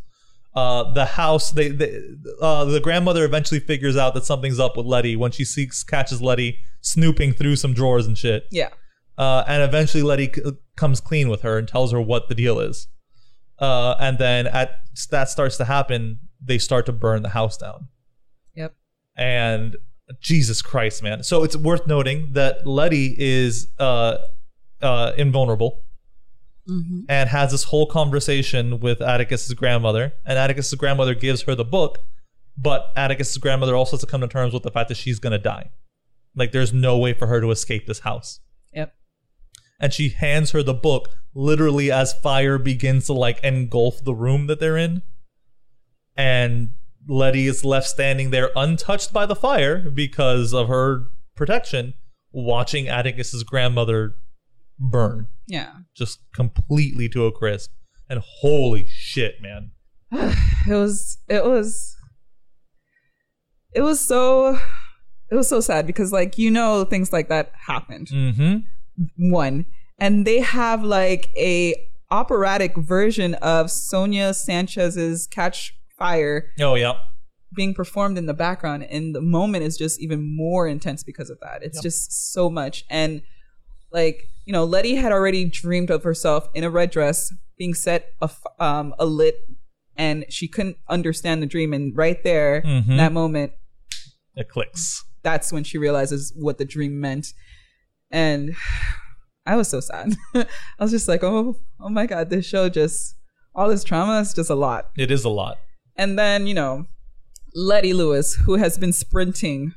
Uh, 0.54 0.92
the 0.92 1.04
house, 1.04 1.50
they, 1.50 1.68
they 1.68 2.00
uh, 2.40 2.64
the 2.64 2.78
grandmother 2.78 3.24
eventually 3.24 3.58
figures 3.58 3.96
out 3.96 4.14
that 4.14 4.24
something's 4.24 4.60
up 4.60 4.76
with 4.76 4.86
Letty 4.86 5.16
when 5.16 5.32
she 5.32 5.44
seeks 5.44 5.82
catches 5.82 6.22
Letty 6.22 6.58
snooping 6.80 7.32
through 7.32 7.56
some 7.56 7.74
drawers 7.74 8.06
and 8.06 8.16
shit. 8.16 8.46
Yeah. 8.52 8.68
Uh, 9.18 9.42
and 9.48 9.62
eventually 9.62 10.02
Letty 10.02 10.30
c- 10.32 10.42
comes 10.76 11.00
clean 11.00 11.28
with 11.28 11.42
her 11.42 11.58
and 11.58 11.66
tells 11.66 11.92
her 11.92 12.00
what 12.00 12.28
the 12.28 12.34
deal 12.34 12.60
is. 12.60 12.86
Uh, 13.58 13.96
and 14.00 14.18
then 14.18 14.46
at 14.46 14.80
that 15.10 15.28
starts 15.28 15.56
to 15.56 15.64
happen, 15.64 16.20
they 16.40 16.58
start 16.58 16.86
to 16.86 16.92
burn 16.92 17.22
the 17.22 17.30
house 17.30 17.56
down. 17.56 17.88
Yep. 18.54 18.74
And 19.16 19.76
Jesus 20.20 20.62
Christ, 20.62 21.02
man! 21.02 21.22
So 21.22 21.44
it's 21.44 21.56
worth 21.56 21.86
noting 21.86 22.32
that 22.32 22.66
Letty 22.66 23.14
is 23.18 23.68
uh, 23.78 24.18
uh, 24.82 25.12
invulnerable 25.16 25.83
Mm-hmm. 26.68 27.00
and 27.10 27.28
has 27.28 27.50
this 27.50 27.64
whole 27.64 27.86
conversation 27.86 28.80
with 28.80 29.00
Atticus's 29.00 29.52
grandmother. 29.52 30.14
And 30.24 30.38
Atticus's 30.38 30.74
grandmother 30.74 31.14
gives 31.14 31.42
her 31.42 31.54
the 31.54 31.64
book, 31.64 31.98
but 32.56 32.90
Atticus's 32.96 33.36
grandmother 33.36 33.74
also 33.76 33.96
has 33.96 34.00
to 34.00 34.06
come 34.06 34.22
to 34.22 34.28
terms 34.28 34.54
with 34.54 34.62
the 34.62 34.70
fact 34.70 34.88
that 34.88 34.96
she's 34.96 35.18
gonna 35.18 35.38
die. 35.38 35.70
Like, 36.34 36.52
there's 36.52 36.72
no 36.72 36.96
way 36.96 37.12
for 37.12 37.26
her 37.26 37.40
to 37.42 37.50
escape 37.50 37.86
this 37.86 37.98
house 38.00 38.40
Yep. 38.72 38.94
and 39.78 39.92
she 39.92 40.08
hands 40.08 40.52
her 40.52 40.62
the 40.62 40.72
book 40.72 41.10
literally 41.34 41.92
as 41.92 42.14
fire 42.14 42.56
begins 42.58 43.06
to 43.06 43.12
like 43.12 43.40
engulf 43.44 44.02
the 44.02 44.14
room 44.14 44.46
that 44.46 44.58
they're 44.58 44.78
in 44.78 45.02
and 46.16 46.70
letty 47.06 47.46
is 47.46 47.64
left 47.64 47.88
standing 47.88 48.30
there 48.30 48.50
untouched 48.56 49.12
by 49.12 49.26
the 49.26 49.36
fire 49.36 49.90
because 49.90 50.54
of 50.54 50.68
her 50.68 51.08
protection 51.36 51.94
watching 52.32 52.86
atticus's 52.88 53.42
grandmother 53.42 54.14
burn. 54.78 55.28
Yeah. 55.46 55.72
just 55.94 56.20
completely 56.34 57.08
to 57.10 57.26
a 57.26 57.32
crisp. 57.32 57.70
And 58.08 58.20
holy 58.20 58.86
shit 58.88 59.40
man. 59.40 59.72
It 60.66 60.74
was 60.74 61.18
it 61.28 61.44
was 61.44 61.94
it 63.74 63.82
was 63.82 64.00
so 64.00 64.58
it 65.30 65.34
was 65.34 65.48
so 65.48 65.60
sad 65.60 65.86
because 65.86 66.12
like 66.12 66.38
you 66.38 66.50
know 66.50 66.84
things 66.84 67.12
like 67.12 67.28
that 67.28 67.52
happened. 67.66 68.08
mm-hmm. 68.08 69.30
One. 69.30 69.66
And 69.98 70.26
they 70.26 70.40
have 70.40 70.82
like 70.82 71.28
a 71.36 71.74
operatic 72.10 72.76
version 72.76 73.34
of 73.34 73.70
Sonia 73.70 74.32
Sanchez's 74.34 75.26
Catch 75.26 75.76
Fire 75.98 76.50
oh 76.60 76.74
yeah. 76.74 76.94
being 77.54 77.74
performed 77.74 78.18
in 78.18 78.26
the 78.26 78.34
background. 78.34 78.84
And 78.84 79.14
the 79.14 79.20
moment 79.20 79.64
is 79.64 79.76
just 79.76 80.00
even 80.00 80.36
more 80.36 80.66
intense 80.66 81.04
because 81.04 81.30
of 81.30 81.38
that. 81.40 81.62
It's 81.62 81.80
just 81.80 82.32
so 82.32 82.48
much. 82.48 82.84
And 82.88 83.22
like 83.94 84.28
you 84.44 84.52
know 84.52 84.64
letty 84.64 84.96
had 84.96 85.12
already 85.12 85.44
dreamed 85.48 85.88
of 85.90 86.02
herself 86.02 86.48
in 86.52 86.64
a 86.64 86.68
red 86.70 86.90
dress 86.90 87.32
being 87.56 87.72
set 87.72 88.08
a, 88.20 88.28
um, 88.58 88.92
alit 89.00 89.34
and 89.96 90.24
she 90.28 90.48
couldn't 90.48 90.76
understand 90.88 91.40
the 91.40 91.46
dream. 91.46 91.72
And 91.72 91.96
right 91.96 92.20
there 92.24 92.62
Mhm. 92.66 92.96
that 92.98 93.12
moment 93.12 93.52
it 94.34 94.48
clicks 94.48 95.02
that's 95.22 95.50
when 95.52 95.64
she 95.64 95.78
realizes 95.78 96.32
what 96.36 96.58
the 96.58 96.64
dream 96.66 97.00
meant. 97.00 97.28
And 98.10 98.54
i 99.46 99.56
was 99.56 99.68
so 99.68 99.80
sad. 99.80 100.14
I 100.34 100.46
was 100.80 100.90
just 100.90 101.08
like 101.08 101.22
oh 101.22 101.56
oh 101.80 101.88
my 101.88 102.06
god 102.06 102.28
this 102.30 102.44
show 102.44 102.68
just 102.68 103.16
all 103.54 103.68
this 103.68 103.84
trauma 103.84 104.20
is 104.20 104.34
just 104.34 104.50
a 104.50 104.54
lot. 104.56 104.90
It 104.98 105.10
is 105.12 105.24
a 105.24 105.28
lot. 105.28 105.58
And 105.96 106.18
then, 106.18 106.48
you 106.48 106.54
know, 106.54 106.86
Letty 107.54 107.92
Lewis, 107.92 108.34
who 108.34 108.54
has 108.56 108.76
been 108.78 108.92
sprinting 108.92 109.74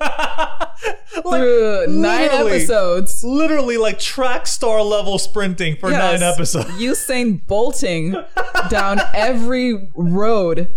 through 1.22 1.86
nine 1.88 2.28
episodes. 2.30 3.24
literally 3.24 3.76
like 3.76 3.98
track 3.98 4.46
star 4.46 4.82
level 4.82 5.18
sprinting 5.18 5.76
for 5.76 5.90
Yes, 5.90 6.20
nine 6.20 6.32
episodes. 6.32 6.70
Usain 6.80 7.44
bolting 7.46 8.14
down 8.70 9.00
every 9.14 9.90
road 9.94 10.70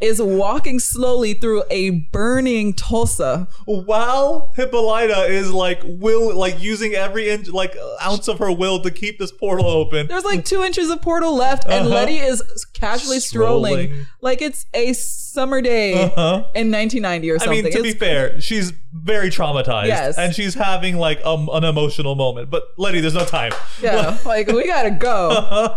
is 0.00 0.20
walking 0.20 0.78
slowly 0.78 1.32
through 1.32 1.62
a 1.70 1.90
burning 1.90 2.74
Tulsa. 2.74 3.48
while 3.64 4.52
Hippolyta 4.56 5.24
is 5.24 5.50
like 5.52 5.80
will 5.84 6.34
like 6.36 6.60
using 6.62 6.92
every 6.94 7.30
inch 7.30 7.48
like 7.48 7.74
ounce 8.02 8.28
of 8.28 8.38
her 8.38 8.52
will 8.52 8.80
to 8.82 8.90
keep 8.90 9.18
this 9.18 9.32
portal 9.32 9.66
open. 9.66 10.06
There's 10.06 10.24
like 10.24 10.44
two 10.44 10.62
inches 10.62 10.90
of 10.90 11.00
portal 11.00 11.34
left, 11.34 11.64
and 11.64 11.86
Uh-huh. 11.86 11.94
Letty 11.94 12.18
is 12.18 12.42
casually 12.74 13.20
strolling, 13.20 13.72
Strolling. 13.88 14.06
like 14.20 14.42
it's 14.42 14.66
a 14.74 14.92
summer 14.92 15.62
day 15.62 15.94
Uh-huh. 15.94 16.44
in 16.54 16.70
1990 16.70 17.30
or 17.30 17.38
something. 17.38 17.58
I 17.58 17.62
mean, 17.62 17.72
to 17.72 17.82
be 17.82 17.92
fair, 17.92 18.38
she's 18.40 18.72
very 18.92 19.30
traumatized, 19.30 19.86
Yes. 19.88 20.18
and 20.18 20.34
she's 20.34 20.54
having 20.54 20.96
like 20.98 21.24
um, 21.24 21.48
an 21.52 21.64
emotional 21.64 22.14
moment. 22.14 22.50
But 22.50 22.64
Letty, 22.76 23.00
there's 23.00 23.14
no 23.14 23.24
time. 23.24 23.52
yeah, 23.82 24.18
like 24.26 24.48
we 24.48 24.66
gotta 24.66 24.90
go. 24.90 25.76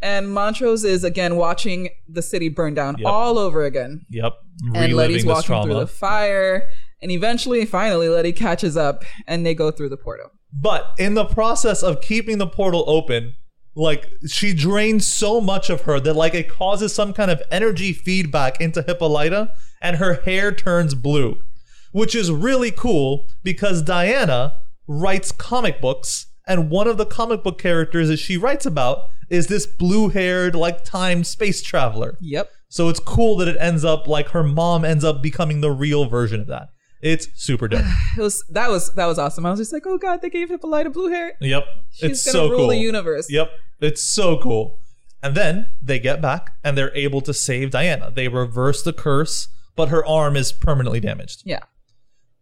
And 0.00 0.32
Montrose 0.32 0.84
is 0.84 1.02
again 1.04 1.36
watching 1.36 1.88
the 2.08 2.22
city 2.22 2.48
burn 2.48 2.74
down 2.74 2.96
Yep. 2.98 3.06
all 3.06 3.38
over 3.38 3.64
again. 3.64 4.06
Yep, 4.10 4.32
And 4.74 4.94
Letty's 4.94 5.24
walking 5.24 5.46
trauma. 5.46 5.64
through 5.64 5.80
the 5.80 5.86
fire. 5.86 6.68
And 7.02 7.10
eventually, 7.10 7.64
finally, 7.64 8.08
Letty 8.08 8.32
catches 8.32 8.76
up 8.76 9.04
and 9.26 9.44
they 9.46 9.54
go 9.54 9.70
through 9.70 9.88
the 9.88 9.96
portal. 9.96 10.30
But 10.52 10.94
in 10.98 11.14
the 11.14 11.24
process 11.26 11.82
of 11.82 12.00
keeping 12.00 12.38
the 12.38 12.46
portal 12.46 12.84
open, 12.88 13.34
like 13.74 14.08
she 14.26 14.54
drains 14.54 15.06
so 15.06 15.40
much 15.40 15.70
of 15.70 15.82
her 15.82 16.00
that 16.00 16.14
like 16.14 16.34
it 16.34 16.48
causes 16.48 16.92
some 16.94 17.12
kind 17.12 17.30
of 17.30 17.40
energy 17.50 17.92
feedback 17.92 18.60
into 18.60 18.82
Hippolyta 18.82 19.52
and 19.80 19.96
her 19.96 20.14
hair 20.22 20.50
turns 20.52 20.94
blue, 20.94 21.38
which 21.92 22.14
is 22.16 22.32
really 22.32 22.70
cool 22.72 23.26
because 23.44 23.82
Diana 23.82 24.54
writes 24.88 25.30
comic 25.30 25.80
books 25.80 26.26
and 26.48 26.70
one 26.70 26.88
of 26.88 26.96
the 26.96 27.06
comic 27.06 27.42
book 27.44 27.58
characters 27.58 28.08
that 28.08 28.16
she 28.16 28.36
writes 28.36 28.66
about 28.66 29.04
is 29.28 29.46
this 29.46 29.66
blue-haired 29.66 30.54
like 30.54 30.84
time 30.84 31.22
space 31.22 31.62
traveler. 31.62 32.16
Yep. 32.20 32.50
So 32.68 32.88
it's 32.88 33.00
cool 33.00 33.36
that 33.36 33.48
it 33.48 33.56
ends 33.60 33.84
up 33.84 34.08
like 34.08 34.30
her 34.30 34.42
mom 34.42 34.84
ends 34.84 35.04
up 35.04 35.22
becoming 35.22 35.60
the 35.60 35.70
real 35.70 36.06
version 36.06 36.40
of 36.40 36.46
that. 36.48 36.70
It's 37.00 37.28
super 37.34 37.68
dope. 37.68 37.84
It 38.16 38.20
was 38.20 38.44
that 38.50 38.68
was 38.68 38.92
that 38.94 39.06
was 39.06 39.18
awesome. 39.18 39.46
I 39.46 39.50
was 39.50 39.60
just 39.60 39.72
like, 39.72 39.84
oh 39.86 39.98
god, 39.98 40.20
they 40.22 40.30
gave 40.30 40.48
Hippolyta 40.48 40.90
blue 40.90 41.08
hair. 41.08 41.34
Yep. 41.40 41.64
She's 41.90 42.10
it's 42.10 42.24
gonna 42.26 42.32
so 42.32 42.48
rule 42.50 42.58
cool. 42.60 42.68
the 42.68 42.78
universe. 42.78 43.30
Yep. 43.30 43.50
It's 43.80 44.02
so 44.02 44.38
cool. 44.38 44.80
And 45.22 45.34
then 45.34 45.68
they 45.82 45.98
get 45.98 46.20
back 46.20 46.52
and 46.64 46.76
they're 46.76 46.94
able 46.94 47.20
to 47.22 47.34
save 47.34 47.70
Diana. 47.70 48.10
They 48.14 48.28
reverse 48.28 48.82
the 48.82 48.92
curse, 48.92 49.48
but 49.76 49.88
her 49.88 50.04
arm 50.06 50.36
is 50.36 50.52
permanently 50.52 51.00
damaged. 51.00 51.42
Yeah. 51.44 51.60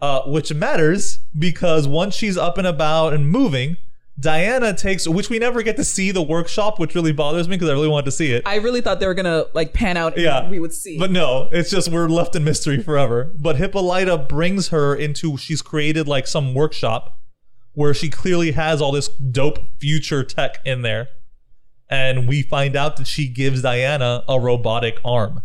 Uh, 0.00 0.22
which 0.26 0.52
matters 0.52 1.20
because 1.38 1.88
once 1.88 2.14
she's 2.14 2.36
up 2.36 2.58
and 2.58 2.66
about 2.66 3.14
and 3.14 3.30
moving, 3.30 3.78
Diana 4.18 4.72
takes, 4.74 5.06
which 5.06 5.28
we 5.28 5.38
never 5.38 5.62
get 5.62 5.76
to 5.76 5.84
see 5.84 6.10
the 6.10 6.22
workshop, 6.22 6.78
which 6.78 6.94
really 6.94 7.12
bothers 7.12 7.48
me 7.48 7.56
because 7.56 7.68
I 7.68 7.72
really 7.72 7.88
wanted 7.88 8.06
to 8.06 8.12
see 8.12 8.32
it. 8.32 8.42
I 8.46 8.56
really 8.56 8.80
thought 8.80 8.98
they 8.98 9.06
were 9.06 9.14
gonna 9.14 9.44
like 9.52 9.74
pan 9.74 9.96
out 9.98 10.14
and 10.14 10.22
Yeah. 10.22 10.48
we 10.48 10.58
would 10.58 10.72
see. 10.72 10.98
But 10.98 11.10
no, 11.10 11.48
it's 11.52 11.70
just 11.70 11.90
we're 11.90 12.08
left 12.08 12.34
in 12.34 12.42
mystery 12.42 12.82
forever. 12.82 13.32
But 13.38 13.56
Hippolyta 13.56 14.16
brings 14.16 14.68
her 14.68 14.94
into 14.94 15.36
she's 15.36 15.60
created 15.60 16.08
like 16.08 16.26
some 16.26 16.54
workshop 16.54 17.18
where 17.74 17.92
she 17.92 18.08
clearly 18.08 18.52
has 18.52 18.80
all 18.80 18.90
this 18.92 19.08
dope 19.08 19.58
future 19.78 20.24
tech 20.24 20.58
in 20.64 20.80
there. 20.80 21.08
And 21.90 22.26
we 22.26 22.40
find 22.42 22.74
out 22.74 22.96
that 22.96 23.06
she 23.06 23.28
gives 23.28 23.62
Diana 23.62 24.24
a 24.28 24.40
robotic 24.40 24.98
arm, 25.04 25.42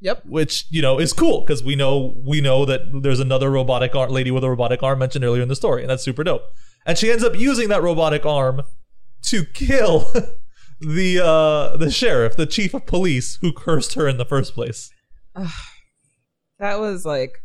yep. 0.00 0.22
which, 0.26 0.66
you 0.68 0.82
know, 0.82 0.98
is 0.98 1.12
cool 1.14 1.40
because 1.40 1.62
we 1.64 1.74
know 1.74 2.14
we 2.26 2.40
know 2.42 2.64
that 2.66 2.80
there's 3.02 3.20
another 3.20 3.50
robotic 3.50 3.94
arm 3.94 4.10
lady 4.10 4.30
with 4.30 4.44
a 4.44 4.50
robotic 4.50 4.82
arm 4.82 4.98
mentioned 4.98 5.24
earlier 5.24 5.40
in 5.42 5.48
the 5.48 5.56
story, 5.56 5.80
and 5.82 5.88
that's 5.90 6.02
super 6.02 6.22
dope. 6.24 6.42
And 6.86 6.98
she 6.98 7.10
ends 7.10 7.24
up 7.24 7.36
using 7.36 7.68
that 7.68 7.82
robotic 7.82 8.26
arm 8.26 8.62
to 9.22 9.44
kill 9.44 10.10
the 10.80 11.20
uh 11.24 11.76
the 11.76 11.90
sheriff, 11.90 12.36
the 12.36 12.46
chief 12.46 12.74
of 12.74 12.86
police 12.86 13.38
who 13.40 13.52
cursed 13.52 13.94
her 13.94 14.06
in 14.08 14.18
the 14.18 14.24
first 14.24 14.54
place. 14.54 14.90
That 16.58 16.78
was 16.80 17.04
like 17.04 17.42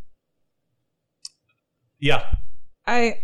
Yeah. 1.98 2.24
I 2.86 3.20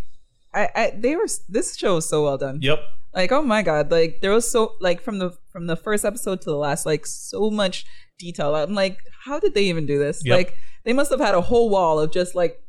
I, 0.54 0.68
I 0.74 0.92
they 0.96 1.16
were 1.16 1.26
this 1.48 1.76
show 1.76 1.96
was 1.96 2.08
so 2.08 2.24
well 2.24 2.38
done. 2.38 2.60
Yep. 2.62 2.80
Like 3.14 3.32
oh 3.32 3.42
my 3.42 3.62
god, 3.62 3.90
like 3.90 4.20
there 4.20 4.32
was 4.32 4.50
so 4.50 4.74
like 4.80 5.00
from 5.00 5.18
the 5.18 5.36
from 5.50 5.66
the 5.66 5.76
first 5.76 6.04
episode 6.04 6.40
to 6.42 6.50
the 6.50 6.56
last, 6.56 6.84
like 6.84 7.06
so 7.06 7.50
much 7.50 7.86
detail. 8.18 8.54
I'm 8.54 8.74
like, 8.74 8.98
how 9.24 9.38
did 9.38 9.54
they 9.54 9.64
even 9.64 9.86
do 9.86 9.98
this? 9.98 10.22
Yep. 10.24 10.36
Like 10.36 10.56
they 10.84 10.92
must 10.92 11.10
have 11.10 11.20
had 11.20 11.34
a 11.34 11.40
whole 11.40 11.70
wall 11.70 11.98
of 11.98 12.12
just 12.12 12.34
like 12.34 12.60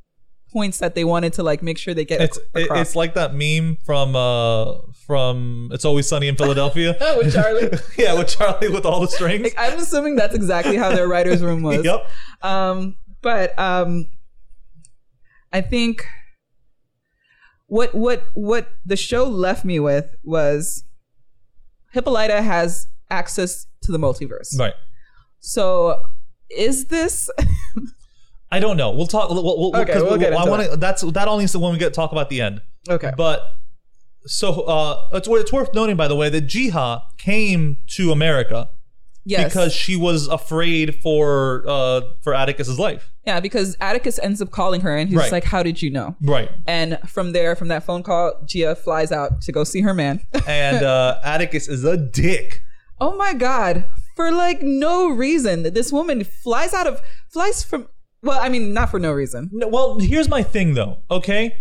points 0.58 0.78
that 0.80 0.96
they 0.96 1.04
wanted 1.04 1.34
to 1.34 1.44
like 1.44 1.62
make 1.62 1.78
sure 1.78 1.94
they 1.94 2.06
get 2.06 2.20
It's 2.22 2.40
ac- 2.56 2.64
across. 2.66 2.80
it's 2.82 2.96
like 2.96 3.14
that 3.14 3.34
meme 3.36 3.78
from 3.86 4.16
uh 4.16 4.80
from 5.06 5.70
It's 5.72 5.86
Always 5.86 6.08
Sunny 6.08 6.28
in 6.28 6.36
Philadelphia. 6.36 6.98
Oh, 7.00 7.18
with 7.24 7.34
Charlie. 7.34 7.70
yeah, 7.98 8.14
with 8.18 8.28
Charlie 8.28 8.70
with 8.70 8.86
all 8.86 9.00
the 9.02 9.08
strings. 9.08 9.44
Like, 9.44 9.56
I'm 9.58 9.78
assuming 9.80 10.16
that's 10.16 10.36
exactly 10.36 10.76
how 10.78 10.90
their 10.90 11.08
writers' 11.08 11.42
room 11.44 11.62
was. 11.64 11.86
Yep. 11.92 12.08
Um, 12.42 12.98
but 13.22 13.58
um, 13.60 14.10
I 15.54 15.62
think 15.62 16.04
what 17.68 17.94
what 17.94 18.24
what 18.34 18.68
the 18.86 18.96
show 18.98 19.24
left 19.26 19.64
me 19.66 19.80
with 19.80 20.16
was 20.24 20.84
Hippolyta 21.94 22.42
has 22.42 22.88
access 23.10 23.68
to 23.84 23.92
the 23.92 23.98
multiverse. 24.00 24.58
Right. 24.58 24.74
So 25.40 26.04
is 26.50 26.86
this 26.88 27.30
I 28.52 28.60
don't 28.60 28.78
know. 28.78 28.92
We'll 28.92 29.08
talk. 29.08 29.30
We'll, 29.30 29.44
we'll, 29.44 29.76
Okay, 29.76 29.94
'cause 29.94 30.04
we'll 30.04 30.18
get 30.18 30.34
I 30.34 30.38
into 30.40 30.50
want 30.52 30.72
to. 30.72 30.78
That's 30.78 31.02
that 31.02 31.28
only 31.28 31.44
is 31.46 31.52
the 31.52 31.60
when 31.60 31.74
we 31.74 31.78
get 31.78 31.86
to 31.90 31.92
talk 31.96 32.12
about 32.12 32.30
the 32.30 32.42
end. 32.42 32.62
okay? 32.90 33.12
But 33.16 33.42
so 34.26 34.62
uh, 34.62 35.10
it's, 35.14 35.28
it's 35.28 35.52
worth 35.54 35.74
noting, 35.74 35.96
by 35.96 36.08
the 36.08 36.16
way, 36.16 36.30
that 36.30 36.42
Ji-ah 36.42 37.02
came 37.18 37.78
to 37.96 38.12
America 38.12 38.70
yes, 39.26 39.52
because 39.54 39.74
she 39.74 39.96
was 39.96 40.28
afraid 40.28 40.96
for 41.02 41.64
uh, 41.68 42.02
for 42.24 42.34
Atticus's 42.34 42.80
life. 42.80 43.12
yeah, 43.26 43.40
because 43.40 43.76
Atticus 43.82 44.20
ends 44.20 44.42
up 44.42 44.52
calling 44.52 44.82
her 44.82 44.96
and 44.96 45.10
he's 45.10 45.18
Right. 45.18 45.32
like, 45.32 45.44
"How 45.46 45.62
did 45.64 45.82
you 45.82 45.90
know?" 45.92 46.16
Right. 46.22 46.50
And 46.66 47.00
from 47.08 47.32
there, 47.34 47.56
from 47.56 47.68
that 47.70 47.84
phone 47.84 48.04
call, 48.04 48.34
Ji-ah 48.46 48.76
flies 48.76 49.12
out 49.12 49.42
to 49.42 49.52
go 49.52 49.64
see 49.66 49.82
her 49.82 49.94
man. 49.94 50.22
And 50.48 50.84
uh, 50.86 51.20
Atticus 51.24 51.68
is 51.68 51.84
a 51.84 51.98
dick. 51.98 52.62
oh 53.02 53.16
my 53.18 53.34
god! 53.34 53.86
For 54.16 54.32
like 54.32 54.62
no 54.62 55.10
reason, 55.10 55.64
that 55.64 55.74
this 55.74 55.92
woman 55.92 56.24
flies 56.24 56.74
out 56.74 56.88
of 56.88 57.02
flies 57.30 57.64
from. 57.64 57.88
Well, 58.24 58.40
I 58.42 58.50
mean, 58.50 58.74
not 58.74 58.90
for 58.92 59.00
no 59.00 59.12
reason. 59.12 59.50
No, 59.52 59.68
well, 59.68 60.00
here's 60.00 60.28
my 60.30 60.44
thing 60.44 60.74
though. 60.74 60.98
Okay, 61.10 61.56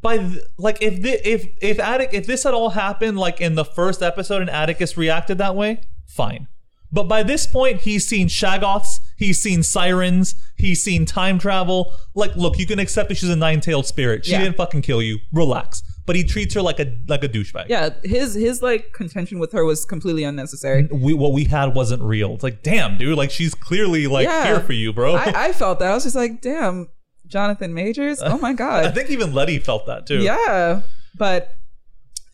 by 0.00 0.18
th- 0.18 0.38
like 0.58 0.78
if 0.82 1.02
thi- 1.02 1.20
if 1.28 1.46
if 1.62 1.78
Attic 1.80 2.10
if 2.12 2.26
this 2.26 2.42
had 2.44 2.52
all 2.54 2.70
happened 2.70 3.18
like 3.18 3.40
in 3.40 3.54
the 3.54 3.64
first 3.64 4.02
episode 4.02 4.40
and 4.42 4.50
Atticus 4.50 4.96
reacted 4.96 5.38
that 5.38 5.54
way, 5.56 5.80
fine. 6.06 6.48
But 6.92 7.04
by 7.04 7.24
this 7.24 7.44
point, 7.46 7.80
he's 7.80 8.06
seen 8.06 8.28
Shoggoths, 8.28 8.98
he's 9.16 9.40
seen 9.42 9.64
sirens, 9.64 10.36
he's 10.56 10.80
seen 10.84 11.06
time 11.06 11.40
travel. 11.40 11.92
Like, 12.14 12.36
look, 12.36 12.56
you 12.56 12.66
can 12.66 12.78
accept 12.78 13.08
that 13.08 13.16
she's 13.16 13.30
a 13.30 13.34
nine-tailed 13.34 13.84
spirit. 13.86 14.24
She 14.24 14.30
Yeah. 14.30 14.44
didn't 14.44 14.56
fucking 14.56 14.82
kill 14.82 15.02
you. 15.02 15.18
Relax. 15.32 15.82
But 16.06 16.16
he 16.16 16.24
treats 16.24 16.52
her 16.54 16.60
like 16.60 16.78
a 16.80 16.96
like 17.08 17.24
a 17.24 17.28
douchebag. 17.28 17.66
Yeah, 17.68 17.90
his 18.04 18.34
his 18.34 18.60
like 18.60 18.92
contention 18.92 19.38
with 19.38 19.52
her 19.52 19.64
was 19.64 19.86
completely 19.86 20.22
unnecessary. 20.24 20.86
We, 20.92 21.14
what 21.14 21.32
we 21.32 21.44
had 21.44 21.74
wasn't 21.74 22.02
real. 22.02 22.34
It's 22.34 22.42
like, 22.42 22.62
damn, 22.62 22.98
dude. 22.98 23.16
Like, 23.16 23.30
she's 23.30 23.54
clearly 23.54 24.06
like 24.06 24.26
Yeah. 24.26 24.44
here 24.44 24.60
for 24.60 24.74
you, 24.74 24.92
bro. 24.92 25.14
I, 25.14 25.32
I 25.46 25.52
felt 25.52 25.78
that. 25.78 25.90
I 25.90 25.94
was 25.94 26.02
just 26.04 26.14
like, 26.16 26.42
damn, 26.42 26.88
Jonathan 27.26 27.72
Majors. 27.72 28.20
Oh 28.22 28.36
my 28.36 28.52
god. 28.64 28.84
I 28.84 28.90
think 28.90 29.08
even 29.08 29.32
Letty 29.32 29.58
felt 29.58 29.86
that 29.86 30.06
too. 30.06 30.20
Yeah, 30.20 30.82
but 31.16 31.52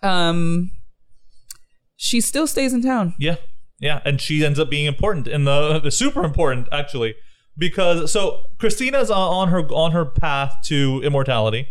um, 0.03 0.73
she 1.97 2.21
still 2.21 2.47
stays 2.49 2.73
in 2.73 2.83
town. 2.83 3.15
Yeah, 3.21 3.37
yeah, 3.79 4.01
and 4.05 4.21
she 4.21 4.45
ends 4.45 4.59
up 4.59 4.69
being 4.71 4.87
important 4.87 5.29
in 5.29 5.45
the 5.45 5.91
super 5.91 6.25
important 6.25 6.67
actually 6.73 7.15
because 7.61 8.11
so 8.11 8.43
Christina's 8.59 9.11
on- 9.11 9.33
on 9.41 9.49
her 9.49 9.61
on 9.73 9.93
her 9.93 10.05
path 10.05 10.53
to 10.65 11.01
immortality, 11.05 11.69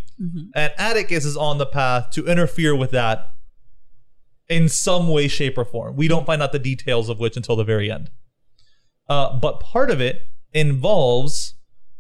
and 0.54 0.72
Atticus 0.78 1.26
is 1.26 1.36
on 1.38 1.58
the 1.58 1.66
path 1.66 2.12
to 2.12 2.26
interfere 2.28 2.76
with 2.76 2.92
that 2.92 3.34
in 4.48 4.68
some 4.70 5.08
way, 5.08 5.28
shape, 5.28 5.58
or 5.58 5.66
form. 5.66 5.96
We 5.96 6.08
don't 6.08 6.26
find 6.26 6.42
out 6.42 6.52
the 6.52 6.60
details 6.60 7.08
of 7.10 7.20
which 7.20 7.36
until 7.38 7.56
the 7.56 7.64
very 7.64 7.90
end. 7.92 8.10
Uh, 9.08 9.38
but 9.40 9.60
part 9.60 9.90
of 9.90 10.00
it 10.02 10.22
involves 10.54 11.56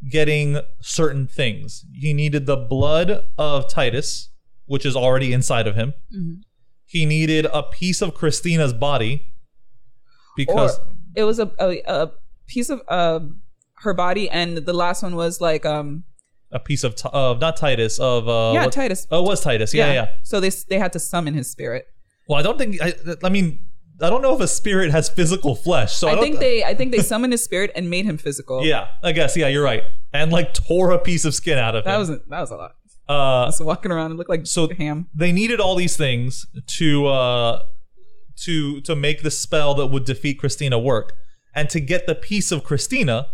getting 0.09 0.59
certain 0.81 1.27
things. 1.27 1.85
He 1.93 2.13
needed 2.13 2.45
the 2.45 2.55
blood 2.57 3.25
of 3.37 3.67
Titus, 3.69 4.29
which 4.65 4.85
is 4.85 4.95
already 4.95 5.33
inside 5.33 5.65
of 5.67 5.75
him. 5.75 5.93
He 6.85 7.05
needed 7.05 7.45
a 7.53 7.63
piece 7.63 8.01
of 8.01 8.13
Christina's 8.13 8.73
body 8.73 9.25
because 10.35 10.77
or 10.79 10.85
it 11.15 11.23
was 11.23 11.39
a, 11.39 11.51
a, 11.59 11.81
a 11.85 12.11
piece 12.47 12.69
of 12.69 12.81
uh, 12.87 13.19
her 13.81 13.93
body, 13.93 14.29
and 14.29 14.57
the 14.57 14.73
last 14.73 15.03
one 15.03 15.15
was 15.15 15.39
like 15.41 15.65
um 15.65 16.03
a 16.51 16.59
piece 16.59 16.83
of 16.83 16.95
of 17.13 17.39
not 17.39 17.57
Titus 17.57 17.99
of 17.99 18.27
uh, 18.27 18.51
yeah 18.53 18.65
what- 18.65 18.73
Titus. 18.73 19.07
Oh, 19.11 19.23
it 19.23 19.27
was 19.27 19.41
Titus. 19.41 19.73
Yeah, 19.73 19.93
yeah. 19.93 20.07
So 20.23 20.39
they 20.39 20.49
they 20.69 20.79
had 20.79 20.93
to 20.93 20.99
summon 20.99 21.33
his 21.33 21.49
spirit. 21.49 21.85
Well, 22.27 22.39
I 22.39 22.43
don't 22.43 22.57
think. 22.57 22.81
I, 22.81 22.93
I 23.23 23.29
mean, 23.29 23.59
I 24.01 24.09
don't 24.09 24.21
know 24.21 24.35
if 24.35 24.41
a 24.41 24.47
spirit 24.47 24.91
has 24.91 25.09
physical 25.09 25.55
flesh. 25.55 25.93
So 25.95 26.07
I, 26.07 26.13
I 26.17 26.19
think 26.19 26.39
they 26.39 26.63
I 26.63 26.73
think 26.75 26.91
they 26.91 26.99
summoned 26.99 27.33
his 27.33 27.43
spirit 27.43 27.71
and 27.75 27.89
made 27.89 28.05
him 28.05 28.17
physical. 28.17 28.63
Yeah, 28.65 28.87
I 29.03 29.11
guess. 29.13 29.35
Yeah, 29.35 29.47
you're 29.47 29.63
right. 29.63 29.83
And 30.13 30.31
like 30.31 30.53
tore 30.53 30.91
a 30.91 30.99
piece 30.99 31.25
of 31.25 31.33
skin 31.33 31.57
out 31.57 31.75
of 31.75 31.83
that 31.85 31.93
him. 31.93 31.99
was 31.99 32.09
that 32.09 32.39
was 32.41 32.51
a 32.51 32.55
lot. 32.55 32.71
uh, 33.07 33.45
Just 33.47 33.63
walking 33.63 33.91
around 33.91 34.11
and 34.11 34.17
looked 34.17 34.29
like 34.29 34.45
So- 34.45 34.69
ham. 34.77 35.07
they 35.15 35.31
needed 35.31 35.59
all 35.59 35.75
these 35.75 35.95
things 35.97 36.45
to 36.77 37.07
uh 37.07 37.59
to 38.45 38.81
to 38.81 38.95
make 38.95 39.21
the 39.23 39.31
spell 39.31 39.73
that 39.75 39.87
would 39.87 40.05
defeat 40.05 40.39
Christina 40.39 40.79
work. 40.79 41.13
And 41.55 41.69
to 41.71 41.79
get 41.79 42.05
the 42.05 42.15
piece 42.15 42.51
of 42.51 42.63
Christina, 42.63 43.27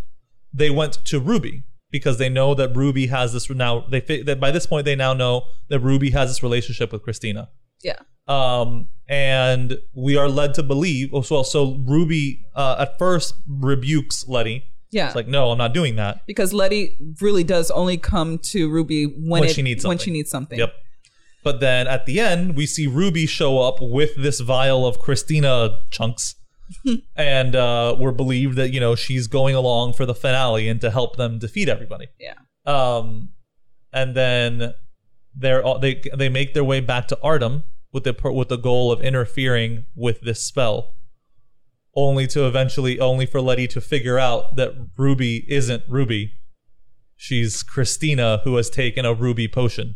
they 0.56 0.69
went 0.69 0.94
to 1.06 1.19
Ruby 1.19 1.64
because 1.91 2.18
they 2.18 2.30
know 2.30 2.53
that 2.56 2.76
Ruby 2.76 3.07
has 3.07 3.34
this 3.34 3.49
now 3.49 3.86
they 3.90 3.99
that 4.23 4.40
by 4.40 4.52
this 4.52 4.65
point 4.65 4.86
they 4.86 4.95
now 4.95 5.14
know 5.14 5.45
that 5.69 5.80
Ruby 5.80 6.11
has 6.11 6.30
this 6.30 6.41
relationship 6.41 6.91
with 6.91 7.03
Christina. 7.03 7.49
Yeah. 7.84 7.99
Um 8.27 8.88
and 9.07 9.77
we 9.94 10.18
are 10.18 10.27
led 10.27 10.53
to 10.56 10.64
believe 10.64 11.14
oh, 11.14 11.22
so 11.22 11.77
Ruby 11.86 12.45
uh, 12.56 12.77
at 12.80 12.98
first 12.98 13.36
rebukes 13.48 14.27
Letty. 14.27 14.65
Yeah. 14.91 15.07
It's 15.07 15.15
like 15.15 15.27
no, 15.27 15.52
I'm 15.52 15.57
not 15.57 15.73
doing 15.73 15.95
that. 15.98 16.26
because 16.26 16.53
Letty 16.53 16.98
really 17.22 17.44
does 17.44 17.69
only 17.72 17.98
come 17.98 18.40
to 18.40 18.69
Ruby 18.69 19.06
when, 19.06 19.41
When 19.41 19.44
it, 19.44 19.53
she 19.53 19.61
needs 19.61 19.86
when 19.86 19.98
she 19.98 20.11
needs 20.11 20.30
something. 20.30 20.57
Yep. 20.57 20.73
But 21.44 21.60
then 21.60 21.88
at 21.88 22.07
the 22.07 22.19
end, 22.19 22.56
we 22.56 22.65
see 22.65 22.88
Ruby 22.88 23.27
show 23.27 23.61
up 23.61 23.76
with 23.80 24.15
this 24.18 24.40
vial 24.40 24.88
of 24.88 24.98
Christina 24.98 25.77
chunks. 25.91 26.36
and 27.16 27.56
uh, 27.56 27.96
we're 28.00 28.12
believed 28.12 28.56
that, 28.58 28.72
you 28.74 28.80
know, 28.80 28.96
she's 28.96 29.28
going 29.28 29.56
along 29.56 29.94
for 29.94 30.06
the 30.06 30.16
finale 30.16 30.68
and 30.68 30.82
to 30.82 30.92
help 30.92 31.16
them 31.16 31.40
defeat 31.40 31.70
everybody. 31.70 32.08
Yeah. 32.20 32.36
Um, 32.66 33.30
and 33.94 34.16
then 34.16 34.74
they're 35.36 35.64
all, 35.64 35.80
they 35.80 36.02
they 36.16 36.30
make 36.30 36.54
their 36.54 36.64
way 36.64 36.80
back 36.80 37.08
to 37.10 37.20
Ardham 37.24 37.64
with 37.92 38.04
the 38.04 38.16
with 38.32 38.50
the 38.50 38.58
goal 38.58 38.92
of 38.92 39.02
interfering 39.02 39.86
with 39.96 40.22
this 40.22 40.42
spell, 40.42 40.96
only 41.96 42.28
to 42.28 42.46
eventually 42.46 43.00
only 43.00 43.26
for 43.26 43.42
Letty 43.42 43.68
to 43.68 43.82
figure 43.82 44.18
out 44.18 44.56
that 44.56 44.74
Ruby 44.98 45.46
isn't 45.48 45.84
Ruby. 45.88 46.34
She's 47.16 47.64
Christina 47.64 48.42
who 48.44 48.56
has 48.58 48.70
taken 48.70 49.06
a 49.06 49.14
Ruby 49.14 49.48
potion, 49.48 49.96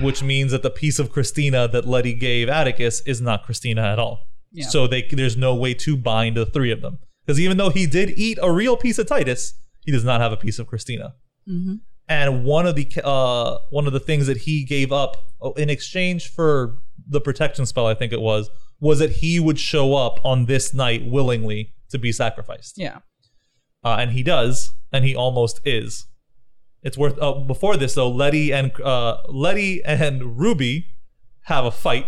which 0.00 0.22
means 0.22 0.52
that 0.52 0.62
the 0.62 0.70
piece 0.70 0.98
of 0.98 1.10
Christina 1.10 1.66
that 1.68 1.86
Letty 1.86 2.12
gave 2.12 2.48
Atticus 2.48 3.00
is 3.06 3.20
not 3.20 3.44
Christina 3.44 3.82
at 3.82 3.98
all. 3.98 4.20
Yeah. 4.56 4.66
So 4.68 4.86
they 4.86 5.02
there's 5.02 5.36
no 5.36 5.54
way 5.54 5.74
to 5.74 5.96
bind 5.96 6.36
the 6.36 6.46
three 6.46 6.72
of 6.72 6.80
them. 6.80 6.98
Because 7.24 7.38
even 7.40 7.56
though 7.56 7.70
he 7.70 7.86
did 7.86 8.10
eat 8.16 8.38
a 8.40 8.50
real 8.50 8.76
piece 8.76 8.98
of 8.98 9.06
Titus, 9.06 9.54
he 9.80 9.92
does 9.92 10.04
not 10.04 10.20
have 10.20 10.32
a 10.32 10.36
piece 10.36 10.58
of 10.58 10.66
Christina. 10.66 11.14
And 12.08 12.44
one 12.44 12.66
of 12.66 12.74
the 12.74 12.88
uh 13.04 13.58
one 13.70 13.86
of 13.86 13.92
the 13.92 14.00
things 14.00 14.26
that 14.26 14.38
he 14.38 14.64
gave 14.64 14.92
up 14.92 15.16
oh, 15.40 15.52
in 15.52 15.68
exchange 15.70 16.28
for 16.28 16.78
the 17.08 17.20
protection 17.20 17.66
spell 17.66 17.86
i 17.86 17.94
think 17.94 18.12
it 18.12 18.20
was 18.20 18.48
was 18.80 18.98
that 18.98 19.10
he 19.22 19.38
would 19.38 19.58
show 19.58 19.94
up 19.94 20.18
on 20.24 20.46
this 20.46 20.74
night 20.74 21.02
willingly 21.06 21.72
to 21.90 21.98
be 21.98 22.10
sacrificed. 22.12 22.74
Yeah. 22.76 22.98
uh, 23.84 23.96
and 24.00 24.12
he 24.12 24.22
does 24.22 24.72
and 24.92 25.04
he 25.04 25.14
almost 25.14 25.60
is. 25.64 26.06
It's 26.82 26.96
worth 26.98 27.18
uh, 27.20 27.32
before 27.34 27.76
this 27.76 27.94
though 27.94 28.10
letty 28.10 28.52
and 28.52 28.72
uh 28.80 29.18
letty 29.28 29.84
and 29.84 30.38
ruby 30.38 30.86
have 31.42 31.64
a 31.64 31.70
fight 31.70 32.06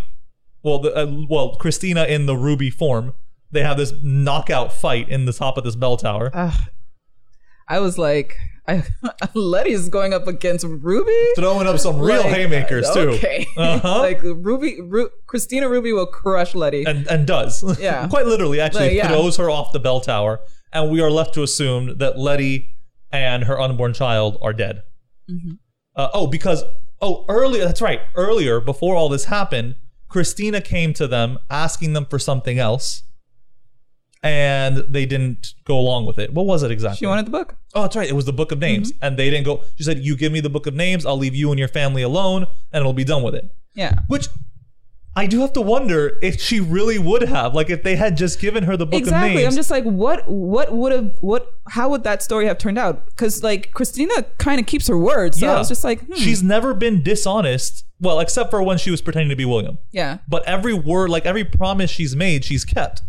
well 0.62 0.78
the, 0.80 0.94
uh, 0.94 1.06
well 1.28 1.55
christina 1.56 2.05
in 2.05 2.26
the 2.26 2.36
ruby 2.36 2.70
form 2.70 3.14
they 3.51 3.62
have 3.62 3.76
this 3.76 3.93
knockout 4.02 4.72
fight 4.72 5.09
in 5.09 5.24
the 5.24 5.32
top 5.32 5.56
of 5.56 5.64
this 5.64 5.76
bell 5.76 5.97
tower 5.97 6.30
Ugh. 6.35 6.60
I 7.70 7.80
was 7.80 7.98
like, 7.98 8.35
I, 8.66 8.82
Letty's 9.35 9.90
going 9.90 10.14
up 10.14 10.26
against 10.26 10.64
Ruby. 10.64 11.12
throwing 11.36 11.66
up 11.66 11.78
some 11.78 11.98
real 12.01 12.22
Like, 12.22 12.32
haymakers 12.32 12.90
too 12.94 13.10
Okay. 13.10 13.47
Uh-huh. 13.59 13.98
like 13.98 14.22
Ruby, 14.22 14.80
Ru- 14.80 15.10
Christina 15.26 15.68
Ruby 15.68 15.93
will 15.93 16.06
crush 16.06 16.55
Letty. 16.55 16.85
and 16.85 17.06
and 17.09 17.26
does 17.26 17.62
Yeah. 17.80 18.09
quite 18.09 18.26
literally 18.26 18.59
actually 18.59 18.85
Like, 18.89 18.93
yeah. 18.97 19.09
throws 19.09 19.36
her 19.36 19.51
off 19.51 19.72
the 19.72 19.80
bell 19.80 20.01
tower 20.01 20.40
and 20.72 20.90
we 20.90 21.02
are 21.02 21.10
left 21.10 21.35
to 21.35 21.43
assume 21.43 21.98
that 21.98 22.18
letty 22.18 22.70
and 23.12 23.44
her 23.44 23.60
unborn 23.60 23.93
child 23.93 24.39
are 24.40 24.55
dead 24.55 24.80
Mm-hmm. 25.30 25.52
uh, 25.94 26.09
oh 26.14 26.26
because 26.26 26.64
oh 27.02 27.26
earlier 27.28 27.64
that's 27.66 27.82
right 27.82 28.01
earlier 28.14 28.60
before 28.60 28.97
all 28.97 29.10
this 29.10 29.26
happened 29.26 29.74
christina 30.09 30.60
came 30.60 30.93
to 30.93 31.06
them 31.06 31.39
asking 31.51 31.93
them 31.93 32.06
for 32.06 32.18
something 32.18 32.59
else 32.59 33.02
and 34.22 34.78
they 34.89 35.06
didn't 35.06 35.55
go 35.64 35.78
along 35.78 36.05
with 36.05 36.18
it 36.18 36.32
what 36.35 36.47
was 36.47 36.62
it 36.62 36.70
exactly 36.70 36.98
she 36.98 37.06
wanted 37.06 37.26
the 37.26 37.30
book. 37.30 37.56
Oh, 37.74 37.82
that's 37.82 37.97
right. 37.97 38.09
It 38.09 38.14
was 38.14 38.24
the 38.24 38.32
book 38.32 38.51
of 38.51 38.59
names. 38.59 38.93
Mm-hmm. 38.93 39.05
And 39.05 39.16
they 39.16 39.30
didn't 39.30 39.44
go. 39.44 39.62
She 39.76 39.85
said, 39.85 39.98
You 39.98 40.16
give 40.16 40.32
me 40.32 40.40
the 40.40 40.51
book 40.51 40.66
of 40.66 40.74
names, 40.74 41.05
I'll 41.05 41.18
leave 41.18 41.35
you 41.35 41.51
and 41.51 41.59
your 41.59 41.68
family 41.68 42.02
alone, 42.02 42.47
and 42.72 42.80
it'll 42.80 42.93
be 42.93 43.05
done 43.05 43.22
with 43.22 43.35
it. 43.35 43.44
Yeah. 43.74 44.01
Which 44.09 44.28
I 45.19 45.27
do 45.27 45.40
have 45.40 45.53
to 45.55 45.61
wonder 45.61 46.16
if 46.23 46.40
she 46.40 46.61
really 46.61 46.97
would 46.97 47.23
have. 47.23 47.53
Like, 47.53 47.70
if 47.70 47.82
they 47.82 47.97
had 47.97 48.16
just 48.16 48.39
given 48.39 48.62
her 48.62 48.77
the 48.77 48.86
book 48.86 49.03
of 49.03 49.09
exactly. 49.09 49.35
names. 49.35 49.53
I'm 49.53 49.57
just 49.57 49.69
like, 49.69 49.82
what? 49.82 50.28
What 50.28 50.73
would 50.73 50.93
have? 50.93 51.16
What? 51.20 51.53
How 51.70 51.89
would 51.89 52.05
that 52.05 52.23
story 52.23 52.47
have 52.47 52.57
turned 52.57 52.78
out? 52.78 53.05
Because 53.07 53.43
like 53.43 53.73
Christina 53.73 54.23
kind 54.39 54.61
of 54.61 54.66
keeps 54.66 54.86
her 54.86 54.97
word. 54.97 55.35
So 55.35 55.49
I 55.49 55.59
was 55.59 55.69
just 55.69 55.82
like, 55.82 56.03
hmm. 56.07 56.15
She's 56.15 56.40
never 56.40 56.73
been 56.73 57.03
dishonest. 57.03 57.85
Well, 57.99 58.20
except 58.20 58.51
for 58.51 58.62
when 58.62 58.78
she 58.78 58.93
was 58.93 59.03
pretending 59.03 59.31
to 59.31 59.36
be 59.36 59.45
William. 59.45 59.78
yeah. 59.90 60.19
But 60.28 60.45
every 60.45 60.73
word, 60.73 61.11
like 61.11 61.27
every 61.27 61.43
promise 61.43 61.90
she's 61.90 62.15
made, 62.15 62.45
she's 62.45 62.65
kept. 62.65 63.03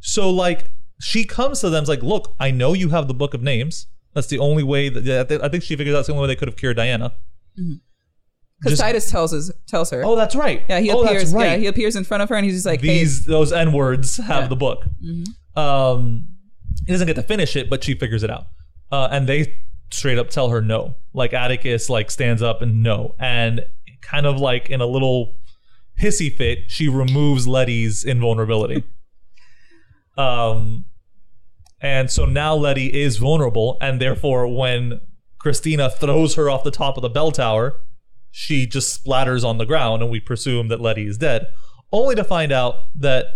So, 0.00 0.30
like, 0.30 0.70
she 0.98 1.24
comes 1.24 1.60
to 1.60 1.68
them, 1.68 1.84
like, 1.84 2.02
Look, 2.02 2.34
I 2.40 2.50
know 2.50 2.72
you 2.72 2.88
have 2.88 3.06
the 3.06 3.12
book 3.12 3.34
of 3.34 3.42
names. 3.42 3.86
That's 4.14 4.28
the 4.28 4.38
only 4.38 4.62
way 4.62 4.88
that 4.88 5.30
I 5.44 5.48
think 5.50 5.62
she 5.62 5.76
figures 5.76 5.94
out 5.94 5.98
that's 5.98 6.06
the 6.06 6.14
only 6.14 6.22
way 6.22 6.28
they 6.28 6.36
could 6.36 6.48
have 6.48 6.56
cured 6.56 6.78
Diana. 6.78 7.12
Because 8.60 8.72
Just- 8.72 8.82
Titus 8.82 9.10
tells 9.10 9.32
us 9.32 9.50
tells 9.66 9.90
her. 9.90 10.04
Oh, 10.04 10.16
that's 10.16 10.36
right. 10.36 10.62
yeah, 10.68 10.80
he 10.80 10.90
oh, 10.90 11.02
appears. 11.02 11.22
That's 11.24 11.34
right. 11.34 11.52
Yeah, 11.52 11.56
he 11.56 11.66
appears 11.66 11.96
in 11.96 12.04
front 12.04 12.22
of 12.22 12.28
her, 12.28 12.34
and 12.36 12.44
he's 12.44 12.54
just 12.54 12.66
like, 12.66 12.80
These 12.80 13.24
those 13.24 13.52
N 13.52 13.72
words 13.72 14.18
have 14.18 14.28
Yeah. 14.28 14.40
Mm-hmm. 14.40 14.48
the 14.50 14.56
book. 14.56 14.84
Um, 15.56 16.28
he 16.86 16.92
doesn't 16.92 17.06
get 17.06 17.16
to 17.16 17.22
finish 17.22 17.56
it, 17.56 17.70
but 17.70 17.82
she 17.82 17.94
figures 17.94 18.22
it 18.22 18.30
out. 18.30 18.46
Uh, 18.92 19.08
and 19.10 19.26
they 19.26 19.54
straight 19.90 20.18
up 20.18 20.28
tell 20.30 20.50
her 20.50 20.60
no. 20.60 20.96
Like 21.12 21.32
Atticus 21.32 21.88
like 21.88 22.10
stands 22.10 22.42
up 22.42 22.60
and 22.62 22.82
no, 22.82 23.14
and 23.18 23.64
kind 24.02 24.26
of 24.26 24.38
like 24.38 24.68
in 24.68 24.80
a 24.80 24.86
little 24.86 25.34
hissy 26.00 26.34
fit, 26.34 26.70
she 26.70 26.88
removes 26.88 27.46
Letty's 27.46 28.04
invulnerability. 28.04 28.84
um, 30.18 30.84
and 31.80 32.10
so 32.10 32.26
now 32.26 32.54
Letty 32.54 32.86
is 32.86 33.16
vulnerable, 33.16 33.78
and 33.80 34.00
therefore 34.00 34.46
when 34.48 35.00
Christina 35.38 35.88
throws 35.90 36.34
her 36.34 36.50
off 36.50 36.62
the 36.62 36.70
top 36.70 36.96
of 36.96 37.02
the 37.02 37.08
bell 37.08 37.30
tower, 37.32 37.80
she 38.30 38.66
just 38.66 39.04
splatters 39.04 39.44
on 39.44 39.58
the 39.58 39.66
ground, 39.66 40.02
and 40.02 40.10
we 40.10 40.20
presume 40.20 40.68
that 40.68 40.80
Letty 40.80 41.06
is 41.06 41.18
dead. 41.18 41.46
Only 41.92 42.14
to 42.14 42.24
find 42.24 42.52
out 42.52 42.76
that 42.96 43.26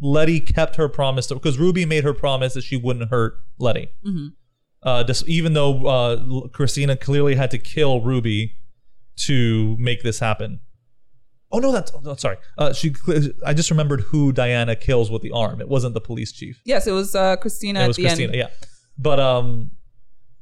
Letty 0.00 0.40
kept 0.40 0.76
her 0.76 0.88
promise 0.88 1.26
because 1.28 1.58
Ruby 1.58 1.86
made 1.86 2.04
her 2.04 2.12
promise 2.12 2.54
that 2.54 2.64
she 2.64 2.76
wouldn't 2.76 3.10
hurt 3.10 3.34
Letty. 3.58 3.88
Uh, 4.82 5.02
dis- 5.02 5.24
even 5.26 5.54
though 5.54 5.86
uh, 5.86 6.48
Christina 6.48 6.96
clearly 6.96 7.36
had 7.36 7.50
to 7.52 7.58
kill 7.58 8.02
Ruby 8.02 8.54
to 9.16 9.76
make 9.78 10.02
this 10.02 10.18
happen. 10.18 10.60
Oh 11.50 11.58
no, 11.58 11.70
that's 11.72 11.92
oh, 12.04 12.16
sorry. 12.16 12.36
Uh, 12.58 12.72
she. 12.72 12.94
I 13.46 13.54
just 13.54 13.70
remembered 13.70 14.00
who 14.00 14.32
Diana 14.32 14.74
kills 14.74 15.10
with 15.10 15.22
the 15.22 15.30
arm. 15.30 15.60
It 15.60 15.68
wasn't 15.68 15.94
the 15.94 16.00
police 16.00 16.32
chief. 16.32 16.60
yes, 16.66 16.86
it 16.86 16.92
was 16.92 17.14
uh, 17.14 17.36
Christina 17.36 17.84
It 17.84 17.86
was 17.88 17.96
Christina. 17.96 18.32
end. 18.32 18.34
Yeah, 18.34 18.48
but 18.98 19.20
um, 19.20 19.70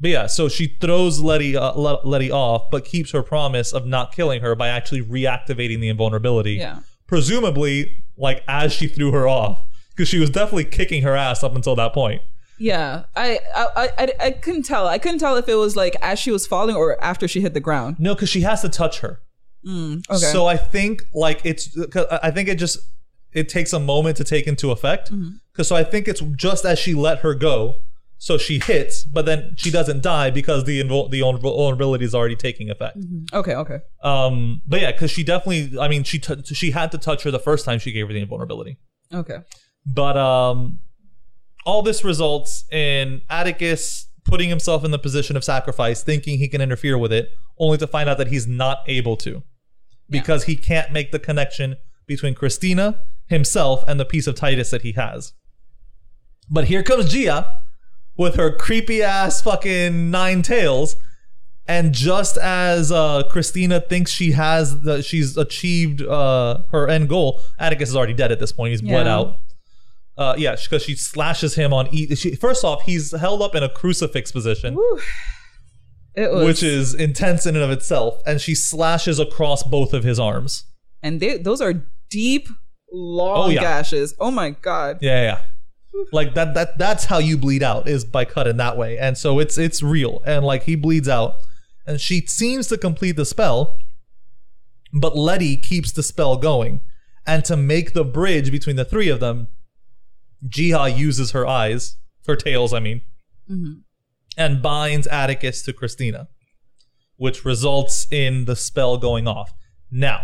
but 0.03 0.11
yeah. 0.11 0.27
So 0.27 0.49
she 0.51 0.77
throws 0.81 1.21
Letty 1.21 1.57
uh, 1.57 1.73
Le- 1.73 2.05
Letty 2.05 2.31
off, 2.31 2.71
but 2.71 2.85
keeps 2.85 3.13
her 3.13 3.23
promise 3.23 3.73
of 3.73 3.87
not 3.87 4.15
killing 4.15 4.43
her 4.43 4.55
by 4.55 4.69
actually 4.69 5.01
reactivating 5.03 5.81
the 5.81 5.89
invulnerability. 5.89 6.55
Yeah. 6.55 6.81
Presumably, 7.07 7.97
like 8.17 8.43
as 8.49 8.73
she 8.73 8.87
threw 8.89 9.13
her 9.13 9.29
off, 9.29 9.61
because 9.91 10.09
she 10.09 10.19
was 10.19 10.29
definitely 10.29 10.65
kicking 10.65 11.03
her 11.03 11.15
ass 11.17 11.43
up 11.43 11.55
until 11.55 11.77
that 11.77 11.95
point. 11.95 12.21
Yeah, 12.59 13.05
I, 13.17 13.39
I, 13.57 13.89
I, 13.99 14.13
I, 14.21 14.31
couldn't 14.33 14.63
tell. 14.65 14.87
I 14.87 14.99
couldn't 14.99 15.19
tell 15.19 15.37
if 15.37 15.49
it 15.49 15.55
was 15.55 15.75
like 15.75 15.97
as 16.01 16.19
she 16.19 16.31
was 16.31 16.47
falling 16.47 16.77
or 16.77 17.03
after 17.03 17.27
she 17.27 17.41
hit 17.41 17.55
the 17.55 17.61
ground. 17.61 17.97
No, 17.99 18.15
because 18.15 18.29
she 18.29 18.43
has 18.43 18.61
to 18.63 18.69
touch 18.69 19.01
her. 19.01 19.21
Mm, 19.67 20.03
Okay. 20.11 20.19
So 20.19 20.47
I 20.47 20.57
think 20.57 21.03
like 21.15 21.41
it's 21.45 21.77
'cause 21.91 22.07
I 22.23 22.31
think 22.31 22.49
it 22.49 22.57
just 22.57 22.79
it 23.33 23.49
takes 23.49 23.73
a 23.73 23.81
moment 23.81 24.17
to 24.19 24.25
take 24.25 24.47
into 24.47 24.71
effect. 24.71 25.11
Mm-hmm. 25.13 25.31
Because 25.53 25.69
so 25.69 25.77
I 25.77 25.85
think 25.85 26.09
it's 26.09 26.21
just 26.37 26.65
as 26.65 26.79
she 26.79 26.95
let 26.95 27.19
her 27.21 27.35
go, 27.35 27.77
so 28.23 28.39
she 28.39 28.61
hits, 28.61 29.05
but 29.05 29.27
then 29.27 29.53
she 29.57 29.69
doesn't 29.69 30.01
die 30.01 30.31
because 30.31 30.63
the 30.63 30.81
invul- 30.81 31.11
the 31.11 31.23
vulnerability 31.23 32.05
is 32.05 32.15
already 32.15 32.37
taking 32.37 32.71
effect. 32.71 32.97
okay. 33.33 33.57
Okay. 33.57 33.79
Um, 34.01 34.63
but 34.65 34.81
yeah, 34.81 34.93
because 34.93 35.11
she 35.11 35.25
definitely, 35.25 35.77
I 35.77 35.89
mean, 35.89 36.05
she 36.05 36.21
t- 36.21 36.41
she 36.55 36.71
had 36.71 36.93
to 36.93 36.99
touch 36.99 37.25
her 37.25 37.33
the 37.33 37.41
first 37.41 37.65
time 37.65 37.81
she 37.81 37.91
gave 37.91 38.07
her 38.07 38.13
the 38.13 38.21
invulnerability. 38.21 38.79
Okay. 39.13 39.39
But 39.85 40.17
um, 40.17 40.79
all 41.67 41.83
this 41.83 42.05
results 42.05 42.65
in 42.71 43.23
Atticus 43.29 44.07
putting 44.25 44.49
himself 44.49 44.85
in 44.85 44.93
the 44.93 45.01
position 45.01 45.37
of 45.37 45.43
sacrifice, 45.43 46.05
thinking 46.05 46.39
he 46.39 46.47
can 46.47 46.61
interfere 46.61 46.97
with 46.97 47.13
it, 47.13 47.31
only 47.59 47.77
to 47.79 47.89
find 47.89 48.09
out 48.09 48.19
that 48.19 48.29
he's 48.29 48.47
not 48.47 48.85
able 48.87 49.17
to 49.17 49.43
because 50.09 50.45
he 50.45 50.55
can't 50.55 50.93
make 50.93 51.11
the 51.11 51.19
connection 51.19 51.75
between 52.07 52.37
Christina, 52.37 53.01
himself, 53.27 53.83
and 53.89 53.99
the 53.99 54.05
piece 54.05 54.29
of 54.29 54.37
Titus 54.37 54.71
that 54.71 54.83
he 54.83 54.93
has. 54.93 55.33
But 56.49 56.67
here 56.67 56.85
comes 56.85 57.11
Ji-ah 57.11 57.52
with 58.23 58.37
her 58.37 58.51
creepy 58.55 59.03
ass 59.03 59.43
fucking 59.43 60.11
nine 60.11 60.43
tails. 60.43 60.97
And 61.69 61.93
just 61.93 62.37
as 62.39 62.91
uh, 62.91 63.23
Christina 63.31 63.81
thinks 63.81 64.11
she 64.11 64.33
has 64.33 64.81
the, 64.81 65.03
she's 65.03 65.37
achieved 65.37 66.03
uh, 66.03 66.59
her 66.73 66.89
end 66.89 67.09
goal, 67.09 67.41
Atticus 67.59 67.91
is 67.91 67.97
already 67.97 68.15
dead 68.15 68.33
at 68.33 68.41
this 68.41 68.51
point. 68.53 68.71
He's 68.73 68.83
bled 68.83 69.07
Yeah. 69.07 69.15
out. 69.17 69.37
Uh, 70.19 70.35
yeah, 70.37 70.57
because 70.61 70.83
she 70.83 70.95
slashes 70.95 71.55
him 71.55 71.73
on 71.73 71.89
each. 71.95 72.19
She, 72.19 72.35
first 72.35 72.65
off, 72.65 72.83
he's 72.83 73.13
held 73.13 73.41
up 73.43 73.55
in 73.55 73.63
a 73.63 73.69
crucifix 73.69 74.31
position, 74.33 74.77
It 76.15 76.31
was. 76.31 76.45
which 76.45 76.63
is 76.63 76.95
intense 76.95 77.47
in 77.47 77.55
and 77.57 77.65
of 77.65 77.71
itself, 77.71 78.21
and 78.27 78.39
she 78.41 78.55
slashes 78.55 79.19
across 79.19 79.63
both 79.63 79.95
of 79.95 80.05
his 80.05 80.19
arms. 80.21 80.65
and 81.03 81.19
they, 81.21 81.39
those 81.39 81.61
are 81.63 81.87
deep, 82.11 82.47
long 82.93 83.47
Oh, 83.47 83.49
yeah. 83.51 83.61
gashes. 83.63 84.15
Oh 84.21 84.31
my 84.31 84.51
god. 84.51 84.99
Yeah, 85.01 85.23
yeah. 85.23 85.23
yeah. 85.23 85.41
Like 86.11 86.35
that 86.35 86.55
that 86.55 86.79
that's 86.79 87.05
how 87.05 87.19
you 87.19 87.37
bleed 87.37 87.63
out 87.63 87.87
is 87.87 88.05
by 88.05 88.25
cutting 88.25 88.57
that 88.57 88.77
way. 88.77 88.99
And 88.99 89.17
so 89.17 89.39
it's 89.39 89.59
it's 89.59 89.83
real. 89.83 90.23
And 90.25 90.45
like 90.45 90.65
he 90.65 90.75
bleeds 90.75 91.09
out 91.09 91.37
and 91.87 92.01
she 92.01 92.21
seems 92.27 92.69
to 92.69 92.79
complete 92.79 93.13
the 93.13 93.25
spell, 93.25 93.79
but 94.93 95.17
Letty 95.17 95.57
keeps 95.57 95.93
the 95.93 96.03
spell 96.03 96.37
going. 96.37 96.81
And 97.27 97.45
to 97.45 97.57
make 97.57 97.93
the 97.93 98.05
bridge 98.05 98.51
between 98.51 98.77
the 98.77 98.85
three 98.85 99.09
of 99.09 99.21
them, 99.21 99.49
Ji-ah 100.49 100.87
uses 100.87 101.31
her 101.31 101.47
eyes, 101.47 101.97
her 102.27 102.35
tails, 102.35 102.73
I 102.73 102.81
mean, 102.81 103.03
mm-hmm. 103.49 103.75
and 104.37 104.61
binds 104.61 105.07
Atticus 105.07 105.63
to 105.63 105.73
Christina, 105.73 106.29
which 107.17 107.45
results 107.45 108.09
in 108.11 108.47
the 108.47 108.57
spell 108.57 108.97
going 108.99 109.29
off. 109.29 109.53
Now, 109.89 110.23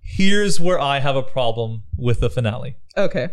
here's 0.00 0.58
where 0.58 0.80
I 0.80 1.00
have 1.00 1.16
a 1.16 1.22
problem 1.22 1.82
with 1.98 2.20
the 2.20 2.30
finale. 2.30 2.76
Okay. 2.96 3.28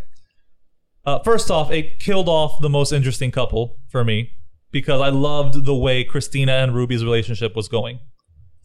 Uh, 1.05 1.19
first 1.23 1.49
off, 1.49 1.71
it 1.71 1.99
killed 1.99 2.29
off 2.29 2.61
the 2.61 2.69
most 2.69 2.91
interesting 2.91 3.31
couple 3.31 3.77
for 3.89 4.03
me 4.03 4.31
because 4.71 5.01
I 5.01 5.09
loved 5.09 5.65
the 5.65 5.75
way 5.75 6.03
Christina 6.03 6.53
and 6.53 6.75
Ruby's 6.75 7.03
relationship 7.03 7.55
was 7.55 7.67
going. 7.67 7.99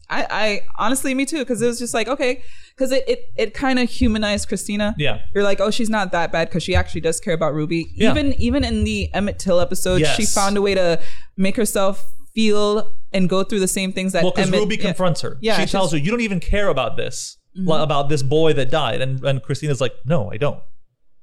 I, 0.09 0.27
I 0.29 0.61
honestly, 0.77 1.13
me 1.13 1.25
too, 1.25 1.39
because 1.39 1.61
it 1.61 1.67
was 1.67 1.79
just 1.79 1.93
like 1.93 2.07
okay, 2.07 2.41
because 2.75 2.91
it 2.91 3.03
it, 3.09 3.25
it 3.35 3.53
kind 3.53 3.77
of 3.77 3.89
humanized 3.89 4.47
Christina. 4.47 4.95
Yeah. 4.97 5.21
You're 5.35 5.43
like, 5.43 5.59
oh, 5.59 5.69
she's 5.69 5.89
not 5.89 6.11
that 6.13 6.31
bad 6.31 6.47
because 6.47 6.63
she 6.63 6.75
actually 6.75 7.01
does 7.01 7.19
care 7.19 7.33
about 7.33 7.53
Ruby. 7.53 7.91
Yeah. 7.93 8.11
Even 8.11 8.33
even 8.33 8.63
in 8.63 8.83
the 8.85 9.13
Emmett 9.13 9.37
Till 9.39 9.59
episode, 9.59 10.05
she 10.05 10.25
found 10.25 10.55
a 10.55 10.61
way 10.61 10.75
to 10.75 11.01
make 11.35 11.57
herself 11.57 12.05
feel 12.33 12.93
and 13.11 13.27
go 13.27 13.43
through 13.43 13.59
the 13.59 13.67
same 13.67 13.91
things 13.91 14.13
that 14.13 14.23
Well, 14.23 14.31
because. 14.33 14.51
Ruby 14.51 14.77
yeah. 14.77 14.83
confronts 14.83 15.21
her. 15.21 15.37
Yeah, 15.41 15.59
she 15.59 15.65
tells 15.65 15.91
her, 15.91 15.97
"You 15.97 16.11
don't 16.11 16.21
even 16.21 16.39
care 16.39 16.69
about 16.69 16.95
this, 16.95 17.37
li- 17.55 17.81
about 17.81 18.07
this 18.07 18.23
boy 18.23 18.53
that 18.53 18.71
died." 18.71 19.01
And 19.01 19.21
and 19.25 19.43
Christina's 19.43 19.81
like, 19.81 19.93
"No, 20.05 20.31
I 20.31 20.37
don't. 20.37 20.61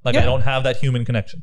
Like, 0.05 0.15
I 0.15 0.23
don't 0.25 0.41
have 0.41 0.63
that 0.63 0.77
human 0.77 1.03
connection." 1.05 1.41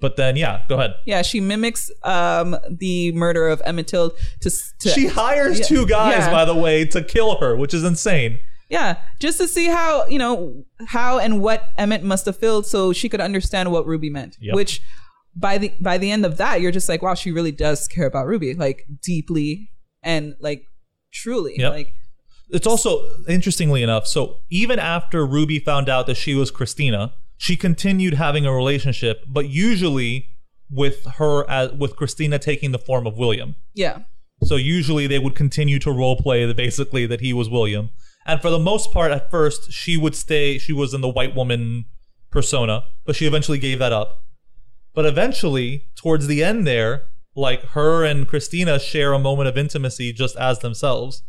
But 0.00 0.16
then, 0.16 0.36
yeah, 0.36 0.62
go 0.68 0.76
ahead. 0.76 0.94
Yeah, 1.06 1.22
she 1.22 1.40
mimics 1.40 1.90
um 2.04 2.56
the 2.70 3.12
murder 3.12 3.48
of 3.48 3.60
Emmett 3.64 3.88
Till 3.88 4.12
to, 4.40 4.50
to 4.80 4.88
She 4.88 5.06
hires 5.08 5.58
Yeah. 5.60 5.66
two 5.66 5.86
guys, 5.86 6.18
Yeah. 6.26 6.30
by 6.32 6.44
the 6.44 6.54
way, 6.54 6.84
to 6.86 7.02
kill 7.02 7.36
her, 7.40 7.54
which 7.56 7.74
is 7.74 7.84
insane. 7.84 8.38
yeah, 8.70 8.96
just 9.18 9.36
to 9.38 9.46
see 9.48 9.66
how 9.66 10.06
you 10.06 10.18
know 10.18 10.64
how 10.86 11.18
and 11.18 11.40
what 11.42 11.68
Emmett 11.76 12.02
must 12.04 12.24
have 12.26 12.36
felt, 12.38 12.66
so 12.66 12.92
she 12.92 13.08
could 13.08 13.20
understand 13.20 13.72
what 13.72 13.84
Ruby 13.86 14.08
meant. 14.10 14.36
Yep. 14.40 14.54
Which 14.54 14.80
by 15.36 15.58
the 15.58 15.72
by 15.80 15.98
the 15.98 16.10
end 16.10 16.24
of 16.24 16.36
that, 16.38 16.60
you're 16.62 16.72
just 16.72 16.88
like, 16.88 17.02
wow, 17.02 17.14
she 17.14 17.30
really 17.30 17.52
does 17.52 17.86
care 17.88 18.06
about 18.06 18.26
Ruby, 18.26 18.54
like 18.54 18.86
deeply 19.02 19.70
and 20.02 20.34
like 20.40 20.62
truly, 21.12 21.56
Yep. 21.58 21.72
like 21.72 21.92
It's 22.52 22.66
also 22.66 23.06
interestingly 23.28 23.82
enough. 23.82 24.06
So 24.06 24.38
even 24.50 24.78
after 24.78 25.26
Ruby 25.26 25.58
found 25.58 25.88
out 25.90 26.06
that 26.06 26.16
she 26.16 26.34
was 26.34 26.50
Christina, 26.50 27.12
she 27.40 27.56
continued 27.56 28.12
having 28.12 28.44
a 28.44 28.52
relationship, 28.52 29.24
but 29.26 29.48
usually 29.48 30.28
with 30.68 31.06
her 31.16 31.48
as 31.48 31.72
with 31.72 31.96
Christina 31.96 32.38
taking 32.38 32.70
the 32.70 32.78
form 32.78 33.06
of 33.06 33.16
William. 33.16 33.56
yeah, 33.72 34.00
So 34.42 34.56
usually 34.56 35.06
they 35.06 35.18
would 35.18 35.34
continue 35.34 35.78
to 35.78 35.90
role 35.90 36.16
play 36.16 36.44
that 36.44 36.58
basically 36.58 37.06
that 37.06 37.22
he 37.22 37.32
was 37.32 37.48
William. 37.48 37.92
And 38.26 38.42
for 38.42 38.50
the 38.50 38.58
most 38.58 38.92
part, 38.92 39.10
at 39.10 39.30
first, 39.30 39.72
she 39.72 39.96
would 39.96 40.14
stay. 40.14 40.58
She 40.58 40.74
was 40.74 40.92
in 40.92 41.00
the 41.00 41.08
white 41.08 41.34
woman 41.34 41.86
persona, 42.30 42.84
but 43.06 43.16
she 43.16 43.26
eventually 43.26 43.58
gave 43.58 43.78
that 43.78 43.90
up. 43.90 44.22
But 44.92 45.06
eventually, 45.06 45.86
towards 45.96 46.26
the 46.26 46.44
end, 46.44 46.66
there, 46.66 47.04
like 47.34 47.62
her 47.70 48.04
and 48.04 48.28
Christina 48.28 48.78
share 48.78 49.14
a 49.14 49.18
moment 49.18 49.48
of 49.48 49.56
intimacy 49.56 50.12
just 50.12 50.36
as 50.36 50.58
themselves. 50.58 51.22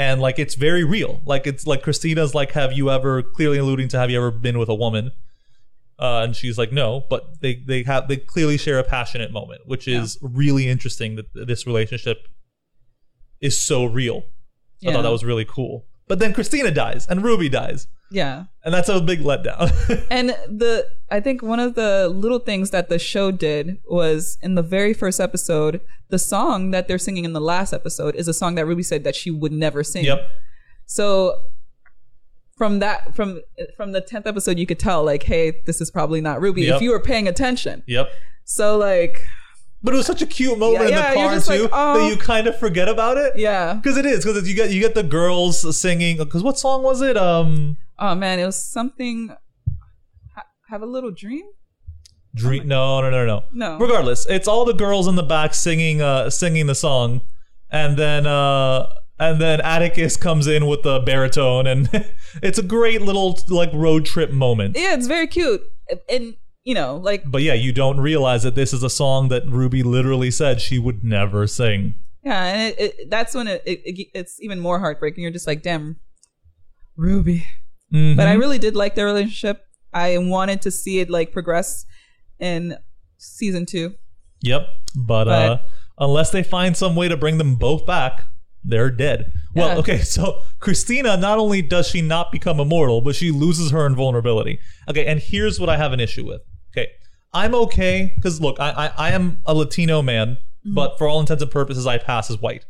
And 0.00 0.18
like 0.18 0.38
it's 0.38 0.54
very 0.54 0.82
real. 0.82 1.20
Like 1.26 1.46
it's 1.46 1.66
like 1.66 1.82
Christina's 1.82 2.34
like, 2.34 2.52
"Have 2.52 2.72
you 2.72 2.90
ever?" 2.90 3.22
Clearly 3.22 3.58
alluding 3.58 3.88
to, 3.88 3.98
"Have 3.98 4.10
you 4.10 4.16
ever 4.16 4.30
been 4.30 4.58
with 4.58 4.70
a 4.70 4.74
woman?" 4.74 5.10
Uh, 5.98 6.22
and 6.24 6.34
she's 6.34 6.56
like, 6.56 6.72
"No," 6.72 7.04
but 7.10 7.42
they 7.42 7.56
they 7.56 7.82
have 7.82 8.08
they 8.08 8.16
clearly 8.16 8.56
share 8.56 8.78
a 8.78 8.82
passionate 8.82 9.30
moment, 9.30 9.60
which 9.66 9.86
is 9.86 10.16
really 10.22 10.68
interesting 10.68 11.16
that 11.16 11.26
this 11.34 11.66
relationship 11.66 12.28
is 13.42 13.60
so 13.62 13.84
real. 13.84 14.22
I 14.82 14.92
thought 14.94 15.02
that 15.02 15.12
was 15.12 15.22
really 15.22 15.44
cool. 15.44 15.84
But 16.10 16.18
then 16.18 16.34
Christina 16.34 16.70
dies 16.72 17.06
and 17.08 17.22
Ruby 17.22 17.48
dies, 17.48 17.86
yeah. 18.10 18.44
and 18.64 18.74
that's 18.74 18.88
a 18.88 19.00
big 19.00 19.20
letdown. 19.20 19.70
And 20.10 20.30
the 20.48 20.86
I 21.10 21.20
think 21.20 21.40
one 21.42 21.60
of 21.60 21.76
the 21.76 22.08
little 22.08 22.40
things 22.40 22.70
that 22.70 22.88
the 22.88 22.98
show 22.98 23.30
did 23.30 23.78
was 23.88 24.36
in 24.42 24.56
the 24.56 24.62
very 24.76 24.92
first 24.92 25.20
episode, 25.20 25.80
the 26.08 26.18
song 26.18 26.72
that 26.72 26.88
they're 26.88 26.98
singing 26.98 27.24
in 27.24 27.32
the 27.32 27.40
last 27.40 27.72
episode 27.72 28.16
is 28.16 28.26
a 28.28 28.34
song 28.34 28.56
that 28.56 28.66
Ruby 28.66 28.82
said 28.82 29.04
that 29.04 29.14
she 29.14 29.30
would 29.30 29.52
never 29.52 29.84
sing. 29.84 30.04
yep. 30.04 30.28
So 30.86 31.44
from 32.58 32.80
that 32.80 33.14
from 33.14 33.40
from 33.76 33.92
the 33.92 34.00
tenth 34.00 34.26
episode, 34.26 34.58
you 34.58 34.66
could 34.66 34.80
tell 34.80 35.04
like, 35.04 35.22
hey, 35.22 35.62
this 35.66 35.80
is 35.80 35.90
probably 35.90 36.20
not 36.20 36.40
Ruby 36.40 36.62
Yep. 36.62 36.76
if 36.76 36.82
you 36.82 36.90
were 36.90 37.00
paying 37.00 37.26
attention. 37.28 37.82
Yep. 37.86 38.10
So 38.44 38.76
like, 38.76 39.22
But 39.82 39.94
it 39.94 39.96
was 39.96 40.06
such 40.06 40.20
a 40.20 40.26
cute 40.26 40.58
moment 40.58 40.90
Yeah, 40.90 40.96
yeah, 40.98 41.08
in 41.08 41.14
the 41.14 41.20
you're 41.20 41.40
car 41.40 41.40
too 41.56 41.62
like, 41.62 41.70
oh. 41.72 41.98
that 41.98 42.08
you 42.10 42.16
kind 42.18 42.46
of 42.46 42.58
forget 42.58 42.88
about 42.88 43.16
it. 43.16 43.32
Yeah. 43.36 43.74
Because 43.74 43.96
it 43.96 44.04
is, 44.04 44.24
because 44.24 44.46
you 44.48 44.54
get 44.54 44.70
you 44.70 44.80
get 44.80 44.94
the 44.94 45.02
girls 45.02 45.78
singing. 45.78 46.18
Because 46.18 46.42
what 46.42 46.58
song 46.58 46.82
was 46.82 47.00
it? 47.00 47.16
Um, 47.16 47.76
Oh 47.98 48.14
man, 48.14 48.38
it 48.38 48.46
was 48.46 48.62
something. 48.62 49.34
Ha- 50.34 50.44
have 50.68 50.82
a 50.82 50.86
little 50.86 51.10
dream. 51.10 51.44
Dream. 52.34 52.68
No, 52.68 53.00
no, 53.00 53.10
no, 53.10 53.26
no. 53.26 53.42
No. 53.52 53.78
Regardless, 53.78 54.26
it's 54.26 54.46
all 54.48 54.64
the 54.64 54.72
girls 54.74 55.06
in 55.08 55.16
the 55.16 55.22
back 55.22 55.52
singing, 55.52 56.00
uh, 56.00 56.30
singing 56.30 56.66
the 56.66 56.74
song, 56.74 57.22
and 57.70 57.96
then, 57.98 58.26
uh, 58.26 58.86
and 59.18 59.40
then 59.40 59.60
Atticus 59.60 60.16
comes 60.16 60.46
in 60.46 60.66
with 60.66 60.82
the 60.82 61.00
baritone, 61.00 61.66
and 61.66 61.88
it's 62.42 62.58
a 62.58 62.62
great 62.62 63.02
little 63.02 63.38
like 63.48 63.70
road 63.72 64.04
trip 64.06 64.30
moment. 64.30 64.76
Yeah, 64.78 64.94
it's 64.94 65.06
very 65.08 65.26
cute, 65.26 65.62
and 66.08 66.36
you 66.70 66.74
know, 66.74 66.96
like 66.98 67.24
But 67.26 67.42
yeah, 67.42 67.54
you 67.54 67.72
don't 67.72 67.98
realize 68.00 68.44
that 68.44 68.54
this 68.54 68.72
is 68.72 68.84
a 68.84 68.88
song 68.90 69.28
that 69.30 69.42
Ruby 69.48 69.82
literally 69.82 70.30
said 70.30 70.60
she 70.60 70.78
would 70.78 71.02
never 71.02 71.48
sing. 71.48 71.96
yeah, 72.22 72.44
and 72.44 72.60
it, 72.78 72.80
it, 72.80 73.10
that's 73.10 73.34
when 73.34 73.48
it, 73.48 73.60
it, 73.66 73.80
it 73.84 74.06
it's 74.14 74.40
even 74.40 74.60
more 74.60 74.78
heartbreaking. 74.78 75.22
You're 75.24 75.32
just 75.32 75.48
like, 75.48 75.62
damn, 75.64 75.96
Ruby. 76.96 77.44
Mhm. 77.92 78.16
But 78.16 78.28
I 78.28 78.34
really 78.34 78.58
did 78.58 78.76
like 78.76 78.94
their 78.94 79.06
relationship. 79.06 79.64
I 79.92 80.16
wanted 80.18 80.62
to 80.62 80.70
see 80.70 81.00
it 81.00 81.10
like 81.10 81.32
progress 81.32 81.84
in 82.38 82.76
season 83.18 83.66
two. 83.66 83.94
Yep. 84.42 84.68
But, 84.94 85.26
uh, 85.28 85.58
unless 85.98 86.30
they 86.30 86.44
find 86.44 86.76
some 86.76 86.94
way 86.94 87.08
to 87.08 87.16
bring 87.16 87.38
them 87.38 87.56
both 87.56 87.84
back, 87.84 88.22
they're 88.62 88.90
dead. 88.90 89.32
Well, 89.56 89.78
okay, 89.80 89.98
so 90.16 90.42
Christina, 90.60 91.16
not 91.16 91.38
only 91.38 91.62
does 91.62 91.88
she 91.88 92.00
not 92.00 92.30
become 92.30 92.60
immortal, 92.60 93.00
but 93.00 93.16
she 93.16 93.32
loses 93.32 93.72
her 93.72 93.86
invulnerability. 93.86 94.60
Okay, 94.88 95.04
and 95.06 95.18
here's 95.18 95.58
what 95.58 95.68
I 95.68 95.76
have 95.76 95.92
an 95.92 95.98
issue 96.00 96.24
with. 96.26 96.42
I'm 97.32 97.54
okay 97.54 98.12
because 98.16 98.40
look, 98.40 98.58
I, 98.60 98.70
I 98.70 99.08
I 99.08 99.10
am 99.12 99.38
a 99.46 99.54
Latino 99.54 100.02
man, 100.02 100.38
but 100.64 100.98
for 100.98 101.06
all 101.08 101.20
intents 101.20 101.42
and 101.42 101.50
purposes, 101.50 101.86
I 101.86 101.98
pass 101.98 102.30
as 102.30 102.38
white. 102.40 102.66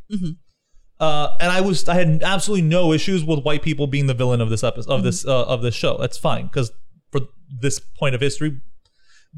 Uh, 1.01 1.35
and 1.41 1.51
I 1.51 1.63
was 1.63 1.89
I 1.89 1.95
had 1.95 2.23
absolutely 2.23 2.67
no 2.69 2.93
issues 2.93 3.25
with 3.25 3.41
white 3.43 3.63
people 3.63 3.87
being 3.87 4.07
the 4.07 4.15
villain 4.15 4.41
of 4.43 4.51
this 4.51 4.63
episode 4.63 4.93
of 4.93 5.03
this 5.03 5.27
uh, 5.27 5.45
of 5.45 5.63
this 5.63 5.75
show. 5.75 5.97
That's 5.99 6.19
fine 6.19 6.45
because 6.47 6.73
for 7.11 7.21
this 7.61 7.81
point 7.81 8.15
of 8.15 8.21
history, 8.21 8.61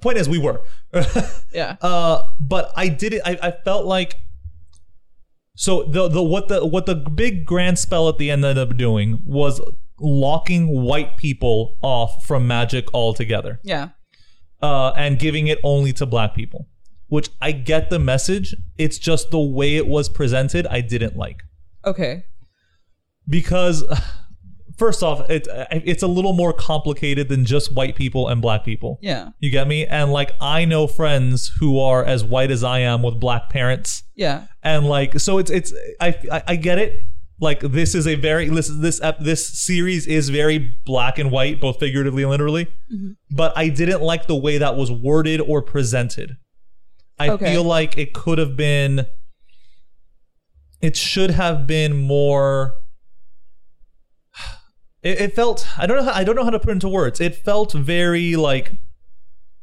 point 0.00 0.18
is 0.18 0.28
we 0.28 0.38
were. 0.38 0.60
Yeah. 1.54 1.76
Uh, 1.82 2.22
but 2.40 2.72
I 2.76 2.88
did 2.88 3.12
it. 3.12 3.22
I, 3.26 3.38
I 3.42 3.50
felt 3.50 3.84
like 3.84 4.16
so 5.54 5.84
the 5.84 6.08
the 6.08 6.22
what 6.22 6.48
the 6.48 6.64
what 6.66 6.86
the 6.86 6.94
big 6.96 7.44
grand 7.44 7.78
spell 7.78 8.08
at 8.08 8.18
the 8.18 8.30
end 8.30 8.44
ended 8.44 8.70
up 8.70 8.76
doing 8.76 9.22
was 9.26 9.60
locking 10.00 10.66
white 10.82 11.16
people 11.16 11.76
off 11.82 12.24
from 12.26 12.46
magic 12.46 12.92
altogether, 12.94 13.60
Yeah. 13.62 13.90
Uh, 14.62 14.92
and 14.96 15.18
giving 15.18 15.48
it 15.48 15.58
only 15.62 15.92
to 15.94 16.06
black 16.06 16.34
people. 16.34 16.68
Which 17.08 17.28
I 17.42 17.52
get 17.52 17.90
the 17.90 17.98
message. 17.98 18.54
It's 18.78 18.96
just 18.98 19.30
the 19.30 19.40
way 19.40 19.76
it 19.76 19.86
was 19.86 20.08
presented. 20.08 20.66
I 20.68 20.80
didn't 20.80 21.14
like 21.16 21.42
Okay. 21.84 22.24
because 23.28 23.84
first 24.78 25.02
off, 25.02 25.28
it 25.30 25.46
it's 25.70 26.02
a 26.02 26.06
little 26.06 26.32
more 26.32 26.52
complicated 26.52 27.28
than 27.28 27.44
just 27.44 27.74
white 27.74 27.96
people 27.96 28.28
and 28.28 28.40
black 28.40 28.64
people. 28.64 28.98
Yeah. 29.02 29.28
You 29.40 29.50
get 29.50 29.68
me? 29.68 29.86
And 29.86 30.10
like 30.12 30.32
I 30.40 30.64
know 30.64 30.86
friends 30.86 31.52
who 31.60 31.78
are 31.78 32.04
as 32.04 32.24
white 32.24 32.50
as 32.50 32.64
I 32.64 32.78
am 32.80 33.02
with 33.02 33.20
black 33.20 33.50
parents. 33.50 34.02
Yeah. 34.14 34.46
And 34.62 34.86
like 34.88 35.20
so 35.20 35.38
it's 35.38 35.50
it's 35.50 35.72
I 36.00 36.16
I, 36.30 36.42
I 36.48 36.56
get 36.56 36.78
it. 36.78 37.02
Like 37.42 37.58
this 37.60 37.94
is 37.96 38.06
a 38.06 38.14
very 38.14 38.48
this 38.48 38.68
this 38.72 39.00
ep- 39.02 39.18
this 39.18 39.46
series 39.46 40.06
is 40.06 40.28
very 40.28 40.58
black 40.86 41.18
and 41.18 41.30
white 41.32 41.60
both 41.60 41.80
figuratively 41.80 42.22
and 42.22 42.30
literally. 42.30 42.66
Mm-hmm. 42.92 43.12
But 43.32 43.52
I 43.56 43.68
didn't 43.68 44.00
like 44.00 44.28
the 44.28 44.36
way 44.36 44.58
that 44.58 44.76
was 44.76 44.92
worded 44.92 45.40
or 45.40 45.60
presented. 45.60 46.36
I 47.18 47.30
Okay. 47.30 47.52
feel 47.52 47.64
like 47.64 47.98
it 47.98 48.14
could 48.14 48.38
have 48.38 48.56
been 48.56 49.06
it 50.80 50.96
should 50.96 51.30
have 51.30 51.66
been 51.66 51.96
more 51.96 52.74
it, 55.02 55.20
it 55.20 55.34
felt 55.34 55.66
I 55.76 55.86
don't 55.86 55.96
know 55.96 56.04
how, 56.12 56.12
I 56.20 56.24
don't 56.24 56.36
know 56.36 56.44
how 56.44 56.50
to 56.50 56.60
put 56.60 56.68
it 56.68 56.72
into 56.72 56.88
words. 56.88 57.20
It 57.20 57.34
felt 57.34 57.72
very 57.72 58.36
like 58.36 58.72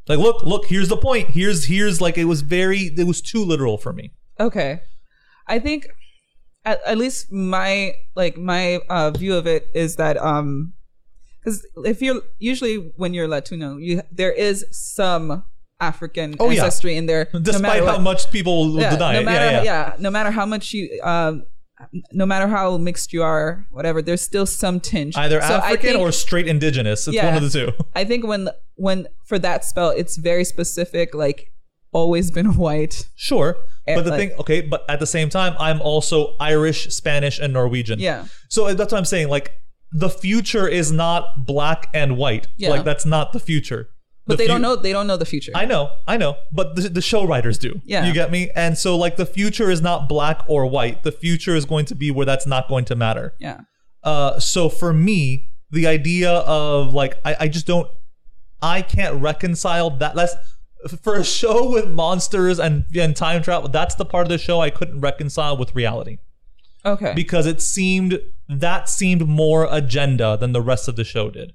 like 0.10 0.20
look 0.20 0.44
look 0.44 0.66
here's 0.66 0.90
the 0.90 0.98
point. 0.98 1.30
Here's 1.30 1.66
here's 1.68 2.02
like 2.02 2.18
it 2.18 2.26
was 2.26 2.42
very 2.42 2.92
it 2.98 3.08
was 3.08 3.22
too 3.22 3.44
literal 3.44 3.78
for 3.78 3.94
me. 3.94 4.12
Okay. 4.38 4.82
I 5.48 5.60
think 5.60 5.88
at, 6.66 6.80
at 6.86 6.98
least 6.98 7.32
my 7.32 7.94
like 8.16 8.38
my 8.38 8.78
uh, 8.90 9.12
view 9.12 9.36
of 9.36 9.48
it 9.48 9.68
is 9.74 9.96
that 9.98 10.18
um 10.18 10.74
because 11.40 11.66
if 11.86 12.02
you're 12.02 12.22
usually 12.38 12.76
when 12.98 13.14
you're 13.14 13.28
Latino, 13.28 13.78
you 13.78 14.02
there 14.12 14.32
is 14.32 14.66
some 14.72 15.44
African 15.80 16.36
Oh, 16.40 16.50
yeah. 16.50 16.64
ancestry 16.64 16.98
in 16.98 17.06
there. 17.06 17.30
Despite 17.42 17.62
matter 17.62 17.86
how 17.86 17.94
what. 17.94 18.02
much 18.02 18.30
people 18.32 18.78
yeah, 18.80 18.90
deny 18.92 19.14
no 19.14 19.20
it. 19.22 19.26
matter 19.26 19.52
yeah, 19.52 19.64
yeah. 19.64 19.96
no 20.00 20.12
matter 20.12 20.32
how 20.32 20.46
much 20.46 20.74
you 20.74 21.00
um 21.04 21.44
no 22.12 22.26
matter 22.26 22.46
how 22.50 22.78
mixed 22.78 23.14
you 23.14 23.24
are, 23.24 23.66
whatever, 23.72 24.02
there's 24.02 24.22
still 24.22 24.46
some 24.46 24.82
tinge. 24.82 25.16
Either 25.16 25.40
So 25.40 25.54
African 25.56 25.92
think- 25.92 26.00
or 26.02 26.12
straight 26.12 26.46
indigenous. 26.46 27.08
It's 27.08 27.16
Yeah. 27.16 27.28
one 27.34 27.42
of 27.42 27.50
the 27.50 27.58
two. 27.58 27.72
I 27.96 28.04
think 28.04 28.28
when 28.28 28.50
when 28.76 29.08
for 29.26 29.40
that 29.40 29.64
spell, 29.64 29.90
it's 29.92 30.18
very 30.18 30.44
specific. 30.44 31.16
Like 31.16 31.54
always 31.92 32.32
been 32.32 32.56
white. 32.66 33.08
Sure. 33.16 33.58
Eh, 33.88 33.96
But 33.96 34.04
the 34.06 34.12
like- 34.12 34.20
thing, 34.20 34.32
okay, 34.40 34.62
but 34.62 34.84
at 34.90 35.00
the 35.00 35.08
same 35.08 35.30
time, 35.30 35.56
I'm 35.60 35.82
also 35.82 36.36
Irish, 36.40 36.88
Spanish, 36.90 37.40
and 37.40 37.54
Norwegian. 37.54 38.00
Yeah. 38.00 38.26
So 38.50 38.74
that's 38.74 38.92
what 38.92 38.98
I'm 39.00 39.06
saying. 39.06 39.30
Like, 39.30 39.54
the 39.92 40.10
future 40.10 40.68
is 40.68 40.92
not 40.92 41.46
black 41.46 41.88
and 41.94 42.16
white. 42.18 42.48
Yeah. 42.58 42.70
Like, 42.70 42.84
that's 42.84 43.06
not 43.06 43.34
the 43.34 43.40
future. 43.40 43.90
But 44.28 44.38
The 44.38 44.44
they 44.44 44.48
don't 44.48 44.62
know. 44.62 44.76
They 44.76 44.92
don't 44.92 45.08
know 45.08 45.18
the 45.18 45.26
future. 45.26 45.52
I 45.56 45.66
know, 45.66 45.90
I 46.08 46.16
know, 46.18 46.36
but 46.52 46.76
the, 46.76 46.88
the 46.90 47.02
show 47.02 47.26
writers 47.26 47.58
do. 47.58 47.82
Yeah. 47.84 48.06
You 48.06 48.14
get 48.14 48.30
me? 48.30 48.52
And 48.56 48.78
so, 48.78 48.96
like, 48.96 49.16
the 49.18 49.26
future 49.26 49.72
is 49.72 49.82
not 49.82 50.08
black 50.08 50.44
or 50.48 50.68
white. 50.68 51.02
The 51.02 51.12
future 51.12 51.56
is 51.56 51.66
going 51.66 51.86
to 51.86 51.96
be 51.96 52.12
where 52.12 52.28
that's 52.28 52.46
not 52.46 52.68
going 52.70 52.86
to 52.86 52.96
matter. 52.96 53.34
yeah. 53.40 53.62
Uh, 54.04 54.40
so 54.40 54.70
for 54.70 54.94
me, 54.94 55.48
the 55.72 55.86
idea 55.88 56.32
of 56.32 56.94
like 56.94 57.20
I, 57.26 57.36
I 57.42 57.48
just 57.50 57.68
don't 57.68 57.88
I 58.62 58.82
can't 58.82 59.22
reconcile 59.22 59.90
that. 59.98 60.16
That's 60.16 60.36
for 61.02 61.16
a 61.16 61.24
show 61.24 61.70
with 61.70 61.90
monsters 61.90 62.60
and 62.60 62.86
and 62.96 63.16
time 63.16 63.42
travel. 63.44 63.70
That's 63.70 63.96
the 63.96 64.06
part 64.06 64.26
of 64.26 64.30
the 64.30 64.38
show 64.38 64.62
I 64.62 64.70
couldn't 64.70 65.02
reconcile 65.02 65.58
with 65.58 65.76
reality 65.76 66.18
Okay. 66.86 67.14
because 67.16 67.46
it 67.46 67.62
seemed 67.62 68.20
that 68.48 68.88
seemed 68.90 69.28
more 69.28 69.68
agenda 69.70 70.38
than 70.38 70.54
the 70.54 70.62
rest 70.62 70.88
of 70.88 70.96
the 70.96 71.04
show 71.04 71.30
did. 71.30 71.54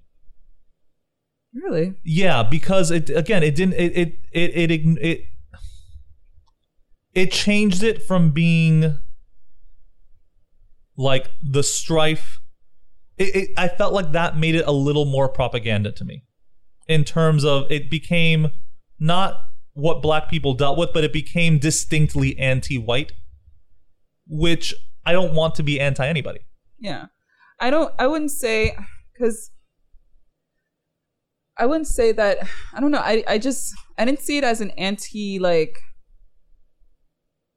really? 1.55 1.95
Yeah, 2.05 2.43
because 2.43 2.91
it 2.91 3.09
again 3.11 3.43
it 3.43 3.55
didn't 3.55 3.75
it 3.75 3.97
it 3.97 4.19
it 4.33 4.71
it 4.71 4.99
it, 4.99 5.25
it, 7.15 7.33
changed 7.33 7.83
it 7.83 8.03
from 8.03 8.31
being 8.33 8.97
like 10.97 11.31
the 11.43 11.63
strife. 11.63 12.41
It, 13.17 13.37
it, 13.37 13.49
I 13.57 13.69
felt 13.69 13.93
like 13.95 14.13
that 14.13 14.37
made 14.37 14.55
it 14.55 14.67
a 14.67 14.73
little 14.73 15.05
more 15.05 15.29
propaganda 15.29 15.93
to 15.93 16.05
me, 16.05 16.25
in 16.89 17.05
terms 17.05 17.45
of 17.45 17.65
it 17.71 17.89
became 17.89 18.51
not 18.99 19.35
what 19.73 20.03
black 20.03 20.31
people 20.31 20.55
dealt 20.55 20.79
with, 20.79 20.91
but 20.95 21.05
it 21.05 21.13
became 21.13 21.59
distinctly 21.59 22.39
anti-white, 22.39 23.13
which 24.27 24.73
I 25.05 25.13
don't 25.13 25.35
want 25.35 25.55
to 25.57 25.63
be 25.63 25.81
anti 25.81 26.07
anybody. 26.07 26.41
Yeah. 26.79 27.07
I 27.61 27.71
don't. 27.71 27.93
I 27.99 28.07
wouldn't 28.07 28.31
say 28.31 28.77
because 29.13 29.51
I 31.59 31.67
wouldn't 31.67 31.87
say 31.87 32.13
that. 32.13 32.39
I 32.73 32.81
don't 32.81 32.91
know. 32.91 32.99
I 32.99 33.23
I 33.29 33.39
just 33.39 33.73
I 33.97 34.05
didn't 34.05 34.21
see 34.21 34.39
it 34.39 34.45
as 34.45 34.61
an 34.61 34.71
anti 34.73 35.39
like. 35.39 35.77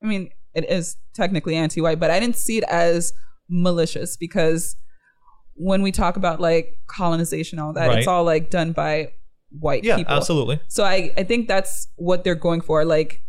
I 0.04 0.08
mean, 0.08 0.30
it 0.54 0.70
is 0.70 0.96
technically 1.16 1.56
anti-white, 1.56 2.00
but 2.00 2.12
I 2.12 2.20
didn't 2.20 2.36
see 2.38 2.60
it 2.60 2.64
as 2.66 3.12
malicious 3.50 4.16
because 4.18 4.76
when 5.56 5.82
we 5.82 5.92
talk 5.92 6.16
about 6.18 6.40
like 6.40 6.70
colonization, 6.88 7.58
all 7.58 7.74
that, 7.74 7.88
Right. 7.88 7.98
it's 8.00 8.08
all 8.08 8.24
like 8.24 8.52
done 8.52 8.72
by 8.74 9.10
white 9.50 9.84
Yeah, 9.84 9.98
people. 9.98 10.14
absolutely. 10.14 10.60
So 10.68 10.84
I, 10.84 11.12
I 11.18 11.24
think 11.24 11.48
that's 11.48 11.88
what 11.96 12.24
they're 12.24 12.36
going 12.36 12.62
for. 12.62 12.84
Like 12.86 13.22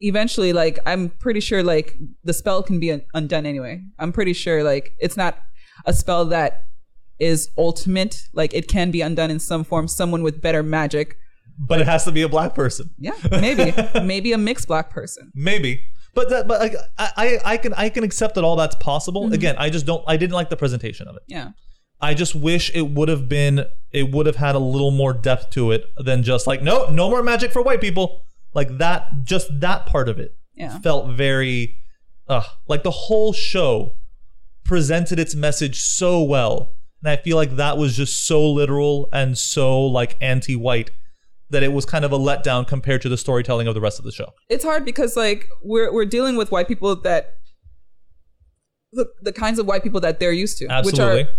eventually, 0.00 0.52
like 0.52 0.78
I'm 0.86 1.10
pretty 1.10 1.40
sure 1.40 1.62
like 1.62 1.96
the 2.24 2.32
spell 2.32 2.62
can 2.62 2.80
be 2.80 2.92
un- 2.92 3.02
undone 3.14 3.46
anyway. 3.46 3.82
I'm 3.98 4.12
pretty 4.12 4.32
sure 4.32 4.62
like 4.64 4.92
it's 4.98 5.16
not 5.16 5.38
a 5.86 5.92
spell 5.92 6.24
that 6.26 6.64
is 7.18 7.50
ultimate. 7.58 8.22
Like 8.32 8.54
it 8.54 8.68
can 8.68 8.90
be 8.90 9.00
undone 9.00 9.30
in 9.30 9.38
some 9.38 9.64
form. 9.64 9.88
Someone 9.88 10.22
with 10.22 10.40
better 10.40 10.62
magic. 10.62 11.16
But 11.58 11.80
it 11.80 11.86
has 11.86 12.04
to 12.04 12.12
be 12.12 12.22
a 12.22 12.28
black 12.28 12.54
person. 12.54 12.90
Yeah, 12.98 13.12
maybe. 13.30 13.74
maybe 14.02 14.32
a 14.32 14.38
mixed 14.38 14.66
black 14.66 14.88
person. 14.90 15.30
Maybe. 15.34 15.82
But 16.14 16.30
that, 16.30 16.48
but 16.48 16.58
like, 16.58 16.74
I, 16.98 17.10
I, 17.16 17.38
I 17.52 17.56
can, 17.58 17.74
I 17.74 17.88
can 17.90 18.02
accept 18.02 18.34
that 18.36 18.44
all 18.44 18.56
that's 18.56 18.74
possible. 18.76 19.24
Mm-hmm. 19.26 19.34
Again, 19.34 19.54
I 19.58 19.68
just 19.68 19.84
don't, 19.86 20.02
I 20.08 20.16
didn't 20.16 20.32
like 20.32 20.48
the 20.48 20.56
presentation 20.56 21.06
of 21.06 21.16
it. 21.16 21.22
Yeah. 21.28 21.50
I 22.00 22.14
just 22.14 22.34
wish 22.34 22.70
it 22.74 22.82
would 22.90 23.08
have 23.08 23.28
been, 23.28 23.66
it 23.92 24.10
would 24.10 24.26
have 24.26 24.36
had 24.36 24.54
a 24.54 24.58
little 24.58 24.90
more 24.90 25.12
depth 25.12 25.50
to 25.50 25.70
it 25.72 25.84
than 25.98 26.22
just 26.22 26.46
like, 26.46 26.62
no, 26.62 26.88
no 26.90 27.10
more 27.10 27.22
magic 27.22 27.52
for 27.52 27.60
white 27.62 27.80
people. 27.80 28.22
Like 28.54 28.78
that, 28.78 29.08
just 29.24 29.48
that 29.60 29.86
part 29.86 30.08
of 30.08 30.18
it 30.18 30.34
Yeah. 30.54 30.78
felt 30.80 31.10
very, 31.10 31.76
uh, 32.28 32.42
like 32.68 32.82
the 32.84 32.90
whole 32.90 33.32
show 33.32 33.94
presented 34.64 35.18
its 35.18 35.34
message 35.34 35.80
so 35.80 36.22
well. 36.22 36.72
And 37.02 37.10
I 37.10 37.16
feel 37.16 37.36
like 37.36 37.56
that 37.56 37.76
was 37.78 37.96
just 37.96 38.26
so 38.26 38.48
literal 38.50 39.08
and 39.12 39.36
so 39.36 39.80
like 39.84 40.16
anti-white 40.20 40.90
that 41.50 41.62
it 41.62 41.72
was 41.72 41.84
kind 41.84 42.04
of 42.04 42.12
a 42.12 42.18
letdown 42.18 42.66
compared 42.66 43.02
to 43.02 43.08
the 43.08 43.16
storytelling 43.16 43.66
of 43.66 43.74
the 43.74 43.80
rest 43.80 43.98
of 43.98 44.04
the 44.04 44.12
show. 44.12 44.32
it's 44.48 44.62
hard 44.64 44.84
because 44.84 45.16
like 45.16 45.48
we're 45.62 45.92
we're 45.92 46.04
dealing 46.04 46.36
with 46.36 46.52
white 46.52 46.68
people 46.68 46.94
that 46.94 47.38
the 48.92 49.06
the 49.22 49.32
kinds 49.32 49.58
of 49.58 49.66
white 49.66 49.82
people 49.82 50.00
that 50.00 50.20
they're 50.20 50.32
used 50.32 50.58
to, 50.58 50.66
Absolutely. 50.68 51.22
which 51.22 51.26
are 51.26 51.30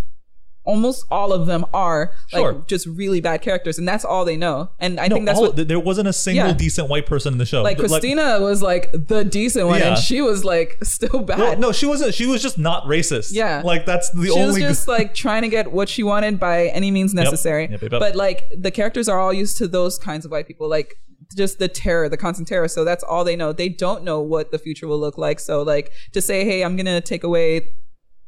almost 0.64 1.04
all 1.10 1.32
of 1.32 1.46
them 1.46 1.64
are 1.74 2.12
Sure. 2.28 2.52
like 2.52 2.66
just 2.68 2.86
really 2.86 3.20
bad 3.20 3.42
characters, 3.42 3.78
and 3.78 3.86
that's 3.88 4.04
all 4.04 4.24
they 4.24 4.36
know. 4.36 4.70
And 4.78 5.00
I 5.00 5.08
no, 5.08 5.16
think 5.16 5.26
that's 5.26 5.38
all- 5.38 5.52
what 5.52 5.68
there 5.68 5.80
wasn't 5.80 6.08
a 6.08 6.12
single 6.12 6.46
Yeah. 6.48 6.52
decent 6.54 6.88
white 6.88 7.04
person 7.06 7.32
in 7.34 7.38
the 7.38 7.46
show. 7.46 7.62
like 7.62 7.78
Christina 7.78 8.38
was 8.40 8.62
like 8.62 8.90
the 8.92 9.24
decent 9.24 9.66
one, 9.66 9.80
Yeah. 9.80 9.88
and 9.94 9.98
she 9.98 10.20
was 10.20 10.44
like 10.44 10.78
still 10.84 11.20
bad. 11.20 11.38
well, 11.38 11.58
no, 11.58 11.72
she 11.72 11.86
wasn't. 11.86 12.14
She 12.14 12.26
was 12.26 12.42
just 12.42 12.58
not 12.58 12.84
racist. 12.84 13.30
Yeah. 13.32 13.62
like 13.64 13.86
that's 13.86 14.10
the 14.10 14.30
only. 14.30 14.60
she 14.60 14.66
was 14.66 14.76
just 14.78 14.88
like 14.88 15.14
trying 15.14 15.42
to 15.42 15.48
get 15.48 15.72
what 15.72 15.88
she 15.88 16.02
wanted 16.02 16.38
by 16.38 16.66
any 16.68 16.90
means 16.90 17.12
necessary. 17.12 17.62
Yep, 17.70 17.82
yep, 17.82 17.92
yep. 17.92 18.00
But 18.00 18.14
like 18.16 18.46
the 18.56 18.70
characters 18.70 19.08
are 19.08 19.18
all 19.20 19.32
used 19.32 19.56
to 19.58 19.66
those 19.68 19.98
kinds 19.98 20.24
of 20.24 20.30
white 20.30 20.46
people, 20.46 20.68
like 20.68 20.94
just 21.36 21.58
the 21.58 21.66
terror, 21.68 22.08
the 22.08 22.16
constant 22.16 22.46
terror. 22.46 22.68
So 22.68 22.84
that's 22.84 23.02
all 23.02 23.24
they 23.24 23.36
know. 23.36 23.52
They 23.52 23.68
don't 23.70 24.04
know 24.04 24.20
what 24.20 24.50
the 24.52 24.58
future 24.58 24.86
will 24.86 25.00
look 25.00 25.16
like. 25.18 25.40
So 25.40 25.62
like 25.62 25.90
to 26.12 26.20
say, 26.20 26.44
hey, 26.44 26.62
I'm 26.62 26.76
gonna 26.76 27.00
take 27.00 27.24
away 27.24 27.68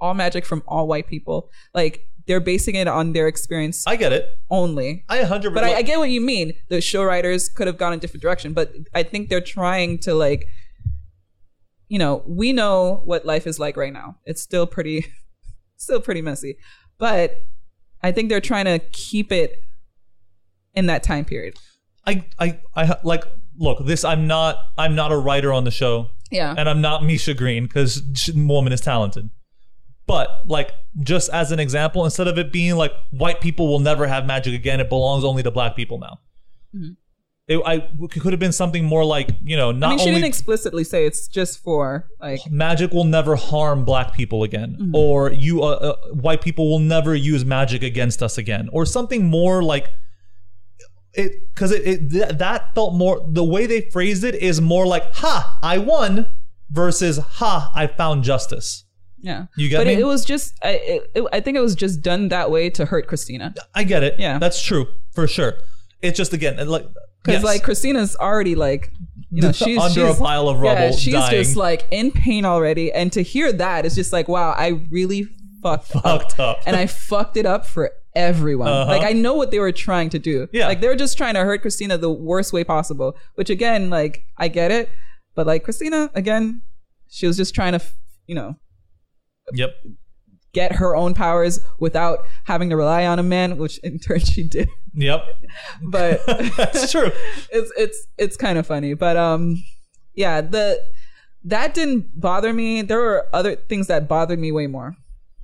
all 0.00 0.14
magic 0.14 0.44
from 0.44 0.62
all 0.66 0.88
white 0.88 1.06
people, 1.06 1.48
like 1.74 2.00
they're 2.26 2.40
basing 2.40 2.74
it 2.74 2.88
on 2.88 3.12
their 3.12 3.28
experience 3.28 3.86
I 3.86 3.96
get 3.96 4.12
it. 4.12 4.28
only. 4.50 5.04
I 5.08 5.22
hundred. 5.22 5.54
But 5.54 5.64
I, 5.64 5.74
I 5.74 5.82
get 5.82 5.98
what 5.98 6.10
you 6.10 6.20
mean. 6.20 6.54
The 6.68 6.80
show 6.80 7.04
writers 7.04 7.48
could 7.48 7.66
have 7.66 7.78
gone 7.78 7.92
a 7.92 7.96
different 7.96 8.22
direction, 8.22 8.52
but 8.52 8.72
I 8.94 9.02
think 9.02 9.28
they're 9.28 9.40
trying 9.40 9.98
to 10.00 10.14
like, 10.14 10.48
you 11.88 11.98
know, 11.98 12.22
we 12.26 12.52
know 12.52 13.02
what 13.04 13.26
life 13.26 13.46
is 13.46 13.58
like 13.58 13.76
right 13.76 13.92
now. 13.92 14.16
It's 14.24 14.40
still 14.40 14.66
pretty, 14.66 15.06
still 15.76 16.00
pretty 16.00 16.22
messy, 16.22 16.56
but 16.98 17.42
I 18.02 18.12
think 18.12 18.28
they're 18.28 18.40
trying 18.40 18.66
to 18.66 18.78
keep 18.78 19.32
it 19.32 19.62
in 20.74 20.86
that 20.86 21.02
time 21.02 21.24
period. 21.24 21.56
I, 22.06 22.24
I, 22.38 22.60
I 22.76 22.96
like. 23.02 23.24
Look, 23.56 23.86
this. 23.86 24.04
I'm 24.04 24.26
not. 24.26 24.56
I'm 24.76 24.94
not 24.94 25.12
a 25.12 25.16
writer 25.16 25.52
on 25.52 25.64
the 25.64 25.70
show, 25.70 26.10
Yeah, 26.30 26.54
and 26.58 26.68
I'm 26.68 26.80
not 26.80 27.04
Misha 27.04 27.34
Green 27.34 27.66
because 27.66 28.02
woman 28.34 28.72
is 28.72 28.80
talented. 28.80 29.30
But 30.06 30.44
like, 30.46 30.72
just 31.00 31.30
as 31.30 31.50
an 31.52 31.58
example, 31.58 32.04
instead 32.04 32.28
of 32.28 32.38
it 32.38 32.52
being 32.52 32.76
like 32.76 32.92
white 33.10 33.40
people 33.40 33.68
will 33.68 33.80
never 33.80 34.06
have 34.06 34.26
magic 34.26 34.54
again, 34.54 34.80
it 34.80 34.88
belongs 34.88 35.24
only 35.24 35.42
to 35.42 35.50
black 35.50 35.76
people 35.76 35.98
now. 35.98 36.20
It, 37.46 37.60
I 37.64 37.74
it 38.00 38.20
could 38.20 38.32
have 38.32 38.40
been 38.40 38.52
something 38.52 38.84
more 38.84 39.04
like 39.04 39.28
you 39.42 39.56
know, 39.56 39.70
not 39.70 39.86
I 39.86 39.90
mean, 39.90 39.98
she 39.98 40.02
only 40.08 40.14
didn't 40.22 40.28
explicitly 40.28 40.82
say 40.82 41.04
it's 41.04 41.28
just 41.28 41.62
for 41.62 42.08
like. 42.18 42.40
magic 42.50 42.92
will 42.92 43.04
never 43.04 43.36
harm 43.36 43.84
black 43.84 44.14
people 44.14 44.42
again 44.44 44.76
or 44.94 45.30
you 45.30 45.62
uh, 45.62 45.66
uh, 45.66 45.96
white 46.14 46.40
people 46.40 46.70
will 46.70 46.78
never 46.78 47.14
use 47.14 47.44
magic 47.44 47.82
against 47.82 48.22
us 48.22 48.38
again 48.38 48.70
or 48.72 48.86
something 48.86 49.26
more 49.26 49.62
like 49.62 49.90
it 51.12 51.32
because 51.54 51.70
it, 51.70 51.86
it 51.86 52.10
th- 52.10 52.38
that 52.38 52.74
felt 52.74 52.94
more 52.94 53.22
the 53.28 53.44
way 53.44 53.66
they 53.66 53.82
phrased 53.90 54.24
it 54.24 54.34
is 54.36 54.62
more 54.62 54.86
like 54.86 55.14
ha 55.16 55.58
i 55.62 55.76
won 55.76 56.26
versus 56.70 57.18
ha 57.18 57.70
i 57.74 57.86
found 57.86 58.24
justice 58.24 58.83
Yeah, 59.24 59.46
You 59.56 59.68
get 59.70 59.78
but 59.78 59.86
me? 59.86 59.94
It, 59.94 60.00
it 60.00 60.04
was 60.06 60.22
just. 60.24 60.52
I, 60.62 60.70
it, 60.72 61.10
it- 61.14 61.24
I 61.32 61.40
think 61.40 61.56
it 61.56 61.60
was 61.62 61.74
just 61.74 62.02
done 62.02 62.28
that 62.28 62.50
way 62.50 62.68
to 62.70 62.84
hurt 62.84 63.06
Christina. 63.08 63.54
i 63.74 63.82
get 63.82 64.02
it 64.04 64.14
Yeah. 64.18 64.38
that's 64.38 64.60
true 64.62 64.86
for 65.14 65.26
sure 65.26 65.54
it's 66.02 66.16
just 66.18 66.32
again 66.34 66.56
like 66.68 66.84
Because 67.22 67.36
yes, 67.40 67.44
like 67.44 67.62
Christina's 67.62 68.14
already 68.16 68.54
like 68.54 68.90
you 69.30 69.40
know 69.42 69.52
she's 69.52 69.78
under 69.78 70.06
she's, 70.08 70.18
a 70.18 70.22
pile 70.22 70.48
of 70.50 70.60
rubble 70.60 70.82
Yeah, 70.82 70.90
she's 70.90 71.14
dying. 71.14 71.30
just 71.42 71.56
like 71.56 71.86
in 71.90 72.10
pain 72.12 72.44
already, 72.44 72.92
and 72.92 73.10
to 73.12 73.22
hear 73.22 73.50
that 73.52 73.86
is 73.86 73.94
just 73.94 74.12
like 74.12 74.28
wow, 74.28 74.50
I 74.50 74.68
really 74.90 75.26
fucked, 75.62 75.88
Fucked 75.92 76.38
up. 76.38 76.58
and 76.66 76.76
I 76.76 76.86
fucked 76.86 77.38
it 77.38 77.46
up 77.46 77.64
for 77.66 77.90
everyone. 78.14 78.68
Uh-huh. 78.68 78.90
Like 78.92 79.02
I 79.10 79.12
know 79.14 79.34
what 79.34 79.50
they 79.50 79.58
were 79.58 79.72
trying 79.72 80.10
to 80.10 80.18
do. 80.18 80.46
Yeah. 80.52 80.66
like 80.68 80.80
they 80.82 80.88
were 80.88 80.96
just 81.06 81.16
trying 81.16 81.34
to 81.34 81.40
hurt 81.40 81.62
Christina 81.62 81.96
the 81.96 82.12
worst 82.12 82.52
way 82.52 82.62
possible. 82.62 83.16
Which 83.36 83.48
again, 83.48 83.88
like 83.88 84.22
I 84.36 84.48
get 84.48 84.70
it, 84.70 84.90
but 85.34 85.46
like 85.46 85.64
Christina 85.64 86.10
again, 86.14 86.60
she 87.08 87.26
was 87.26 87.38
just 87.38 87.54
trying 87.54 87.72
to 87.72 87.80
you 88.26 88.34
know 88.34 88.56
yep. 89.52 89.74
get 90.52 90.72
her 90.72 90.96
own 90.96 91.14
powers 91.14 91.60
without 91.78 92.20
having 92.44 92.70
to 92.70 92.76
rely 92.76 93.06
on 93.06 93.18
a 93.18 93.22
man, 93.22 93.58
which 93.58 93.78
in 93.78 93.98
turn 93.98 94.20
she 94.20 94.46
did. 94.46 94.68
yep. 94.94 95.24
But 95.82 96.24
that's 96.56 96.90
true. 96.90 97.10
It's 97.50 97.72
it's 97.76 98.06
it's 98.18 98.36
kind 98.36 98.58
of 98.58 98.66
funny 98.66 98.94
but 98.94 99.16
um 99.16 99.62
yeah 100.14 100.40
the 100.40 100.82
that 101.46 101.74
didn't 101.74 102.18
bother 102.18 102.52
me. 102.52 102.82
There 102.82 102.98
were 102.98 103.28
other 103.32 103.56
things 103.56 103.86
that 103.88 104.08
bothered 104.08 104.38
me 104.38 104.50
way 104.50 104.66
more. 104.66 104.96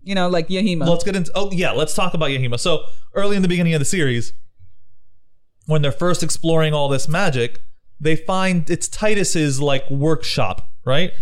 You 0.03 0.15
know 0.15 0.29
like 0.29 0.49
yahima. 0.49 0.89
Let's 0.89 1.05
get 1.05 1.17
into 1.17 1.31
oh 1.35 1.51
yeah 1.53 1.73
let's 1.73 1.95
talk 1.95 2.15
about 2.15 2.31
yahima. 2.31 2.59
So 2.59 2.85
early 3.15 3.37
in 3.37 3.43
the 3.43 3.49
beginning 3.49 3.75
of 3.75 3.81
the 3.81 3.85
series 3.85 4.33
when 5.67 5.83
they're 5.83 5.93
first 5.93 6.23
exploring 6.23 6.73
all 6.73 6.89
this 6.89 7.09
magic 7.09 7.61
they 8.01 8.17
find 8.17 8.69
it's 8.71 8.89
titus's 8.89 9.61
like 9.61 9.89
workshop 9.91 10.71
right? 10.85 11.13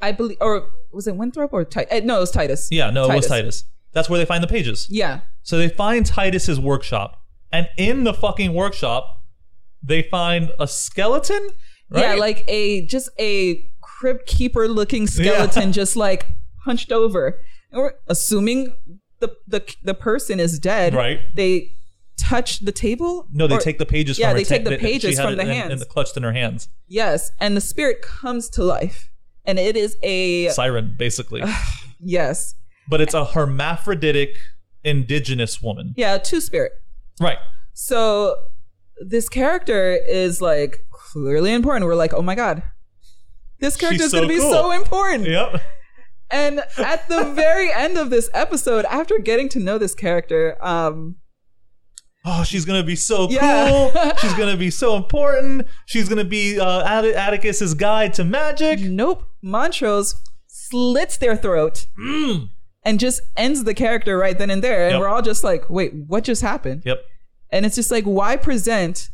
I 0.00 0.12
believe 0.12 0.38
or 0.40 0.68
was 0.92 1.06
it 1.06 1.16
winthrop 1.16 1.52
or 1.52 1.64
titus 1.64 1.88
eh, 1.92 2.00
no 2.04 2.16
it 2.18 2.20
was 2.20 2.30
titus. 2.30 2.68
Yeah 2.70 2.90
no 2.90 3.10
it 3.10 3.16
was 3.16 3.26
titus. 3.26 3.64
That's 3.92 4.10
where 4.10 4.18
they 4.18 4.26
find 4.26 4.42
the 4.42 4.48
pages. 4.48 4.86
Yeah. 4.90 5.20
So 5.42 5.56
they 5.58 5.68
find 5.68 6.04
titus's 6.04 6.58
workshop 6.60 7.22
and 7.52 7.68
in 7.76 8.04
the 8.04 8.12
fucking 8.14 8.52
workshop 8.54 9.22
they 9.82 10.02
find 10.02 10.50
a 10.58 10.66
skeleton 10.66 11.50
right? 11.90 12.00
yeah 12.02 12.14
like 12.14 12.44
a 12.48 12.84
just 12.86 13.08
a 13.18 13.70
crypt 13.80 14.26
keeper 14.26 14.68
looking 14.68 15.06
skeleton 15.06 15.72
just 15.72 15.96
like 15.96 16.26
hunched 16.64 16.92
over. 16.92 17.40
And 17.70 17.80
we're 17.80 17.92
assuming 18.08 18.74
the 19.20 19.36
the, 19.46 19.74
the 19.82 19.94
person 19.94 20.40
is 20.40 20.58
dead. 20.58 20.94
Right. 20.94 21.20
they 21.34 21.72
touch 22.18 22.60
the 22.60 22.72
table? 22.72 23.28
No 23.32 23.46
they 23.46 23.56
Or- 23.56 23.60
take 23.60 23.78
the 23.78 23.86
pages 23.86 24.18
yeah 24.18 24.32
they 24.32 24.42
take 24.44 24.64
ta- 24.64 24.70
the 24.70 24.78
pages 24.78 25.18
from 25.20 25.36
the 25.36 25.44
hands 25.44 25.72
in 25.72 25.78
the 25.78 25.84
clutched 25.86 26.16
in 26.16 26.22
her 26.22 26.32
hands. 26.32 26.68
Yes, 26.88 27.32
and 27.40 27.56
the 27.56 27.60
spirit 27.60 28.02
comes 28.02 28.48
to 28.50 28.64
life, 28.64 29.10
and 29.46 29.58
it 29.58 29.76
is 29.76 29.96
a 30.02 30.48
siren 30.50 30.94
basically 30.98 31.42
yes, 32.00 32.54
but 32.88 33.00
it's 33.00 33.14
a 33.14 33.24
hermaphroditic 33.24 34.36
indigenous 34.84 35.60
woman 35.62 35.94
yeah, 35.96 36.18
two 36.18 36.40
spirit. 36.40 36.72
right 37.20 37.38
So 37.72 38.36
this 39.00 39.28
character 39.28 39.92
is 39.92 40.40
like 40.40 40.86
clearly 40.90 41.52
important. 41.52 41.86
We're 41.86 41.94
like, 41.94 42.14
oh 42.14 42.22
my 42.22 42.34
god, 42.34 42.62
this 43.60 43.76
character 43.76 44.04
is 44.04 44.10
so 44.10 44.18
going 44.18 44.28
to 44.28 44.34
be 44.34 44.40
cool. 44.40 44.50
so 44.52 44.70
important. 44.72 45.26
yep 45.28 45.60
And 46.30 46.60
at 46.78 47.08
the 47.08 47.24
very 47.34 47.72
end 47.72 47.96
of 47.96 48.10
this 48.10 48.28
episode, 48.34 48.84
after 48.86 49.18
getting 49.18 49.48
to 49.50 49.60
know 49.60 49.78
this 49.78 49.94
character, 49.94 50.56
um, 50.60 51.16
oh, 52.26 52.42
she's 52.44 52.64
gonna 52.64 52.82
be 52.82 52.96
so 52.96 53.30
Yeah. 53.30 53.70
cool. 53.70 54.12
she's 54.18 54.34
gonna 54.34 54.56
be 54.56 54.70
so 54.70 54.96
important. 54.96 55.66
She's 55.86 56.08
gonna 56.08 56.24
be 56.24 56.58
uh, 56.60 56.82
Att- 56.84 57.14
Atticus's 57.14 57.74
guide 57.74 58.12
to 58.14 58.24
magic. 58.24 58.80
nope, 58.80 59.24
Montrose 59.42 60.14
slits 60.46 61.16
their 61.18 61.36
throat. 61.36 61.86
And 62.84 63.00
just 63.00 63.20
ends 63.36 63.64
the 63.64 63.74
character 63.74 64.16
right 64.16 64.38
then 64.38 64.48
and 64.50 64.62
there. 64.62 64.84
And 64.84 64.92
Yep. 64.92 65.00
we're 65.00 65.08
all 65.08 65.22
just 65.22 65.42
like, 65.42 65.68
wait, 65.68 65.92
what 65.94 66.22
just 66.22 66.40
happened? 66.42 66.82
Yep. 66.84 66.98
And 67.50 67.66
it's 67.66 67.74
just 67.74 67.90
like, 67.90 68.04
why 68.04 68.36
present 68.36 69.08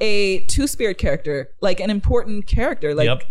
a 0.00 0.40
two 0.46 0.66
spirit 0.66 0.98
character, 0.98 1.48
like 1.62 1.80
an 1.80 1.88
important 1.88 2.46
character, 2.46 2.94
like 2.94 3.06
Yep. 3.06 3.22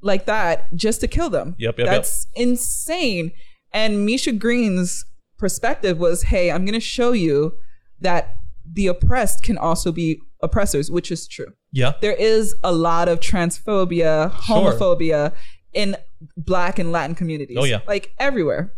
like 0.00 0.26
that, 0.26 0.72
just 0.76 1.00
to 1.00 1.08
kill 1.08 1.28
them? 1.30 1.56
Yep, 1.58 1.78
yep, 1.78 1.86
That's 1.88 2.26
insane. 2.36 3.32
And 3.72 4.04
Misha 4.06 4.30
Green's 4.32 5.04
perspective 5.38 5.98
was, 5.98 6.24
hey, 6.24 6.50
I'm 6.52 6.64
gonna 6.64 6.78
show 6.78 7.10
you 7.12 7.54
that 8.00 8.36
the 8.70 8.86
oppressed 8.86 9.42
can 9.42 9.58
also 9.58 9.92
be 9.92 10.20
oppressors, 10.42 10.90
which 10.90 11.10
is 11.10 11.26
true. 11.26 11.46
Yeah. 11.72 11.92
There 12.00 12.12
is 12.14 12.54
a 12.64 12.72
lot 12.72 13.08
of 13.08 13.20
transphobia, 13.20 14.32
Sure. 14.44 14.72
homophobia 14.72 15.32
in 15.72 15.96
black 16.36 16.78
and 16.78 16.92
Latin 16.92 17.14
communities. 17.14 17.56
Oh, 17.58 17.64
yeah. 17.64 17.80
Like 17.86 18.12
everywhere. 18.18 18.72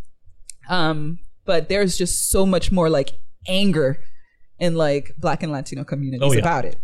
Um, 0.68 1.18
but 1.44 1.68
there's 1.68 1.96
just 1.98 2.30
so 2.30 2.46
much 2.46 2.72
more 2.72 2.88
like 2.88 3.10
anger 3.48 3.98
in 4.58 4.74
like 4.76 5.12
black 5.18 5.42
and 5.42 5.52
Latino 5.52 5.84
communities 5.84 6.26
Oh, 6.26 6.32
yeah. 6.32 6.40
about 6.40 6.64
it. 6.64 6.76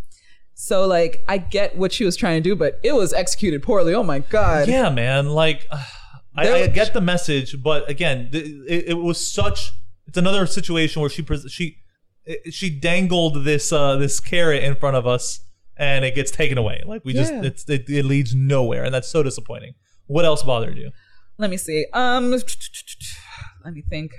So 0.54 0.86
like 0.86 1.24
I 1.28 1.38
get 1.38 1.76
what 1.76 1.92
she 1.92 2.04
was 2.04 2.16
trying 2.16 2.42
to 2.42 2.46
do, 2.48 2.54
but 2.54 2.78
it 2.82 2.94
was 2.94 3.12
executed 3.14 3.62
poorly. 3.62 3.94
Oh 3.94 4.02
my 4.02 4.18
god. 4.18 4.68
Yeah, 4.68 4.90
man. 4.90 5.30
Like, 5.30 5.66
I, 6.36 6.52
I 6.52 6.66
get 6.68 6.92
the 6.92 7.00
message, 7.00 7.60
but 7.62 7.88
again, 7.90 8.28
th- 8.30 8.44
it, 8.68 8.84
it 8.90 8.94
was 8.94 9.32
such. 9.32 9.72
It's 10.06 10.16
another 10.16 10.46
situation 10.46 11.00
where 11.00 11.10
she 11.10 11.22
pres- 11.22 11.50
she 11.50 11.78
it- 12.24 12.52
she 12.54 12.70
dangled 12.70 13.44
this 13.44 13.72
uh 13.72 13.96
this 13.96 14.20
carrot 14.20 14.62
in 14.64 14.74
front 14.76 14.96
of 14.96 15.06
us, 15.06 15.40
and 15.76 16.04
it 16.04 16.14
gets 16.14 16.30
taken 16.30 16.58
away. 16.58 16.82
Like 16.86 17.04
we 17.04 17.12
just 17.12 17.32
Yeah. 17.32 17.42
it's 17.44 17.68
it, 17.68 17.88
it 17.88 18.04
leads 18.04 18.34
nowhere, 18.34 18.84
and 18.84 18.94
that's 18.94 19.08
so 19.08 19.22
disappointing. 19.22 19.74
What 20.06 20.24
else 20.24 20.42
bothered 20.42 20.76
you? 20.76 20.90
Let 21.38 21.50
me 21.50 21.56
see. 21.56 21.86
Um 21.92 22.30
let 23.64 23.74
me 23.74 23.82
think. 23.88 24.12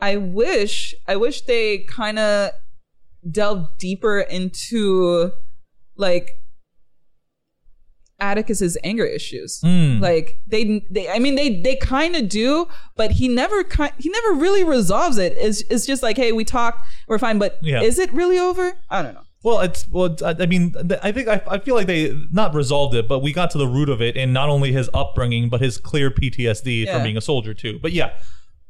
I 0.00 0.16
wish 0.16 0.94
I 1.06 1.16
wish 1.16 1.42
they 1.42 1.78
kind 1.78 2.18
of 2.18 2.50
delved 3.28 3.78
deeper 3.78 4.20
into 4.20 5.32
like 5.96 6.30
Atticus's 8.20 8.76
anger 8.84 9.04
issues. 9.04 9.60
Hmm. 9.60 9.98
Like 10.00 10.40
they, 10.46 10.84
they, 10.90 11.08
I 11.08 11.18
mean, 11.18 11.34
they, 11.36 11.60
they 11.60 11.76
kind 11.76 12.16
of 12.16 12.28
do, 12.28 12.66
but 12.96 13.12
he 13.12 13.28
never, 13.28 13.64
he 13.98 14.08
never 14.08 14.32
really 14.32 14.64
resolves 14.64 15.18
it. 15.18 15.34
It's, 15.36 15.62
it's 15.70 15.86
just 15.86 16.02
like, 16.02 16.16
hey, 16.16 16.32
we 16.32 16.44
talked, 16.44 16.84
we're 17.06 17.18
fine, 17.18 17.38
but 17.38 17.58
Yeah. 17.62 17.82
is 17.82 17.98
it 17.98 18.12
really 18.12 18.38
over? 18.38 18.74
I 18.90 19.02
don't 19.02 19.14
know. 19.14 19.22
Well, 19.44 19.60
it's 19.60 19.86
well. 19.88 20.16
I 20.24 20.46
mean, 20.46 20.74
I 21.00 21.12
think 21.12 21.28
I, 21.28 21.40
I 21.46 21.58
feel 21.60 21.76
like 21.76 21.86
they 21.86 22.12
not 22.32 22.54
resolved 22.54 22.96
it, 22.96 23.06
but 23.06 23.20
we 23.20 23.32
got 23.32 23.50
to 23.52 23.58
the 23.58 23.68
root 23.68 23.88
of 23.88 24.02
it 24.02 24.16
in 24.16 24.32
not 24.32 24.48
only 24.48 24.72
his 24.72 24.90
upbringing, 24.92 25.48
but 25.48 25.60
his 25.60 25.78
clear 25.78 26.10
PTSD 26.10 26.84
Yeah. 26.86 26.94
from 26.94 27.04
being 27.04 27.16
a 27.16 27.20
soldier 27.20 27.54
too. 27.54 27.78
But 27.80 27.92
yeah, 27.92 28.14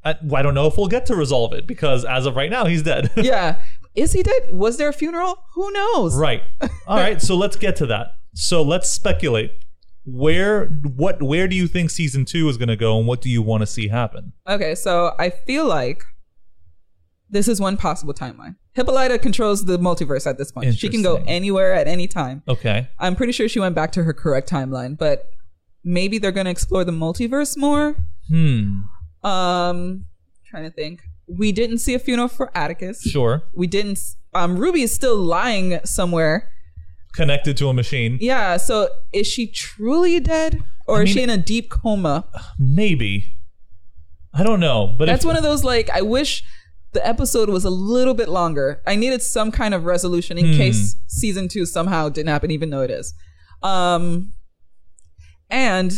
I, 0.04 0.14
I 0.34 0.42
don't 0.42 0.52
know 0.52 0.66
if 0.66 0.76
we'll 0.76 0.88
get 0.88 1.06
to 1.06 1.16
resolve 1.16 1.54
it 1.54 1.66
because 1.66 2.04
as 2.04 2.26
of 2.26 2.36
right 2.36 2.50
now, 2.50 2.66
he's 2.66 2.82
dead. 2.82 3.10
yeah. 3.16 3.56
Is 3.94 4.12
he 4.12 4.22
dead? 4.22 4.50
Was 4.52 4.76
there 4.76 4.90
a 4.90 4.92
funeral? 4.92 5.42
Who 5.54 5.72
knows? 5.72 6.14
right. 6.14 6.42
All 6.86 6.98
right. 6.98 7.20
So 7.22 7.34
let's 7.34 7.56
get 7.56 7.74
to 7.76 7.86
that. 7.86 8.17
So 8.38 8.62
let's 8.62 8.88
speculate. 8.88 9.50
Where 10.06 10.66
what 10.66 11.20
where 11.22 11.48
do 11.48 11.56
you 11.56 11.66
think 11.66 11.90
season 11.90 12.24
two 12.24 12.48
is 12.48 12.56
going 12.56 12.68
to 12.68 12.76
go, 12.76 12.96
and 12.96 13.06
what 13.06 13.20
do 13.20 13.28
you 13.28 13.42
want 13.42 13.62
to 13.62 13.66
see 13.66 13.88
happen? 13.88 14.32
Okay, 14.48 14.76
so 14.76 15.14
I 15.18 15.28
feel 15.28 15.66
like 15.66 16.04
this 17.28 17.48
is 17.48 17.60
one 17.60 17.76
possible 17.76 18.14
timeline. 18.14 18.54
Hippolyta 18.74 19.18
controls 19.18 19.64
the 19.64 19.76
multiverse 19.76 20.24
at 20.24 20.38
this 20.38 20.52
point. 20.52 20.72
She 20.76 20.88
can 20.88 21.02
go 21.02 21.22
anywhere 21.26 21.74
at 21.74 21.88
any 21.88 22.06
time. 22.06 22.42
Okay. 22.48 22.88
I'm 23.00 23.16
pretty 23.16 23.32
sure 23.32 23.48
she 23.48 23.58
went 23.58 23.74
back 23.74 23.90
to 23.92 24.04
her 24.04 24.12
correct 24.12 24.48
timeline, 24.48 24.96
but 24.96 25.28
maybe 25.82 26.18
they're 26.18 26.32
going 26.32 26.46
to 26.46 26.50
explore 26.50 26.84
the 26.84 26.92
multiverse 26.92 27.56
more. 27.56 27.96
Hmm. 28.28 28.78
Um, 29.24 30.06
trying 30.46 30.64
to 30.64 30.70
think. 30.70 31.02
We 31.26 31.50
didn't 31.50 31.78
see 31.78 31.94
a 31.94 31.98
funeral 31.98 32.28
for 32.28 32.56
Atticus. 32.56 33.02
Sure. 33.02 33.42
We 33.52 33.66
didn't. 33.66 33.98
Um, 34.32 34.56
Ruby 34.56 34.82
is 34.82 34.94
still 34.94 35.16
lying 35.16 35.80
somewhere. 35.84 36.52
Connected 37.18 37.56
to 37.56 37.68
a 37.68 37.74
machine. 37.74 38.16
Yeah. 38.20 38.56
So 38.58 38.88
is 39.12 39.26
she 39.26 39.48
truly 39.48 40.20
dead, 40.20 40.62
or 40.86 40.98
I 40.98 41.02
is 41.02 41.06
mean- 41.08 41.14
she 41.16 41.22
in 41.24 41.30
a 41.30 41.36
deep 41.36 41.68
coma? 41.68 42.24
Maybe. 42.58 43.34
I 44.32 44.44
don't 44.44 44.60
know, 44.60 44.94
but 44.96 45.06
That's 45.06 45.24
if, 45.24 45.26
one 45.26 45.36
of 45.36 45.42
those 45.42 45.64
like 45.64 45.90
I 45.90 46.00
wish 46.02 46.44
the 46.92 47.04
episode 47.04 47.48
was 47.50 47.64
a 47.64 47.70
little 47.70 48.14
bit 48.14 48.28
longer. 48.28 48.82
I 48.86 48.94
needed 48.94 49.20
some 49.20 49.50
kind 49.50 49.74
of 49.74 49.84
resolution 49.84 50.38
in 50.38 50.52
Hmm. 50.52 50.56
case 50.56 50.94
season 51.08 51.48
two 51.48 51.66
somehow 51.66 52.08
didn't 52.08 52.28
happen, 52.28 52.52
even 52.52 52.70
though 52.70 52.82
it 52.82 52.90
is. 52.90 53.12
Um, 53.64 54.32
and 55.50 55.92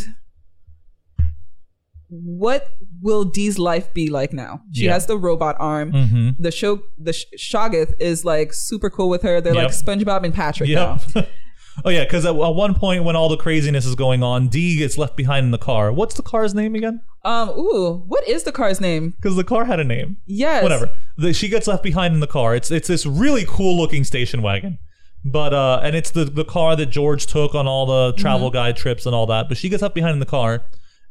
what 2.11 2.69
will 3.01 3.25
Dee's 3.25 3.59
life 3.59 3.95
be 3.95 4.11
like 4.11 4.33
now? 4.33 4.61
She 4.73 4.85
Yeah. 4.87 4.93
has 4.95 5.07
the 5.07 5.17
robot 5.17 5.57
arm. 5.59 5.93
Mhm. 5.93 6.37
The 6.39 6.51
show, 6.51 6.81
the 6.99 7.13
Sh- 7.13 7.27
Shoggoth 7.39 7.93
is 8.01 8.25
like 8.25 8.53
super 8.53 8.91
cool 8.91 9.09
with 9.09 9.23
her. 9.23 9.41
They're 9.41 9.55
like 9.55 9.69
SpongeBob 9.69 10.25
and 10.25 10.35
Patrick 10.35 10.69
now. 10.71 10.99
Yep. 11.15 11.29
oh 11.85 11.91
yeah, 11.91 12.05
because 12.05 12.25
at, 12.27 12.35
at 12.35 12.55
one 12.55 12.75
point 12.75 13.05
when 13.05 13.15
all 13.17 13.29
the 13.29 13.37
craziness 13.37 13.87
is 13.87 13.95
going 13.95 14.23
on, 14.23 14.49
Dee 14.49 14.77
gets 14.77 14.99
left 14.99 15.17
behind 15.17 15.45
in 15.45 15.51
the 15.53 15.59
car. 15.59 15.93
What's 15.93 16.15
the 16.17 16.23
car's 16.23 16.53
name 16.55 16.75
again? 16.75 17.01
Um, 17.25 17.51
ooh, 17.51 18.03
what 18.09 18.27
is 18.29 18.43
the 18.43 18.53
car's 18.53 18.81
name? 18.81 19.11
Because 19.11 19.37
the 19.37 19.45
car 19.45 19.65
had 19.67 19.79
a 19.79 19.85
name. 19.85 20.17
Yes, 20.27 20.63
Whatever. 20.63 20.91
The, 21.17 21.33
she 21.33 21.49
gets 21.49 21.67
left 21.67 21.83
behind 21.83 22.15
in 22.15 22.21
the 22.21 22.27
car. 22.27 22.55
It's 22.57 22.71
it's 22.71 22.89
this 22.89 23.07
really 23.07 23.45
cool 23.47 23.77
looking 23.77 24.05
station 24.05 24.43
wagon. 24.43 24.79
But 25.25 25.53
uh, 25.53 25.81
and 25.83 25.95
it's 25.95 26.11
the 26.11 26.25
the 26.25 26.45
car 26.47 26.75
that 26.77 26.87
George 26.87 27.27
took 27.27 27.55
on 27.55 27.69
all 27.69 27.87
the 27.87 28.15
travel 28.15 28.49
Mm-hmm. 28.49 28.55
guide 28.55 28.77
trips 28.77 29.05
and 29.07 29.15
all 29.15 29.27
that. 29.27 29.49
But 29.49 29.59
she 29.59 29.69
gets 29.69 29.83
left 29.83 29.95
behind 29.95 30.15
in 30.15 30.19
the 30.21 30.27
car 30.27 30.63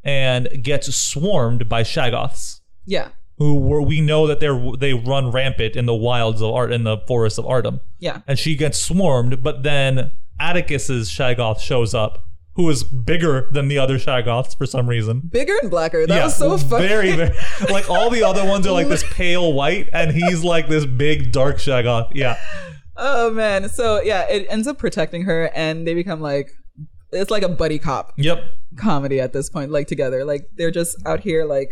and 0.03 0.49
gets 0.63 0.93
swarmed 0.95 1.67
by 1.69 1.83
Shoggoths. 1.83 2.61
Yeah, 2.85 3.09
who 3.37 3.55
were 3.59 3.81
we 3.81 4.01
know 4.01 4.27
that 4.27 4.39
they're 4.39 4.59
they 4.77 4.93
run 4.93 5.31
rampant 5.31 5.75
in 5.75 5.85
the 5.85 5.95
wilds 5.95 6.41
of 6.41 6.53
art 6.53 6.71
in 6.71 6.83
the 6.83 6.97
forests 7.07 7.39
of 7.39 7.45
Ardham. 7.45 7.79
yeah. 7.99 8.21
And 8.27 8.37
she 8.37 8.55
gets 8.55 8.79
swarmed, 8.79 9.41
but 9.41 9.63
then 9.63 10.11
Atticus's 10.39 11.09
Shoggoth 11.09 11.59
shows 11.59 11.93
up, 11.93 12.25
who 12.55 12.69
is 12.69 12.83
bigger 12.83 13.49
than 13.51 13.67
the 13.67 13.77
other 13.77 13.97
Shoggoths 13.97 14.57
for 14.57 14.65
some 14.65 14.87
reason. 14.87 15.21
Bigger 15.31 15.55
and 15.61 15.69
blacker. 15.69 16.05
That 16.05 16.23
was 16.23 16.35
so 16.35 16.57
funny. 16.57 16.87
Very, 16.87 17.11
very 17.13 17.35
like 17.69 17.89
all 17.89 18.09
the 18.09 18.23
other 18.23 18.45
ones 18.45 18.67
are 18.67 18.71
like 18.71 18.87
this 18.87 19.03
pale 19.13 19.53
white, 19.53 19.89
and 19.93 20.11
he's 20.11 20.43
like 20.43 20.67
this 20.67 20.85
big 20.85 21.31
dark 21.31 21.57
Shoggoth. 21.57 22.11
Yeah. 22.13 22.37
Oh 22.97 23.31
man. 23.31 23.69
So 23.69 24.01
yeah, 24.01 24.27
it 24.29 24.47
ends 24.49 24.67
up 24.67 24.77
protecting 24.77 25.23
her 25.23 25.49
and 25.55 25.87
they 25.87 25.93
become 25.93 26.19
like 26.19 26.51
it's 27.11 27.31
like 27.31 27.43
a 27.43 27.49
buddy 27.49 27.79
cop 27.79 28.13
Yep. 28.17 28.43
comedy 28.77 29.19
at 29.19 29.33
this 29.33 29.49
point, 29.49 29.71
like 29.71 29.87
together. 29.87 30.25
Like 30.25 30.47
they're 30.55 30.71
just 30.71 30.95
out 31.05 31.21
here 31.21 31.45
like 31.45 31.69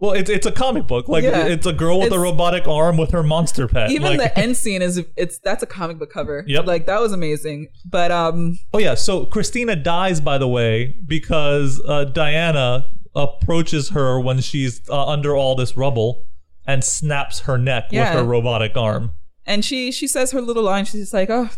Well, 0.00 0.12
it's 0.12 0.28
it's 0.28 0.46
a 0.46 0.52
comic 0.52 0.86
book. 0.86 1.08
Like 1.08 1.24
Yeah. 1.24 1.46
it's 1.46 1.66
a 1.66 1.72
girl 1.72 2.00
with 2.00 2.12
a 2.12 2.18
robotic 2.18 2.66
arm 2.68 2.96
with 2.96 3.10
her 3.12 3.22
monster 3.22 3.66
pet. 3.68 3.90
even 3.90 4.16
like, 4.16 4.18
the 4.18 4.38
end 4.44 4.56
scene 4.56 4.82
is 4.82 5.02
it's 5.16 5.38
that's 5.38 5.62
a 5.62 5.66
comic 5.66 5.98
book 5.98 6.10
cover. 6.12 6.44
Yep. 6.46 6.66
Like 6.66 6.86
that 6.86 7.00
was 7.00 7.12
amazing. 7.12 7.68
But 7.84 8.10
um 8.10 8.58
Oh 8.74 8.78
yeah, 8.78 8.94
so 8.94 9.24
Christina 9.26 9.76
dies 9.76 10.20
by 10.20 10.36
the 10.38 10.48
way 10.48 10.96
because 11.06 11.80
uh, 11.88 12.04
Diana 12.04 12.86
approaches 13.16 13.90
her 13.90 14.18
when 14.20 14.40
she's 14.40 14.80
uh, 14.90 15.06
under 15.06 15.34
all 15.36 15.54
this 15.54 15.76
rubble 15.76 16.26
and 16.66 16.82
snaps 16.82 17.40
her 17.40 17.56
neck 17.58 17.84
Yeah. 17.90 18.10
with 18.10 18.20
her 18.20 18.24
robotic 18.28 18.76
arm. 18.76 19.12
and 19.46 19.64
she 19.64 19.92
she 19.92 20.06
says 20.08 20.32
her 20.32 20.40
little 20.40 20.62
line, 20.64 20.84
she's 20.84 21.00
just 21.02 21.14
like, 21.14 21.30
Oh, 21.30 21.48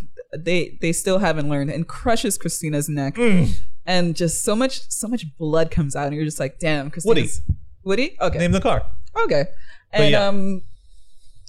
they 0.45 0.79
they 0.81 0.93
still 0.93 1.19
haven't 1.19 1.49
learned 1.49 1.71
and 1.71 1.87
crushes 1.87 2.39
Christina's 2.39 2.89
neck. 2.89 3.15
Mm. 3.15 3.55
And 3.85 4.17
just 4.17 4.43
so 4.43 4.57
much 4.57 4.91
so 4.91 5.09
much 5.09 5.25
blood 5.39 5.71
comes 5.71 5.95
out 5.95 6.07
and 6.07 6.17
you're 6.17 6.25
just 6.25 6.41
like, 6.41 6.59
damn, 6.59 6.91
Christina's 6.91 7.41
Woody? 7.85 8.17
Okay. 8.21 8.39
Name 8.39 8.53
the 8.53 8.61
car. 8.61 8.85
Okay. 9.25 9.45
And 9.93 10.11
yeah. 10.11 10.27
um 10.27 10.63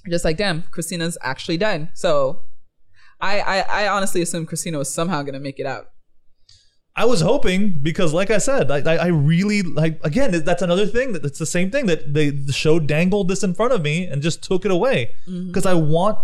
just 0.08 0.24
like 0.24 0.36
damn, 0.36 0.62
Christina's 0.70 1.18
actually 1.22 1.56
dead. 1.56 1.90
So 1.94 2.42
I, 3.20 3.40
I 3.40 3.84
I 3.84 3.88
honestly 3.88 4.22
assumed 4.22 4.48
Christina 4.48 4.78
was 4.78 4.92
somehow 4.92 5.22
gonna 5.22 5.40
make 5.40 5.58
it 5.58 5.66
out. 5.66 5.88
I 6.98 7.04
was 7.04 7.20
hoping 7.20 7.78
because, 7.80 8.12
like 8.12 8.28
I 8.28 8.38
said, 8.38 8.72
I, 8.72 8.78
I, 8.78 8.96
I 8.96 9.06
really 9.06 9.62
like. 9.62 10.00
Again, 10.04 10.32
that's 10.44 10.62
another 10.62 10.84
thing 10.84 11.12
that 11.12 11.24
it's 11.24 11.38
the 11.38 11.46
same 11.46 11.70
thing 11.70 11.86
that 11.86 12.12
they 12.12 12.30
the 12.30 12.52
show 12.52 12.80
dangled 12.80 13.28
this 13.28 13.44
in 13.44 13.54
front 13.54 13.72
of 13.72 13.82
me 13.82 14.04
and 14.04 14.20
just 14.20 14.42
took 14.42 14.64
it 14.64 14.72
away 14.72 15.12
because 15.46 15.64
I 15.64 15.74
want. 15.74 16.18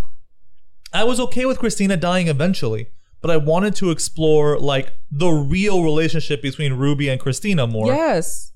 I 0.94 1.04
was 1.04 1.18
okay 1.20 1.44
with 1.44 1.58
Christina 1.58 1.96
dying 1.96 2.28
eventually, 2.28 2.86
but 3.20 3.30
I 3.30 3.36
wanted 3.36 3.74
to 3.76 3.90
explore 3.90 4.58
like 4.58 4.92
the 5.10 5.28
real 5.30 5.82
relationship 5.82 6.40
between 6.40 6.74
Ruby 6.74 7.08
and 7.08 7.20
Christina 7.20 7.66
more. 7.66 7.88
Yes. 7.88 8.52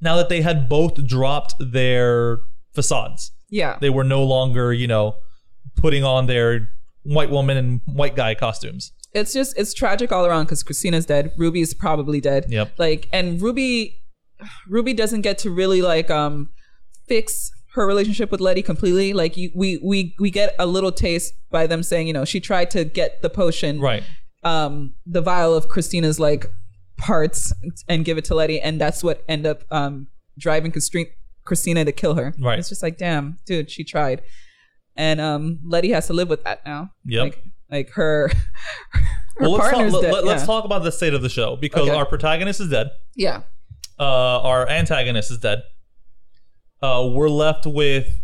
now 0.00 0.16
that 0.16 0.28
they 0.28 0.42
had 0.42 0.68
both 0.68 1.04
dropped 1.06 1.54
their 1.58 2.38
facades. 2.74 3.32
Yeah. 3.50 3.78
They 3.80 3.90
were 3.90 4.04
no 4.04 4.22
longer, 4.24 4.72
you 4.72 4.86
know, 4.86 5.16
putting 5.76 6.04
on 6.04 6.26
their 6.26 6.68
white 7.04 7.30
woman 7.30 7.56
and 7.56 7.80
white 7.86 8.14
guy 8.16 8.34
costumes. 8.34 8.92
It's 9.12 9.32
just 9.32 9.56
it's 9.56 9.72
tragic 9.74 10.10
all 10.12 10.26
around 10.26 10.44
because 10.46 10.62
Christina's 10.62 11.06
dead. 11.06 11.32
Ruby 11.36 11.60
is 11.60 11.72
probably 11.74 12.20
dead. 12.20 12.46
Yep. 12.48 12.72
Like 12.78 13.08
and 13.12 13.40
Ruby 13.40 13.96
Ruby 14.68 14.92
doesn't 14.92 15.20
get 15.22 15.38
to 15.38 15.50
really 15.50 15.82
like 15.82 16.10
um 16.10 16.50
fix 17.06 17.50
her 17.74 17.86
relationship 17.86 18.30
with 18.30 18.40
Letty 18.40 18.62
completely. 18.62 19.12
Like 19.12 19.36
you, 19.36 19.50
we 19.54 19.78
we 19.82 20.14
we 20.18 20.30
get 20.30 20.54
a 20.58 20.66
little 20.66 20.92
taste 20.92 21.34
by 21.50 21.66
them 21.66 21.82
saying, 21.82 22.06
you 22.06 22.12
know, 22.12 22.24
she 22.24 22.40
tried 22.40 22.70
to 22.72 22.84
get 22.84 23.20
the 23.22 23.30
potion 23.30 23.80
Right. 23.80 24.02
um 24.44 24.94
the 25.06 25.20
vial 25.20 25.54
of 25.54 25.68
Christina's 25.68 26.18
like 26.20 26.46
parts 26.96 27.52
and 27.88 28.04
give 28.04 28.18
it 28.18 28.24
to 28.26 28.34
Letty, 28.34 28.60
and 28.60 28.80
that's 28.80 29.02
what 29.02 29.24
end 29.28 29.46
up 29.46 29.64
um 29.70 30.06
driving 30.38 30.70
Christi- 30.72 31.10
Christina 31.44 31.84
to 31.84 31.92
kill 31.92 32.14
her. 32.14 32.34
Right. 32.40 32.58
It's 32.58 32.68
just 32.68 32.82
like, 32.82 32.96
damn, 32.98 33.36
dude, 33.46 33.70
she 33.70 33.84
tried, 33.84 34.22
and 34.96 35.20
um 35.20 35.58
Letty 35.66 35.90
has 35.90 36.06
to 36.06 36.12
live 36.12 36.28
with 36.28 36.44
that 36.44 36.64
now. 36.64 36.90
Yeah. 37.04 37.22
Like, 37.22 37.42
like 37.70 37.90
her. 37.90 38.28
her 38.92 39.02
Well, 39.40 39.50
let's 39.52 39.70
talk, 39.72 40.02
let, 40.02 40.24
us 40.26 40.40
yeah. 40.42 40.46
talk 40.46 40.64
about 40.64 40.84
the 40.84 40.92
state 40.92 41.12
of 41.14 41.22
the 41.22 41.28
show 41.28 41.56
because 41.56 41.88
Okay. 41.88 41.90
our 41.96 42.06
protagonist 42.06 42.60
is 42.60 42.68
dead. 42.70 42.90
Yeah. 43.16 43.42
Uh, 43.98 44.40
our 44.42 44.68
antagonist 44.68 45.30
is 45.32 45.38
dead. 45.38 45.62
Uh, 46.82 47.08
we're 47.12 47.28
left 47.28 47.66
with 47.66 48.20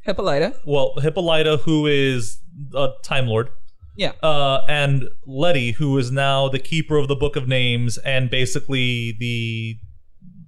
Hippolyta. 0.00 0.54
well 0.66 0.94
Hippolyta, 1.00 1.58
who 1.58 1.86
is 1.86 2.38
a 2.74 2.90
Time 3.02 3.26
Lord, 3.26 3.48
Yeah. 3.96 4.12
uh, 4.22 4.60
and 4.68 5.08
Letty, 5.26 5.72
who 5.72 5.96
is 5.98 6.10
now 6.10 6.48
the 6.48 6.58
keeper 6.58 6.96
of 6.96 7.08
the 7.08 7.16
Book 7.16 7.36
of 7.36 7.48
Names 7.48 7.98
and 7.98 8.30
basically 8.30 9.16
the 9.18 9.78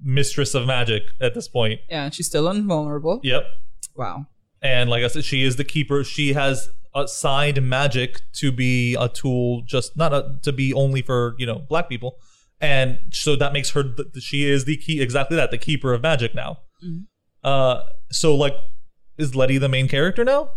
mistress 0.02 0.54
of 0.54 0.66
magic 0.66 1.02
at 1.20 1.34
this 1.34 1.48
point. 1.48 1.80
Yeah. 1.88 2.04
And 2.04 2.14
she's 2.14 2.26
still 2.26 2.48
invulnerable. 2.48 3.20
Yep. 3.24 3.44
Wow. 3.96 4.26
And 4.62 4.88
like 4.90 5.02
I 5.02 5.08
said, 5.08 5.24
she 5.24 5.42
is 5.42 5.56
the 5.56 5.64
keeper. 5.64 6.04
She 6.04 6.34
has 6.34 6.68
assigned 6.94 7.60
magic 7.68 8.20
to 8.34 8.52
be 8.52 8.94
a 8.94 9.08
tool, 9.08 9.62
just 9.66 9.96
not 9.96 10.12
a, 10.12 10.36
to 10.44 10.52
be 10.52 10.72
only 10.72 11.02
for 11.02 11.34
you 11.38 11.46
know 11.46 11.62
black 11.68 11.88
people, 11.88 12.16
and 12.60 12.98
so 13.10 13.36
that 13.36 13.52
makes 13.52 13.70
her. 13.70 13.84
She 14.18 14.44
is 14.48 14.64
the 14.64 14.76
key, 14.78 15.00
exactly 15.00 15.36
that, 15.36 15.50
the 15.50 15.58
keeper 15.58 15.92
of 15.92 16.02
magic 16.02 16.34
now. 16.34 16.58
Uh, 17.46 17.80
so 18.10 18.34
like, 18.34 18.54
is 19.18 19.34
Letty 19.34 19.56
the 19.56 19.68
main 19.68 19.88
character 19.88 20.24
now? 20.24 20.50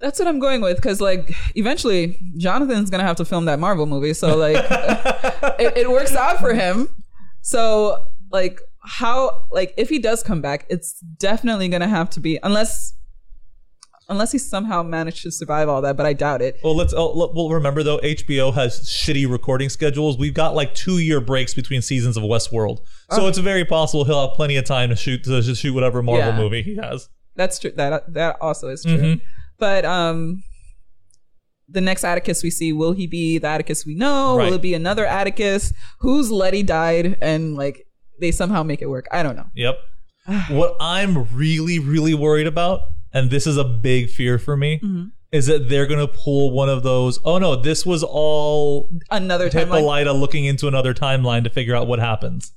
That's 0.00 0.18
what 0.18 0.26
I'm 0.26 0.38
going 0.38 0.62
with 0.62 0.76
because, 0.76 0.98
like, 0.98 1.30
eventually 1.54 2.18
Jonathan's 2.38 2.88
gonna 2.88 3.04
have 3.04 3.16
to 3.16 3.24
film 3.26 3.44
that 3.44 3.58
Marvel 3.58 3.84
movie, 3.84 4.14
so 4.14 4.34
like, 4.34 4.56
it, 5.60 5.76
it 5.76 5.90
works 5.90 6.16
out 6.16 6.38
for 6.38 6.54
him. 6.54 6.88
So, 7.42 8.06
like, 8.32 8.60
how, 8.82 9.44
like, 9.52 9.74
if 9.76 9.90
he 9.90 9.98
does 9.98 10.22
come 10.22 10.40
back, 10.40 10.64
it's 10.70 10.98
definitely 11.18 11.68
gonna 11.68 11.86
have 11.86 12.08
to 12.10 12.20
be 12.20 12.38
unless, 12.42 12.94
unless 14.10 14.32
he 14.32 14.38
somehow 14.38 14.82
managed 14.82 15.22
to 15.22 15.30
survive 15.30 15.68
all 15.68 15.80
that, 15.82 15.96
but 15.96 16.04
I 16.04 16.12
doubt 16.12 16.42
it. 16.42 16.58
Well, 16.62 16.76
let's. 16.76 16.92
Oh, 16.92 17.12
look, 17.16 17.32
well, 17.34 17.48
remember 17.48 17.82
though, 17.82 17.98
HBO 17.98 18.52
has 18.52 18.80
shitty 18.80 19.30
recording 19.30 19.68
schedules. 19.70 20.18
We've 20.18 20.34
got 20.34 20.54
like 20.54 20.74
two 20.74 20.98
year 20.98 21.20
breaks 21.20 21.54
between 21.54 21.80
seasons 21.80 22.16
of 22.18 22.22
Westworld, 22.24 22.80
so 23.12 23.26
it's 23.28 23.38
very 23.38 23.64
possible 23.64 24.04
he'll 24.04 24.26
have 24.28 24.36
plenty 24.36 24.56
of 24.56 24.64
time 24.66 24.90
to 24.90 24.96
shoot 24.96 25.24
to 25.24 25.40
just 25.40 25.62
shoot 25.62 25.72
whatever 25.72 26.02
Marvel 26.02 26.26
Yeah. 26.26 26.36
movie 26.36 26.62
he 26.62 26.76
has. 26.76 27.08
That's 27.36 27.58
true. 27.58 27.72
That 27.76 28.12
that 28.12 28.36
also 28.40 28.68
is 28.68 28.82
true. 28.82 28.98
Mhm. 28.98 29.20
But 29.58 29.84
um, 29.84 30.42
the 31.68 31.80
next 31.80 32.04
Atticus 32.04 32.42
we 32.42 32.50
see, 32.50 32.72
will 32.72 32.92
he 32.92 33.06
be 33.06 33.38
the 33.38 33.46
Atticus 33.46 33.86
we 33.86 33.94
know? 33.94 34.36
Right. 34.36 34.46
Will 34.46 34.54
it 34.54 34.62
be 34.62 34.74
another 34.74 35.06
Atticus? 35.06 35.72
Whose 36.00 36.30
Letty 36.30 36.62
died 36.62 37.16
and 37.20 37.56
like 37.56 37.86
they 38.20 38.32
somehow 38.32 38.62
make 38.62 38.82
it 38.82 38.88
work? 38.90 39.06
I 39.12 39.22
don't 39.22 39.36
know. 39.36 39.46
Yep. 39.54 39.78
what 40.50 40.76
I'm 40.80 41.26
really, 41.32 41.78
really 41.78 42.14
worried 42.14 42.46
about, 42.46 42.80
and 43.12 43.30
this 43.30 43.46
is 43.46 43.56
a 43.56 43.64
big 43.64 44.10
fear 44.10 44.38
for 44.38 44.56
me, 44.56 44.80
Mm-hmm. 44.82 45.04
is 45.32 45.46
that 45.46 45.68
they're 45.68 45.86
gonna 45.86 46.08
pull 46.08 46.50
one 46.52 46.68
of 46.68 46.82
those. 46.82 47.18
Oh 47.24 47.38
no, 47.38 47.56
this 47.56 47.84
was 47.86 48.02
all 48.02 48.88
Another 49.10 49.48
timeline. 49.50 49.60
Hippolyta 49.60 50.12
looking 50.12 50.44
into 50.44 50.68
another 50.68 50.94
timeline 50.94 51.44
to 51.44 51.50
figure 51.50 51.74
out 51.74 51.86
what 51.86 51.98
happens. 51.98 52.52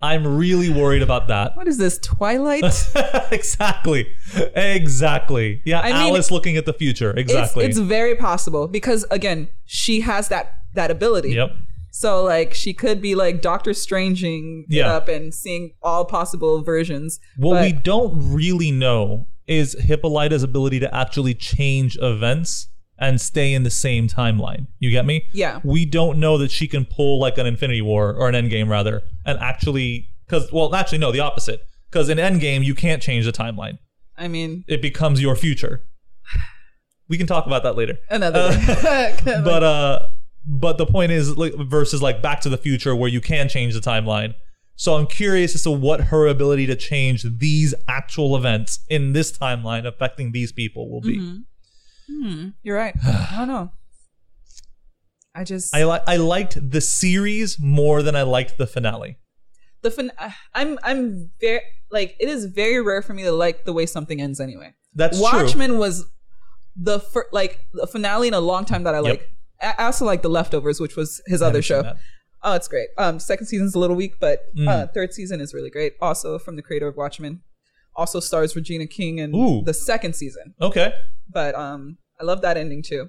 I'm 0.00 0.36
really 0.36 0.70
worried 0.70 1.02
about 1.02 1.26
that. 1.26 1.56
What 1.56 1.66
is 1.66 1.76
this? 1.76 1.98
Twilight? 1.98 2.62
exactly. 3.32 4.06
Exactly. 4.54 5.60
Yeah, 5.64 5.80
I 5.80 5.88
mean, 5.88 5.96
Alice 6.12 6.30
looking 6.30 6.56
at 6.56 6.66
the 6.66 6.72
future. 6.72 7.12
Exactly. 7.16 7.64
It's, 7.64 7.76
it's 7.78 7.86
very 7.86 8.14
possible 8.14 8.68
because 8.68 9.04
again, 9.10 9.48
she 9.64 10.00
has 10.02 10.28
that 10.28 10.54
that 10.74 10.90
ability. 10.90 11.30
yep. 11.32 11.50
So 11.90 12.22
like 12.22 12.54
she 12.54 12.74
could 12.74 13.00
be 13.00 13.14
like 13.14 13.40
Doctor 13.42 13.72
Stranging 13.74 14.66
Yeah. 14.68 14.92
up 14.92 15.08
and 15.08 15.34
seeing 15.34 15.72
all 15.82 16.04
possible 16.04 16.62
versions. 16.62 17.18
What 17.36 17.54
but 17.54 17.62
we 17.62 17.72
don't 17.72 18.32
really 18.34 18.70
know 18.70 19.26
is 19.48 19.74
Hippolyta's 19.80 20.42
ability 20.42 20.78
to 20.80 20.94
actually 20.94 21.34
change 21.34 21.98
events 22.00 22.68
and 22.98 23.20
stay 23.20 23.54
in 23.54 23.62
the 23.62 23.70
same 23.70 24.08
timeline. 24.08 24.66
You 24.78 24.90
get 24.90 25.06
me? 25.06 25.24
Yeah. 25.32 25.60
We 25.64 25.86
don't 25.86 26.18
know 26.18 26.36
that 26.38 26.50
she 26.50 26.68
can 26.68 26.84
pull 26.84 27.18
like 27.18 27.38
an 27.38 27.46
Infinity 27.46 27.80
War 27.80 28.12
or 28.12 28.28
an 28.28 28.34
Endgame 28.34 28.68
rather, 28.68 29.02
and 29.24 29.38
actually, 29.38 30.08
because 30.26 30.52
well, 30.52 30.74
actually 30.74 30.98
no, 30.98 31.10
the 31.10 31.20
opposite. 31.20 31.62
Because 31.90 32.08
in 32.08 32.18
Endgame 32.18 32.64
you 32.64 32.74
can't 32.74 33.02
change 33.02 33.24
the 33.24 33.32
timeline; 33.32 33.78
I 34.16 34.28
mean 34.28 34.64
it 34.68 34.82
becomes 34.82 35.22
your 35.22 35.36
future. 35.36 35.84
We 37.08 37.16
can 37.16 37.26
talk 37.26 37.46
about 37.46 37.62
that 37.62 37.74
later. 37.74 37.96
another 38.10 38.50
but 39.24 39.62
uh 39.64 40.00
but 40.44 40.76
the 40.76 40.84
point 40.84 41.10
is 41.10 41.38
like 41.38 41.54
versus 41.54 42.02
like 42.02 42.20
back 42.20 42.40
to 42.42 42.50
the 42.50 42.58
future 42.58 42.94
where 42.94 43.08
you 43.08 43.20
can 43.22 43.48
change 43.48 43.72
the 43.74 43.80
timeline 43.80 44.34
so 44.78 44.96
i'm 44.96 45.06
curious 45.06 45.54
as 45.54 45.62
to 45.64 45.70
what 45.70 46.00
her 46.00 46.26
ability 46.26 46.66
to 46.66 46.74
change 46.74 47.26
these 47.38 47.74
actual 47.88 48.36
events 48.36 48.80
in 48.88 49.12
this 49.12 49.30
timeline 49.36 49.86
affecting 49.86 50.32
these 50.32 50.52
people 50.52 50.90
will 50.90 51.02
be 51.02 51.18
mm-hmm. 51.18 51.36
Mm-hmm. 52.10 52.48
You're 52.62 52.76
right. 52.76 52.94
I 53.04 53.34
don't 53.36 53.48
know. 53.48 53.70
I 55.34 55.44
just 55.44 55.76
i 55.76 55.84
li- 55.84 56.00
i 56.06 56.16
liked 56.16 56.56
the 56.70 56.80
series 56.80 57.58
more 57.60 58.02
than 58.02 58.16
i 58.16 58.22
liked 58.22 58.56
the 58.56 58.66
finale 58.66 59.18
the 59.82 59.90
fin- 59.90 60.12
uh, 60.18 60.30
I'm 60.54 60.78
I'm 60.82 61.30
very 61.40 61.60
like 61.90 62.16
it 62.18 62.28
is 62.28 62.46
very 62.46 62.80
rare 62.82 63.02
for 63.02 63.14
me 63.14 63.22
to 63.24 63.32
like 63.32 63.64
the 63.64 63.72
way 63.72 63.86
something 63.86 64.20
ends 64.20 64.40
anyway. 64.40 64.74
that's 64.94 65.18
true 65.18 65.24
Watchmen 65.24 65.78
was 65.78 66.06
the 66.74 66.98
fir- 66.98 67.28
like 67.30 67.60
the 67.72 67.86
finale 67.86 68.28
in 68.28 68.34
a 68.34 68.40
long 68.40 68.64
time 68.64 68.84
that 68.84 68.94
I 68.94 69.00
like. 69.00 69.28
I 69.60 69.74
I 69.78 69.84
also 69.84 70.04
like 70.04 70.22
The 70.22 70.30
Leftovers, 70.30 70.80
which 70.80 70.96
was 70.96 71.20
his 71.26 71.42
other 71.42 71.62
show. 71.62 71.82
that. 71.82 71.96
Oh, 72.42 72.54
it's 72.54 72.68
great. 72.68 72.88
Um, 72.98 73.18
second 73.18 73.46
season's 73.46 73.74
a 73.74 73.78
little 73.78 73.96
weak, 73.96 74.14
but 74.20 74.40
uh, 74.56 74.60
Mm. 74.86 74.94
third 74.94 75.12
season 75.12 75.40
is 75.40 75.52
really 75.52 75.70
great. 75.70 75.94
Also 76.00 76.38
from 76.38 76.56
the 76.56 76.62
creator 76.62 76.86
of 76.88 76.96
Watchmen. 76.96 77.42
Also 77.96 78.20
stars 78.20 78.54
Regina 78.54 78.86
King 78.86 79.18
in 79.18 79.34
Ooh. 79.34 79.62
the 79.64 79.74
second 79.74 80.14
season. 80.14 80.54
okay 80.60 80.92
But 81.28 81.54
um, 81.56 81.98
I 82.20 82.24
love 82.24 82.42
that 82.42 82.56
ending 82.56 82.82
too. 82.82 83.08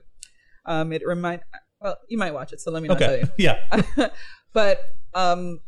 Um, 0.66 0.92
it 0.92 1.04
remind 1.06 1.42
well, 1.80 1.98
you 2.10 2.18
might 2.18 2.34
watch 2.34 2.52
it, 2.54 2.60
so 2.60 2.72
let 2.72 2.82
me 2.82 2.90
not 2.90 2.98
tell 3.00 3.12
okay 3.14 3.22
you. 3.22 3.30
yeah 3.38 3.82
but 4.54 4.82
um 5.14 5.60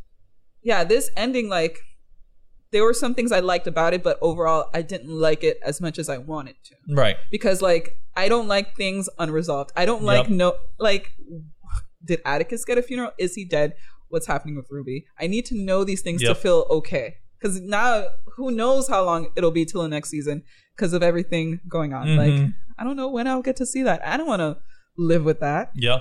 yeah 0.62 0.84
this 0.84 1.10
ending 1.16 1.48
like 1.48 1.78
there 2.72 2.84
were 2.84 2.92
some 2.94 3.14
things 3.14 3.32
i 3.32 3.40
liked 3.40 3.66
about 3.66 3.94
it 3.94 4.02
but 4.02 4.18
overall 4.20 4.68
i 4.74 4.82
didn't 4.82 5.08
like 5.08 5.42
it 5.42 5.58
as 5.64 5.80
much 5.80 5.98
as 5.98 6.08
i 6.08 6.18
wanted 6.18 6.54
to 6.64 6.74
right 6.94 7.16
because 7.30 7.62
like 7.62 7.96
i 8.16 8.28
don't 8.28 8.46
like 8.48 8.76
things 8.76 9.08
unresolved 9.18 9.72
i 9.76 9.84
don't 9.84 10.02
like 10.02 10.24
Yep. 10.28 10.30
no 10.30 10.54
like 10.78 11.12
did 12.04 12.20
atticus 12.24 12.64
get 12.64 12.78
a 12.78 12.82
funeral? 12.82 13.12
Is 13.18 13.34
he 13.34 13.44
dead? 13.44 13.74
What's 14.08 14.26
happening 14.26 14.56
with 14.56 14.66
ruby? 14.70 15.06
I 15.18 15.26
need 15.26 15.46
to 15.46 15.56
know 15.56 15.84
these 15.84 16.02
things 16.02 16.22
to 16.22 16.34
feel 16.34 16.66
okay. 16.70 17.16
Because 17.38 17.60
now 17.60 18.04
who 18.36 18.50
knows 18.50 18.88
how 18.88 19.04
long 19.04 19.28
it'll 19.36 19.50
be 19.50 19.64
till 19.64 19.82
the 19.82 19.88
next 19.88 20.10
season 20.10 20.42
because 20.76 20.92
of 20.92 21.02
everything 21.02 21.60
going 21.68 21.92
on. 21.92 22.16
Like 22.16 22.32
Mhm. 22.32 22.54
i 22.78 22.84
don't 22.84 22.96
know 22.96 23.08
when 23.08 23.26
i'll 23.26 23.42
get 23.42 23.56
to 23.56 23.66
see 23.66 23.82
that. 23.82 24.06
I 24.06 24.16
don't 24.16 24.26
want 24.26 24.40
to 24.40 24.58
live 24.96 25.24
with 25.24 25.40
that. 25.40 25.72
Yeah 25.74 25.98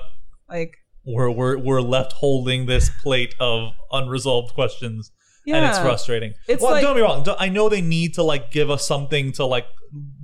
like 0.50 0.76
we're, 1.06 1.32
we're 1.32 1.58
we're 1.58 1.82
left 1.82 2.12
holding 2.14 2.66
this 2.68 2.92
plate 3.02 3.34
of 3.40 3.72
unresolved 3.92 4.54
questions 4.54 5.12
yeah 5.46 5.56
and 5.56 5.66
it's 5.66 5.80
frustrating. 5.80 6.34
It's 6.48 6.62
well, 6.62 6.74
like- 6.74 6.84
don't 6.84 6.96
be 6.96 7.02
wrong. 7.02 7.26
I 7.40 7.50
know 7.50 7.70
they 7.70 7.82
need 7.82 8.14
to 8.16 8.24
like 8.24 8.52
give 8.52 8.70
us 8.70 8.86
something 8.86 9.32
to 9.34 9.46
like 9.46 9.66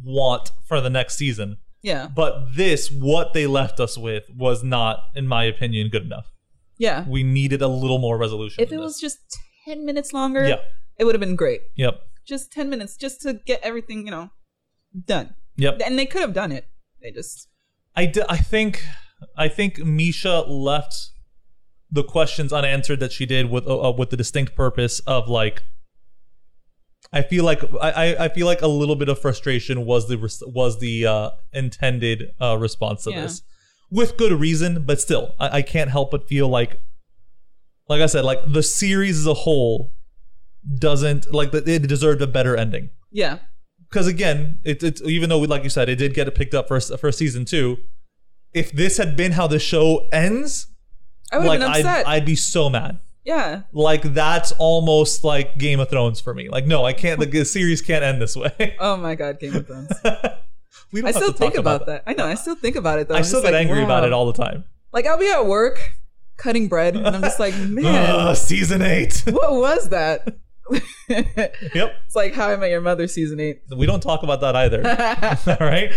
want 0.03 0.51
for 0.67 0.79
the 0.81 0.89
next 0.89 1.17
season, 1.17 1.57
yeah. 1.81 2.07
But 2.13 2.55
this, 2.55 2.91
what 2.91 3.33
they 3.33 3.47
left 3.47 3.79
us 3.79 3.97
with, 3.97 4.23
was 4.35 4.63
not, 4.63 4.99
in 5.15 5.27
my 5.27 5.43
opinion, 5.43 5.89
good 5.89 6.03
enough. 6.03 6.31
yeah. 6.77 7.05
We 7.07 7.23
needed 7.23 7.61
a 7.61 7.67
little 7.67 7.99
more 7.99 8.17
resolution. 8.17 8.63
if 8.63 8.71
it 8.71 8.79
was 8.79 8.99
just 8.99 9.17
10 9.65 9.85
minutes 9.85 10.13
longer 10.13 10.47
yeah, 10.47 10.59
it 10.97 11.03
would 11.05 11.13
have 11.15 11.19
been 11.19 11.35
great. 11.35 11.61
Yep, 11.75 11.99
just 12.25 12.51
10 12.51 12.69
minutes 12.69 12.95
just 12.97 13.21
to 13.21 13.33
get 13.45 13.59
everything 13.63 14.05
you 14.05 14.11
know 14.11 14.29
done. 15.05 15.35
Yep. 15.57 15.81
and 15.85 15.97
they 15.97 16.05
could 16.05 16.21
have 16.21 16.33
done 16.33 16.51
it. 16.51 16.67
They 17.01 17.11
just 17.11 17.47
I, 17.95 18.05
d- 18.05 18.23
I 18.29 18.37
think 18.37 18.83
I 19.35 19.47
think 19.47 19.79
Misha 19.79 20.41
left 20.47 20.93
the 21.89 22.03
questions 22.03 22.53
unanswered 22.53 22.99
that 22.99 23.11
she 23.11 23.25
did 23.25 23.49
with 23.49 23.67
uh, 23.67 23.91
with 23.97 24.09
the 24.09 24.17
distinct 24.17 24.55
purpose 24.55 24.99
of 25.01 25.27
like 25.27 25.63
I 27.13 27.21
feel 27.21 27.43
like 27.45 27.61
I, 27.81 28.15
I- 28.19 28.29
feel 28.29 28.45
like 28.45 28.61
a 28.61 28.67
little 28.67 28.95
bit 28.95 29.09
of 29.09 29.19
frustration 29.19 29.85
was 29.85 30.07
the 30.07 30.17
was 30.47 30.79
the 30.79 31.05
uh, 31.05 31.29
intended 31.53 32.31
uh, 32.41 32.57
response 32.57 33.03
to 33.03 33.11
Yeah. 33.11 33.21
this 33.21 33.41
with 33.89 34.17
good 34.17 34.33
reason 34.33 34.83
but 34.85 34.99
still 34.99 35.33
I, 35.39 35.57
I 35.57 35.61
can't 35.61 35.89
help 35.89 36.11
but 36.11 36.27
feel 36.27 36.49
like 36.49 36.81
like 37.87 38.01
I 38.01 38.05
said 38.07 38.25
like 38.25 38.39
the 38.45 38.61
series 38.63 39.17
as 39.19 39.25
a 39.25 39.33
whole 39.33 39.93
doesn't 40.77 41.33
like 41.33 41.51
that 41.51 41.67
it 41.67 41.87
deserved 41.87 42.21
a 42.21 42.27
better 42.27 42.57
ending 42.57 42.89
yeah 43.11 43.37
because 43.89 44.07
again, 44.07 44.59
it, 44.65 44.83
it's 44.83 45.01
even 45.03 45.29
though, 45.29 45.39
we, 45.39 45.47
like 45.47 45.63
you 45.63 45.69
said, 45.69 45.87
it 45.87 45.95
did 45.95 46.13
get 46.13 46.27
it 46.27 46.35
picked 46.35 46.53
up 46.53 46.67
for 46.67 46.79
for 46.79 47.11
season 47.11 47.45
two. 47.45 47.77
If 48.53 48.71
this 48.71 48.97
had 48.97 49.15
been 49.15 49.31
how 49.33 49.47
the 49.47 49.59
show 49.59 50.07
ends, 50.11 50.67
i 51.31 51.37
would 51.37 51.43
have 51.43 51.47
like 51.47 51.59
been 51.61 51.69
I'd, 51.69 51.79
upset 51.85 52.07
I'd 52.07 52.25
be 52.25 52.35
so 52.35 52.69
mad. 52.69 52.99
Yeah 53.27 53.61
Like 53.73 54.01
that's 54.13 54.51
almost 54.57 55.23
like 55.23 55.57
Game 55.59 55.79
of 55.79 55.89
Thrones 55.89 56.19
for 56.19 56.33
me. 56.33 56.49
Like 56.49 56.65
no, 56.65 56.83
I 56.85 56.93
can't. 56.93 57.19
The 57.19 57.43
series 57.57 57.81
can't 57.83 58.03
end 58.03 58.19
this 58.21 58.35
way. 58.35 58.75
oh 58.79 58.97
my 58.97 59.13
god 59.15 59.39
game 59.39 59.55
of 59.55 59.67
thrones 59.67 59.91
we 60.93 61.01
don't 61.01 61.09
i 61.09 61.11
still 61.11 61.33
think 61.33 61.53
talk 61.55 61.59
about 61.59 61.85
that. 61.87 62.03
i 62.07 62.13
know 62.13 62.25
i 62.25 62.33
still 62.35 62.55
think 62.55 62.75
about 62.77 62.97
it 62.99 63.07
though 63.09 63.15
I 63.15 63.19
I'm 63.19 63.23
still 63.25 63.41
get 63.41 63.51
like, 63.53 63.61
angry 63.65 63.83
about 63.83 64.05
it 64.05 64.13
all 64.13 64.25
the 64.31 64.41
time. 64.43 64.63
like 64.93 65.05
i'll 65.05 65.17
be 65.19 65.29
at 65.29 65.45
work 65.45 65.93
cutting 66.37 66.67
bread 66.69 66.95
and 66.95 67.05
i'm 67.07 67.21
just 67.21 67.39
like 67.39 67.53
man 67.59 67.85
Ugh, 68.09 68.35
season 68.37 68.81
eight. 68.81 69.23
what 69.27 69.51
was 69.53 69.89
that 69.89 70.27
yep. 71.09 71.93
it's 72.05 72.15
like 72.15 72.33
how 72.33 72.47
i 72.49 72.55
met 72.55 72.69
your 72.69 72.81
mother 72.81 73.07
season 73.07 73.39
8 73.39 73.61
We 73.77 73.85
don't 73.85 74.01
talk 74.01 74.23
about 74.23 74.41
that 74.41 74.55
either. 74.55 74.81
all 75.59 75.67
right. 75.67 75.91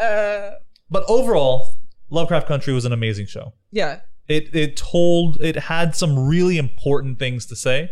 uh, 0.00 0.56
But 0.90 1.04
overall, 1.08 1.76
Lovecraft 2.10 2.46
Country 2.48 2.72
was 2.72 2.84
an 2.86 2.92
amazing 2.92 3.26
show. 3.26 3.52
yeah 3.70 4.00
it 4.28 4.54
it 4.54 4.76
told 4.76 5.40
it 5.42 5.56
had 5.56 5.94
some 5.94 6.18
really 6.28 6.56
important 6.58 7.18
things 7.18 7.46
to 7.46 7.56
say 7.56 7.90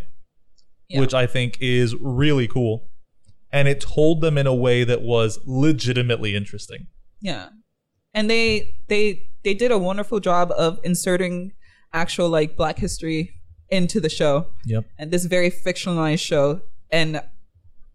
Yeah. 0.89 1.01
which 1.01 1.15
i 1.15 1.27
think 1.27 1.59
is 1.61 1.95
really 2.01 2.49
cool 2.49 2.89
and 3.53 3.69
it 3.69 3.81
told 3.81 4.21
them 4.23 4.39
in 4.39 4.47
a 4.47 4.55
way 4.55 4.83
that 4.85 5.03
was 5.03 5.39
legitimately 5.45 6.35
interesting 6.35 6.87
Yeah. 7.21 7.49
And 8.15 8.29
they 8.29 8.75
they 8.89 9.27
they 9.45 9.55
did 9.55 9.71
a 9.71 9.79
wonderful 9.79 10.21
job 10.21 10.51
of 10.57 10.79
inserting 10.85 11.53
actual 11.93 12.29
like 12.29 12.57
black 12.57 12.79
history 12.79 13.35
into 13.71 14.01
the 14.01 14.09
show. 14.11 14.47
yep 14.67 14.85
And 14.99 15.11
this 15.11 15.25
very 15.27 15.51
fictionalized 15.51 16.21
show 16.21 16.61
and 16.91 17.23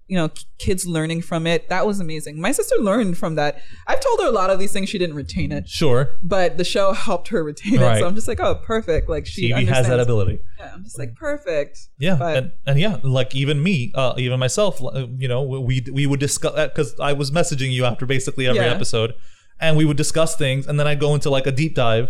you 0.07 0.15
know, 0.15 0.29
kids 0.57 0.85
learning 0.88 1.21
from 1.21 1.45
it. 1.45 1.67
That 1.69 1.85
was 1.85 1.99
amazing. 1.99 2.39
My 2.39 2.53
sister 2.53 2.75
learned 2.79 3.17
from 3.17 3.35
that. 3.35 3.61
I've 3.88 3.99
told 3.99 4.21
her 4.21 4.27
a 4.27 4.31
lot 4.31 4.49
of 4.49 4.57
these 4.57 4.71
things 4.71 4.88
she 4.89 4.97
didn't 4.97 5.15
retain 5.17 5.51
it, 5.51 5.67
sure 5.67 6.11
but 6.23 6.57
the 6.57 6.63
show 6.63 6.93
helped 7.07 7.27
her 7.27 7.43
retain 7.43 7.75
it. 7.75 7.99
So 7.99 8.07
I'm 8.07 8.15
just 8.15 8.27
like, 8.27 8.39
"Oh, 8.39 8.55
perfect." 8.55 9.09
Like 9.09 9.25
she 9.25 9.51
tv 9.51 9.67
has 9.67 9.88
that 9.88 9.99
ability 9.99 10.39
Yeah, 10.59 10.71
I'm 10.73 10.84
just 10.84 10.97
like, 10.97 11.15
"Perfect." 11.15 11.77
yeah 11.99 12.15
But- 12.15 12.38
and, 12.38 12.51
and 12.65 12.79
yeah 12.79 12.97
like 13.03 13.35
even 13.35 13.61
me 13.61 13.91
uh, 13.95 14.13
even 14.17 14.39
myself 14.39 14.81
uh, 14.84 15.07
you 15.17 15.27
know 15.27 15.41
we 15.43 15.84
we 15.91 16.05
would 16.05 16.19
discuss 16.19 16.53
because 16.69 16.95
i 16.99 17.11
was 17.13 17.31
messaging 17.31 17.71
you 17.71 17.84
after 17.85 18.05
basically 18.05 18.47
every 18.47 18.61
Yeah. 18.61 18.71
episode 18.73 19.13
and 19.59 19.75
we 19.77 19.85
would 19.85 19.97
discuss 19.97 20.35
things 20.35 20.67
and 20.67 20.79
then 20.79 20.88
i'd 20.88 20.99
go 20.99 21.13
into 21.15 21.29
like 21.29 21.47
a 21.47 21.51
deep 21.51 21.75
dive 21.75 22.09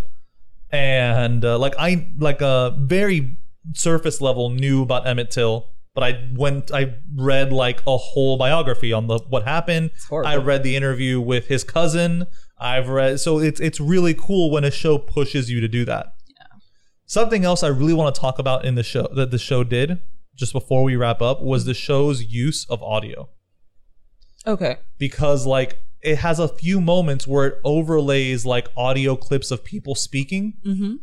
and 0.71 1.43
uh, 1.45 1.57
like 1.57 1.73
i 1.79 2.07
like 2.19 2.41
a 2.41 2.75
very 2.79 3.37
surface 3.73 4.21
level 4.21 4.49
knew 4.49 4.81
about 4.83 5.05
emmett 5.07 5.31
till 5.31 5.69
but 5.97 6.03
i 6.09 6.11
went 6.43 6.71
i 6.71 6.93
read 7.15 7.51
like 7.51 7.79
a 7.87 7.97
whole 7.97 8.37
biography 8.37 8.91
on 8.93 9.07
the 9.07 9.17
what 9.33 9.43
happened. 9.55 9.89
I 10.27 10.35
read 10.45 10.61
the 10.61 10.75
interview 10.75 11.19
with 11.19 11.47
his 11.47 11.63
cousin. 11.63 12.11
I've 12.59 12.87
read 12.97 13.19
so 13.19 13.39
it's 13.39 13.59
it's 13.67 13.79
really 13.79 14.13
cool 14.27 14.51
when 14.53 14.63
a 14.63 14.69
show 14.69 14.95
pushes 14.99 15.49
you 15.49 15.59
to 15.65 15.67
do 15.67 15.83
that. 15.85 16.05
Something 17.07 17.43
else 17.45 17.63
I 17.63 17.69
really 17.69 17.93
want 17.99 18.13
to 18.13 18.21
talk 18.21 18.37
about 18.37 18.63
in 18.63 18.75
the 18.75 18.83
show 18.83 19.07
that 19.15 19.31
the 19.31 19.39
show 19.39 19.63
did 19.63 19.89
just 20.35 20.53
before 20.53 20.83
we 20.83 20.95
wrap 20.95 21.19
up 21.29 21.41
was 21.41 21.65
the 21.65 21.73
show's 21.73 22.21
use 22.45 22.65
of 22.69 22.83
audio. 22.83 23.29
Okay. 24.45 24.77
because 24.99 25.45
like 25.45 25.79
it 26.01 26.17
has 26.19 26.37
a 26.39 26.47
few 26.47 26.79
moments 26.79 27.27
where 27.27 27.45
it 27.47 27.55
overlays 27.63 28.45
like 28.45 28.67
audio 28.77 29.15
clips 29.15 29.49
of 29.51 29.63
people 29.65 29.95
speaking, 29.95 30.53
Mm-hmm. 30.65 30.93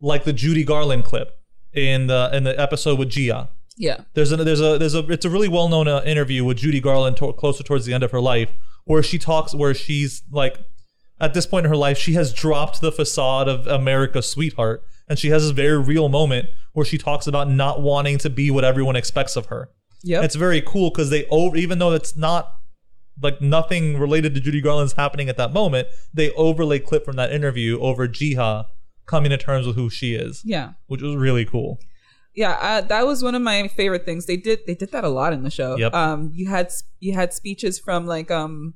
like 0.00 0.24
the 0.24 0.32
Judy 0.32 0.64
Garland 0.64 1.04
clip 1.04 1.28
in 1.72 2.08
the 2.08 2.30
in 2.32 2.42
the 2.44 2.58
episode 2.60 2.98
with 2.98 3.10
Ji-ah. 3.10 3.48
Yeah. 3.80 4.02
There's 4.12 4.30
a 4.30 4.36
there's 4.36 4.60
a 4.60 4.76
there's 4.76 4.94
a 4.94 4.98
it's 5.10 5.24
a 5.24 5.30
really 5.30 5.48
well 5.48 5.68
known 5.68 5.88
uh, 5.88 6.02
interview 6.04 6.44
with 6.44 6.58
Judy 6.58 6.80
Garland 6.80 7.16
to- 7.16 7.32
closer 7.32 7.64
towards 7.64 7.86
the 7.86 7.94
end 7.94 8.04
of 8.04 8.10
her 8.10 8.20
life 8.20 8.50
where 8.84 9.02
she 9.02 9.18
talks 9.18 9.54
where 9.54 9.72
she's 9.72 10.22
like 10.30 10.58
at 11.18 11.32
this 11.32 11.46
point 11.46 11.64
in 11.64 11.70
her 11.70 11.76
life 11.76 11.96
she 11.96 12.12
has 12.12 12.34
dropped 12.34 12.82
the 12.82 12.92
facade 12.92 13.48
of 13.48 13.66
America's 13.66 14.30
sweetheart 14.30 14.82
and 15.08 15.18
she 15.18 15.30
has 15.30 15.44
this 15.44 15.52
very 15.52 15.78
real 15.78 16.10
moment 16.10 16.50
where 16.74 16.84
she 16.84 16.98
talks 16.98 17.26
about 17.26 17.50
not 17.50 17.80
wanting 17.80 18.18
to 18.18 18.28
be 18.28 18.50
what 18.50 18.64
everyone 18.64 18.96
expects 18.96 19.34
of 19.34 19.46
her. 19.46 19.70
Yeah. 20.02 20.22
It's 20.22 20.34
very 20.34 20.60
cool 20.60 20.90
because 20.90 21.08
they 21.08 21.24
over 21.30 21.56
even 21.56 21.78
though 21.78 21.92
it's 21.92 22.14
not 22.14 22.52
like 23.22 23.40
nothing 23.40 23.98
related 23.98 24.34
to 24.34 24.42
Judy 24.42 24.60
Garland's 24.60 24.92
happening 24.92 25.30
at 25.30 25.38
that 25.38 25.54
moment, 25.54 25.88
they 26.12 26.30
overlay 26.32 26.80
clip 26.80 27.06
from 27.06 27.16
that 27.16 27.32
interview 27.32 27.80
over 27.80 28.06
Ji-ah 28.06 28.66
coming 29.06 29.30
to 29.30 29.38
terms 29.38 29.66
with 29.66 29.76
who 29.76 29.88
she 29.88 30.14
is, 30.14 30.42
yeah. 30.44 30.72
which 30.86 31.02
was 31.02 31.16
really 31.16 31.46
cool. 31.46 31.80
Yeah, 32.34 32.52
uh, 32.60 32.80
that 32.82 33.06
was 33.06 33.22
one 33.24 33.34
of 33.34 33.42
my 33.42 33.68
favorite 33.68 34.04
things. 34.04 34.26
They 34.26 34.36
did 34.36 34.60
they 34.66 34.74
did 34.74 34.92
that 34.92 35.04
a 35.04 35.08
lot 35.08 35.32
in 35.32 35.42
the 35.42 35.50
show. 35.50 35.76
Yep. 35.76 35.92
Um, 35.94 36.30
you 36.34 36.48
had 36.48 36.70
you 37.00 37.12
had 37.14 37.32
speeches 37.32 37.78
from 37.78 38.06
like 38.06 38.30
um, 38.30 38.74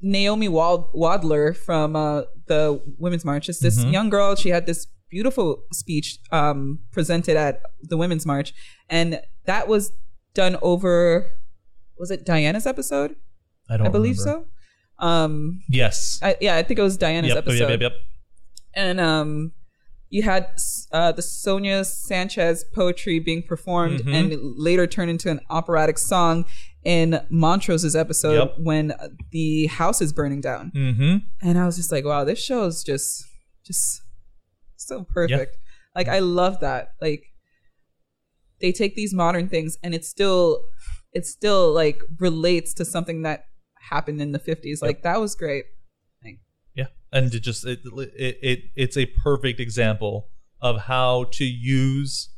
Naomi 0.00 0.48
Wald- 0.48 0.92
Wadler 0.92 1.56
from 1.56 1.94
uh, 1.96 2.22
the 2.46 2.80
Women's 2.98 3.24
March. 3.24 3.48
It's 3.48 3.60
this 3.60 3.78
Mhm. 3.84 3.92
young 3.92 4.10
girl. 4.10 4.34
She 4.34 4.48
had 4.50 4.66
this 4.66 4.86
beautiful 5.10 5.64
speech 5.72 6.18
um, 6.32 6.80
presented 6.92 7.36
at 7.36 7.62
the 7.82 7.96
Women's 7.96 8.26
March, 8.26 8.52
and 8.90 9.20
that 9.46 9.68
was 9.68 9.92
done 10.34 10.56
over. 10.60 11.30
Was 11.98 12.10
it 12.10 12.24
Diana's 12.26 12.66
episode? 12.66 13.16
I 13.70 13.76
don't 13.76 13.86
I 13.86 13.90
believe 13.90 14.18
remember. 14.18 14.44
so. 15.00 15.06
Um, 15.06 15.60
Yes. 15.68 16.18
I, 16.22 16.36
yeah, 16.40 16.56
I 16.56 16.62
think 16.64 16.78
it 16.78 16.82
was 16.82 16.96
Diana's 16.96 17.28
Yep, 17.30 17.38
episode 17.38 17.70
yep, 17.70 17.80
yep, 17.80 17.92
yep. 17.92 17.92
and 18.74 18.98
um 19.00 19.52
you 20.10 20.22
had 20.22 20.48
uh, 20.92 21.12
the 21.12 21.22
Sonia 21.22 21.84
Sanchez 21.84 22.64
poetry 22.74 23.18
being 23.18 23.42
performed 23.42 24.00
Mhm. 24.00 24.14
and 24.14 24.40
later 24.56 24.86
turned 24.86 25.10
into 25.10 25.30
an 25.30 25.40
operatic 25.50 25.98
song 25.98 26.44
in 26.84 27.20
Montrose's 27.30 27.94
episode 27.94 28.34
Yep. 28.38 28.54
when 28.58 28.92
the 29.32 29.66
house 29.66 30.00
is 30.00 30.12
burning 30.12 30.40
down. 30.40 30.72
Mm-hmm. 30.74 31.16
And 31.46 31.58
I 31.58 31.66
was 31.66 31.76
just 31.76 31.92
like, 31.92 32.04
wow, 32.06 32.24
this 32.24 32.38
show 32.42 32.64
is 32.64 32.82
just 32.82 33.24
just 33.66 34.00
so 34.76 35.04
perfect. 35.04 35.56
Like 35.94 36.08
I 36.08 36.20
love 36.20 36.60
that. 36.60 36.90
Like 37.02 37.24
they 38.60 38.72
take 38.72 38.94
these 38.96 39.12
modern 39.12 39.48
things 39.48 39.76
and 39.82 39.94
it 39.94 40.04
still 40.04 40.64
it 41.12 41.26
still 41.26 41.72
like 41.72 42.00
relates 42.18 42.72
to 42.74 42.84
something 42.84 43.22
that 43.22 43.44
happened 43.90 44.20
in 44.22 44.32
the 44.32 44.38
50s. 44.38 44.80
Like 44.82 45.02
that 45.02 45.20
was 45.20 45.34
great. 45.34 45.64
And 47.12 47.32
it 47.34 47.40
just 47.40 47.64
it, 47.66 47.80
it 47.84 48.38
it 48.42 48.58
it's 48.76 48.96
a 48.96 49.06
perfect 49.06 49.60
example 49.60 50.28
of 50.60 50.82
how 50.82 51.24
to 51.32 51.44
use 51.44 52.30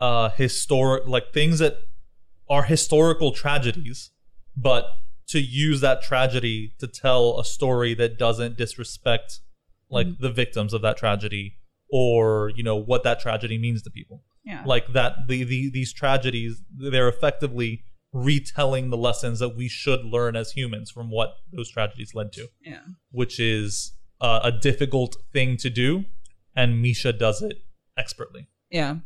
uh 0.00 0.30
historic 0.30 1.06
like 1.06 1.32
things 1.32 1.58
that 1.58 1.76
are 2.48 2.64
historical 2.64 3.32
tragedies, 3.32 4.10
but 4.56 4.86
to 5.28 5.40
use 5.40 5.80
that 5.80 6.02
tragedy 6.02 6.72
to 6.80 6.88
tell 6.88 7.38
a 7.38 7.44
story 7.44 7.94
that 7.94 8.18
doesn't 8.18 8.56
disrespect 8.56 9.40
like 9.88 10.06
Mm-hmm. 10.06 10.22
the 10.22 10.30
victims 10.30 10.72
of 10.72 10.82
that 10.82 10.96
tragedy 10.96 11.56
or 11.92 12.50
you 12.54 12.62
know 12.62 12.76
what 12.76 13.02
that 13.04 13.20
tragedy 13.20 13.58
means 13.58 13.82
to 13.82 13.90
people. 13.90 14.22
Yeah. 14.44 14.62
Like 14.64 14.92
that 14.92 15.12
the, 15.28 15.44
the 15.44 15.70
these 15.70 15.92
tragedies 15.92 16.62
they're 16.76 17.08
effectively 17.08 17.84
retelling 18.12 18.90
the 18.90 18.96
lessons 18.96 19.38
that 19.38 19.56
we 19.56 19.68
should 19.68 20.04
learn 20.04 20.34
as 20.34 20.50
humans 20.52 20.90
from 20.90 21.10
what 21.10 21.34
those 21.52 21.70
tragedies 21.70 22.12
led 22.12 22.32
to 22.32 22.48
yeah. 22.60 22.80
which 23.12 23.38
is 23.38 23.92
uh, 24.20 24.40
a 24.44 24.52
difficult 24.52 25.16
thing 25.32 25.56
to 25.58 25.70
do, 25.70 26.04
and 26.54 26.80
Misha 26.82 27.12
does 27.12 27.42
it 27.42 27.62
expertly. 27.96 28.48
Yeah. 28.70 28.96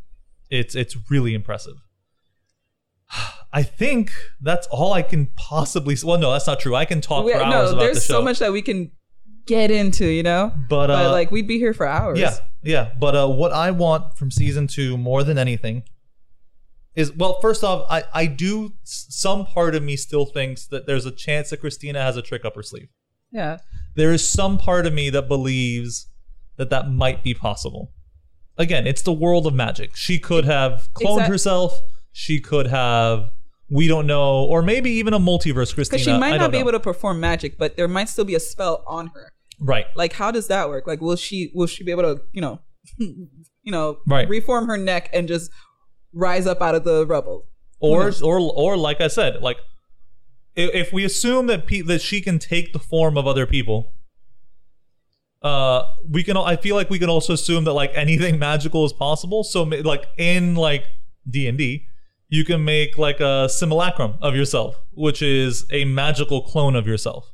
It's 0.51 0.75
it's 0.75 0.97
really 1.11 1.35
impressive. 1.35 1.77
I 3.53 3.63
think 3.63 4.11
that's 4.41 4.67
all 4.69 4.93
I 4.93 5.03
can 5.03 5.27
possibly. 5.37 5.97
Well, 6.03 6.19
no, 6.19 6.33
that's 6.33 6.47
not 6.47 6.61
true. 6.61 6.75
I 6.75 6.85
can 6.85 7.01
talk 7.01 7.25
We- 7.25 7.33
for 7.33 7.39
hours 7.43 7.71
no, 7.71 7.77
about 7.77 7.81
there's 7.81 7.97
the 7.97 8.13
show. 8.13 8.15
so 8.21 8.23
much 8.23 8.39
that 8.41 8.53
we 8.53 8.63
can 8.63 8.91
get 9.47 9.71
into, 9.71 10.07
you 10.07 10.23
know. 10.23 10.53
but, 10.69 10.91
uh, 10.91 11.05
but 11.05 11.11
like 11.13 11.31
we'd 11.31 11.47
be 11.47 11.59
here 11.59 11.75
for 11.75 11.87
hours. 11.87 12.19
yeah, 12.19 12.37
yeah. 12.63 12.91
But 12.99 13.15
uh, 13.15 13.29
what 13.29 13.53
I 13.53 13.71
want 13.71 14.17
from 14.17 14.31
season 14.31 14.67
two 14.67 14.97
more 14.99 15.23
than 15.23 15.39
anything 15.39 15.85
is 16.97 17.13
well, 17.13 17.41
first 17.41 17.63
off, 17.63 17.87
I 17.91 18.05
I 18.13 18.27
do. 18.27 18.73
Some 18.83 19.47
part 19.47 19.75
of 19.75 19.83
me 19.83 19.97
still 19.97 20.27
thinks 20.27 20.67
that 20.67 20.87
there's 20.87 21.07
a 21.07 21.11
chance 21.13 21.51
that 21.51 21.59
Christina 21.61 22.01
has 22.03 22.17
a 22.17 22.23
trick 22.23 22.45
up 22.45 22.55
her 22.57 22.63
sleeve. 22.63 22.89
yeah, 23.31 23.59
there 23.97 24.13
is 24.13 24.29
some 24.29 24.59
part 24.59 24.87
of 24.87 24.93
me 24.93 25.11
that 25.11 25.29
believes 25.29 26.09
that 26.57 26.71
that 26.71 26.91
might 26.91 27.23
be 27.23 27.35
possible. 27.35 27.93
Again, 28.57 28.87
it's 28.87 29.03
the 29.03 29.13
world 29.13 29.47
of 29.47 29.55
magic. 29.55 29.97
She 29.97 30.19
could 30.19 30.45
have 30.45 30.89
cloned 30.95 31.15
Exact- 31.15 31.29
herself. 31.31 31.81
She 32.13 32.41
could 32.41 32.69
have, 32.69 33.31
we 33.69 33.89
don't 33.89 34.07
know, 34.07 34.45
or 34.45 34.63
maybe 34.63 34.91
even 34.93 35.13
a 35.15 35.19
multiverse 35.19 35.75
Christina. 35.75 35.99
because 35.99 36.03
she 36.03 36.17
might 36.17 36.37
not 36.37 36.53
be 36.53 36.59
know. 36.59 36.63
able 36.63 36.73
to 36.73 36.81
perform 36.81 37.19
magic, 37.19 37.59
but 37.59 37.77
there 37.77 37.89
might 37.89 38.09
still 38.09 38.25
be 38.25 38.37
a 38.37 38.41
spell 38.41 38.85
on 38.87 39.09
her. 39.09 39.33
Right. 39.59 39.87
Like, 39.97 40.13
how 40.13 40.31
does 40.31 40.47
that 40.49 40.69
work? 40.69 40.87
Like, 40.87 41.01
will 41.01 41.17
she 41.17 41.51
will 41.55 41.67
she 41.67 41.83
be 41.83 41.91
able 41.91 42.03
to, 42.03 42.23
you 42.33 42.41
know, 42.41 42.61
you 42.99 43.29
know, 43.73 43.99
Right. 44.07 44.29
reform 44.29 44.67
her 44.69 44.77
neck 44.77 45.11
and 45.13 45.27
just 45.27 45.51
rise 46.13 46.47
up 46.47 46.63
out 46.63 46.75
of 46.77 46.85
the 46.85 47.05
rubble? 47.07 47.47
Or, 47.81 48.13
or, 48.23 48.39
or, 48.39 48.77
like 48.77 49.01
I 49.01 49.09
said, 49.09 49.43
like 49.43 49.59
if 50.57 50.93
we 50.93 51.05
assume 51.05 51.47
that 51.49 51.67
pe- 51.67 51.81
that 51.83 52.01
she 52.01 52.21
can 52.21 52.39
take 52.39 52.73
the 52.73 52.79
form 52.79 53.17
of 53.19 53.27
other 53.27 53.47
people, 53.47 53.93
uh, 55.43 55.85
we 56.09 56.23
can. 56.25 56.37
I 56.37 56.57
feel 56.57 56.75
like 56.77 56.91
we 56.91 56.99
can 56.99 57.11
also 57.11 57.33
assume 57.35 57.65
that 57.65 57.73
like 57.73 57.93
anything 57.95 58.39
magical 58.51 58.85
is 58.85 58.93
possible. 58.93 59.45
So, 59.45 59.63
like 59.63 60.07
in 60.17 60.55
like 60.55 60.85
D 61.29 61.47
and 61.47 61.59
D, 61.59 61.87
you 62.29 62.45
can 62.45 62.65
make 62.65 62.97
like 62.97 63.21
a 63.21 63.49
simulacrum 63.49 64.15
of 64.23 64.35
yourself, 64.35 64.77
which 64.93 65.21
is 65.23 65.67
a 65.71 65.85
magical 65.85 66.43
clone 66.43 66.77
of 66.77 66.87
yourself. 66.87 67.33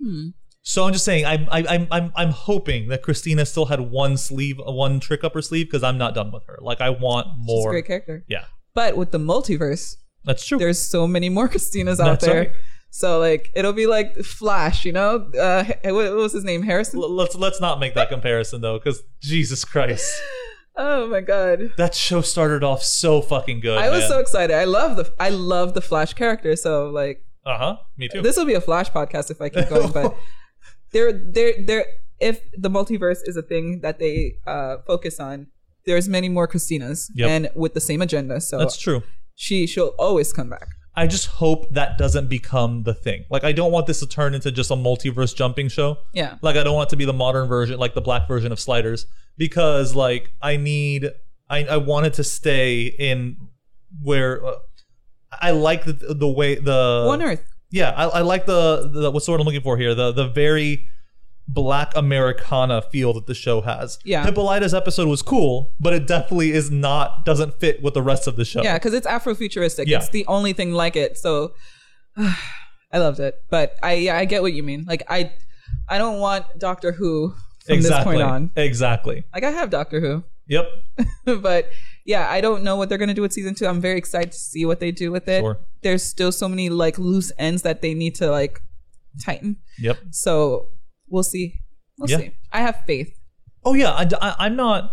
Hmm. 0.00 0.28
So 0.62 0.84
I'm 0.84 0.92
just 0.92 1.04
saying, 1.06 1.24
I'm 1.24 1.48
I- 1.50 1.64
I'm 1.66 1.88
I'm 1.90 2.12
I'm 2.14 2.30
hoping 2.30 2.88
that 2.88 3.02
Christina 3.02 3.46
still 3.46 3.66
had 3.66 3.80
one 3.80 4.16
sleeve, 4.18 4.60
one 4.64 5.00
trick 5.00 5.24
up 5.24 5.32
her 5.34 5.40
sleeve, 5.42 5.66
because 5.66 5.82
I'm 5.82 5.96
not 5.98 6.14
done 6.14 6.30
with 6.30 6.44
her. 6.46 6.58
Like 6.60 6.80
I 6.82 6.90
want 6.90 7.26
more. 7.38 7.62
She's 7.62 7.66
a 7.66 7.70
great 7.70 7.86
character. 7.86 8.24
Yeah, 8.28 8.44
But 8.74 8.96
with 8.96 9.10
the 9.10 9.18
multiverse, 9.18 9.96
that's 10.28 10.46
true. 10.46 10.58
there's 10.58 10.78
so 10.80 11.06
many 11.08 11.28
more 11.28 11.48
Christinas 11.54 11.98
out 11.98 12.20
That's 12.20 12.24
there. 12.26 12.38
right. 12.38 12.52
So 12.90 13.18
like 13.18 13.50
it'll 13.54 13.72
be 13.74 13.86
like 13.86 14.14
Flash, 14.18 14.84
you 14.84 14.92
know? 14.92 15.30
Uh, 15.38 15.64
what 15.84 16.12
was 16.14 16.32
his 16.32 16.44
name? 16.44 16.62
Harrison. 16.62 17.00
L- 17.00 17.10
let's 17.10 17.34
let's 17.34 17.60
not 17.60 17.80
make 17.80 17.94
that 17.94 18.08
comparison 18.08 18.60
though, 18.60 18.78
because 18.78 19.02
Jesus 19.20 19.64
Christ, 19.64 20.10
Oh 20.76 21.06
my 21.08 21.20
god. 21.20 21.72
that 21.76 21.94
show 21.94 22.20
started 22.20 22.62
off 22.64 22.82
so 22.84 23.20
fucking 23.20 23.60
good. 23.60 23.78
I 23.78 23.90
was 23.90 24.06
so 24.06 24.20
excited. 24.20 24.54
I 24.56 24.64
love 24.64 24.96
the 24.96 25.12
I 25.18 25.30
love 25.30 25.74
the 25.74 25.80
Flash 25.82 26.14
character. 26.14 26.54
So 26.56 26.88
like 26.90 27.24
uh 27.44 27.58
huh. 27.58 27.76
Me 27.96 28.08
too. 28.08 28.22
this 28.22 28.36
will 28.36 28.46
be 28.46 28.54
a 28.54 28.60
Flash 28.60 28.90
podcast 28.90 29.30
if 29.30 29.40
I 29.42 29.48
keep 29.48 29.68
going. 29.68 29.90
but 29.92 30.16
there 30.92 31.12
there 31.12 31.52
there 31.66 31.84
if 32.20 32.40
the 32.56 32.70
multiverse 32.70 33.18
is 33.24 33.36
a 33.36 33.42
thing 33.42 33.80
that 33.82 33.98
they 33.98 34.36
uh, 34.46 34.78
focus 34.86 35.20
on, 35.20 35.46
there's 35.84 36.08
many 36.08 36.28
more 36.28 36.48
Christinas 36.48 37.10
Yep. 37.14 37.28
and 37.30 37.50
with 37.54 37.74
the 37.74 37.80
same 37.80 38.00
agenda. 38.02 38.40
So 38.40 38.58
That's 38.58 38.76
true. 38.78 39.02
She 39.38 39.68
she'll 39.68 39.94
always 39.98 40.32
come 40.32 40.50
back. 40.50 40.66
I 40.96 41.06
just 41.06 41.26
hope 41.28 41.72
that 41.74 41.96
doesn't 41.96 42.28
become 42.28 42.82
the 42.82 42.92
thing. 42.92 43.24
Like 43.30 43.44
I 43.44 43.52
don't 43.52 43.70
want 43.70 43.86
this 43.86 44.00
to 44.00 44.06
turn 44.06 44.34
into 44.34 44.50
just 44.50 44.72
a 44.72 44.74
multiverse 44.74 45.34
jumping 45.34 45.68
show. 45.68 45.98
Yeah. 46.12 46.38
Like 46.42 46.56
I 46.56 46.64
don't 46.64 46.74
want 46.74 46.88
it 46.88 46.90
to 46.90 46.96
be 46.96 47.04
the 47.04 47.12
modern 47.12 47.46
version, 47.46 47.78
like 47.78 47.94
the 47.94 48.00
black 48.00 48.26
version 48.26 48.50
of 48.50 48.58
Sliders, 48.58 49.06
because 49.36 49.94
like 49.94 50.32
I 50.42 50.56
need, 50.56 51.12
I 51.48 51.64
I 51.64 51.76
wanted 51.76 52.14
to 52.14 52.24
stay 52.24 52.86
in 52.86 53.36
where 54.02 54.44
uh, 54.44 54.54
I 55.40 55.52
like 55.52 55.84
the 55.84 55.92
the 55.92 56.28
way 56.28 56.56
the 56.56 57.04
One 57.06 57.22
Earth. 57.22 57.44
Yeah, 57.70 57.90
I, 57.90 58.04
I 58.06 58.20
like 58.22 58.46
the, 58.46 58.90
the 58.92 59.10
what's 59.12 59.26
the 59.26 59.32
word 59.32 59.40
I'm 59.40 59.46
looking 59.46 59.60
for 59.60 59.76
here. 59.76 59.94
The 59.94 60.10
the 60.10 60.26
very 60.26 60.88
black 61.48 61.96
Americana 61.96 62.82
feel 62.82 63.14
that 63.14 63.26
the 63.26 63.34
show 63.34 63.62
has. 63.62 63.98
Yeah. 64.04 64.24
Hippolyta's 64.24 64.74
episode 64.74 65.08
was 65.08 65.22
cool, 65.22 65.72
but 65.80 65.94
it 65.94 66.06
definitely 66.06 66.52
is 66.52 66.70
not 66.70 67.24
doesn't 67.24 67.58
fit 67.58 67.82
with 67.82 67.94
the 67.94 68.02
rest 68.02 68.26
of 68.26 68.36
the 68.36 68.44
show. 68.44 68.62
Yeah, 68.62 68.74
because 68.74 68.92
it's 68.94 69.06
Afrofuturistic. 69.06 69.86
Yeah. 69.86 69.98
It's 69.98 70.10
the 70.10 70.26
only 70.26 70.52
thing 70.52 70.72
like 70.72 70.94
it. 70.94 71.16
So 71.16 71.54
I 72.16 72.98
loved 72.98 73.18
it. 73.18 73.34
But 73.50 73.76
I 73.82 73.94
yeah, 73.94 74.16
I 74.16 74.26
get 74.26 74.42
what 74.42 74.52
you 74.52 74.62
mean. 74.62 74.84
Like 74.86 75.02
I 75.08 75.32
I 75.88 75.98
don't 75.98 76.20
want 76.20 76.44
Doctor 76.58 76.92
Who 76.92 77.34
from 77.64 77.76
exactly. 77.76 78.16
this 78.16 78.22
point 78.22 78.30
on. 78.30 78.50
Exactly. 78.56 79.24
Like 79.34 79.44
I 79.44 79.50
have 79.50 79.70
Doctor 79.70 80.00
Who. 80.00 80.24
Yep. 80.48 80.70
but 81.40 81.70
yeah, 82.04 82.30
I 82.30 82.40
don't 82.40 82.62
know 82.62 82.76
what 82.76 82.88
they're 82.88 82.98
gonna 82.98 83.14
do 83.14 83.22
with 83.22 83.32
season 83.32 83.54
two. 83.54 83.66
I'm 83.66 83.80
very 83.80 83.98
excited 83.98 84.32
to 84.32 84.38
see 84.38 84.66
what 84.66 84.80
they 84.80 84.92
do 84.92 85.10
with 85.10 85.28
it. 85.28 85.40
Sure. 85.40 85.58
There's 85.82 86.02
still 86.02 86.32
so 86.32 86.48
many 86.48 86.68
like 86.68 86.98
loose 86.98 87.32
ends 87.38 87.62
that 87.62 87.80
they 87.80 87.94
need 87.94 88.14
to 88.16 88.30
like 88.30 88.60
tighten. 89.24 89.56
Yep. 89.78 89.98
So 90.10 90.68
we'll 91.10 91.22
see. 91.22 91.54
We'll 91.98 92.10
Yeah. 92.10 92.18
see. 92.18 92.30
I 92.52 92.60
have 92.60 92.82
faith. 92.86 93.14
Oh 93.64 93.74
yeah, 93.74 93.90
I, 93.92 94.06
I, 94.38 94.46
am 94.46 94.56
not. 94.56 94.90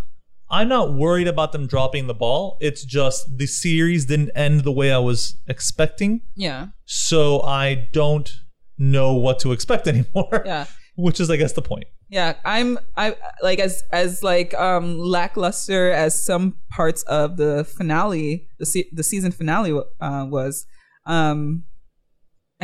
I'm 0.50 0.68
not 0.70 0.94
worried 0.94 1.28
about 1.28 1.52
them 1.52 1.66
dropping 1.68 2.08
the 2.08 2.14
ball. 2.14 2.58
It's 2.62 2.84
just 2.84 3.38
the 3.38 3.48
series 3.48 4.06
didn't 4.06 4.32
end 4.36 4.62
the 4.62 4.72
way 4.72 4.92
I 4.92 5.00
was 5.00 5.38
expecting, 5.48 6.22
Yeah. 6.36 6.68
so 6.86 7.42
I 7.42 7.88
don't 7.94 8.32
know 8.78 9.14
what 9.16 9.40
to 9.40 9.52
expect 9.52 9.88
anymore. 9.94 10.44
Yeah. 10.46 10.66
Which 10.98 11.20
is, 11.20 11.30
I 11.30 11.36
guess, 11.38 11.54
the 11.54 11.62
point. 11.62 11.86
Yeah, 12.10 12.36
I'm 12.46 12.78
I 12.96 13.16
like 13.42 13.60
as 13.60 13.84
as 13.92 14.22
like 14.24 14.54
um 14.54 14.98
lackluster 15.00 15.90
as 15.92 16.24
some 16.24 16.58
parts 16.70 17.02
of 17.04 17.38
the 17.38 17.64
finale, 17.66 18.48
the 18.60 18.66
se- 18.66 18.90
the 18.94 19.04
season 19.04 19.32
finale 19.32 19.72
uh, 20.00 20.26
was. 20.30 20.68
Um 21.08 21.64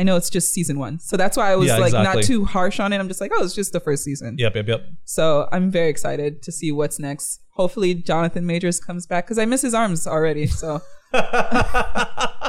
I 0.02 0.04
know 0.04 0.16
it's 0.16 0.28
just 0.30 0.52
season 0.52 0.80
1. 0.80 0.98
So 0.98 1.16
that's 1.16 1.36
why 1.36 1.52
I 1.52 1.54
was 1.54 1.68
Yeah, 1.68 1.76
like 1.76 1.94
exactly. 1.94 2.22
not 2.22 2.26
too 2.26 2.44
harsh 2.44 2.80
on 2.80 2.92
it. 2.92 2.98
I'm 2.98 3.06
just 3.06 3.20
like, 3.20 3.30
"Oh, 3.32 3.44
it's 3.44 3.54
just 3.54 3.72
the 3.72 3.78
first 3.78 4.02
season." 4.02 4.34
Yep, 4.36 4.56
yep, 4.56 4.66
yep. 4.66 4.84
So, 5.04 5.48
I'm 5.52 5.70
very 5.70 5.90
excited 5.90 6.42
to 6.42 6.50
see 6.50 6.72
what's 6.72 6.98
next. 6.98 7.38
Hopefully 7.50 7.94
Jonathan 7.94 8.44
Majors 8.44 8.80
comes 8.80 9.06
back 9.06 9.28
cuz 9.28 9.38
I 9.38 9.44
miss 9.44 9.62
his 9.62 9.74
arms 9.74 10.08
already. 10.08 10.48
So 10.48 10.80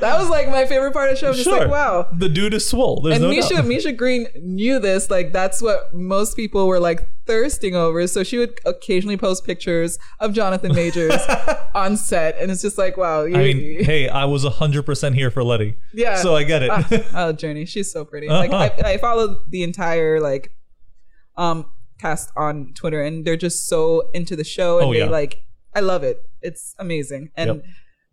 that 0.00 0.18
was 0.18 0.28
like 0.30 0.48
my 0.48 0.64
favorite 0.66 0.92
part 0.92 1.10
of 1.10 1.14
the 1.16 1.20
show. 1.20 1.28
I'm 1.28 1.34
just 1.34 1.44
Sure. 1.44 1.60
like, 1.60 1.70
"Wow." 1.70 2.08
The 2.16 2.28
dude 2.28 2.54
is 2.54 2.68
swole. 2.68 3.00
There's 3.02 3.16
and 3.16 3.24
no 3.24 3.30
Misha 3.30 3.54
doubt. 3.56 3.66
Misha 3.66 3.92
Green 3.92 4.26
knew 4.36 4.78
this. 4.78 5.10
Like 5.10 5.32
that's 5.32 5.60
what 5.60 5.92
most 5.94 6.36
people 6.36 6.66
were 6.66 6.80
like 6.80 7.06
thirsting 7.26 7.74
over. 7.76 8.06
So 8.06 8.22
she 8.24 8.38
would 8.38 8.58
occasionally 8.64 9.16
post 9.16 9.44
pictures 9.44 9.98
of 10.20 10.32
Jonathan 10.32 10.74
Majors 10.74 11.20
on 11.74 11.96
set, 11.96 12.36
and 12.38 12.50
it's 12.50 12.62
just 12.62 12.78
like, 12.78 12.96
wow. 12.96 13.22
You, 13.24 13.36
I 13.36 13.38
mean, 13.52 13.84
hey, 13.84 14.08
I 14.08 14.24
was 14.24 14.44
100% 14.44 15.14
here 15.14 15.30
for 15.30 15.42
Letty. 15.44 15.76
yeah. 15.92 16.16
So 16.22 16.34
I 16.36 16.42
get 16.44 16.62
it. 16.62 16.70
Ah, 16.72 16.86
oh, 16.90 17.32
Jurnee, 17.32 17.66
she's 17.68 17.92
so 17.92 18.04
pretty. 18.04 18.28
Like 18.28 18.50
Uh-huh. 18.50 18.70
I, 18.84 18.92
I 18.92 18.98
follow 18.98 19.40
the 19.48 19.62
entire 19.62 20.20
like 20.20 20.50
um 21.36 21.66
cast 22.00 22.30
on 22.36 22.72
Twitter, 22.74 23.02
and 23.02 23.24
they're 23.24 23.36
just 23.36 23.66
so 23.68 24.10
into 24.12 24.34
the 24.36 24.44
show, 24.44 24.78
and 24.78 24.88
Oh, 24.88 24.92
they 24.92 25.00
yeah. 25.00 25.06
like. 25.06 25.42
I 25.74 25.80
love 25.80 26.02
it. 26.02 26.18
It's 26.42 26.74
amazing. 26.78 27.30
And 27.34 27.46
Yep. 27.48 27.64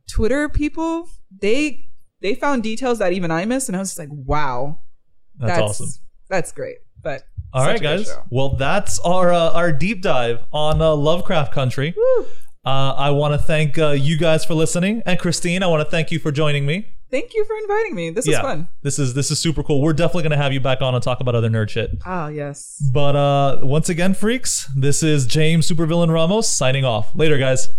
Twitter 0.10 0.50
people, 0.50 1.08
they 1.42 1.90
they 2.22 2.36
found 2.36 2.64
details 2.64 3.00
that 3.00 3.14
even 3.14 3.32
I 3.32 3.46
missed, 3.46 3.70
and 3.70 3.76
I 3.76 3.80
was 3.80 3.90
just 3.90 4.00
like, 4.00 4.10
wow. 4.12 4.80
That's, 5.38 5.60
awesome. 5.60 5.90
That's 6.30 6.52
great. 6.52 6.78
But 7.02 7.24
All 7.54 7.66
right, 7.66 7.82
guys. 7.82 8.12
Well, 8.30 8.56
that's 8.56 9.00
our 9.00 9.32
uh, 9.32 9.52
our 9.52 9.72
deep 9.72 10.02
dive 10.02 10.40
on 10.52 10.82
uh, 10.82 10.94
Lovecraft 10.96 11.54
Country. 11.54 11.96
Uh, 12.66 12.94
I 12.94 13.12
want 13.12 13.34
to 13.34 13.38
thank 13.38 13.78
uh, 13.78 13.92
you 13.92 14.18
guys 14.18 14.44
for 14.44 14.54
listening, 14.54 15.02
and 15.06 15.18
Christine, 15.18 15.64
I 15.64 15.68
want 15.68 15.86
to 15.86 15.90
thank 15.90 16.12
you 16.12 16.20
for 16.20 16.32
joining 16.32 16.66
me. 16.66 16.88
Thank 17.10 17.34
you 17.34 17.44
for 17.46 17.56
inviting 17.56 17.96
me. 17.96 18.12
This 18.12 18.28
was 18.28 18.38
fun. 18.38 18.68
this 18.84 19.00
is 19.00 19.14
this 19.14 19.32
is 19.32 19.40
super 19.40 19.64
cool. 19.64 19.82
We're 19.82 19.94
definitely 19.94 20.24
gonna 20.24 20.38
have 20.38 20.54
you 20.54 20.60
back 20.60 20.82
on 20.82 20.94
and 20.94 21.02
talk 21.02 21.22
about 21.22 21.36
other 21.36 21.50
nerd 21.50 21.70
shit. 21.70 21.92
Ah, 22.06 22.28
yes. 22.28 22.78
But 22.94 23.16
uh, 23.16 23.60
once 23.64 23.90
again, 23.90 24.14
freaks, 24.14 24.70
this 24.76 25.02
is 25.02 25.26
James 25.26 25.68
Supervillain 25.68 26.12
Ramos 26.12 26.50
signing 26.50 26.86
off. 26.86 27.16
Later, 27.16 27.38
guys. 27.38 27.70